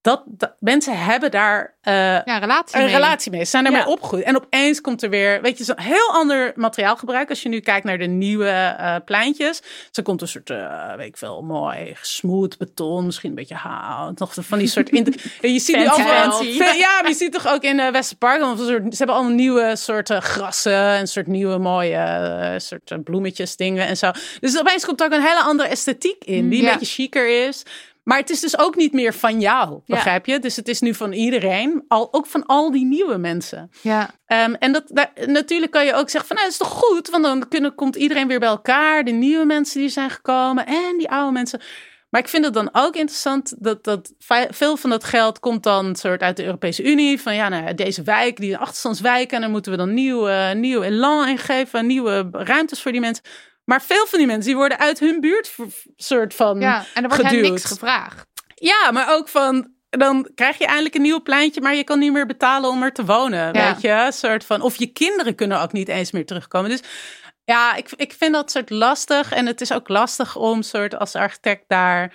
dat, 0.00 0.22
dat 0.26 0.54
mensen 0.58 0.98
hebben 0.98 1.30
daar 1.30 1.76
uh, 1.82 1.94
ja, 2.24 2.38
relatie 2.38 2.76
een 2.78 2.84
mee. 2.84 2.94
relatie 2.94 3.30
mee. 3.30 3.44
Ze 3.44 3.50
zijn 3.50 3.62
daarmee 3.62 3.82
Ja. 3.82 3.88
opgegroeid. 3.88 4.24
En 4.24 4.36
opeens 4.36 4.80
komt 4.80 5.02
er 5.02 5.10
weer, 5.10 5.42
weet 5.42 5.58
je, 5.58 5.64
zo'n 5.64 5.80
heel 5.80 6.10
ander 6.12 6.52
materiaalgebruik. 6.54 7.28
Als 7.28 7.42
je 7.42 7.48
nu 7.48 7.60
kijkt 7.60 7.84
naar 7.84 7.98
de 7.98 8.06
nieuwe 8.06 8.48
eh, 8.48 8.96
pleintjes. 9.04 9.62
Zo 9.90 10.02
komt 10.02 10.20
een 10.22 10.28
soort, 10.28 10.50
eh, 10.50 10.94
weet 10.96 11.06
ik 11.06 11.16
veel, 11.16 11.42
mooi 11.42 11.96
smooth 12.02 12.58
beton. 12.58 13.04
Misschien 13.06 13.28
een 13.28 13.34
beetje 13.34 13.54
hout. 13.54 14.18
Nog 14.18 14.34
van 14.34 14.58
die 14.58 14.68
soort... 14.68 14.90
In 14.90 15.06
en 15.40 15.52
je 15.52 15.58
ziet 15.60 15.76
nu 15.76 15.86
allemaal... 15.86 16.42
Ja, 16.42 17.00
maar 17.00 17.10
je 17.10 17.14
ziet 17.16 17.32
toch 17.32 17.48
ook 17.48 17.62
in 17.62 17.78
uh, 17.78 18.00
soort, 18.00 18.56
ze 18.56 18.96
hebben 18.96 19.16
allemaal 19.16 19.34
nieuwe 19.34 19.76
soorten 19.76 20.22
grassen. 20.22 20.72
En 20.72 21.06
soort 21.06 21.26
nieuwe 21.26 21.58
mooie 21.58 21.96
eh, 21.96 22.58
soort 22.58 22.90
eh, 22.90 22.98
bloemetjes 23.04 23.56
dingen 23.56 23.86
en 23.86 23.96
zo. 23.96 24.10
Dus 24.40 24.58
opeens 24.58 24.84
komt 24.84 25.00
er 25.00 25.06
ook 25.06 25.12
een 25.12 25.22
hele 25.26 25.40
andere 25.42 25.68
esthetiek 25.68 26.24
in. 26.24 26.48
Die 26.48 26.62
Ja. 26.62 26.72
een 26.72 26.78
beetje 26.78 26.94
chiquer 26.94 27.46
is. 27.46 27.62
Maar 28.08 28.18
het 28.18 28.30
is 28.30 28.40
dus 28.40 28.58
ook 28.58 28.76
niet 28.76 28.92
meer 28.92 29.14
van 29.14 29.40
jou, 29.40 29.80
begrijp 29.86 30.26
je? 30.26 30.38
Dus 30.38 30.56
het 30.56 30.68
is 30.68 30.80
nu 30.80 30.94
van 30.94 31.12
iedereen, 31.12 31.84
al, 31.88 32.08
ook 32.12 32.26
van 32.26 32.46
al 32.46 32.70
die 32.70 32.84
nieuwe 32.84 33.16
mensen. 33.18 33.70
Ja, 33.82 34.10
Ehm, 34.26 34.54
en 34.54 34.72
dat, 34.72 34.82
daar- 34.86 35.12
natuurlijk 35.26 35.72
kan 35.72 35.84
je 35.84 35.94
ook 35.94 36.10
zeggen 36.10 36.26
van, 36.28 36.36
nou, 36.36 36.48
dat 36.50 36.60
is 36.60 36.68
toch 36.68 36.78
goed? 36.78 37.08
Want 37.10 37.24
dan 37.24 37.48
kunnen, 37.48 37.74
komt 37.74 37.96
iedereen 37.96 38.28
weer 38.28 38.38
bij 38.38 38.48
elkaar. 38.48 39.04
De 39.04 39.10
nieuwe 39.10 39.44
mensen 39.44 39.80
die 39.80 39.88
zijn 39.88 40.10
gekomen 40.10 40.66
en 40.66 40.94
die 40.98 41.10
oude 41.10 41.32
mensen. 41.32 41.60
Maar 42.10 42.20
ik 42.20 42.28
vind 42.28 42.44
het 42.44 42.54
dan 42.54 42.68
ook 42.72 42.94
interessant 42.96 43.54
dat, 43.58 43.84
dat 43.84 44.12
ve- 44.18 44.48
veel 44.50 44.76
van 44.76 44.90
dat 44.90 45.04
geld 45.04 45.38
komt 45.40 45.62
dan 45.62 45.96
soort 45.96 46.20
uit 46.22 46.36
de 46.36 46.44
Europese 46.44 46.82
Unie. 46.82 47.20
Van 47.20 47.34
ja, 47.34 47.48
nou, 47.48 47.74
deze 47.74 48.02
wijk, 48.02 48.36
die 48.36 48.56
achterstandswijken, 48.56 49.34
en 49.36 49.40
daar 49.40 49.50
moeten 49.50 49.72
we 49.72 49.78
dan 49.78 49.94
nieuw, 49.94 50.28
eh, 50.28 50.52
nieuw 50.54 50.82
elan 50.82 51.28
in 51.28 51.38
geven. 51.38 51.86
Nieuwe 51.86 52.28
ruimtes 52.32 52.82
voor 52.82 52.92
die 52.92 53.00
mensen. 53.00 53.24
Maar 53.68 53.82
veel 53.82 54.06
van 54.06 54.18
die 54.18 54.26
mensen 54.26 54.46
die 54.46 54.56
worden 54.56 54.78
uit 54.78 54.98
hun 54.98 55.20
buurt 55.20 55.54
soort 55.96 56.34
van 56.34 56.60
ja. 56.60 56.84
en 56.94 57.02
er 57.02 57.08
wordt 57.08 57.26
geduwd. 57.26 57.50
niks 57.50 57.64
gevraagd. 57.64 58.26
ja, 58.54 58.90
maar 58.90 59.14
ook 59.14 59.28
van. 59.28 59.76
Dan 59.90 60.30
krijg 60.34 60.58
je 60.58 60.66
eindelijk 60.66 60.94
een 60.94 61.02
nieuw 61.02 61.22
pleintje, 61.22 61.60
maar 61.60 61.74
je 61.74 61.84
kan 61.84 61.98
niet 61.98 62.12
meer 62.12 62.26
betalen 62.26 62.70
om 62.70 62.82
er 62.82 62.92
te 62.92 63.04
wonen. 63.04 63.52
Ja. 63.52 63.72
Weet 63.72 63.80
je, 63.80 64.08
soort 64.12 64.44
van. 64.44 64.60
Of 64.60 64.76
je 64.76 64.86
kinderen 64.86 65.34
kunnen 65.34 65.60
ook 65.60 65.72
niet 65.72 65.88
eens 65.88 66.10
meer 66.10 66.26
terugkomen. 66.26 66.70
Dus 66.70 66.80
ja, 67.44 67.74
ik, 67.74 67.90
ik 67.96 68.12
vind 68.12 68.32
dat 68.32 68.50
soort 68.50 68.70
lastig. 68.70 69.32
En 69.32 69.46
het 69.46 69.60
is 69.60 69.72
ook 69.72 69.88
lastig 69.88 70.36
om 70.36 70.62
soort 70.62 70.94
als 70.98 71.14
architect 71.14 71.64
daar 71.66 72.14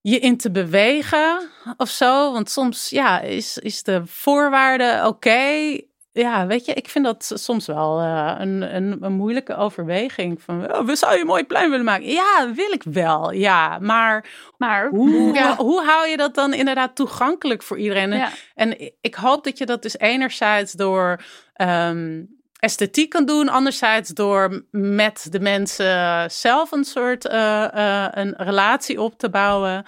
je 0.00 0.18
in 0.18 0.36
te 0.36 0.50
bewegen 0.50 1.50
of 1.76 1.88
zo. 1.88 2.32
Want 2.32 2.50
soms 2.50 2.90
ja, 2.90 3.20
is, 3.20 3.58
is 3.58 3.82
de 3.82 4.02
voorwaarde 4.06 5.02
oké. 5.06 5.80
Ja, 6.18 6.46
weet 6.46 6.64
je, 6.64 6.72
ik 6.74 6.88
vind 6.88 7.04
dat 7.04 7.30
soms 7.34 7.66
wel 7.66 8.00
eh, 8.00 8.34
een, 8.38 8.74
een, 8.76 8.96
een 9.00 9.12
moeilijke 9.12 9.56
overweging. 9.56 10.42
Van, 10.42 10.72
oh, 10.76 10.86
we 10.86 10.96
zouden 10.96 11.20
een 11.20 11.26
mooi 11.26 11.44
plein 11.44 11.70
willen 11.70 11.84
maken. 11.84 12.06
Ja, 12.06 12.52
wil 12.54 12.72
ik 12.72 12.82
wel. 12.82 13.32
Ja, 13.32 13.78
maar 13.78 14.26
Maar 14.58 14.88
hoe, 14.88 15.34
Ja. 15.34 15.56
hoe 15.56 15.84
hou 15.84 16.08
je 16.08 16.16
dat 16.16 16.34
dan 16.34 16.54
inderdaad 16.54 16.96
toegankelijk 16.96 17.62
voor 17.62 17.78
iedereen? 17.78 18.12
En- 18.12 18.18
ja. 18.18 18.30
En 18.54 18.92
ik 19.00 19.14
hoop 19.14 19.44
dat 19.44 19.58
je 19.58 19.66
dat 19.66 19.82
dus 19.82 19.98
enerzijds 19.98 20.72
door 20.72 21.22
ehm, 21.54 22.22
esthetiek 22.58 23.10
kan 23.10 23.24
doen, 23.24 23.48
anderzijds 23.48 24.10
door 24.10 24.64
met 24.70 25.26
de 25.30 25.40
mensen 25.40 26.30
zelf 26.30 26.72
een 26.72 26.84
soort 26.84 27.26
eh, 27.26 28.04
eh, 28.04 28.08
een 28.12 28.34
relatie 28.36 29.00
op 29.00 29.18
te 29.18 29.30
bouwen, 29.30 29.84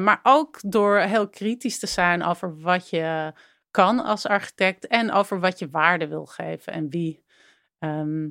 maar 0.00 0.20
ook 0.22 0.58
door 0.66 0.98
heel 0.98 1.28
kritisch 1.28 1.78
te 1.78 1.86
zijn 1.86 2.24
over 2.24 2.60
wat 2.60 2.90
je 2.90 3.32
kan 3.76 4.04
als 4.04 4.26
architect 4.26 4.86
en 4.86 5.12
over 5.12 5.40
wat 5.40 5.58
je 5.58 5.68
waarde 5.70 6.08
wil 6.08 6.26
geven 6.26 6.72
en 6.72 6.88
wie. 6.88 7.24
Ehm, 7.78 8.28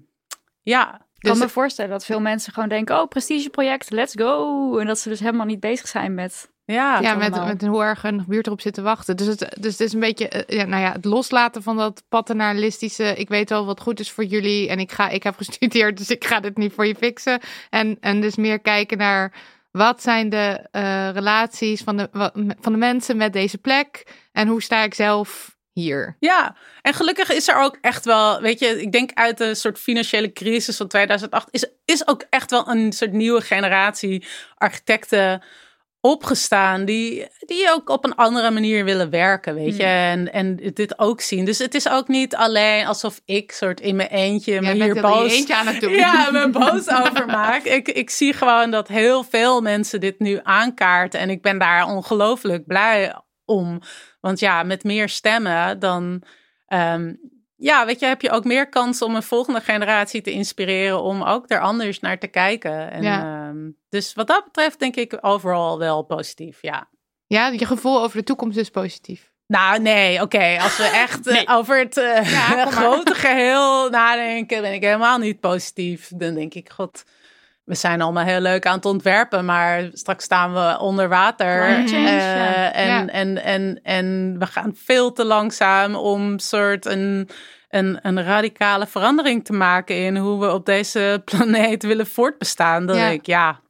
ja, 0.62 0.94
Ik 0.94 1.32
kan 1.32 1.32
Dus- 1.32 1.40
me 1.40 1.50
voorstellen 1.50 1.92
dat 1.92 2.06
veel 2.06 2.20
mensen 2.20 2.54
gewoon 2.54 2.70
denken, 2.70 3.02
oh, 3.02 3.08
prestigeproject, 3.08 3.90
let's 3.90 4.14
go. 4.16 4.78
En 4.78 4.88
dat 4.88 5.00
ze 5.00 5.10
dus 5.10 5.20
helemaal 5.20 5.46
niet 5.46 5.60
bezig 5.60 5.88
zijn 5.88 6.14
met... 6.14 6.52
ja, 6.66 7.00
ja, 7.00 7.16
met, 7.16 7.46
met 7.46 7.66
hoe 7.66 7.84
erg 7.84 8.04
een 8.04 8.26
buurt 8.28 8.48
erop 8.48 8.62
zit 8.62 8.74
te 8.74 8.82
wachten. 8.82 9.18
Dus 9.18 9.28
het, 9.28 9.40
dus 9.60 9.72
het 9.72 9.80
is 9.80 9.94
een 9.94 10.00
beetje, 10.00 10.28
eh, 10.28 10.58
ja, 10.58 10.66
nou 10.66 10.82
ja, 10.82 10.92
het 10.92 11.06
loslaten 11.06 11.64
van 11.64 11.78
dat 11.78 12.04
paternalistische. 12.10 13.16
Ik 13.16 13.30
weet 13.30 13.50
wel 13.50 13.66
wat 13.66 13.82
goed 13.82 14.00
is 14.00 14.12
voor 14.12 14.24
jullie 14.24 14.70
en 14.70 14.80
ik, 14.80 14.92
ga, 14.92 15.10
ik 15.10 15.24
heb 15.24 15.36
gestudeerd, 15.44 15.98
dus 15.98 16.10
ik 16.10 16.26
ga 16.26 16.40
dit 16.40 16.58
niet 16.58 16.74
voor 16.74 16.86
je 16.86 16.96
fixen. 16.96 17.40
En, 17.70 17.98
en 18.00 18.22
dus 18.22 18.36
meer 18.36 18.60
kijken 18.60 18.98
naar 18.98 19.34
wat 19.76 20.02
zijn 20.02 20.30
de 20.30 20.68
eh, 20.72 21.10
relaties 21.14 21.82
van 21.82 21.98
de, 21.98 22.10
van 22.62 22.72
de 22.72 22.78
mensen 22.78 23.18
met 23.18 23.34
deze 23.34 23.58
plek 23.58 24.08
en 24.32 24.48
hoe 24.48 24.62
sta 24.62 24.84
ik 24.84 24.94
zelf 24.94 25.56
hier. 25.74 26.16
Ja, 26.20 26.56
en 26.82 26.94
gelukkig 26.94 27.30
is 27.30 27.48
er 27.48 27.56
ook 27.56 27.78
echt 27.82 28.06
wel, 28.06 28.42
weet 28.42 28.60
je, 28.60 28.82
ik 28.82 28.92
denk 28.92 29.12
uit 29.14 29.38
de 29.38 29.56
soort 29.56 29.80
financiële 29.80 30.32
crisis 30.32 30.78
van 30.78 30.88
2008 30.88 31.48
is, 31.52 31.66
is 31.86 32.08
ook 32.08 32.26
echt 32.30 32.52
wel 32.52 32.68
een 32.68 32.92
soort 32.92 33.12
nieuwe 33.12 33.42
generatie 33.42 34.26
architecten 34.56 35.44
opgestaan 36.06 36.86
die, 36.86 37.28
die 37.40 37.72
ook 37.72 37.90
op 37.90 38.06
een 38.06 38.16
andere 38.16 38.52
manier 38.52 38.86
willen 38.86 39.10
werken, 39.10 39.56
weet 39.56 39.78
je, 39.78 39.84
en, 39.84 40.34
en 40.34 40.56
dit 40.74 41.00
ook 41.00 41.22
zien. 41.22 41.46
Dus 41.46 41.58
het 41.58 41.76
is 41.76 41.90
ook 41.90 42.08
niet 42.08 42.36
alleen 42.36 42.86
alsof 42.86 43.22
ik 43.26 43.52
soort 43.52 43.80
in 43.82 43.96
mijn 43.96 44.10
eentje 44.10 44.62
me 44.62 44.72
hier 44.72 44.96
er 44.96 45.02
boos 45.02 45.32
eentje 45.34 45.56
aan 45.56 45.68
het 45.68 45.82
doen. 45.82 45.92
ja, 46.06 46.30
me 46.32 46.50
boos 46.50 46.90
over 46.90 47.26
maak. 47.42 47.64
Ik, 47.64 47.88
ik 47.88 48.10
zie 48.10 48.34
gewoon 48.34 48.72
dat 48.72 48.88
heel 48.88 49.24
veel 49.24 49.62
mensen 49.62 50.00
dit 50.00 50.20
nu 50.20 50.40
aankaarten. 50.44 51.20
En 51.20 51.30
ik 51.30 51.42
ben 51.42 51.58
daar 51.58 51.86
ongelooflijk 51.88 52.66
blij 52.68 53.16
om. 53.46 53.82
Want 54.22 54.40
ja, 54.40 54.64
met 54.64 54.84
meer 54.84 55.10
stemmen 55.10 55.80
dan. 55.80 56.22
ehm, 56.68 57.14
ja, 57.58 57.86
weet 57.86 58.00
je, 58.00 58.06
heb 58.06 58.22
je 58.22 58.32
ook 58.32 58.44
meer 58.44 58.70
kans 58.70 59.02
om 59.02 59.16
een 59.16 59.24
volgende 59.24 59.62
generatie 59.62 60.22
te 60.22 60.32
inspireren 60.32 61.02
om 61.02 61.24
ook 61.24 61.46
er 61.48 61.60
anders 61.60 62.00
naar 62.00 62.20
te 62.20 62.28
kijken. 62.28 62.92
En, 62.92 63.04
Ja. 63.04 63.48
ehm, 63.48 63.70
dus 63.96 64.14
wat 64.14 64.28
dat 64.28 64.44
betreft 64.44 64.80
denk 64.80 64.96
ik 64.96 65.18
overal 65.22 65.78
wel 65.80 66.02
positief, 66.04 66.58
ja. 66.62 66.88
Ja, 67.28 67.48
je 67.48 67.66
gevoel 67.66 68.02
over 68.04 68.18
de 68.18 68.24
toekomst 68.24 68.58
is 68.58 68.70
positief. 68.70 69.32
Nou, 69.48 69.80
nee, 69.82 70.22
oké. 70.22 70.58
Als 70.62 70.78
we 70.78 70.84
echt 71.06 71.28
eh, 71.28 71.56
over 71.56 71.80
het 71.80 71.98
eh, 71.98 72.32
Ja, 72.32 72.48
kom 72.48 72.56
maar. 72.58 72.72
grote 72.72 73.14
geheel 73.16 73.90
nadenken, 73.90 74.62
ben 74.62 74.74
ik 74.74 74.84
helemaal 74.84 75.18
niet 75.18 75.40
positief. 75.40 76.12
Dan 76.16 76.34
denk 76.34 76.54
ik, 76.54 76.70
god, 76.70 77.04
we 77.64 77.76
zijn 77.76 78.02
allemaal 78.02 78.24
heel 78.24 78.40
leuk 78.40 78.66
aan 78.66 78.76
het 78.76 78.86
ontwerpen, 78.86 79.46
maar 79.46 79.90
straks 79.94 80.24
staan 80.24 80.54
we 80.54 80.80
onder 80.80 81.10
water. 81.10 81.62
Eh, 81.62 81.88
ja. 81.88 82.72
en, 82.74 82.88
Ja. 82.88 83.08
En, 83.08 83.44
en, 83.44 83.80
en 83.84 84.36
we 84.40 84.46
gaan 84.46 84.76
veel 84.76 85.12
te 85.14 85.26
langzaam 85.26 85.96
om 85.96 86.40
soort 86.40 86.86
een, 86.86 87.30
een, 87.70 88.00
een 88.02 88.24
radicale 88.24 88.88
verandering 88.88 89.46
te 89.46 89.54
maken 89.54 89.96
in 89.96 90.18
hoe 90.18 90.40
we 90.40 90.52
op 90.54 90.66
deze 90.66 91.22
planeet 91.26 91.84
willen 91.84 92.08
voortbestaan. 92.08 92.86
Dan 92.86 92.96
Ja. 92.98 93.08
denk 93.08 93.20
ik, 93.20 93.26
ja. 93.26 93.64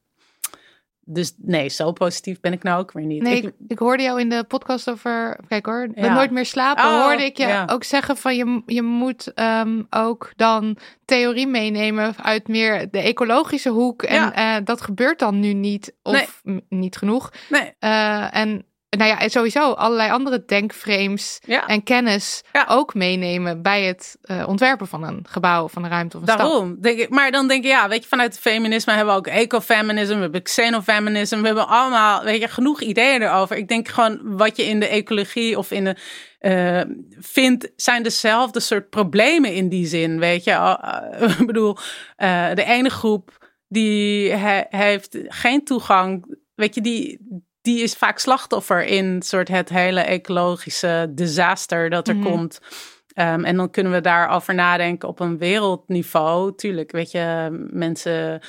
Dus 1.07 1.33
nee, 1.37 1.69
zo 1.69 1.91
positief 1.91 2.39
ben 2.39 2.53
ik 2.53 2.63
nou 2.63 2.79
ook 2.79 2.91
weer 2.91 3.05
niet. 3.05 3.21
Nee, 3.21 3.41
Ik- 3.41 3.53
ik, 3.67 3.79
hoorde 3.79 4.03
jou 4.03 4.19
in 4.19 4.29
de 4.29 4.43
podcast 4.43 4.89
over, 4.89 5.39
kijk 5.47 5.65
hoor, 5.65 5.87
Ja. 5.95 6.13
Nooit 6.13 6.31
meer 6.31 6.45
slapen. 6.45 6.83
Oh, 6.85 7.01
hoorde 7.05 7.23
ik 7.25 7.37
je 7.37 7.47
ja. 7.47 7.65
ook 7.71 7.83
zeggen 7.83 8.17
van 8.17 8.35
je, 8.35 8.61
je 8.65 8.81
moet 8.81 9.33
ehm, 9.33 9.83
ook 9.89 10.31
dan 10.35 10.77
theorie 11.05 11.47
meenemen 11.47 12.13
uit 12.21 12.47
meer 12.47 12.87
de 12.91 12.99
ecologische 12.99 13.69
hoek. 13.69 14.03
En 14.03 14.15
Ja. 14.15 14.57
eh, 14.57 14.65
dat 14.65 14.81
gebeurt 14.81 15.19
dan 15.19 15.39
nu 15.39 15.53
niet 15.53 15.95
of 16.03 16.41
niet 16.69 16.95
genoeg. 16.97 17.31
nee, 17.49 17.73
Eh, 17.79 18.35
en 18.35 18.65
nou 18.97 19.09
ja, 19.09 19.27
sowieso 19.29 19.71
allerlei 19.71 20.11
andere 20.11 20.43
denkframes 20.45 21.39
ja. 21.45 21.67
en 21.67 21.83
kennis 21.83 22.43
Ja. 22.51 22.65
ook 22.69 22.93
meenemen 22.93 23.61
bij 23.61 23.83
het 23.83 24.17
eh, 24.21 24.47
ontwerpen 24.47 24.87
van 24.87 25.03
een 25.03 25.25
gebouw 25.29 25.63
of 25.63 25.71
van 25.71 25.83
een 25.83 25.89
ruimte 25.89 26.17
of 26.17 26.21
een 26.21 26.27
stad. 26.27 26.39
Daarom. 26.39 26.77
Denk 26.81 26.99
ik, 26.99 27.09
maar 27.09 27.31
dan 27.31 27.47
denk 27.47 27.63
ik, 27.63 27.69
ja, 27.69 27.87
weet 27.89 28.01
je, 28.03 28.09
vanuit 28.09 28.31
het 28.31 28.41
feminisme 28.41 28.93
hebben 28.93 29.13
we 29.13 29.19
ook 29.19 29.27
ecofeminisme, 29.27 30.15
we 30.15 30.21
hebben 30.21 30.43
xenofeminisme, 30.43 31.39
we 31.39 31.45
hebben 31.45 31.67
allemaal, 31.67 32.23
weet 32.23 32.41
je, 32.41 32.47
genoeg 32.47 32.81
ideeën 32.81 33.21
erover. 33.21 33.57
Ik 33.57 33.67
denk 33.67 33.87
gewoon 33.87 34.19
wat 34.23 34.57
je 34.57 34.63
in 34.63 34.79
de 34.79 34.87
ecologie 34.87 35.57
of 35.57 35.71
in 35.71 35.83
de 35.83 35.95
eh, 36.45 36.81
vindt, 37.19 37.71
zijn 37.75 38.03
dezelfde 38.03 38.59
soort 38.59 38.89
problemen 38.89 39.53
in 39.53 39.69
die 39.69 39.87
zin, 39.87 40.19
weet 40.19 40.43
je. 40.43 40.51
Uh, 40.51 41.37
ik 41.39 41.45
bedoel, 41.45 41.77
uh, 42.17 42.53
de 42.53 42.63
ene 42.63 42.89
groep 42.89 43.53
die 43.67 44.31
he, 44.31 44.61
heeft 44.69 45.17
geen 45.27 45.63
toegang, 45.63 46.37
weet 46.55 46.75
je, 46.75 46.81
die 46.81 47.19
die 47.65 47.83
is 47.83 47.93
vaak 47.93 48.19
slachtoffer 48.19 48.83
in 48.83 49.21
soort 49.21 49.47
het 49.47 49.69
hele 49.69 50.01
ecologische 50.01 51.07
disaster 51.09 51.89
dat 51.89 52.07
er 52.07 52.15
Mhm. 52.15 52.29
komt. 52.29 52.59
Um, 53.17 53.43
en 53.45 53.55
dan 53.57 53.69
kunnen 53.69 53.91
we 53.93 54.01
daarover 54.01 54.53
nadenken 54.55 55.07
op 55.09 55.19
een 55.19 55.37
wereldniveau. 55.37 56.55
Tuurlijk, 56.55 56.91
weet 56.91 57.11
je, 57.11 57.47
mensen, 57.71 58.39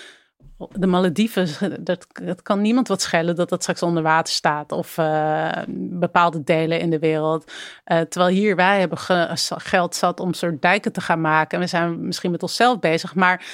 de 0.69 0.87
Malediven, 0.87 1.49
dat, 1.85 2.07
dat 2.13 2.43
kan 2.43 2.61
niemand 2.61 2.89
wat 2.89 3.03
schelen 3.03 3.35
dat 3.37 3.49
dat 3.49 3.63
straks 3.63 3.83
onder 3.83 4.03
water 4.03 4.35
staat. 4.35 4.73
Of 4.73 4.97
uh, 4.99 5.53
bepaalde 5.79 6.43
delen 6.43 6.81
in 6.81 6.91
de 6.91 6.99
wereld. 6.99 7.53
Uh, 7.53 8.01
terwijl 8.01 8.35
hier 8.35 8.57
wij 8.57 8.81
hebben 8.81 8.99
ge, 8.99 9.31
geld 9.57 9.95
zat 9.95 10.21
om 10.21 10.35
soort 10.35 10.63
dijken 10.63 10.93
te 10.93 11.01
gaan 11.01 11.21
maken. 11.21 11.59
En 11.59 11.65
we 11.65 11.71
zijn 11.71 12.07
misschien 12.07 12.31
met 12.31 12.43
onszelf 12.43 12.79
bezig, 12.79 13.15
maar 13.15 13.45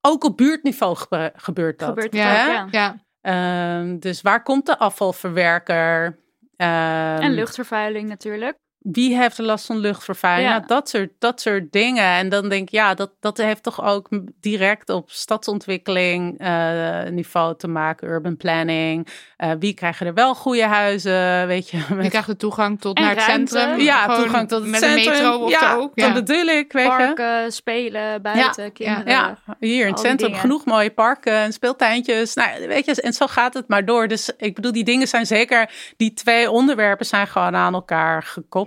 ook 0.00 0.24
op 0.24 0.36
buurtniveau 0.36 0.96
gebe 0.96 1.32
gebeurt 1.36 1.78
dat. 1.78 1.88
Gebeurt 1.88 2.14
Ja, 2.14 2.42
ook, 2.42 2.52
ja. 2.52 2.68
ja. 2.70 3.06
Um, 3.22 3.98
dus 3.98 4.22
waar 4.22 4.42
komt 4.42 4.66
de 4.66 4.78
afvalverwerker? 4.78 6.06
Um, 6.06 6.16
En 6.56 7.32
luchtvervuiling 7.32 8.08
natuurlijk. 8.08 8.58
Wie 8.78 9.16
heeft 9.16 9.38
er 9.38 9.44
last 9.44 9.66
van 9.66 9.78
luchtvervuiling? 9.78 10.48
Ja. 10.48 10.54
Ja. 10.54 10.66
dat, 10.66 10.88
soort, 10.88 11.10
dat 11.18 11.40
soort 11.40 11.72
dingen. 11.72 12.04
En 12.04 12.28
dan 12.28 12.48
denk 12.48 12.62
ik, 12.62 12.70
ja, 12.74 12.94
dat, 12.94 13.10
dat 13.20 13.36
heeft 13.36 13.62
toch 13.62 13.84
ook 13.84 14.08
direct 14.40 14.88
op 14.90 15.10
stadsontwikkeling 15.10 16.38
eh, 16.38 17.02
niveau 17.10 17.56
te 17.56 17.68
maken, 17.68 18.08
urban 18.08 18.36
planning. 18.36 19.08
Eh, 19.36 19.50
wie 19.58 19.74
krijgen 19.74 20.06
er 20.06 20.14
wel 20.14 20.34
goede 20.34 20.64
huizen? 20.66 21.46
Weet 21.46 21.70
je, 21.70 21.76
Je 21.88 21.94
met 21.94 22.08
krijgt 22.08 22.26
de 22.28 22.36
toegang 22.36 22.80
tot 22.80 22.96
En 22.96 23.02
naar 23.02 23.14
het 23.16 23.26
ruimte. 23.26 23.58
centrum. 23.58 23.80
ja, 23.80 24.02
Gewoon 24.02 24.20
toegang 24.22 24.48
tot 24.48 24.60
het 24.60 24.70
met 24.70 24.80
centrum. 24.80 25.12
een 25.12 25.18
metro 25.22 25.38
of 25.38 25.50
ja, 25.50 25.70
zo. 25.72 25.90
dat 25.94 26.12
bedoel 26.14 26.46
ik, 26.46 26.72
weet 26.72 26.84
je. 26.84 26.88
Parken, 26.88 27.52
spelen, 27.52 28.22
buiten, 28.22 28.72
kinderen. 28.72 29.06
Ja, 29.12 29.38
hier 29.60 29.86
in 29.86 29.90
het 29.92 30.00
centrum 30.00 30.34
genoeg 30.34 30.64
mooie 30.64 30.90
parken 30.90 31.32
en 31.32 31.52
speeltuintjes. 31.52 32.34
Nou, 32.34 32.66
weet 32.68 32.84
je, 32.84 33.00
en 33.02 33.12
zo 33.12 33.26
gaat 33.26 33.54
het 33.54 33.68
maar 33.68 33.84
door. 33.84 34.08
Dus 34.08 34.30
ik 34.36 34.54
bedoel, 34.54 34.72
die 34.72 34.84
dingen 34.84 35.08
zijn 35.08 35.26
zeker, 35.26 35.70
die 35.96 36.12
twee 36.12 36.50
onderwerpen 36.50 37.06
zijn 37.06 37.26
gewoon 37.26 37.56
aan 37.56 37.74
elkaar 37.74 38.22
gekoppeld. 38.22 38.66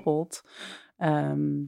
Ehm, 0.97 1.63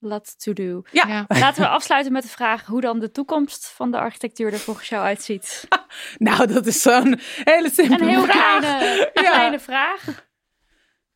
Lot 0.00 0.38
to 0.42 0.52
do. 0.52 0.82
ja. 0.92 1.06
Ja. 1.08 1.24
Laten 1.40 1.62
we 1.62 1.68
afsluiten 1.68 2.12
met 2.12 2.22
de 2.22 2.28
vraag 2.28 2.66
hoe 2.66 2.80
dan 2.80 2.98
de 2.98 3.10
toekomst 3.10 3.66
van 3.68 3.90
de 3.90 3.98
architectuur 3.98 4.52
er 4.52 4.58
volgens 4.58 4.88
jou 4.88 5.04
uitziet. 5.04 5.68
nou, 6.18 6.46
dat 6.46 6.66
is 6.66 6.82
zo'n 6.82 7.18
hele 7.44 7.70
simpele 7.70 8.02
Een 8.02 8.08
heel 8.08 8.22
vraag. 8.24 8.58
kleine, 8.60 9.10
Ja. 9.14 9.30
kleine 9.30 9.58
vraag. 9.60 10.26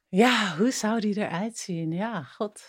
Ja, 0.09 0.55
hoe 0.57 0.71
zou 0.71 1.01
die 1.01 1.17
eruit 1.17 1.59
zien? 1.59 1.93
Ja, 1.93 2.23
god. 2.23 2.63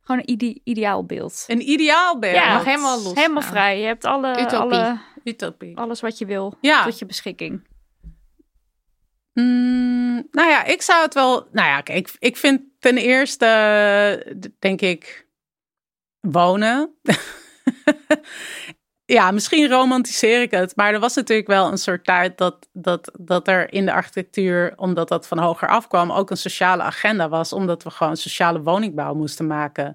Gewoon 0.00 0.20
een 0.20 0.30
ide 0.30 0.60
ideaal 0.64 1.04
beeld. 1.04 1.44
Een 1.46 1.68
ideaalbeeld. 1.70 2.34
Ja, 2.34 2.52
mag 2.54 2.64
helemaal 2.64 3.02
los 3.02 3.14
Helemaal 3.14 3.42
vrij. 3.42 3.80
Je 3.80 3.86
hebt 3.86 4.04
alle, 4.04 4.30
Utopie. 4.40 4.58
alle, 4.58 5.00
Utopie. 5.24 5.76
alles 5.76 6.00
wat 6.00 6.18
je 6.18 6.26
wil 6.26 6.54
Ja. 6.60 6.84
tot 6.84 6.98
je 6.98 7.06
beschikking. 7.06 7.66
Mm, 9.38 10.28
nou 10.30 10.48
ja, 10.48 10.64
ik 10.64 10.82
zou 10.82 11.02
het 11.02 11.14
wel. 11.14 11.48
Nou 11.52 11.68
ja, 11.68 11.80
kijk, 11.80 11.98
ik, 11.98 12.16
ik 12.18 12.36
vind 12.36 12.62
ten 12.78 12.96
eerste, 12.96 13.46
denk 14.58 14.80
ik, 14.80 15.26
wonen. 16.20 16.94
ja, 19.04 19.30
misschien 19.30 19.68
romantiseer 19.68 20.42
ik 20.42 20.50
het, 20.50 20.76
maar 20.76 20.92
er 20.92 21.00
was 21.00 21.14
natuurlijk 21.14 21.48
wel 21.48 21.70
een 21.70 21.78
soort 21.78 22.04
tijd 22.04 22.38
dat, 22.38 22.68
dat, 22.72 23.10
dat 23.20 23.48
er 23.48 23.72
in 23.72 23.84
de 23.84 23.92
architectuur, 23.92 24.72
omdat 24.76 25.08
dat 25.08 25.26
van 25.26 25.38
hoger 25.38 25.68
afkwam, 25.68 26.12
ook 26.12 26.30
een 26.30 26.36
sociale 26.36 26.82
agenda 26.82 27.28
was, 27.28 27.52
omdat 27.52 27.82
we 27.82 27.90
gewoon 27.90 28.16
sociale 28.16 28.62
woningbouw 28.62 29.14
moesten 29.14 29.46
maken. 29.46 29.94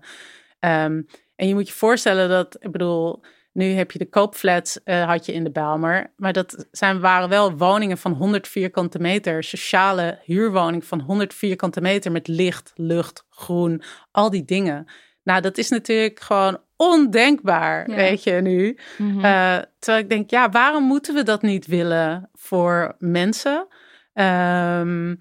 Ehm, 0.59 1.01
en 1.35 1.47
je 1.47 1.53
moet 1.53 1.67
je 1.67 1.73
voorstellen 1.73 2.29
dat, 2.29 2.57
ik 2.59 2.71
bedoel, 2.71 3.23
nu 3.53 3.65
heb 3.73 3.91
je 3.91 3.99
de 3.99 4.09
koopflats, 4.09 4.83
eh, 4.83 5.05
had 5.07 5.25
je 5.25 5.33
in 5.33 5.43
de 5.43 5.51
Bijlmer. 5.51 6.13
Maar 6.17 6.33
dat 6.33 6.67
zijn, 6.71 6.99
waren 6.99 7.29
wel 7.29 7.57
woningen 7.57 7.97
van 7.97 8.11
100 8.11 8.47
vierkante 8.47 8.99
meter. 8.99 9.43
Sociale 9.43 10.19
huurwoning 10.25 10.85
van 10.85 11.01
100 11.01 11.33
vierkante 11.33 11.81
meter 11.81 12.11
met 12.11 12.27
licht, 12.27 12.71
lucht, 12.75 13.25
groen. 13.29 13.81
Al 14.11 14.29
die 14.29 14.45
dingen. 14.45 14.85
Nou, 15.23 15.41
dat 15.41 15.57
is 15.57 15.69
natuurlijk 15.69 16.19
gewoon 16.19 16.57
ondenkbaar, 16.75 17.89
Ja. 17.89 17.95
weet 17.95 18.23
je 18.23 18.31
nu. 18.31 18.77
Mhm. 18.97 19.25
Eh, 19.25 19.57
terwijl 19.79 20.03
ik 20.03 20.09
denk, 20.09 20.29
ja, 20.29 20.49
waarom 20.49 20.83
moeten 20.83 21.13
we 21.13 21.23
dat 21.23 21.41
niet 21.41 21.65
willen 21.67 22.29
voor 22.33 22.95
mensen? 22.99 23.67
Ehm, 24.13 25.15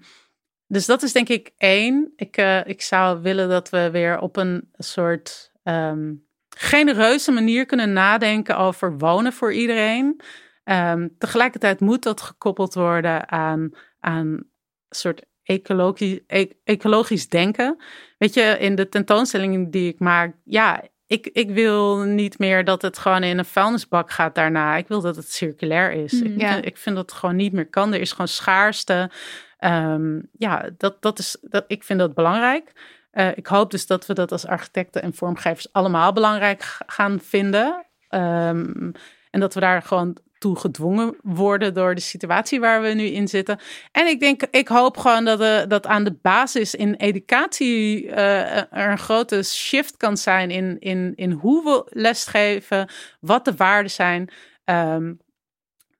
dus 0.67 0.85
dat 0.85 1.03
is 1.03 1.13
denk 1.13 1.29
ik 1.29 1.51
één. 1.57 2.13
Ik, 2.15 2.37
eh, 2.37 2.67
ik 2.67 2.81
zou 2.81 3.21
willen 3.21 3.49
dat 3.49 3.69
we 3.69 3.91
weer 3.91 4.19
op 4.19 4.35
een 4.37 4.69
soort 4.77 5.51
ehm, 5.63 6.11
genereuze 6.57 7.31
manier 7.31 7.65
kunnen 7.65 7.93
nadenken 7.93 8.57
over 8.57 8.97
wonen 8.97 9.33
voor 9.33 9.53
iedereen. 9.53 10.21
Ehm, 10.63 11.07
tegelijkertijd 11.17 11.79
moet 11.79 12.03
dat 12.03 12.21
gekoppeld 12.21 12.73
worden 12.73 13.29
aan, 13.31 13.69
aan 13.99 14.27
een 14.27 14.49
soort 14.89 15.21
ecologisch, 15.43 16.19
e- 16.27 16.47
ecologisch 16.63 17.29
denken. 17.29 17.83
Weet 18.17 18.33
je, 18.33 18.41
in 18.59 18.75
de 18.75 18.89
tentoonstelling 18.89 19.71
die 19.71 19.87
ik 19.93 19.99
maak, 19.99 20.35
ja, 20.43 20.83
ik, 21.07 21.27
ik 21.27 21.49
wil 21.49 21.97
niet 21.99 22.39
meer 22.39 22.63
dat 22.63 22.81
het 22.81 22.97
gewoon 22.97 23.23
in 23.23 23.37
een 23.37 23.45
vuilnisbak 23.45 24.11
gaat 24.11 24.35
daarna. 24.35 24.75
Ik 24.75 24.87
wil 24.87 25.01
dat 25.01 25.15
het 25.15 25.31
circulair 25.31 25.91
is. 25.91 26.21
Ik, 26.21 26.41
Ja. 26.41 26.53
vind, 26.53 26.65
ik 26.65 26.77
vind 26.77 26.95
dat 26.95 27.09
het 27.09 27.19
gewoon 27.19 27.35
niet 27.35 27.53
meer 27.53 27.69
kan. 27.69 27.93
Er 27.93 27.99
is 27.99 28.11
gewoon 28.11 28.27
schaarste. 28.27 29.09
Ehm, 29.57 30.19
ja, 30.31 30.69
dat, 30.77 31.01
dat 31.01 31.19
is, 31.19 31.37
dat, 31.41 31.63
ik 31.67 31.83
vind 31.83 31.99
dat 31.99 32.13
belangrijk. 32.13 32.71
Eh, 33.13 33.27
ik 33.35 33.47
hoop 33.47 33.71
dus 33.71 33.87
dat 33.87 34.05
we 34.05 34.13
dat 34.13 34.31
als 34.31 34.45
architecten 34.45 35.01
en 35.01 35.13
vormgevers 35.13 35.73
allemaal 35.73 36.13
belangrijk 36.13 36.77
gaan 36.85 37.19
vinden. 37.19 37.85
Ehm, 38.07 38.91
en 39.29 39.39
dat 39.39 39.53
we 39.53 39.59
daar 39.59 39.81
gewoon 39.81 40.17
toe 40.37 40.55
gedwongen 40.55 41.15
worden 41.21 41.73
door 41.73 41.95
de 41.95 42.01
situatie 42.01 42.59
waar 42.59 42.81
we 42.81 42.87
nu 42.87 43.03
in 43.03 43.27
zitten. 43.27 43.59
En 43.91 44.07
ik 44.07 44.19
denk, 44.19 44.43
ik 44.43 44.67
hoop 44.67 44.97
gewoon 44.97 45.25
dat, 45.25 45.41
eh, 45.41 45.61
dat 45.67 45.87
aan 45.87 46.03
de 46.03 46.17
basis 46.21 46.75
in 46.75 46.93
educatie 46.93 48.09
eh, 48.11 48.57
er 48.57 48.91
een 48.91 48.97
grote 48.97 49.43
shift 49.43 49.97
kan 49.97 50.17
zijn 50.17 50.51
in, 50.51 50.79
in, 50.79 51.13
in 51.15 51.31
hoe 51.31 51.63
we 51.63 51.97
lesgeven, 51.99 52.89
wat 53.19 53.45
de 53.45 53.55
waarden 53.55 53.91
zijn. 53.91 54.29
Ehm, 54.63 55.13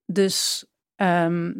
dus 0.05 0.65
ehm, 0.95 1.51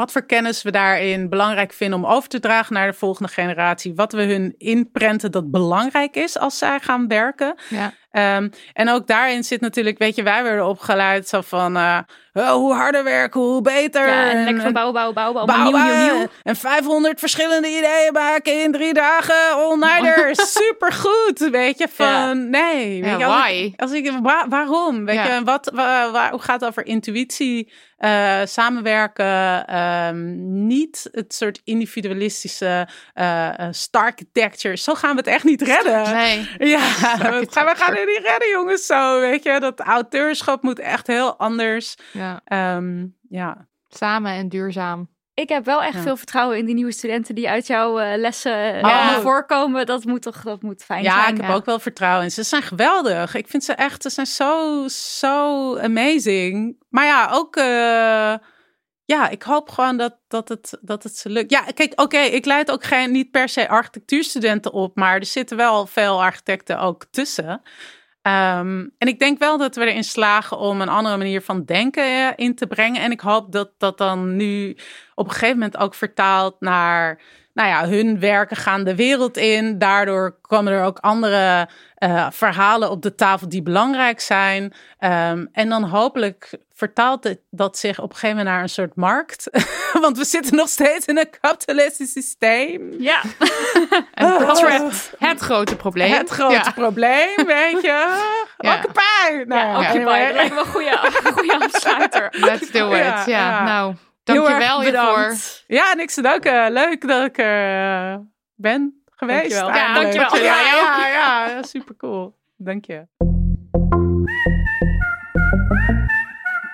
wat 0.00 0.12
voor 0.12 0.26
kennis 0.26 0.62
we 0.62 0.70
daarin 0.70 1.28
belangrijk 1.28 1.72
vinden 1.72 1.98
om 1.98 2.06
over 2.06 2.28
te 2.28 2.40
dragen 2.40 2.74
naar 2.74 2.90
de 2.90 2.98
volgende 2.98 3.32
generatie. 3.32 3.94
Wat 3.94 4.12
we 4.12 4.22
hun 4.22 4.54
inprenten 4.58 5.32
dat 5.32 5.50
belangrijk 5.50 6.16
is 6.16 6.38
als 6.38 6.58
zij 6.58 6.80
gaan 6.80 7.08
werken. 7.08 7.54
ja. 7.68 7.92
Ehm, 8.10 8.48
en 8.72 8.88
ook 8.90 9.06
daarin 9.06 9.44
zit 9.44 9.60
natuurlijk, 9.60 9.98
weet 9.98 10.16
je, 10.16 10.22
wij 10.22 10.42
werden 10.42 10.66
opgeleid 10.66 11.28
zo 11.28 11.40
van 11.40 11.76
uh, 11.76 11.98
oh, 12.32 12.50
hoe 12.50 12.74
harder 12.74 13.04
werken, 13.04 13.40
hoe 13.40 13.62
beter. 13.62 14.06
Ja, 14.06 14.30
en 14.30 14.44
lekker 14.44 14.62
van 14.62 14.72
bouwen, 14.72 14.94
bouwen, 14.94 15.14
bouwen. 15.14 15.48
Allemaal 15.48 15.84
nieuw, 15.94 16.04
nieuw, 16.06 16.14
nieuw. 16.18 16.26
En 16.42 16.56
500 16.56 17.18
verschillende 17.18 17.68
ideeën 17.68 18.12
maken 18.12 18.62
in 18.62 18.72
drie 18.72 18.92
dagen. 18.94 19.52
All-nighter. 19.54 20.30
Supergoed, 20.60 21.50
weet 21.50 21.78
je. 21.78 21.88
Van, 21.92 22.06
Ja. 22.06 22.32
nee. 22.32 23.02
Weet 23.02 23.10
Ja, 23.10 23.18
je, 23.18 23.24
als 23.24 23.34
why? 23.40 23.50
ik, 23.52 23.80
als 23.80 23.92
ik, 23.92 24.12
wa- 24.22 24.46
waarom? 24.48 25.04
Weet 25.04 25.14
Ja. 25.14 25.24
je, 25.24 25.30
en 25.30 25.44
wat, 25.44 25.70
wa- 25.74 26.10
wa- 26.10 26.30
hoe 26.30 26.40
gaat 26.42 26.60
het 26.60 26.68
over 26.68 26.86
intuïtie, 26.86 27.72
eh, 27.96 28.38
samenwerken, 28.44 29.66
ehm, 29.66 30.34
niet 30.66 31.08
het 31.12 31.34
soort 31.34 31.60
individualistische 31.64 32.88
uh, 33.14 33.48
star 33.70 34.04
architecture. 34.04 34.76
Zo 34.76 34.94
gaan 34.94 35.10
we 35.10 35.16
het 35.16 35.26
echt 35.26 35.44
niet 35.44 35.62
redden. 35.62 36.14
Nee. 36.14 36.48
Ja, 36.58 36.78
we 37.18 37.46
gaan, 37.50 37.66
we 37.66 37.72
gaan 37.76 37.94
niet 38.06 38.20
redden, 38.22 38.48
jongens. 38.48 38.86
Zo, 38.86 39.20
weet 39.20 39.42
je, 39.42 39.60
dat 39.60 39.80
auteurschap 39.80 40.62
moet 40.62 40.78
echt 40.78 41.06
heel 41.06 41.36
anders. 41.36 41.96
Ja. 42.12 42.40
Ehm, 42.44 43.06
ja. 43.28 43.68
Samen 43.88 44.32
en 44.32 44.48
duurzaam. 44.48 45.08
Ik 45.34 45.48
heb 45.48 45.64
wel 45.64 45.82
echt 45.82 45.94
Ja. 45.94 46.00
veel 46.00 46.16
vertrouwen 46.16 46.58
in 46.58 46.64
die 46.64 46.74
nieuwe 46.74 46.92
studenten 46.92 47.34
die 47.34 47.48
uit 47.50 47.66
jouw 47.66 47.98
eh, 47.98 48.18
lessen 48.18 48.52
eh, 48.74 48.80
Ja. 48.80 49.00
allemaal 49.00 49.20
voorkomen. 49.20 49.86
Dat 49.86 50.04
moet 50.04 50.22
toch 50.22 50.42
dat 50.42 50.62
moet 50.62 50.82
fijn 50.84 51.02
Ja, 51.02 51.20
zijn. 51.22 51.34
ik 51.34 51.40
heb 51.40 51.50
ja. 51.50 51.54
ook 51.56 51.64
wel 51.64 51.78
vertrouwen 51.78 52.24
in. 52.24 52.30
Ze 52.30 52.42
zijn 52.42 52.62
geweldig. 52.62 53.34
Ik 53.34 53.48
vind 53.48 53.64
ze 53.64 53.72
echt, 53.72 54.02
ze 54.02 54.10
zijn 54.10 54.26
zo, 54.26 54.84
zo 54.88 55.76
amazing. 55.78 56.82
Maar 56.88 57.04
ja, 57.04 57.28
ook, 57.32 57.56
eh, 57.56 58.34
ja, 59.10 59.28
ik 59.28 59.42
hoop 59.42 59.68
gewoon 59.68 59.96
dat, 59.96 60.16
dat, 60.28 60.48
het, 60.48 60.78
dat 60.80 61.02
het 61.02 61.16
ze 61.16 61.28
lukt. 61.28 61.50
Ja, 61.50 61.64
kijk, 61.74 62.00
oké, 62.00 62.18
ik 62.18 62.44
leid 62.44 62.70
ook 62.70 62.84
geen, 62.84 63.12
niet 63.12 63.30
per 63.30 63.48
se 63.48 63.68
architectuurstudenten 63.68 64.72
op, 64.72 64.96
maar 64.96 65.16
er 65.16 65.24
zitten 65.24 65.56
wel 65.56 65.86
veel 65.86 66.22
architecten 66.22 66.78
ook 66.78 67.04
tussen. 67.10 67.62
Ehm, 68.22 68.86
en 68.98 69.08
ik 69.08 69.18
denk 69.18 69.38
wel 69.38 69.58
dat 69.58 69.74
we 69.74 69.86
erin 69.86 70.04
slagen 70.04 70.58
om 70.58 70.80
een 70.80 70.88
andere 70.88 71.16
manier 71.16 71.42
van 71.42 71.64
denken 71.64 72.04
eh, 72.04 72.28
in 72.36 72.54
te 72.54 72.66
brengen. 72.66 73.02
En 73.02 73.10
ik 73.10 73.20
hoop 73.20 73.52
dat 73.52 73.70
dat 73.78 73.98
dan 73.98 74.36
nu 74.36 74.76
op 75.14 75.24
een 75.24 75.32
gegeven 75.32 75.58
moment 75.58 75.76
ook 75.76 75.94
vertaalt 75.94 76.60
naar, 76.60 77.20
nou 77.54 77.68
ja, 77.68 77.88
hun 77.88 78.20
werken 78.20 78.56
gaan 78.56 78.84
de 78.84 78.94
wereld 78.94 79.36
in. 79.36 79.78
Daardoor 79.78 80.40
komen 80.40 80.72
er 80.72 80.84
ook 80.84 80.98
andere 80.98 81.68
eh, 82.00 82.26
verhalen 82.30 82.90
op 82.90 83.02
de 83.02 83.14
tafel 83.14 83.48
die 83.48 83.62
belangrijk 83.62 84.20
zijn. 84.20 84.72
Ehm, 84.98 85.46
en 85.52 85.68
dan 85.68 85.82
hopelijk 85.84 86.50
vertaalt 86.74 87.24
het, 87.24 87.40
dat 87.50 87.78
zich 87.78 87.98
op 87.98 88.10
een 88.10 88.14
gegeven 88.16 88.36
moment 88.36 88.54
naar 88.54 88.62
een 88.62 88.68
soort 88.68 88.94
markt. 88.96 89.48
Want 90.02 90.18
we 90.18 90.24
zitten 90.24 90.56
nog 90.56 90.68
steeds 90.68 91.06
in 91.06 91.18
een 91.18 91.30
kapitalistisch 91.40 92.12
systeem. 92.12 92.94
Ja, 92.98 93.20
En 94.14 94.26
Oh. 94.32 94.38
dat 94.46 95.10
het 95.18 95.40
grote 95.40 95.76
probleem. 95.76 96.12
Het 96.12 96.30
grote 96.30 96.54
Ja. 96.54 96.70
probleem, 96.70 97.34
weet 97.46 97.80
je. 97.82 98.28
Ja. 98.58 98.74
Occupy! 98.74 99.44
Nou, 99.46 99.60
ja, 99.60 99.78
Occupy. 99.78 99.96
anyway. 99.96 100.24
Dat 100.26 100.34
lijkt 100.34 100.54
me 100.54 100.60
een 100.60 100.66
goede, 100.66 100.98
goede 101.32 101.58
afsluiter. 101.58 102.28
Let's 102.30 102.70
do 102.70 102.90
it. 102.92 102.98
Ja, 102.98 103.22
Ja, 103.26 103.64
nou, 103.64 103.94
dankjewel 104.24 104.80
hiervoor. 104.82 105.34
Ja, 105.66 105.94
niks 105.94 106.14
te 106.14 106.22
danken. 106.22 106.72
Leuk 106.72 107.08
dat 107.08 107.24
ik 107.24 107.38
er 107.38 108.12
eh, 108.12 108.18
ben 108.54 108.99
geweest. 109.20 109.50
Dankjewel. 109.50 109.74
Ja, 109.74 109.94
dankjewel. 109.94 110.36
Ja, 110.36 110.60
ja, 110.60 111.08
ja, 111.08 111.62
super 111.62 111.96
cool. 111.96 112.34
Dank 112.56 112.84
je. 112.84 113.06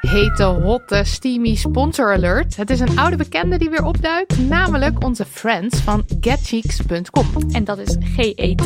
Hete, 0.00 0.44
hotte, 0.44 1.04
steamy 1.04 1.54
sponsor 1.54 2.12
alert. 2.12 2.56
Het 2.56 2.70
is 2.70 2.80
een 2.80 2.98
oude 2.98 3.16
bekende 3.16 3.58
die 3.58 3.70
weer 3.70 3.84
opduikt, 3.84 4.38
namelijk 4.38 5.04
onze 5.04 5.24
friends 5.24 5.80
van 5.80 6.04
getcheeks.com. 6.20 7.26
En 7.52 7.64
dat 7.64 7.78
is 7.78 7.96
G-E-T-C-H-E-E-X.com. 8.00 8.56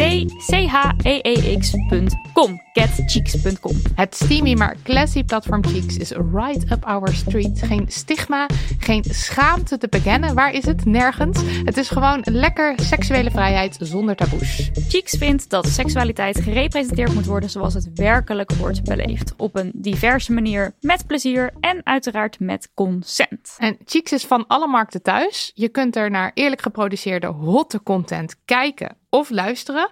getcheeks.com. 2.72 3.76
Het 3.94 4.14
steamy 4.14 4.54
maar 4.54 4.76
classy 4.82 5.24
platform 5.24 5.64
Cheeks 5.64 5.96
is 5.96 6.10
right 6.10 6.70
up 6.70 6.84
our 6.84 7.12
street. 7.14 7.62
Geen 7.62 7.84
stigma, 7.88 8.46
geen 8.78 9.04
schaamte 9.08 9.78
te 9.78 9.88
bekennen. 9.88 10.34
Waar 10.34 10.52
is 10.52 10.64
het? 10.64 10.84
Nergens. 10.84 11.40
Het 11.64 11.76
is 11.76 11.88
gewoon 11.88 12.20
lekker 12.24 12.74
seksuele 12.80 13.30
vrijheid 13.30 13.76
zonder 13.80 14.16
taboes. 14.16 14.70
Cheeks 14.88 15.16
vindt 15.16 15.50
dat 15.50 15.66
seksualiteit 15.66 16.40
gerepresenteerd 16.40 17.14
moet 17.14 17.26
worden 17.26 17.50
zoals 17.50 17.74
het 17.74 17.90
werkelijk 17.94 18.52
wordt 18.52 18.84
beleefd. 18.84 19.34
Op 19.36 19.56
een 19.56 19.70
diverse 19.74 20.32
manier, 20.32 20.74
met 20.80 21.06
plezier 21.06 21.50
en 21.60 21.80
uiteraard 21.84 22.40
met 22.40 22.70
consent. 22.74 23.56
En 23.58 23.76
Cheeks 23.84 24.12
is 24.12 24.24
van 24.24 24.46
alle 24.46 24.66
markten 24.66 25.02
thuis. 25.02 25.52
Je 25.54 25.68
kunt 25.68 25.96
er 25.96 26.10
naar 26.10 26.30
eerlijk 26.34 26.62
geproduceerde 26.62 27.26
hotte 27.26 27.82
content 27.82 28.36
kijken 28.44 28.96
of 29.08 29.30
luisteren. 29.30 29.90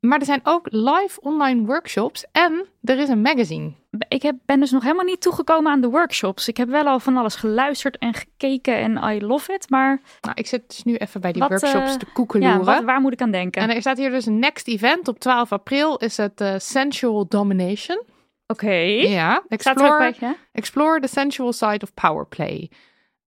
Maar 0.00 0.18
er 0.18 0.24
zijn 0.24 0.40
ook 0.42 0.66
live 0.70 1.20
online 1.20 1.66
workshops 1.66 2.24
en 2.32 2.66
er 2.82 2.98
is 2.98 3.08
een 3.08 3.20
magazine. 3.20 3.72
Ik 4.08 4.22
heb, 4.22 4.36
ben 4.46 4.60
dus 4.60 4.70
nog 4.70 4.82
helemaal 4.82 5.04
niet 5.04 5.20
toegekomen 5.20 5.72
aan 5.72 5.80
de 5.80 5.88
workshops. 5.88 6.48
Ik 6.48 6.56
heb 6.56 6.68
wel 6.68 6.84
al 6.84 7.00
van 7.00 7.16
alles 7.16 7.34
geluisterd 7.36 7.98
en 7.98 8.14
gekeken 8.14 8.76
en 8.76 9.10
I 9.14 9.24
love 9.26 9.52
it. 9.52 9.70
Maar 9.70 10.00
Nou, 10.20 10.34
ik 10.34 10.46
zit 10.46 10.68
dus 10.68 10.82
nu 10.84 10.94
even 10.96 11.20
bij 11.20 11.32
die 11.32 11.42
Wat, 11.42 11.50
workshops 11.50 11.92
eh, 11.92 11.96
te 11.98 12.06
koekeloeren. 12.12 12.58
ja, 12.58 12.64
wat, 12.64 12.84
waar 12.84 13.00
moet 13.00 13.12
ik 13.12 13.20
aan 13.20 13.30
denken? 13.30 13.62
En 13.62 13.70
er 13.70 13.80
staat 13.80 13.98
hier 13.98 14.10
dus 14.10 14.26
een 14.26 14.38
next 14.38 14.68
event 14.68 15.08
op 15.08 15.18
12 15.18 15.52
april 15.52 15.96
is 15.96 16.16
het 16.16 16.40
eh, 16.40 16.54
Sensual 16.58 17.28
Domination. 17.28 18.02
Oké. 18.46 18.72
Ja, 18.72 19.42
Staat 19.48 19.80
er 19.80 19.82
ook 19.82 19.98
explore, 19.98 19.98
bij, 19.98 20.28
ja? 20.28 20.34
explore 20.52 21.00
the 21.00 21.08
sensual 21.08 21.52
side 21.52 21.80
of 21.82 21.94
power 21.94 22.26
play. 22.26 22.70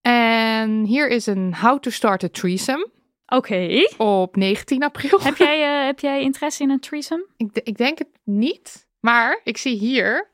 En 0.02 0.84
hier 0.84 1.08
is 1.10 1.26
een 1.26 1.56
How 1.56 1.80
to 1.80 1.90
Start 1.90 2.24
a 2.24 2.28
Threesome 2.32 2.90
Oké. 3.36 3.88
op 3.98 4.36
19 4.36 4.84
april. 4.84 5.22
Heb 5.22 5.38
jij, 5.38 5.62
eh, 5.80 5.86
heb 5.86 6.00
jij 6.00 6.22
interesse 6.22 6.64
in 6.64 6.70
een 6.70 6.80
threesome? 6.80 7.26
Ik, 7.38 7.60
ik 7.64 7.78
denk 7.78 7.98
het 7.98 8.10
niet, 8.24 8.88
maar 9.00 9.40
ik 9.44 9.58
zie 9.58 9.78
hier 9.78 10.30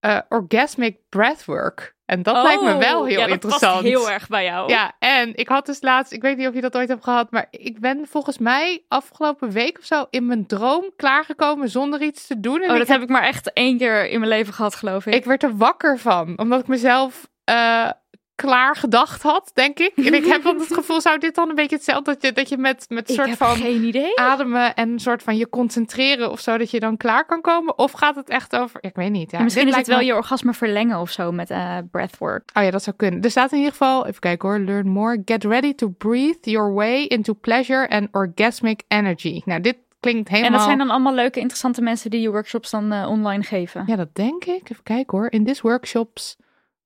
eh, 0.00 0.18
orgasmic 0.28 0.96
breathwork. 1.08 1.94
En 2.04 2.22
dat 2.22 2.42
lijkt 2.42 2.62
me 2.62 2.76
wel 2.76 3.04
heel 3.04 3.20
Oh, 3.20 3.26
ja, 3.26 3.32
interessant. 3.32 3.60
Dat 3.62 3.70
past 3.72 3.84
heel 3.84 4.10
erg 4.10 4.28
bij 4.28 4.44
jou. 4.44 4.68
Ja, 4.68 4.92
en 4.98 5.36
ik 5.36 5.48
had 5.48 5.66
dus 5.66 5.82
laatst, 5.82 6.12
ik 6.12 6.22
weet 6.22 6.36
niet 6.36 6.48
of 6.48 6.54
je 6.54 6.60
dat 6.60 6.76
ooit 6.76 6.88
hebt 6.88 7.04
gehad, 7.04 7.30
maar 7.30 7.46
ik 7.50 7.80
ben 7.80 8.06
volgens 8.06 8.38
mij 8.38 8.84
afgelopen 8.88 9.50
week 9.50 9.78
of 9.78 9.84
zo 9.84 10.06
in 10.10 10.26
mijn 10.26 10.46
droom 10.46 10.92
klaargekomen 10.96 11.68
zonder 11.68 12.02
iets 12.02 12.26
te 12.26 12.40
doen. 12.40 12.62
En 12.62 12.68
Oh, 12.68 12.72
ik, 12.72 12.78
dat 12.78 12.88
heb 12.88 13.02
ik 13.02 13.08
maar 13.08 13.22
echt 13.22 13.52
één 13.52 13.78
keer 13.78 14.08
in 14.08 14.18
mijn 14.18 14.30
leven 14.30 14.54
gehad, 14.54 14.74
geloof 14.74 15.06
ik. 15.06 15.14
ik 15.14 15.24
werd 15.24 15.42
er 15.42 15.56
wakker 15.56 15.98
van, 15.98 16.38
omdat 16.38 16.60
ik 16.60 16.66
mezelf 16.66 17.28
eh, 17.44 17.90
klaar 18.34 18.76
gedacht 18.76 19.22
had, 19.22 19.50
denk 19.54 19.78
ik. 19.78 19.92
En 19.96 20.14
ik 20.14 20.24
heb 20.24 20.42
dan 20.42 20.58
het 20.58 20.74
gevoel, 20.74 21.00
zou 21.00 21.18
dit 21.18 21.34
dan 21.34 21.48
een 21.48 21.54
beetje 21.54 21.76
hetzelfde, 21.76 22.12
dat 22.12 22.22
je, 22.22 22.32
dat 22.32 22.48
je 22.48 22.56
met, 22.56 22.86
met 22.88 23.10
soort 23.10 23.36
van 23.36 23.56
geen 23.56 23.82
idee. 23.84 24.18
ademen 24.18 24.74
en 24.74 24.90
een 24.90 24.98
soort 24.98 25.22
van 25.22 25.36
je 25.36 25.48
concentreren 25.48 26.30
of 26.30 26.40
zo, 26.40 26.58
dat 26.58 26.70
je 26.70 26.80
dan 26.80 26.96
klaar 26.96 27.26
kan 27.26 27.40
komen? 27.40 27.78
Of 27.78 27.92
gaat 27.92 28.16
het 28.16 28.28
echt 28.28 28.56
over, 28.56 28.78
ik 28.82 28.94
weet 28.94 29.10
niet. 29.10 29.30
Ja, 29.30 29.38
En 29.38 29.44
misschien 29.44 29.64
dit 29.66 29.72
is 29.74 29.78
het 29.80 29.88
wel 29.88 29.98
me- 29.98 30.04
je 30.04 30.14
orgasme 30.14 30.52
verlengen 30.52 31.00
of 31.00 31.10
zo 31.10 31.32
met 31.32 31.50
eh 31.50 31.78
breathwork. 31.90 32.50
Oh 32.54 32.62
ja, 32.62 32.70
dat 32.70 32.82
zou 32.82 32.96
kunnen. 32.96 33.20
Er 33.22 33.30
staat 33.30 33.50
in 33.52 33.56
ieder 33.56 33.72
geval, 33.72 34.06
even 34.06 34.20
kijken 34.20 34.48
hoor, 34.48 34.58
learn 34.58 34.88
more. 34.88 35.22
Get 35.24 35.44
ready 35.44 35.74
to 35.74 35.88
breathe 35.88 36.50
your 36.50 36.72
way 36.74 37.02
into 37.04 37.32
pleasure 37.34 37.88
and 37.88 38.08
orgasmic 38.12 38.82
energy. 38.88 39.42
Nou, 39.44 39.60
dit 39.60 39.76
klinkt 40.00 40.28
helemaal... 40.28 40.50
En 40.50 40.56
dat 40.56 40.66
zijn 40.66 40.78
dan 40.78 40.90
allemaal 40.90 41.14
leuke, 41.14 41.38
interessante 41.40 41.82
mensen 41.82 42.10
die 42.10 42.20
je 42.20 42.30
workshops 42.30 42.70
dan 42.70 42.92
eh, 42.92 43.08
online 43.08 43.42
geven. 43.42 43.84
Ja, 43.86 43.96
dat 43.96 44.14
denk 44.14 44.44
ik. 44.44 44.70
Even 44.70 44.82
kijken 44.82 45.18
hoor. 45.18 45.30
In 45.30 45.44
these 45.44 45.62
workshops, 45.62 46.36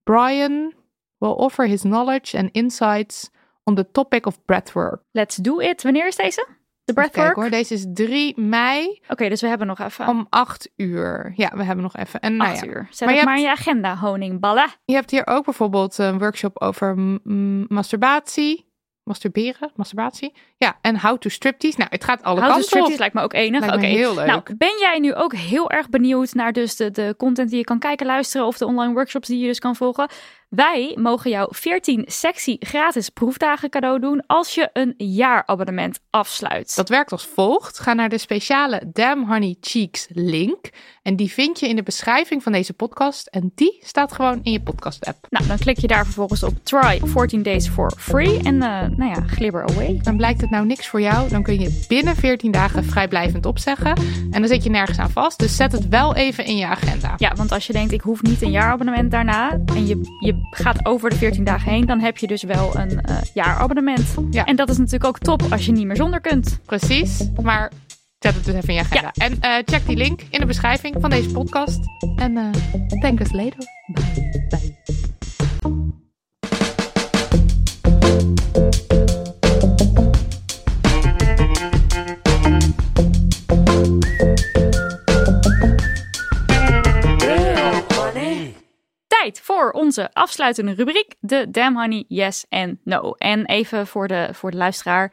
Brian 0.03 0.73
will 1.19 1.33
offer 1.33 1.67
his 1.67 1.81
knowledge 1.81 2.39
and 2.39 2.49
insights 2.53 3.31
on 3.65 3.75
the 3.75 3.91
topic 3.91 4.27
of 4.27 4.39
breathwork. 4.45 5.03
Let's 5.13 5.37
do 5.37 5.61
it. 5.61 5.83
Wanneer 5.83 6.07
is 6.07 6.17
deze? 6.17 6.47
De 6.85 6.93
breathwork? 6.95 7.25
kijken 7.25 7.43
hoor. 7.43 7.51
Deze 7.51 7.75
is 7.75 7.87
3 7.95 8.41
mei 8.41 9.01
Oké, 9.09 9.29
dus 9.29 9.41
we 9.41 9.47
hebben 9.47 9.67
nog 9.67 9.79
even. 9.79 10.09
om 10.09 10.27
8 10.31 10.71
uur. 10.77 11.33
Ja, 11.37 11.51
we 11.57 11.63
hebben 11.65 11.85
nog 11.85 11.97
even. 11.97 12.21
En 12.21 12.37
nou 12.37 12.55
ja, 12.55 12.65
uur. 12.65 12.87
Zet 12.91 13.09
Maar 13.09 13.17
het 13.17 13.25
maar 13.27 13.37
in 13.37 13.43
je 13.43 13.51
agenda, 13.51 13.97
honingballen. 13.97 14.69
je 14.85 14.95
hebt 14.95 15.11
hier 15.11 15.27
ook 15.27 15.45
bijvoorbeeld 15.45 15.99
een 15.99 16.19
workshop 16.19 16.61
over 16.63 16.95
masturbatie. 17.69 18.67
Masturberen, 19.03 19.71
masturbatie. 19.75 20.35
Ja, 20.59 20.79
en 20.81 21.01
how 21.01 21.19
to 21.19 21.29
striptease. 21.29 21.79
Nou, 21.79 21.91
het 21.91 22.05
gaat 22.05 22.23
alle 22.23 22.35
of 22.35 22.41
kanten 22.41 22.61
op. 22.61 22.67
Striptease 22.67 22.99
lijkt 22.99 23.15
me 23.15 23.23
ook 23.23 23.33
enig. 23.33 23.75
Oké, 23.75 23.87
heel 23.87 24.15
leuk. 24.15 24.27
Nou, 24.27 24.43
ben 24.57 24.79
jij 24.79 24.99
nu 24.99 25.15
ook 25.15 25.35
heel 25.35 25.71
erg 25.71 25.89
benieuwd 25.89 26.35
naar 26.35 26.53
dus 26.53 26.77
de, 26.77 26.91
de 26.91 27.15
content 27.17 27.49
die 27.49 27.59
je 27.59 27.65
kan 27.65 27.79
kijken, 27.79 28.07
luisteren 28.07 28.47
of 28.47 28.59
de 28.59 28.67
online 28.67 28.93
workshops 28.93 29.29
die 29.29 29.39
je 29.39 29.47
dus 29.47 29.59
kan 29.59 29.77
volgen? 29.77 30.09
Wij 30.49 30.97
mogen 30.99 31.31
jou 31.31 31.49
14 31.55 32.05
sexy 32.07 32.57
gratis 32.61 33.09
proefdagen 33.09 33.71
cadeau 33.71 34.01
doen 34.01 34.23
als 34.27 34.55
je 34.55 34.71
een 34.73 34.95
jaarabonnement 34.97 36.01
afsluit. 36.11 36.77
Dat 36.77 36.89
werkt 36.89 37.13
als 37.13 37.27
volgt. 37.27 37.79
Ga 37.79 37.93
naar 37.93 38.09
de 38.09 38.19
speciale 38.19 38.83
Damn 38.93 39.27
Honey 39.27 39.57
Cheeks 39.61 40.07
link. 40.13 40.71
En 41.03 41.17
die 41.17 41.33
vind 41.33 41.61
je 41.61 41.69
in 41.69 41.77
de 41.77 41.83
beschrijving 41.83 42.43
van 42.43 42.53
deze 42.53 42.73
podcast. 42.73 43.27
En 43.27 43.53
die 43.55 43.79
staat 43.85 44.13
gewoon 44.13 44.41
in 44.43 44.53
je 44.53 44.61
podcast 44.61 45.07
app. 45.07 45.27
Nou, 45.31 45.47
dan 45.47 45.59
klik 45.59 45.79
je 45.79 45.87
daar 45.87 46.05
vervolgens 46.05 46.43
op 46.43 46.55
try 46.63 47.01
14 47.05 47.43
days 47.43 47.69
for 47.69 47.93
free 47.97 48.39
en 48.43 48.63
eh, 48.63 48.89
nou 48.97 49.11
ja, 49.11 49.23
glibber 49.27 49.63
away. 49.63 50.01
Dan 50.03 50.17
blijkt 50.17 50.41
het 50.41 50.48
nou 50.51 50.67
niks 50.67 50.89
voor 50.89 51.01
jou. 51.01 51.29
Dan 51.29 51.43
kun 51.43 51.61
je 51.61 51.85
binnen 51.89 52.17
14 52.17 52.51
dagen 52.51 52.85
vrijblijvend 52.85 53.47
opzeggen. 53.47 53.97
En 54.31 54.41
dan 54.41 54.47
zit 54.47 54.65
je 54.65 54.71
nergens 54.71 54.99
aan 54.99 55.11
vast. 55.11 55.39
Dus 55.39 55.57
zet 55.57 55.73
het 55.73 55.89
wel 55.89 56.15
even 56.15 56.45
in 56.45 56.57
je 56.57 56.67
agenda. 56.67 57.15
Ja, 57.17 57.35
want 57.35 57.53
als 57.53 57.67
je 57.67 57.73
denkt 57.73 57.93
ik 57.93 58.01
hoef 58.01 58.23
niet 58.23 58.43
een 58.43 58.51
jaarabonnement 58.51 59.11
daarna 59.11 59.51
en 59.75 59.87
je, 59.87 60.01
je 60.25 60.49
gaat 60.51 60.87
over 60.87 61.11
de 61.11 61.17
14 61.17 61.45
dagen 61.45 61.73
heen, 61.73 61.87
dan 61.87 62.01
heb 62.01 62.17
je 62.17 62.27
dus 62.27 62.43
wel 62.43 62.77
een 62.77 63.01
eh, 63.01 63.17
jaarabonnement. 63.35 64.15
Ja. 64.31 64.45
En 64.45 64.57
dat 64.57 64.69
is 64.71 64.77
natuurlijk 64.77 65.05
ook 65.05 65.19
top 65.19 65.43
als 65.51 65.67
je 65.67 65.73
niet 65.73 65.87
meer 65.87 65.97
zonder 65.97 66.21
kunt. 66.21 66.59
Precies. 66.65 67.29
Maar 67.43 67.73
zet 68.19 68.35
het 68.35 68.45
dus 68.45 68.55
even 68.55 68.69
in 68.69 68.75
je 68.75 68.81
agenda. 68.81 69.13
En 69.15 69.41
eh, 69.41 69.63
check 69.65 69.87
die 69.87 69.97
link 69.97 70.21
in 70.31 70.41
de 70.41 70.47
beschrijving 70.47 70.97
van 71.01 71.11
deze 71.11 71.31
podcast. 71.31 71.81
En 72.17 72.37
eh 72.37 72.99
thank 73.01 73.21
us 73.21 73.33
later. 73.33 73.65
Bye. 73.87 74.47
Bye. 74.49 75.98
Tijd 89.29 89.41
voor 89.41 89.71
onze 89.71 90.11
afsluitende 90.13 90.73
rubriek, 90.75 91.15
de 91.21 91.51
Damn 91.51 91.77
Honey 91.77 92.05
Yes 92.09 92.47
en 92.49 92.81
No. 92.85 93.13
En 93.13 93.47
even 93.47 93.87
voor 93.87 94.09
de, 94.09 94.29
voor 94.33 94.51
de 94.51 94.57
luisteraar, 94.57 95.13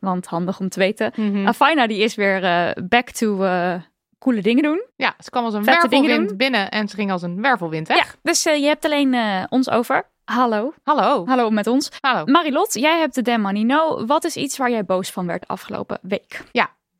want 0.00 0.26
handig 0.26 0.60
om 0.60 0.68
te 0.68 0.78
weten. 0.78 1.12
Mhm. 1.16 1.46
Afina 1.46 1.86
die 1.86 1.98
is 1.98 2.14
weer 2.14 2.44
eh, 2.44 2.82
back 2.88 3.10
to 3.10 3.42
eh, 3.42 3.74
coole 4.18 4.42
dingen 4.42 4.62
doen. 4.62 4.84
Ja, 4.96 5.14
ze 5.18 5.30
kwam 5.30 5.44
als 5.44 5.54
een 5.54 5.64
Vette 5.64 5.88
wervelwind 5.88 6.36
binnen 6.36 6.70
en 6.70 6.88
ze 6.88 6.96
ging 6.96 7.10
als 7.10 7.22
een 7.22 7.42
wervelwind 7.42 7.88
weg. 7.88 7.98
Ja, 7.98 8.18
dus 8.22 8.46
eh, 8.46 8.56
je 8.56 8.66
hebt 8.66 8.84
alleen 8.84 9.16
ons 9.48 9.70
over. 9.70 10.10
Hallo, 10.24 10.74
Hallo. 10.82 11.26
hallo 11.26 11.50
met 11.50 11.66
ons. 11.66 11.90
Hallo. 12.00 12.24
Marilot, 12.24 12.74
jij 12.74 12.98
hebt 12.98 13.14
de 13.14 13.22
Damn 13.22 13.44
Honey 13.44 13.62
No. 13.62 14.06
Wat 14.06 14.24
is 14.24 14.36
iets 14.36 14.56
waar 14.56 14.70
jij 14.70 14.84
boos 14.84 15.10
van 15.10 15.26
werd 15.26 15.48
afgelopen 15.48 15.98
week? 16.02 16.44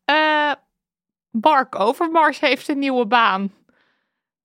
Eh 0.05 0.53
Mark 1.31 1.81
Overmars 1.81 2.41
heeft 2.41 2.69
een 2.69 2.79
nieuwe 2.79 3.07
baan. 3.07 3.53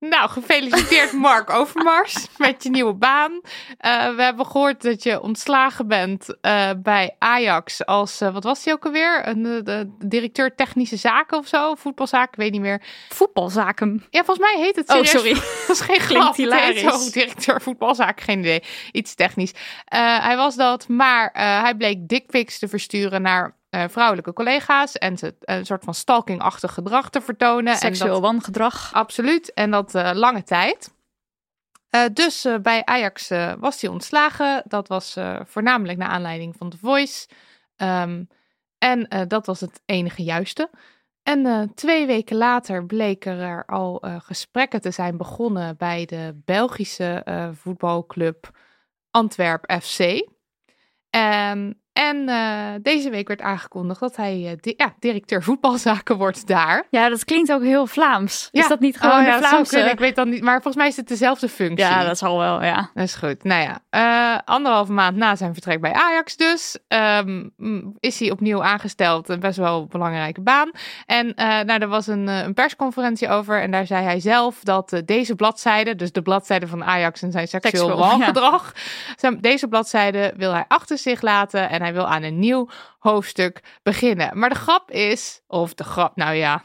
Nou, 0.09 0.29
gefeliciteerd 0.29 1.11
Mark 1.29 1.49
Overmars 1.49 2.27
met 2.37 2.63
je 2.63 2.69
nieuwe 2.69 2.93
baan. 2.93 3.41
Eh, 3.77 4.15
we 4.15 4.21
hebben 4.21 4.45
gehoord 4.45 4.81
dat 4.81 5.03
je 5.03 5.21
ontslagen 5.21 5.87
bent 5.87 6.39
eh, 6.41 6.69
bij 6.77 7.15
Ajax 7.19 7.85
als, 7.85 8.21
eh, 8.21 8.33
wat 8.33 8.43
was 8.43 8.63
die 8.63 8.73
ook 8.73 8.85
alweer? 8.85 9.27
Een 9.27 9.43
de 9.43 9.95
directeur 10.05 10.55
technische 10.55 10.95
zaken 10.95 11.37
of 11.37 11.47
zo, 11.47 11.75
voetbalzaken, 11.75 12.31
ik 12.31 12.39
weet 12.39 12.51
niet 12.51 12.61
meer. 12.61 12.81
Voetbalzaken. 13.09 14.05
Ja, 14.09 14.23
volgens 14.23 14.51
mij 14.51 14.63
heet 14.63 14.75
het 14.75 14.89
Oh, 14.89 15.03
sorry. 15.03 15.33
Dat 15.67 15.69
is 15.69 15.79
geen 15.79 15.99
heet 15.99 16.35
hilarisch. 16.35 16.81
zo, 16.81 17.11
directeur 17.11 17.61
voetbalzaken, 17.61 18.23
geen 18.23 18.39
idee. 18.39 18.63
Iets 18.91 19.15
technisch. 19.15 19.51
Hij 19.85 20.37
was 20.37 20.55
dat, 20.55 20.87
maar 20.87 21.29
hij 21.33 21.75
bleek 21.75 22.07
dickpics 22.07 22.59
te 22.59 22.67
versturen 22.67 23.21
naar 23.21 23.59
eh, 23.71 23.83
vrouwelijke 23.89 24.33
collega's. 24.33 24.97
En 24.97 25.17
ze 25.17 25.35
een 25.39 25.65
soort 25.65 25.83
van 25.83 25.93
stalkingachtig 25.93 26.73
gedrag 26.73 27.09
te 27.09 27.21
vertonen. 27.21 27.75
Seksueel 27.75 28.15
En 28.15 28.21
dat, 28.21 28.31
wangedrag. 28.31 28.93
absoluut. 28.93 29.53
En 29.53 29.71
dat 29.71 29.95
eh, 29.95 30.11
lange 30.13 30.43
tijd. 30.43 30.93
Eh, 31.89 32.05
dus 32.13 32.45
eh, 32.45 32.55
bij 32.57 32.85
Ajax 32.85 33.29
eh, 33.29 33.53
was 33.59 33.81
hij 33.81 33.89
ontslagen. 33.89 34.63
Dat 34.67 34.87
was 34.87 35.15
eh, 35.15 35.39
voornamelijk 35.45 35.97
naar 35.97 36.09
aanleiding 36.09 36.55
van 36.57 36.69
The 36.69 36.77
Voice. 36.77 37.27
Ehm, 37.75 38.23
en 38.77 39.07
eh, 39.07 39.21
dat 39.27 39.45
was 39.45 39.59
het 39.59 39.81
enige 39.85 40.23
juiste. 40.23 40.69
En 41.23 41.45
eh, 41.45 41.61
twee 41.75 42.05
weken 42.05 42.37
later 42.37 42.85
bleken 42.85 43.37
er 43.39 43.65
al 43.65 44.01
eh, 44.01 44.15
gesprekken 44.19 44.81
te 44.81 44.91
zijn 44.91 45.17
begonnen 45.17 45.77
bij 45.77 46.05
de 46.05 46.41
Belgische 46.45 47.21
eh, 47.23 47.49
voetbalclub 47.53 48.49
Antwerp 49.09 49.71
FC. 49.81 50.27
En 51.09 51.80
En 51.93 52.29
uh, 52.29 52.67
deze 52.81 53.09
week 53.09 53.27
werd 53.27 53.41
aangekondigd 53.41 53.99
dat 53.99 54.15
hij 54.15 54.39
uh, 54.39 54.51
di 54.59 54.73
ja, 54.77 54.93
directeur 54.99 55.43
voetbalzaken 55.43 56.17
wordt 56.17 56.47
daar. 56.47 56.87
Ja, 56.89 57.09
dat 57.09 57.25
klinkt 57.25 57.51
ook 57.51 57.63
heel 57.63 57.87
Vlaams. 57.87 58.49
Ja. 58.51 58.61
Is 58.61 58.67
dat 58.67 58.79
niet 58.79 58.99
gewoon 58.99 59.19
oh, 59.19 59.25
ja, 59.25 59.39
de 59.39 59.47
Vlaamse? 59.47 59.79
Ik 59.79 59.99
weet 59.99 60.15
dan 60.15 60.29
niet, 60.29 60.41
maar 60.41 60.53
volgens 60.53 60.75
mij 60.75 60.87
is 60.87 60.95
het 60.95 61.07
dezelfde 61.07 61.49
functie. 61.49 61.87
Ja, 61.87 62.03
dat 62.03 62.17
zal 62.17 62.37
wel, 62.37 62.63
ja. 62.63 62.89
Dat 62.93 63.03
is 63.03 63.15
goed. 63.15 63.43
Nou 63.43 63.61
ja, 63.61 63.79
uh, 64.35 64.39
anderhalve 64.45 64.91
maand 64.91 65.15
na 65.15 65.35
zijn 65.35 65.53
vertrek 65.53 65.81
bij 65.81 65.93
Ajax 65.93 66.35
dus, 66.35 66.77
um, 66.87 67.53
is 67.99 68.19
hij 68.19 68.31
opnieuw 68.31 68.63
aangesteld. 68.63 69.29
Een 69.29 69.39
best 69.39 69.57
wel 69.57 69.85
belangrijke 69.85 70.41
baan. 70.41 70.71
En 71.05 71.33
nou, 71.35 71.79
er 71.79 71.87
was 71.87 72.07
een, 72.07 72.27
een, 72.27 72.53
persconferentie 72.53 73.29
over 73.29 73.61
en 73.61 73.71
daar 73.71 73.85
zei 73.85 74.03
hij 74.03 74.19
zelf 74.19 74.59
dat 74.63 75.01
deze 75.05 75.35
bladzijde, 75.35 75.95
dus 75.95 76.11
de 76.11 76.21
bladzijde 76.21 76.67
van 76.67 76.83
Ajax 76.83 77.21
en 77.21 77.31
zijn 77.31 77.47
seksueel 77.47 77.97
wangedrag, 77.97 78.73
ja. 79.21 79.31
deze 79.31 79.67
bladzijde 79.67 80.33
wil 80.37 80.53
hij 80.53 80.65
achter 80.67 80.97
zich 80.97 81.21
laten 81.21 81.69
en 81.69 81.80
hij 81.81 81.93
wil 81.93 82.07
aan 82.07 82.23
een 82.23 82.39
nieuw 82.39 82.69
hoofdstuk 82.99 83.79
beginnen. 83.83 84.37
Maar 84.37 84.49
de 84.49 84.55
grap 84.55 84.91
is, 84.91 85.41
of 85.47 85.73
de 85.73 85.83
grap, 85.83 86.15
nou 86.15 86.35
ja, 86.35 86.63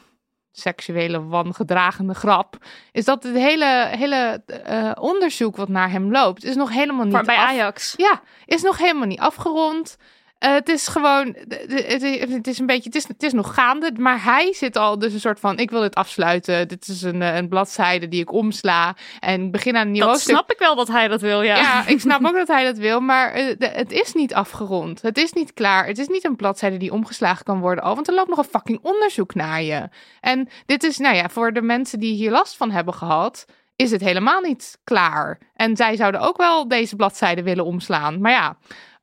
seksuele 0.53 1.25
wangedragende 1.25 2.15
grap, 2.15 2.57
is 2.93 3.05
dat 3.05 3.23
het 3.23 3.37
hele, 3.37 3.89
hele 3.91 4.43
uh, 4.71 4.93
onderzoek 5.01 5.57
wat 5.57 5.69
naar 5.69 5.91
hem 5.91 6.11
loopt, 6.11 6.45
is 6.45 6.55
nog 6.55 6.71
helemaal 6.73 7.05
niet. 7.05 7.13
Maar 7.13 7.25
bij 7.25 7.37
Ajax. 7.37 7.95
Ja, 7.97 8.21
is 8.45 8.63
nog 8.63 8.79
helemaal 8.79 9.07
niet 9.07 9.21
afgerond. 9.21 9.97
Uh, 10.47 10.53
het 10.53 10.69
is 10.69 10.89
gewoon, 10.89 11.37
het 11.59 12.47
is 12.47 12.59
een 12.59 12.67
beetje, 12.67 12.89
het 12.89 12.95
is, 12.95 13.09
het 13.09 13.23
is 13.23 13.33
nog 13.33 13.55
gaande, 13.55 13.93
maar 13.97 14.25
hij 14.25 14.53
zit 14.55 14.77
al 14.77 14.99
dus 14.99 15.13
een 15.13 15.21
soort 15.21 15.41
van, 15.41 15.59
ik 15.59 15.71
wil 15.71 15.81
dit 15.81 15.95
afsluiten. 15.95 16.69
Dit 16.69 16.89
is 16.89 17.03
een, 17.03 17.21
een 17.21 17.49
bladzijde 17.49 18.09
die 18.09 18.21
ik 18.21 18.33
omsla 18.33 18.97
en 19.21 19.51
begin 19.51 19.77
aan 19.77 19.87
een 19.87 19.93
nieuw 19.93 20.07
dat 20.07 20.21
snap 20.21 20.53
ik 20.53 20.59
wel 20.59 20.75
dat 20.75 20.89
hij 20.89 21.09
dat 21.09 21.21
wil, 21.21 21.43
ja. 21.43 21.57
Ja, 21.57 21.87
ik 21.87 22.01
snap 22.01 22.25
ook 22.27 22.35
dat 22.35 22.49
hij 22.49 22.65
dat 22.65 22.77
wil, 22.77 23.01
maar 23.01 23.41
uh, 23.41 23.55
het 23.59 23.93
is 23.93 24.13
niet 24.13 24.35
afgerond. 24.35 25.03
Het 25.03 25.19
is 25.19 25.33
niet 25.33 25.53
klaar. 25.53 25.87
Het 25.87 25.99
is 25.99 26.09
niet 26.09 26.25
een 26.25 26.37
bladzijde 26.37 26.77
die 26.77 26.93
omgeslagen 26.93 27.45
kan 27.45 27.61
worden 27.61 27.85
al, 27.85 27.95
want 27.95 28.09
er 28.09 28.15
loopt 28.15 28.29
nog 28.29 28.39
een 28.39 28.45
fucking 28.45 28.79
onderzoek 28.83 29.35
naar 29.35 29.63
je. 29.63 29.89
En 30.21 30.49
dit 30.67 30.85
is, 30.85 30.97
nou 30.97 31.17
ja, 31.17 31.29
voor 31.29 31.53
de 31.53 31.63
mensen 31.63 32.01
die 32.01 32.15
hier 32.15 32.31
last 32.31 32.57
van 32.57 32.71
hebben 32.71 32.95
gehad, 32.95 33.47
is 33.77 33.91
het 33.91 34.01
helemaal 34.01 34.41
niet 34.41 34.79
klaar. 34.85 35.39
En 35.55 35.77
zij 35.77 35.97
zouden 35.97 36.21
ook 36.21 36.37
wel 36.37 36.69
deze 36.69 36.97
bladzijde 36.97 37.43
willen 37.43 37.65
omslaan. 37.65 38.21
Maar 38.21 38.33
ja, 38.33 38.57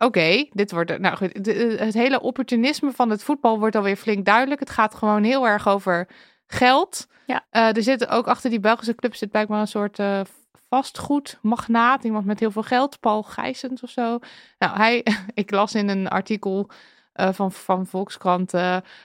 oké, 0.03 0.45
dit 0.51 0.71
wordt. 0.71 0.99
Nou 0.99 1.17
goed, 1.17 1.31
het 1.79 1.93
hele 1.93 2.21
opportunisme 2.21 2.91
van 2.91 3.09
het 3.09 3.23
voetbal 3.23 3.59
wordt 3.59 3.75
alweer 3.75 3.95
flink 3.95 4.25
duidelijk. 4.25 4.59
Het 4.59 4.69
gaat 4.69 4.95
gewoon 4.95 5.23
heel 5.23 5.47
erg 5.47 5.67
over 5.67 6.07
geld. 6.47 7.07
Ja. 7.25 7.45
Uh, 7.51 7.75
er 7.75 7.83
zit 7.83 8.07
ook 8.07 8.27
achter 8.27 8.49
die 8.49 8.59
Belgische 8.59 8.95
club 8.95 9.15
zit 9.15 9.31
blijkbaar 9.31 9.59
een 9.59 9.67
soort 9.67 9.99
uh, 9.99 10.21
vastgoedmagnaat. 10.69 12.03
Iemand 12.03 12.25
met 12.25 12.39
heel 12.39 12.51
veel 12.51 12.63
geld, 12.63 12.99
Paul 12.99 13.23
Gijsens 13.23 13.81
of 13.81 13.89
zo. 13.89 14.19
Nou, 14.57 14.77
hij, 14.77 15.05
ik 15.33 15.51
las 15.51 15.73
in 15.73 15.89
een 15.89 16.07
artikel 16.07 16.69
uh, 17.15 17.29
van, 17.31 17.51
van 17.51 17.85
Volkskrant. 17.87 18.51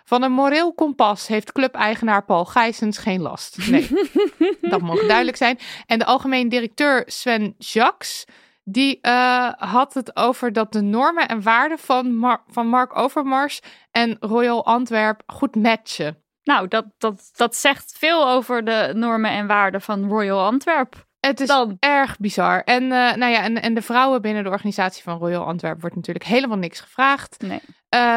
van 0.05 0.23
een 0.23 0.33
moreel 0.33 0.73
kompas 0.73 1.27
heeft 1.27 1.53
clubeigenaar 1.53 2.25
Paul 2.25 2.45
Gijsens 2.45 2.99
geen 2.99 3.21
last. 3.21 3.71
Nee, 3.71 3.89
dat 4.71 4.81
mag 4.81 5.07
duidelijk 5.07 5.37
zijn. 5.37 5.59
En 5.87 5.99
de 5.99 6.05
algemeen 6.05 6.49
directeur 6.49 7.03
Sven 7.07 7.55
Jacques 7.59 8.27
die 8.73 8.99
uh, 9.03 9.53
had 9.57 9.95
het 9.95 10.17
over 10.17 10.53
dat 10.53 10.73
de 10.73 10.83
normen 10.83 11.29
en 11.29 11.43
waarden 11.43 11.79
van, 11.79 12.17
Mar 12.17 12.43
van 12.49 12.67
Mark 12.67 12.97
Overmars 12.97 13.61
en 13.91 14.17
Royal 14.21 14.67
Antwerp 14.67 15.23
goed 15.27 15.57
matchen. 15.57 16.23
Nou, 16.45 16.69
dat, 16.69 16.85
dat, 16.99 17.31
dat 17.37 17.57
zegt 17.57 17.95
veel 17.99 18.29
over 18.29 18.65
de 18.65 18.93
normen 18.95 19.31
en 19.31 19.47
waarden 19.47 19.81
van 19.81 20.09
Royal 20.09 20.45
Antwerp. 20.45 21.07
Het 21.21 21.41
is 21.41 21.49
dan. 21.49 21.77
erg 21.81 22.19
bizar. 22.19 22.63
En, 22.65 22.83
uh, 22.83 22.91
nou 22.91 23.33
ja, 23.33 23.43
en, 23.43 23.63
en 23.63 23.75
de 23.75 23.83
vrouwen 23.83 24.23
binnen 24.23 24.45
de 24.45 24.51
organisatie 24.51 25.03
van 25.03 25.19
Royal 25.19 25.45
Antwerp 25.45 25.81
wordt 25.81 25.97
natuurlijk 25.97 26.25
helemaal 26.25 26.57
niks 26.57 26.81
gevraagd. 26.81 27.37
Nee. 27.39 27.61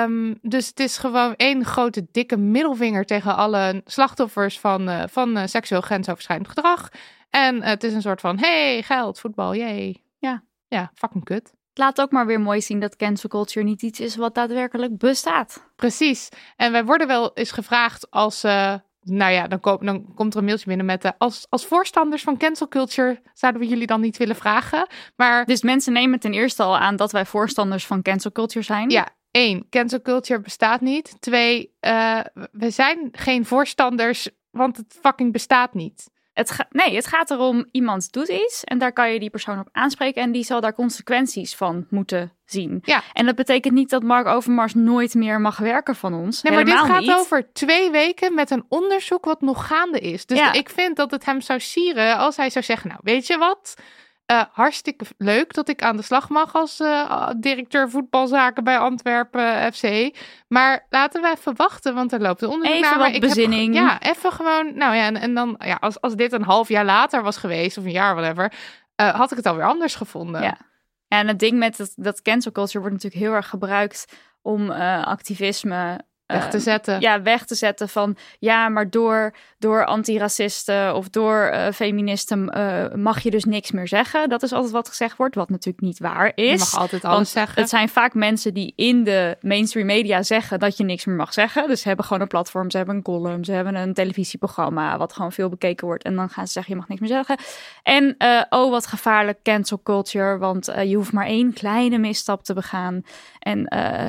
Um, 0.03 0.37
dus 0.41 0.67
het 0.67 0.79
is 0.79 0.97
gewoon 0.97 1.35
één 1.35 1.65
grote 1.65 2.07
dikke 2.11 2.37
middelvinger 2.37 3.05
tegen 3.05 3.35
alle 3.35 3.81
slachtoffers 3.85 4.59
van, 4.59 4.89
uh, 4.89 5.03
van 5.07 5.49
seksueel 5.49 5.81
grensoverschrijdend 5.81 6.49
gedrag. 6.49 6.89
En 7.29 7.63
het 7.63 7.83
is 7.83 7.93
een 7.93 8.01
soort 8.01 8.21
van, 8.21 8.39
hey, 8.39 8.81
geld, 8.81 9.19
voetbal, 9.19 9.55
jee. 9.55 10.03
Ja. 10.21 10.43
Ja, 10.67 10.91
fucking 10.95 11.23
kut. 11.23 11.53
Laat 11.73 12.01
ook 12.01 12.11
maar 12.11 12.25
weer 12.25 12.41
mooi 12.41 12.61
zien 12.61 12.79
dat 12.79 12.95
cancel 12.95 13.29
culture 13.29 13.65
niet 13.65 13.81
iets 13.81 13.99
is 13.99 14.15
wat 14.15 14.35
daadwerkelijk 14.35 14.97
bestaat. 14.97 15.71
Precies. 15.75 16.29
En 16.55 16.71
wij 16.71 16.85
worden 16.85 17.07
wel 17.07 17.33
eens 17.33 17.51
gevraagd 17.51 18.11
als... 18.11 18.43
Uh, 18.43 18.73
nou 19.01 19.31
ja, 19.31 19.47
dan, 19.47 19.59
dan, 19.81 20.13
komt 20.13 20.33
er 20.33 20.39
een 20.39 20.45
mailtje 20.45 20.65
binnen 20.67 20.85
met... 20.85 21.05
Uh, 21.05 21.11
als, 21.17 21.45
als 21.49 21.65
voorstanders 21.65 22.23
van 22.23 22.37
cancel 22.37 22.67
culture 22.67 23.21
zouden 23.33 23.61
we 23.61 23.67
jullie 23.67 23.87
dan 23.87 24.01
niet 24.01 24.17
willen 24.17 24.35
vragen. 24.35 24.87
Maar... 25.15 25.45
Dus 25.45 25.61
mensen 25.61 25.93
nemen 25.93 26.19
ten 26.19 26.33
eerste 26.33 26.63
al 26.63 26.77
aan 26.77 26.95
dat 26.95 27.11
wij 27.11 27.25
voorstanders 27.25 27.85
van 27.85 28.01
cancel 28.01 28.31
culture 28.31 28.65
zijn? 28.65 28.89
Ja, 28.89 29.07
één, 29.31 29.69
cancel 29.69 30.01
culture 30.01 30.41
bestaat 30.41 30.81
niet. 30.81 31.21
Twee, 31.21 31.75
uh, 31.81 32.19
we 32.51 32.69
zijn 32.69 33.09
geen 33.11 33.45
voorstanders, 33.45 34.29
want 34.49 34.77
het 34.77 34.97
fucking 35.01 35.31
bestaat 35.31 35.73
niet. 35.73 36.09
Het 36.33 36.57
nee, 36.69 36.95
het 36.95 37.07
gaat 37.07 37.31
erom, 37.31 37.65
iemand 37.71 38.11
doet 38.11 38.27
iets 38.27 38.63
en 38.63 38.77
daar 38.77 38.93
kan 38.93 39.13
je 39.13 39.19
die 39.19 39.29
persoon 39.29 39.59
op 39.59 39.67
aanspreken 39.71 40.21
en 40.21 40.31
die 40.31 40.43
zal 40.43 40.61
daar 40.61 40.73
consequenties 40.73 41.55
van 41.55 41.87
moeten 41.89 42.33
zien. 42.45 42.79
Ja. 42.81 43.03
En 43.13 43.25
dat 43.25 43.35
betekent 43.35 43.73
niet 43.73 43.89
dat 43.89 44.03
Mark 44.03 44.27
Overmars 44.27 44.73
nooit 44.73 45.13
meer 45.13 45.41
mag 45.41 45.57
werken 45.57 45.95
van 45.95 46.13
ons. 46.13 46.41
Nee, 46.41 46.53
maar 46.53 46.65
dit 46.65 46.73
gaat 46.73 46.99
niet. 46.99 47.11
over 47.11 47.53
twee 47.53 47.91
weken 47.91 48.33
met 48.33 48.51
een 48.51 48.65
onderzoek 48.69 49.25
wat 49.25 49.41
nog 49.41 49.67
gaande 49.67 49.99
is. 49.99 50.25
Dus 50.25 50.37
ja. 50.37 50.53
ik 50.53 50.69
vind 50.69 50.95
dat 50.95 51.11
het 51.11 51.25
hem 51.25 51.41
zou 51.41 51.59
sieren 51.59 52.17
als 52.17 52.35
hij 52.35 52.49
zou 52.49 52.65
zeggen, 52.65 52.89
nou 52.89 53.01
weet 53.03 53.27
je 53.27 53.37
wat... 53.37 53.75
Uh, 54.31 54.43
hartstikke 54.51 55.05
leuk 55.17 55.53
dat 55.53 55.69
ik 55.69 55.83
aan 55.83 55.97
de 55.97 56.01
slag 56.03 56.29
mag 56.29 56.55
als 56.55 56.79
uh, 56.79 57.29
directeur 57.37 57.89
voetbalzaken 57.89 58.63
bij 58.63 58.77
Antwerpen 58.77 59.41
uh, 59.41 59.65
FC. 59.71 60.15
Maar 60.47 60.85
laten 60.89 61.21
we 61.21 61.33
even 61.37 61.55
wachten, 61.55 61.93
want 61.93 62.11
er 62.11 62.21
loopt 62.21 62.41
een 62.41 62.49
onderzoek 62.49 62.75
even 62.75 62.89
naar. 62.89 62.99
Wat 62.99 63.15
ik 63.15 63.21
bezinning. 63.21 63.75
Heb, 63.75 63.83
ja, 63.83 64.01
even 64.01 64.31
gewoon. 64.31 64.77
Nou 64.77 64.95
ja, 64.95 65.05
en, 65.05 65.15
en 65.15 65.33
dan, 65.33 65.55
ja, 65.59 65.77
als, 65.79 66.01
als 66.01 66.15
dit 66.15 66.31
een 66.31 66.43
half 66.43 66.67
jaar 66.67 66.85
later 66.85 67.23
was 67.23 67.37
geweest, 67.37 67.77
of 67.77 67.83
een 67.83 67.91
jaar, 67.91 68.15
whatever, 68.15 68.53
had 68.95 69.31
ik 69.31 69.37
het 69.37 69.45
alweer 69.45 69.65
anders 69.65 69.95
gevonden. 69.95 70.41
Ja. 70.41 70.57
En 71.07 71.27
het 71.27 71.39
ding 71.39 71.57
met 71.57 71.77
dat, 71.77 71.93
dat 71.95 72.21
cancel 72.21 72.51
culture 72.51 72.79
wordt 72.79 72.93
natuurlijk 72.93 73.23
heel 73.23 73.33
erg 73.33 73.47
gebruikt 73.49 74.05
om 74.41 74.69
activisme 75.01 76.01
weg 76.31 76.49
te 76.49 76.59
zetten. 76.59 76.99
ja, 77.01 77.21
weg 77.21 77.45
te 77.45 77.55
zetten 77.55 77.89
van 77.89 78.15
ja, 78.39 78.69
maar 78.69 78.89
door, 78.89 79.33
door 79.59 79.85
antiracisten 79.85 80.95
of 80.95 81.09
door 81.09 81.49
uh, 81.53 81.67
feministen 81.73 82.53
uh, 82.57 82.95
mag 82.95 83.19
je 83.19 83.31
dus 83.31 83.43
niks 83.43 83.71
meer 83.71 83.87
zeggen. 83.87 84.29
Dat 84.29 84.43
is 84.43 84.51
altijd 84.51 84.71
wat 84.71 84.87
gezegd 84.87 85.17
wordt, 85.17 85.35
wat 85.35 85.49
natuurlijk 85.49 85.83
niet 85.83 85.99
waar 85.99 86.31
is. 86.35 86.51
Je 86.51 86.57
mag 86.57 86.77
altijd 86.77 87.05
alles 87.05 87.31
zeggen. 87.31 87.61
Het 87.61 87.69
zijn 87.69 87.89
vaak 87.89 88.13
mensen 88.13 88.53
die 88.53 88.73
in 88.75 89.03
de 89.03 89.37
mainstream 89.41 89.85
media 89.85 90.23
zeggen 90.23 90.59
dat 90.59 90.77
je 90.77 90.83
niks 90.83 91.05
meer 91.05 91.15
mag 91.15 91.33
zeggen. 91.33 91.67
Dus 91.67 91.81
ze 91.81 91.87
hebben 91.87 92.05
gewoon 92.05 92.21
een 92.21 92.27
platform, 92.27 92.71
ze 92.71 92.77
hebben 92.77 92.95
een 92.95 93.01
column, 93.01 93.45
ze 93.45 93.51
hebben 93.51 93.75
een 93.75 93.93
televisieprogramma 93.93 94.97
wat 94.97 95.13
gewoon 95.13 95.31
veel 95.31 95.49
bekeken 95.49 95.87
wordt. 95.87 96.03
En 96.03 96.15
dan 96.15 96.29
gaan 96.29 96.45
ze 96.45 96.51
zeggen 96.51 96.73
je 96.73 96.79
mag 96.79 96.87
niks 96.87 97.01
meer 97.01 97.09
zeggen. 97.09 97.37
En 97.83 98.15
uh, 98.17 98.41
oh, 98.49 98.71
wat 98.71 98.87
gevaarlijk 98.87 99.39
cancel 99.43 99.79
culture, 99.83 100.37
want 100.37 100.65
je 100.85 100.95
hoeft 100.95 101.11
maar 101.11 101.25
één 101.25 101.53
kleine 101.53 101.97
misstap 101.97 102.43
te 102.43 102.53
begaan. 102.53 103.03
En 103.39 103.65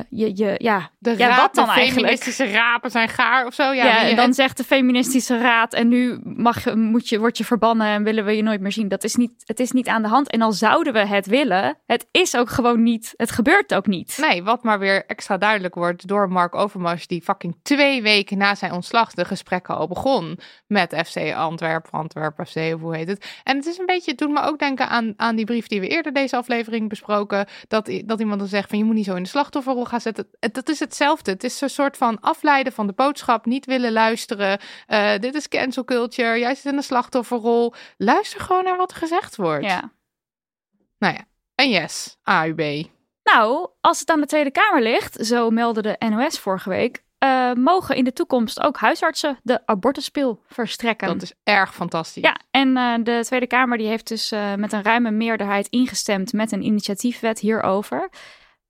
je, 0.09 0.37
je, 0.37 0.55
ja, 0.57 0.89
de 0.97 1.17
ja, 1.17 1.37
wat 1.37 1.55
dan 1.55 1.69
eigenlijk? 1.69 2.12
Feministische 2.17 2.57
rapen 2.57 2.91
zijn 2.91 3.09
gaar 3.09 3.45
of 3.45 3.53
zo. 3.53 3.63
Ja, 3.63 3.85
ja 3.85 4.09
en 4.09 4.15
dan 4.15 4.33
zegt 4.33 4.57
de 4.57 4.63
feministische 4.63 5.37
raad 5.37 5.73
en 5.73 5.87
nu 5.87 6.19
mag 6.23 6.63
je, 6.63 6.75
moet 6.75 7.09
je, 7.09 7.19
word 7.19 7.37
je 7.37 7.45
verbannen 7.45 7.87
en 7.87 8.03
willen 8.03 8.25
we 8.25 8.35
je 8.35 8.43
nooit 8.43 8.61
meer 8.61 8.71
zien. 8.71 8.87
Dat 8.87 9.03
is 9.03 9.15
niet, 9.15 9.31
het 9.45 9.59
is 9.59 9.71
niet 9.71 9.87
aan 9.87 10.01
de 10.01 10.07
hand. 10.07 10.29
En 10.29 10.41
al 10.41 10.51
zouden 10.51 10.93
we 10.93 11.05
het 11.05 11.25
willen, 11.25 11.77
het 11.85 12.07
is 12.11 12.35
ook 12.35 12.49
gewoon 12.49 12.83
niet, 12.83 13.13
het 13.15 13.31
gebeurt 13.31 13.73
ook 13.73 13.87
niet. 13.87 14.17
Nee, 14.21 14.43
wat 14.43 14.63
maar 14.63 14.79
weer 14.79 15.05
extra 15.05 15.37
duidelijk 15.37 15.75
wordt 15.75 16.07
door 16.07 16.29
Mark 16.29 16.55
Overmars, 16.55 17.07
die 17.07 17.21
fucking 17.21 17.55
twee 17.63 18.01
weken 18.01 18.37
na 18.37 18.55
zijn 18.55 18.71
ontslag 18.71 19.13
de 19.13 19.25
gesprekken 19.25 19.75
al 19.75 19.87
begon 19.87 20.39
met 20.67 21.01
FC 21.05 21.33
Antwerpen, 21.33 21.91
Antwerpen 21.91 22.47
FC 22.47 22.55
of 22.55 22.81
hoe 22.81 22.95
heet 22.95 23.07
het. 23.07 23.25
En 23.43 23.57
het 23.57 23.65
is 23.65 23.77
een 23.77 23.85
beetje, 23.85 24.11
het 24.11 24.19
doet 24.19 24.31
me 24.31 24.41
ook 24.41 24.59
denken 24.59 24.89
aan, 24.89 25.13
aan 25.17 25.35
die 25.35 25.45
brief 25.45 25.67
die 25.67 25.79
we 25.79 25.87
eerder 25.87 26.13
deze 26.13 26.35
aflevering 26.35 26.89
besproken, 26.89 27.47
dat, 27.67 27.91
dat 28.05 28.19
iemand 28.19 28.39
dan 28.39 28.47
zegt 28.47 28.69
van 28.69 28.77
je 28.77 28.83
moet 28.83 28.95
niet 28.95 29.05
zo 29.05 29.15
in 29.15 29.23
de 29.23 29.29
slachtofferrol 29.29 29.85
gaan 29.85 30.01
zetten. 30.01 30.27
Dat 30.51 30.69
is 30.69 30.79
hetzelfde. 30.79 31.31
Het 31.31 31.43
is 31.43 31.61
een 31.61 31.69
soort 31.69 31.97
van 31.97 32.02
afleiden 32.21 32.73
van 32.73 32.87
de 32.87 32.93
boodschap, 32.93 33.45
niet 33.45 33.65
willen 33.65 33.91
luisteren. 33.91 34.59
Uh, 34.87 35.17
dit 35.17 35.35
is 35.35 35.47
cancel 35.47 35.83
culture, 35.83 36.39
jij 36.39 36.55
zit 36.55 36.65
in 36.65 36.75
de 36.75 36.81
slachtofferrol. 36.81 37.73
Luister 37.97 38.39
gewoon 38.39 38.63
naar 38.63 38.77
wat 38.77 38.91
er 38.91 38.97
gezegd 38.97 39.35
wordt. 39.35 39.65
Ja. 39.65 39.91
Nou 40.97 41.13
ja, 41.13 41.25
en 41.55 41.69
yes, 41.69 42.17
AUB. 42.23 42.85
Nou, 43.23 43.69
als 43.81 43.99
het 43.99 44.09
aan 44.09 44.21
de 44.21 44.27
Tweede 44.27 44.51
Kamer 44.51 44.81
ligt, 44.81 45.25
zo 45.25 45.49
meldde 45.49 45.81
de 45.81 45.95
NOS 46.09 46.39
vorige 46.39 46.69
week, 46.69 47.03
uh, 47.23 47.53
mogen 47.53 47.95
in 47.95 48.03
de 48.03 48.13
toekomst 48.13 48.61
ook 48.61 48.77
huisartsen 48.77 49.39
de 49.43 49.61
abortuspil 49.65 50.43
verstrekken. 50.47 51.07
Dat 51.07 51.21
is 51.21 51.33
erg 51.43 51.75
fantastisch. 51.75 52.23
Ja, 52.23 52.39
en 52.51 52.77
uh, 52.77 52.93
de 53.03 53.19
Tweede 53.21 53.47
Kamer 53.47 53.77
die 53.77 53.87
heeft 53.87 54.07
dus 54.07 54.31
uh, 54.31 54.53
met 54.55 54.73
een 54.73 54.83
ruime 54.83 55.11
meerderheid 55.11 55.67
ingestemd 55.67 56.33
met 56.33 56.51
een 56.51 56.63
initiatiefwet 56.63 57.39
hierover. 57.39 58.09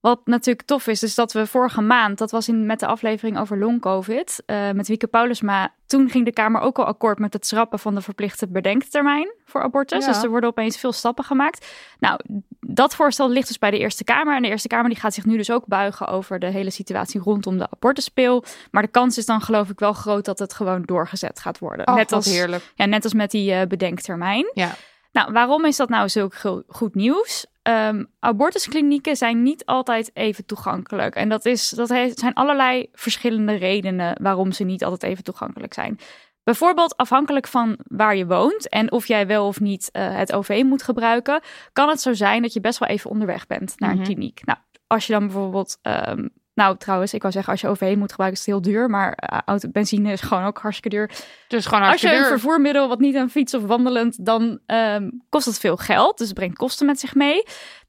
Wat 0.04 0.22
natuurlijk 0.26 0.68
tof 0.68 0.88
is, 0.88 1.04
is 1.04 1.16
dat 1.16 1.34
we 1.34 1.48
vorige 1.48 1.82
maand, 1.82 2.18
dat 2.18 2.32
was 2.32 2.48
in, 2.48 2.66
met 2.66 2.80
de 2.80 2.86
aflevering 2.86 3.40
over 3.40 3.60
long-covid, 3.60 4.44
uh, 4.46 4.72
met 4.72 4.88
Wieke 4.88 5.08
Paulusma, 5.08 5.74
toen 5.86 6.10
ging 6.10 6.26
de 6.26 6.34
Kamer 6.34 6.62
ook 6.62 6.80
al 6.80 6.86
akkoord 6.86 7.20
met 7.20 7.34
het 7.34 7.48
schrappen 7.48 7.80
van 7.80 7.96
de 7.96 8.02
verplichte 8.02 8.48
bedenktermijn 8.48 9.34
voor 9.46 9.62
abortus. 9.62 10.06
Dus 10.06 10.24
er 10.24 10.30
worden 10.30 10.50
opeens 10.50 10.78
veel 10.78 10.92
stappen 10.92 11.24
gemaakt. 11.24 11.68
Nou, 12.00 12.20
dat 12.60 12.96
voorstel 12.96 13.30
ligt 13.30 13.48
dus 13.48 13.58
bij 13.58 13.72
de 13.72 13.78
Eerste 13.78 14.04
Kamer. 14.04 14.36
En 14.36 14.42
de 14.42 14.48
Eerste 14.48 14.68
Kamer 14.68 14.90
die 14.90 15.00
gaat 15.00 15.14
zich 15.14 15.26
nu 15.26 15.38
dus 15.38 15.52
ook 15.52 15.66
buigen 15.66 16.08
over 16.08 16.40
de 16.40 16.50
hele 16.50 16.72
situatie 16.72 17.22
rondom 17.22 17.58
de 17.58 17.68
abortuspeel. 17.72 18.44
Maar 18.72 18.84
de 18.84 18.88
kans 18.88 19.18
is 19.18 19.26
dan 19.26 19.42
geloof 19.42 19.70
ik 19.70 19.80
wel 19.80 19.94
groot 19.94 20.26
dat 20.26 20.40
het 20.40 20.54
gewoon 20.54 20.82
doorgezet 20.82 21.40
gaat 21.40 21.60
worden. 21.60 21.88
Oh, 21.88 21.96
net 21.96 22.12
als 22.12 22.26
heerlijk. 22.26 22.72
Ja, 22.76 22.86
net 22.86 23.04
als 23.04 23.14
met 23.14 23.32
die 23.32 23.54
uh, 23.54 23.62
bedenktermijn. 23.68 24.52
Ja. 24.54 24.76
Nou, 25.12 25.32
waarom 25.32 25.66
is 25.66 25.78
dat 25.78 25.90
nou 25.90 26.10
zulk 26.10 26.34
goed 26.68 26.96
nieuws? 26.96 27.46
Um, 27.70 28.08
abortusklinieken 28.20 29.16
zijn 29.16 29.44
niet 29.44 29.66
altijd 29.66 30.12
even 30.14 30.46
toegankelijk. 30.46 31.16
En 31.16 31.30
dat, 31.30 31.46
is, 31.46 31.70
dat 31.70 31.88
zijn 32.14 32.34
allerlei 32.34 32.90
verschillende 32.94 33.54
redenen 33.54 34.22
waarom 34.22 34.52
ze 34.52 34.64
niet 34.64 34.84
altijd 34.84 35.04
even 35.04 35.24
toegankelijk 35.24 35.74
zijn. 35.74 36.00
Bijvoorbeeld 36.44 36.98
afhankelijk 36.98 37.48
van 37.48 37.78
waar 37.88 38.16
je 38.16 38.26
woont 38.26 38.70
en 38.70 38.92
of 38.92 39.08
jij 39.08 39.28
wel 39.28 39.48
of 39.48 39.60
niet 39.60 39.90
uh, 39.94 40.16
het 40.16 40.34
OV 40.34 40.62
moet 40.66 40.84
gebruiken, 40.84 41.42
kan 41.74 41.90
het 41.90 42.02
zo 42.02 42.14
zijn 42.14 42.42
dat 42.42 42.54
je 42.54 42.60
best 42.60 42.80
wel 42.80 42.90
even 42.90 43.10
onderweg 43.10 43.48
bent 43.48 43.80
naar 43.80 43.90
een 43.90 43.96
mm 43.96 44.04
-hmm. 44.04 44.14
kliniek. 44.14 44.46
Nou, 44.46 44.60
als 44.88 45.08
je 45.08 45.14
dan 45.14 45.26
bijvoorbeeld 45.26 45.80
um, 46.08 46.30
nou, 46.54 46.78
trouwens, 46.78 47.14
ik 47.14 47.22
wou 47.22 47.34
zeggen, 47.34 47.52
als 47.52 47.62
je 47.62 47.68
OV 47.68 47.96
moet 47.98 48.12
gebruiken, 48.12 48.40
is 48.40 48.46
het 48.46 48.56
heel 48.56 48.74
duur. 48.74 48.90
Maar 48.90 49.18
uh, 49.34 49.40
auto, 49.46 49.70
benzine 49.70 50.12
is 50.12 50.22
gewoon 50.22 50.46
ook 50.46 50.58
hartstikke 50.58 50.98
duur. 50.98 51.10
Dus 51.48 51.66
gewoon 51.66 51.84
hartstikke 51.84 52.16
Als 52.16 52.26
je 52.26 52.32
een 52.32 52.40
vervoermiddel, 52.40 52.88
wat 52.88 53.00
niet 53.00 53.16
een 53.16 53.30
fiets 53.30 53.54
of 53.54 53.64
wandelend, 53.64 54.26
dan 54.26 54.60
um, 54.68 55.24
kost 55.30 55.46
het 55.46 55.60
veel 55.60 55.78
geld. 55.78 56.18
Dus 56.18 56.28
het 56.28 56.36
brengt 56.36 56.58
kosten 56.58 56.86
met 56.86 57.00
zich 57.00 57.16
mee. 57.16 57.44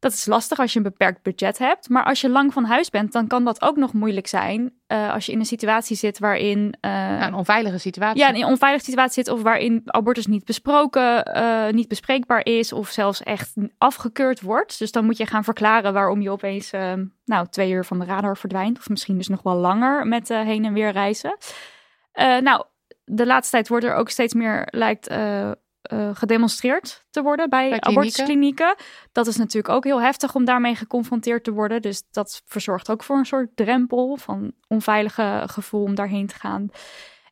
Dat 0.05 0.13
is 0.13 0.27
lastig 0.27 0.59
als 0.59 0.73
je 0.73 0.79
een 0.79 0.85
beperkt 0.85 1.23
budget 1.23 1.59
hebt. 1.59 1.89
Maar 1.89 2.05
als 2.05 2.21
je 2.21 2.29
lang 2.29 2.53
van 2.53 2.65
huis 2.65 2.91
bent, 2.91 3.13
dan 3.13 3.27
kan 3.27 3.45
dat 3.45 3.63
ook 3.63 3.77
nog 3.77 3.93
moeilijk 3.93 4.27
zijn. 4.27 4.75
Uh, 4.89 5.13
als 5.13 5.27
je 5.27 5.33
in 5.33 5.39
een 5.39 5.45
situatie 5.45 5.97
zit 5.97 6.19
waarin... 6.19 6.59
Uh, 6.59 6.91
ja, 6.91 7.27
een 7.27 7.35
onveilige 7.35 7.79
situatie. 7.79 8.21
Ja, 8.21 8.29
in 8.29 8.35
een 8.35 8.45
onveilige 8.45 8.85
situatie 8.85 9.25
zit. 9.25 9.33
Of 9.33 9.43
waarin 9.43 9.83
abortus 9.85 10.27
niet 10.27 10.45
besproken, 10.45 11.37
uh, 11.37 11.69
niet 11.69 11.89
bespreekbaar 11.89 12.45
is. 12.45 12.73
Of 12.73 12.89
zelfs 12.89 13.23
echt 13.23 13.55
afgekeurd 13.79 14.41
wordt. 14.41 14.79
Dus 14.79 14.93
dan 14.93 15.05
moet 15.05 15.17
je 15.17 15.27
gaan 15.27 15.45
verklaren 15.45 15.93
waarom 15.93 16.21
je 16.21 16.31
opeens... 16.31 16.71
nou, 17.25 17.47
twee 17.51 17.71
uur 17.71 17.85
van 17.85 17.99
de 17.99 18.05
radar 18.05 18.37
verdwijnt. 18.37 18.79
Of 18.79 18.89
misschien 18.89 19.17
dus 19.17 19.29
nog 19.29 19.43
wel 19.43 19.57
langer 19.57 20.07
met 20.07 20.29
heen 20.29 20.65
en 20.65 20.73
weer 20.73 20.91
reizen. 20.91 21.37
nou, 22.41 22.65
de 23.05 23.27
laatste 23.27 23.57
tijd 23.57 23.69
wordt 23.69 23.85
er 23.85 23.95
ook 23.95 24.11
steeds 24.11 24.35
meer, 24.35 24.69
lijkt 24.71 25.09
uh, 25.93 26.11
gedemonstreerd 26.13 27.05
te 27.11 27.23
worden 27.23 27.49
bij, 27.49 27.71
bij 27.71 27.81
abortusklinieken. 27.81 28.75
Dat 29.13 29.27
is 29.27 29.37
natuurlijk 29.37 29.75
ook 29.75 29.85
heel 29.85 30.01
heftig 30.01 30.35
om 30.35 30.45
daarmee 30.45 30.75
geconfronteerd 30.75 31.45
te 31.45 31.53
worden. 31.53 31.83
Dus 31.83 32.03
dat 32.11 32.43
verzorgt 32.45 32.91
ook 32.91 33.03
voor 33.03 33.17
een 33.17 33.27
soort 33.27 33.57
drempel 33.57 34.17
van 34.17 34.53
onveilige 34.69 35.43
gevoel 35.47 35.83
om 35.83 35.95
daarheen 35.95 36.27
te 36.27 36.35
gaan. 36.35 36.69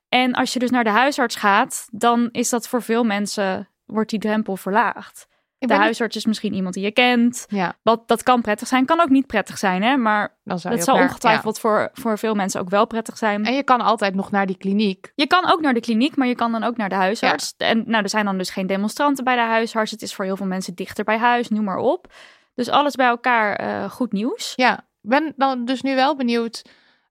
En 0.09 0.33
als 0.33 0.53
je 0.53 0.59
dus 0.59 0.71
naar 0.71 0.85
de 0.85 0.91
huisarts 0.91 1.37
gaat, 1.37 1.87
dan 1.91 2.29
is 2.31 2.49
dat 2.49 2.69
voor 2.69 2.83
veel 2.83 3.05
mensen, 3.05 3.69
wordt 3.85 4.11
die 4.11 4.19
drempel 4.19 4.57
verlaagd 4.57 5.31
de 5.69 5.75
huisarts 5.75 6.17
is 6.17 6.27
misschien 6.27 6.55
iemand 6.55 6.75
die 6.75 6.85
je 6.85 6.91
kent. 6.91 7.45
Ja. 7.49 7.75
Wat, 7.83 8.09
dat 8.09 8.23
kan 8.23 8.41
prettig 8.41 8.69
zijn, 8.69 8.85
kan 8.85 9.01
ook 9.01 9.09
niet 9.09 9.27
prettig 9.27 9.59
zijn, 9.59 9.83
hè? 9.83 9.97
Maar 9.97 10.37
dat 10.45 10.61
zal 10.61 10.97
ongetwijfeld 10.97 11.61
voor, 11.61 11.91
voor 11.93 12.19
veel 12.19 12.35
mensen 12.35 12.61
ook 12.61 12.71
wel 12.71 12.87
prettig 12.87 13.19
zijn. 13.19 13.45
En 13.45 13.55
je 13.55 13.63
kan 13.63 13.81
altijd 13.81 14.15
nog 14.15 14.31
naar 14.31 14.47
die 14.47 14.57
kliniek. 14.57 15.13
Je 15.15 15.27
kan 15.27 15.51
ook 15.53 15.61
naar 15.61 15.75
de 15.75 15.81
kliniek, 15.81 16.17
maar 16.17 16.27
je 16.27 16.35
kan 16.35 16.53
dan 16.53 16.63
ook 16.63 16.77
naar 16.77 16.89
de 16.89 16.95
huisarts. 16.95 17.55
Ja. 17.57 17.67
En 17.67 17.85
nou, 17.87 18.03
er 18.03 18.09
zijn 18.09 18.25
dan 18.25 18.39
dus 18.39 18.51
geen 18.51 18.67
demonstranten 18.67 19.25
bij 19.25 19.35
de 19.35 19.41
huisarts. 19.41 19.91
Het 19.91 20.03
is 20.03 20.15
voor 20.15 20.25
heel 20.25 20.37
veel 20.37 20.47
mensen 20.47 20.75
dichter 20.75 21.05
bij 21.05 21.19
huis, 21.19 21.49
noem 21.49 21.65
maar 21.65 21.77
op. 21.77 22.13
Dus 22.55 22.69
alles 22.69 22.95
bij 22.95 23.07
elkaar 23.07 23.61
uh, 23.61 23.91
goed 23.91 24.13
nieuws. 24.13 24.53
Ja, 24.57 24.87
ben 25.01 25.33
dan 25.37 25.65
dus 25.65 25.83
nu 25.83 25.95
wel 25.95 26.17
benieuwd. 26.17 26.63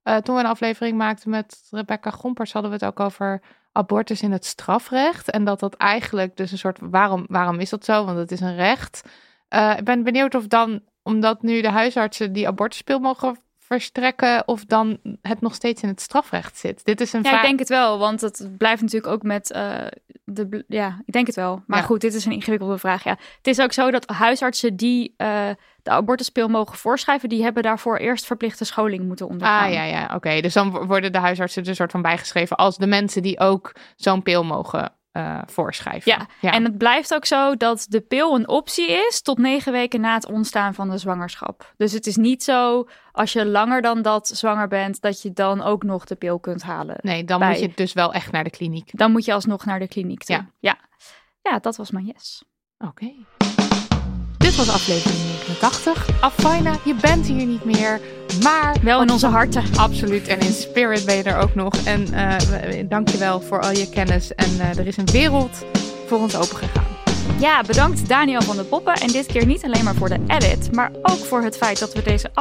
Uh, 0.03 0.15
toen 0.17 0.35
we 0.35 0.41
een 0.41 0.47
aflevering 0.47 0.97
maakten 0.97 1.29
met 1.29 1.67
Rebecca 1.69 2.09
Gompers, 2.09 2.53
hadden 2.53 2.71
we 2.71 2.77
het 2.77 2.85
ook 2.85 2.99
over 2.99 3.41
abortus 3.71 4.21
in 4.21 4.31
het 4.31 4.45
strafrecht. 4.45 5.29
En 5.29 5.43
dat 5.43 5.59
dat 5.59 5.75
eigenlijk 5.75 6.37
dus 6.37 6.51
een 6.51 6.57
soort, 6.57 6.77
waarom, 6.81 7.25
waarom 7.27 7.59
is 7.59 7.69
dat 7.69 7.85
zo? 7.85 8.05
Want 8.05 8.17
het 8.17 8.31
is 8.31 8.39
een 8.39 8.55
recht. 8.55 9.01
Uh, 9.49 9.73
ik 9.77 9.85
ben 9.85 10.03
benieuwd 10.03 10.35
of 10.35 10.47
dan, 10.47 10.81
omdat 11.03 11.41
nu 11.41 11.61
de 11.61 11.69
huisartsen 11.69 12.33
die 12.33 12.47
abortuspil 12.47 12.99
mogen 12.99 13.37
verstrekken, 13.71 14.47
of 14.47 14.65
dan 14.65 14.99
het 15.21 15.41
nog 15.41 15.55
steeds 15.55 15.81
in 15.81 15.89
het 15.89 16.01
strafrecht 16.01 16.57
zit. 16.57 16.85
Dit 16.85 17.01
is 17.01 17.13
een 17.13 17.23
ja, 17.23 17.35
ik 17.35 17.41
denk 17.41 17.59
het 17.59 17.69
wel, 17.69 17.99
want 17.99 18.21
het 18.21 18.49
blijft 18.57 18.81
natuurlijk 18.81 19.13
ook 19.13 19.23
met 19.23 19.53
uh, 19.55 19.87
de, 20.23 20.63
ja, 20.67 21.01
ik 21.05 21.13
denk 21.13 21.27
het 21.27 21.35
wel. 21.35 21.63
Maar 21.67 21.79
ja. 21.79 21.85
goed, 21.85 22.01
dit 22.01 22.13
is 22.13 22.25
een 22.25 22.31
ingewikkelde 22.31 22.77
vraag. 22.77 23.03
Ja, 23.03 23.17
het 23.37 23.47
is 23.47 23.59
ook 23.59 23.73
zo 23.73 23.91
dat 23.91 24.09
huisartsen 24.09 24.75
die 24.75 25.13
uh, 25.17 25.49
de 25.83 25.89
abortuspil 25.89 26.47
mogen 26.47 26.77
voorschrijven, 26.77 27.29
die 27.29 27.43
hebben 27.43 27.63
daarvoor 27.63 27.97
eerst 27.97 28.25
verplichte 28.25 28.65
scholing 28.65 29.03
moeten 29.05 29.27
ondergaan. 29.27 29.67
Ah 29.67 29.73
ja, 29.73 29.83
ja, 29.83 30.03
oké. 30.03 30.15
Okay. 30.15 30.41
Dus 30.41 30.53
dan 30.53 30.85
worden 30.85 31.11
de 31.11 31.17
huisartsen 31.17 31.63
er 31.63 31.69
een 31.69 31.75
soort 31.75 31.91
van 31.91 32.01
bijgeschreven 32.01 32.57
als 32.57 32.77
de 32.77 32.87
mensen 32.87 33.21
die 33.21 33.39
ook 33.39 33.75
zo'n 33.95 34.21
pil 34.21 34.43
mogen 34.43 34.93
uh, 35.13 35.41
voorschrijven. 35.45 36.11
Ja. 36.11 36.27
ja. 36.41 36.51
en 36.51 36.63
het 36.63 36.77
blijft 36.77 37.13
ook 37.13 37.25
zo 37.25 37.55
dat 37.55 37.85
de 37.89 38.01
pil 38.01 38.35
een 38.35 38.47
optie 38.47 38.91
is 38.91 39.21
tot 39.21 39.37
negen 39.37 39.71
weken 39.71 40.01
na 40.01 40.13
het 40.13 40.25
ontstaan 40.25 40.73
van 40.73 40.89
de 40.89 40.97
zwangerschap. 40.97 41.73
Dus 41.77 41.91
het 41.91 42.07
is 42.07 42.15
niet 42.15 42.43
zo 42.43 42.87
als 43.11 43.33
je 43.33 43.45
langer 43.45 43.81
dan 43.81 44.01
dat 44.01 44.27
zwanger 44.27 44.67
bent, 44.67 45.01
dat 45.01 45.21
je 45.21 45.33
dan 45.33 45.61
ook 45.61 45.83
nog 45.83 46.05
de 46.05 46.15
pil 46.15 46.39
kunt 46.39 46.63
halen. 46.63 46.97
Nee, 47.01 47.23
dan 47.23 47.39
bij... 47.39 47.49
moet 47.49 47.59
je 47.59 47.71
dus 47.75 47.93
wel 47.93 48.13
echt 48.13 48.31
naar 48.31 48.43
de 48.43 48.49
kliniek. 48.49 48.89
Dan 48.93 49.11
moet 49.11 49.25
je 49.25 49.33
alsnog 49.33 49.65
naar 49.65 49.79
de 49.79 49.87
kliniek 49.87 50.23
toe. 50.23 50.35
Ja, 50.35 50.49
ja. 50.59 50.77
ja 51.41 51.59
dat 51.59 51.75
was 51.75 51.91
mijn 51.91 52.05
yes. 52.05 52.43
Oké. 52.77 52.89
Okay. 52.89 53.40
Dit 54.51 54.65
was 54.65 54.75
aflevering 54.75 55.19
89. 55.47 56.07
Afina, 56.21 56.77
je 56.83 56.95
bent 57.01 57.27
hier 57.27 57.45
niet 57.45 57.63
meer. 57.63 57.99
Maar 58.43 58.75
wel 58.81 59.01
in 59.01 59.11
onze 59.11 59.27
harten. 59.27 59.63
Absoluut. 59.77 60.27
En 60.27 60.39
in 60.39 60.53
spirit 60.53 61.05
ben 61.05 61.15
je 61.15 61.23
er 61.23 61.37
ook 61.37 61.55
nog. 61.55 61.73
En 61.83 62.07
uh, 62.13 62.35
dank 62.85 63.09
je 63.09 63.17
wel 63.17 63.41
voor 63.41 63.61
al 63.61 63.71
je 63.71 63.89
kennis. 63.89 64.35
En 64.35 64.51
uh, 64.57 64.77
er 64.77 64.87
is 64.87 64.97
een 64.97 65.11
wereld 65.11 65.65
voor 66.07 66.17
ons 66.19 66.35
opengegaan. 66.35 66.85
Ja, 67.39 67.61
bedankt 67.61 68.07
Daniel 68.07 68.41
van 68.41 68.55
de 68.55 68.63
Poppen. 68.63 68.93
En 68.93 69.07
dit 69.07 69.25
keer 69.25 69.45
niet 69.45 69.63
alleen 69.63 69.83
maar 69.83 69.95
voor 69.95 70.09
de 70.09 70.19
edit, 70.27 70.71
maar 70.75 70.91
ook 71.01 71.25
voor 71.25 71.41
het 71.41 71.57
feit 71.57 71.79
dat 71.79 71.93
we 71.93 72.01
deze 72.03 72.31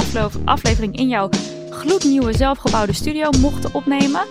aflevering 0.45 0.99
in 0.99 1.09
jouw 1.09 1.29
gloednieuwe 1.71 2.37
zelfgebouwde 2.37 2.93
studio 2.93 3.31
mochten 3.41 3.75
opnemen. 3.75 4.23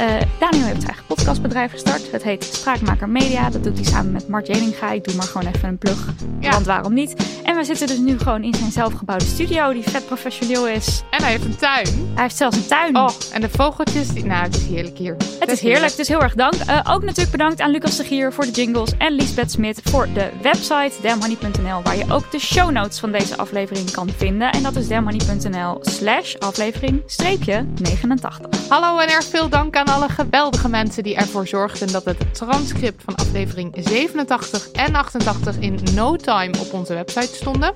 Uh, 0.00 0.06
Daniel 0.38 0.64
heeft 0.64 0.82
zijn 0.82 0.86
eigen 0.86 1.06
podcastbedrijf 1.06 1.70
gestart. 1.70 2.12
Het 2.12 2.22
heet 2.22 2.44
Spraakmaker 2.44 3.08
Media. 3.08 3.50
Dat 3.50 3.64
doet 3.64 3.76
hij 3.76 3.84
samen 3.84 4.12
met 4.12 4.28
Mart 4.28 4.46
Jeninga. 4.46 4.90
Ik 4.90 5.04
doe 5.04 5.14
maar 5.14 5.26
gewoon 5.26 5.52
even 5.54 5.68
een 5.68 5.78
plug. 5.78 6.06
Ja. 6.40 6.50
Want 6.50 6.66
waarom 6.66 6.94
niet? 6.94 7.40
En 7.44 7.56
we 7.56 7.64
zitten 7.64 7.86
dus 7.86 7.98
nu 7.98 8.18
gewoon 8.18 8.42
in 8.42 8.54
zijn 8.54 8.70
zelfgebouwde 8.70 9.24
studio, 9.24 9.72
die 9.72 9.82
vet 9.82 10.06
professioneel 10.06 10.68
is. 10.68 11.02
En 11.10 11.22
hij 11.22 11.30
heeft 11.30 11.44
een 11.44 11.56
tuin. 11.56 11.86
Hij 12.14 12.22
heeft 12.22 12.36
zelfs 12.36 12.56
een 12.56 12.66
tuin. 12.66 12.96
Oh, 12.96 13.08
en 13.32 13.40
de 13.40 13.48
vogeltjes. 13.48 14.08
Die... 14.08 14.24
Nou, 14.24 14.42
het 14.42 14.56
is 14.56 14.66
heerlijk 14.66 14.98
hier. 14.98 15.12
Het, 15.12 15.36
het 15.38 15.50
is 15.50 15.60
heerlijk, 15.60 15.96
dus 15.96 16.08
heel 16.08 16.22
erg 16.22 16.34
dank. 16.34 16.54
Uh, 16.54 16.80
ook 16.90 17.02
natuurlijk 17.02 17.30
bedankt 17.30 17.60
aan 17.60 17.70
Lucas 17.70 17.96
de 17.96 18.04
Gier 18.04 18.32
voor 18.32 18.44
de 18.44 18.50
jingles 18.50 18.96
en 18.98 19.12
Lisbeth 19.12 19.50
Smit 19.50 19.80
voor 19.84 20.08
de 20.14 20.30
website 20.42 20.92
damhoney.nl, 21.02 21.82
waar 21.82 21.96
je 21.96 22.04
ook 22.08 22.30
de 22.30 22.38
show 22.38 22.70
notes 22.70 22.98
van 22.98 23.12
deze 23.12 23.36
aflevering 23.36 23.90
kan 23.90 24.08
vinden. 24.16 24.52
En 24.52 24.62
dat 24.62 24.76
is 24.76 24.88
damhoney.nl 24.88 25.78
slash 25.80 26.34
aflevering 26.36 27.02
streepje 27.06 27.66
89. 27.82 28.68
Hallo 28.68 28.98
en 28.98 29.08
erg 29.08 29.24
veel 29.24 29.48
dank 29.48 29.76
aan 29.76 29.88
alle 29.90 30.08
geweldige 30.08 30.68
mensen 30.68 31.02
die 31.02 31.14
ervoor 31.14 31.46
zorgden 31.46 31.92
dat 31.92 32.04
het 32.04 32.34
transcript 32.34 33.02
van 33.02 33.14
aflevering 33.14 33.74
87 33.74 34.70
en 34.70 34.94
88 34.94 35.58
in 35.58 35.78
no 35.94 36.16
time 36.16 36.58
op 36.58 36.72
onze 36.72 36.94
website 36.94 37.34
stonden. 37.34 37.74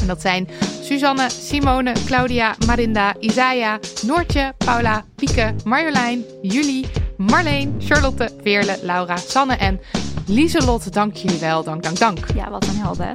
En 0.00 0.06
dat 0.06 0.20
zijn 0.20 0.48
Suzanne, 0.82 1.30
Simone, 1.30 1.92
Claudia, 2.06 2.54
Marinda, 2.66 3.14
Isaiah, 3.18 3.74
Noortje, 4.06 4.54
Paula, 4.56 5.04
Pieke, 5.14 5.54
Marjolein, 5.64 6.24
Julie, 6.42 6.86
Marleen, 7.16 7.74
Charlotte, 7.78 8.30
Veerle, 8.42 8.78
Laura, 8.82 9.16
Sanne 9.16 9.54
en 9.56 9.80
Lieselot. 10.26 10.92
Dank 10.92 11.16
jullie 11.16 11.38
wel. 11.38 11.64
Dank, 11.64 11.82
dank, 11.82 11.98
dank. 11.98 12.18
Ja, 12.34 12.50
wat 12.50 12.66
een 12.66 12.76
helden. 12.76 13.14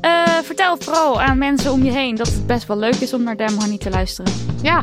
Uh, 0.00 0.22
vertel 0.42 0.76
vooral 0.78 1.20
aan 1.20 1.38
mensen 1.38 1.72
om 1.72 1.84
je 1.84 1.90
heen 1.90 2.14
dat 2.14 2.26
het 2.26 2.46
best 2.46 2.66
wel 2.66 2.78
leuk 2.78 2.94
is 2.94 3.14
om 3.14 3.22
naar 3.22 3.36
Damn 3.36 3.60
Honey 3.60 3.78
te 3.78 3.90
luisteren. 3.90 4.32
Ja, 4.62 4.82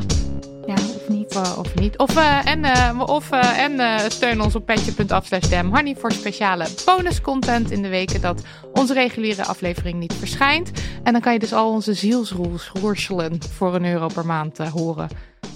ja, 0.76 0.96
of 0.96 1.10
niet. 1.10 1.36
Uh, 1.36 1.58
of 1.58 1.76
niet. 1.76 1.98
Of, 1.98 2.16
uh, 2.18 2.46
en 2.46 2.60
uh, 2.64 3.02
of, 3.06 3.32
en 3.32 4.02
steun 4.12 4.42
ons 4.42 4.56
op 4.56 4.66
petje.af 4.66 5.26
slash 5.26 5.62
voor 5.98 6.12
speciale 6.12 6.68
bonus 6.86 7.22
content 7.22 7.72
in 7.72 7.82
de 7.82 7.88
weken 7.88 8.22
dat 8.22 8.44
onze 8.74 8.94
reguliere 8.94 9.46
aflevering 9.46 10.00
niet 10.00 10.14
verschijnt. 10.14 10.72
En 11.04 11.14
dan 11.14 11.22
kan 11.22 11.34
je 11.34 11.40
dus 11.40 11.54
al 11.54 11.72
onze 11.72 11.94
zielsroerselen 11.94 13.38
voor 13.54 13.76
een 13.76 13.86
euro 13.86 14.08
per 14.08 14.26
maand 14.26 14.58
horen. 14.58 15.10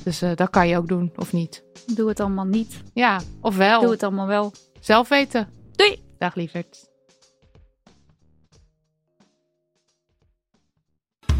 Dus 0.03 0.19
dat 0.35 0.49
kan 0.49 0.67
je 0.67 0.77
ook 0.77 0.87
doen, 0.87 1.11
of 1.15 1.33
niet. 1.33 1.63
Doe 1.85 2.09
het 2.09 2.19
allemaal 2.19 2.45
niet. 2.45 2.81
Ja, 2.93 3.21
of 3.41 3.55
wel. 3.55 3.81
Doe 3.81 3.91
het 3.91 4.03
allemaal 4.03 4.27
wel. 4.27 4.53
Zelf 4.79 5.09
weten. 5.09 5.49
Doei! 5.71 6.03
Dag 6.17 6.35
lieverd. 6.35 6.94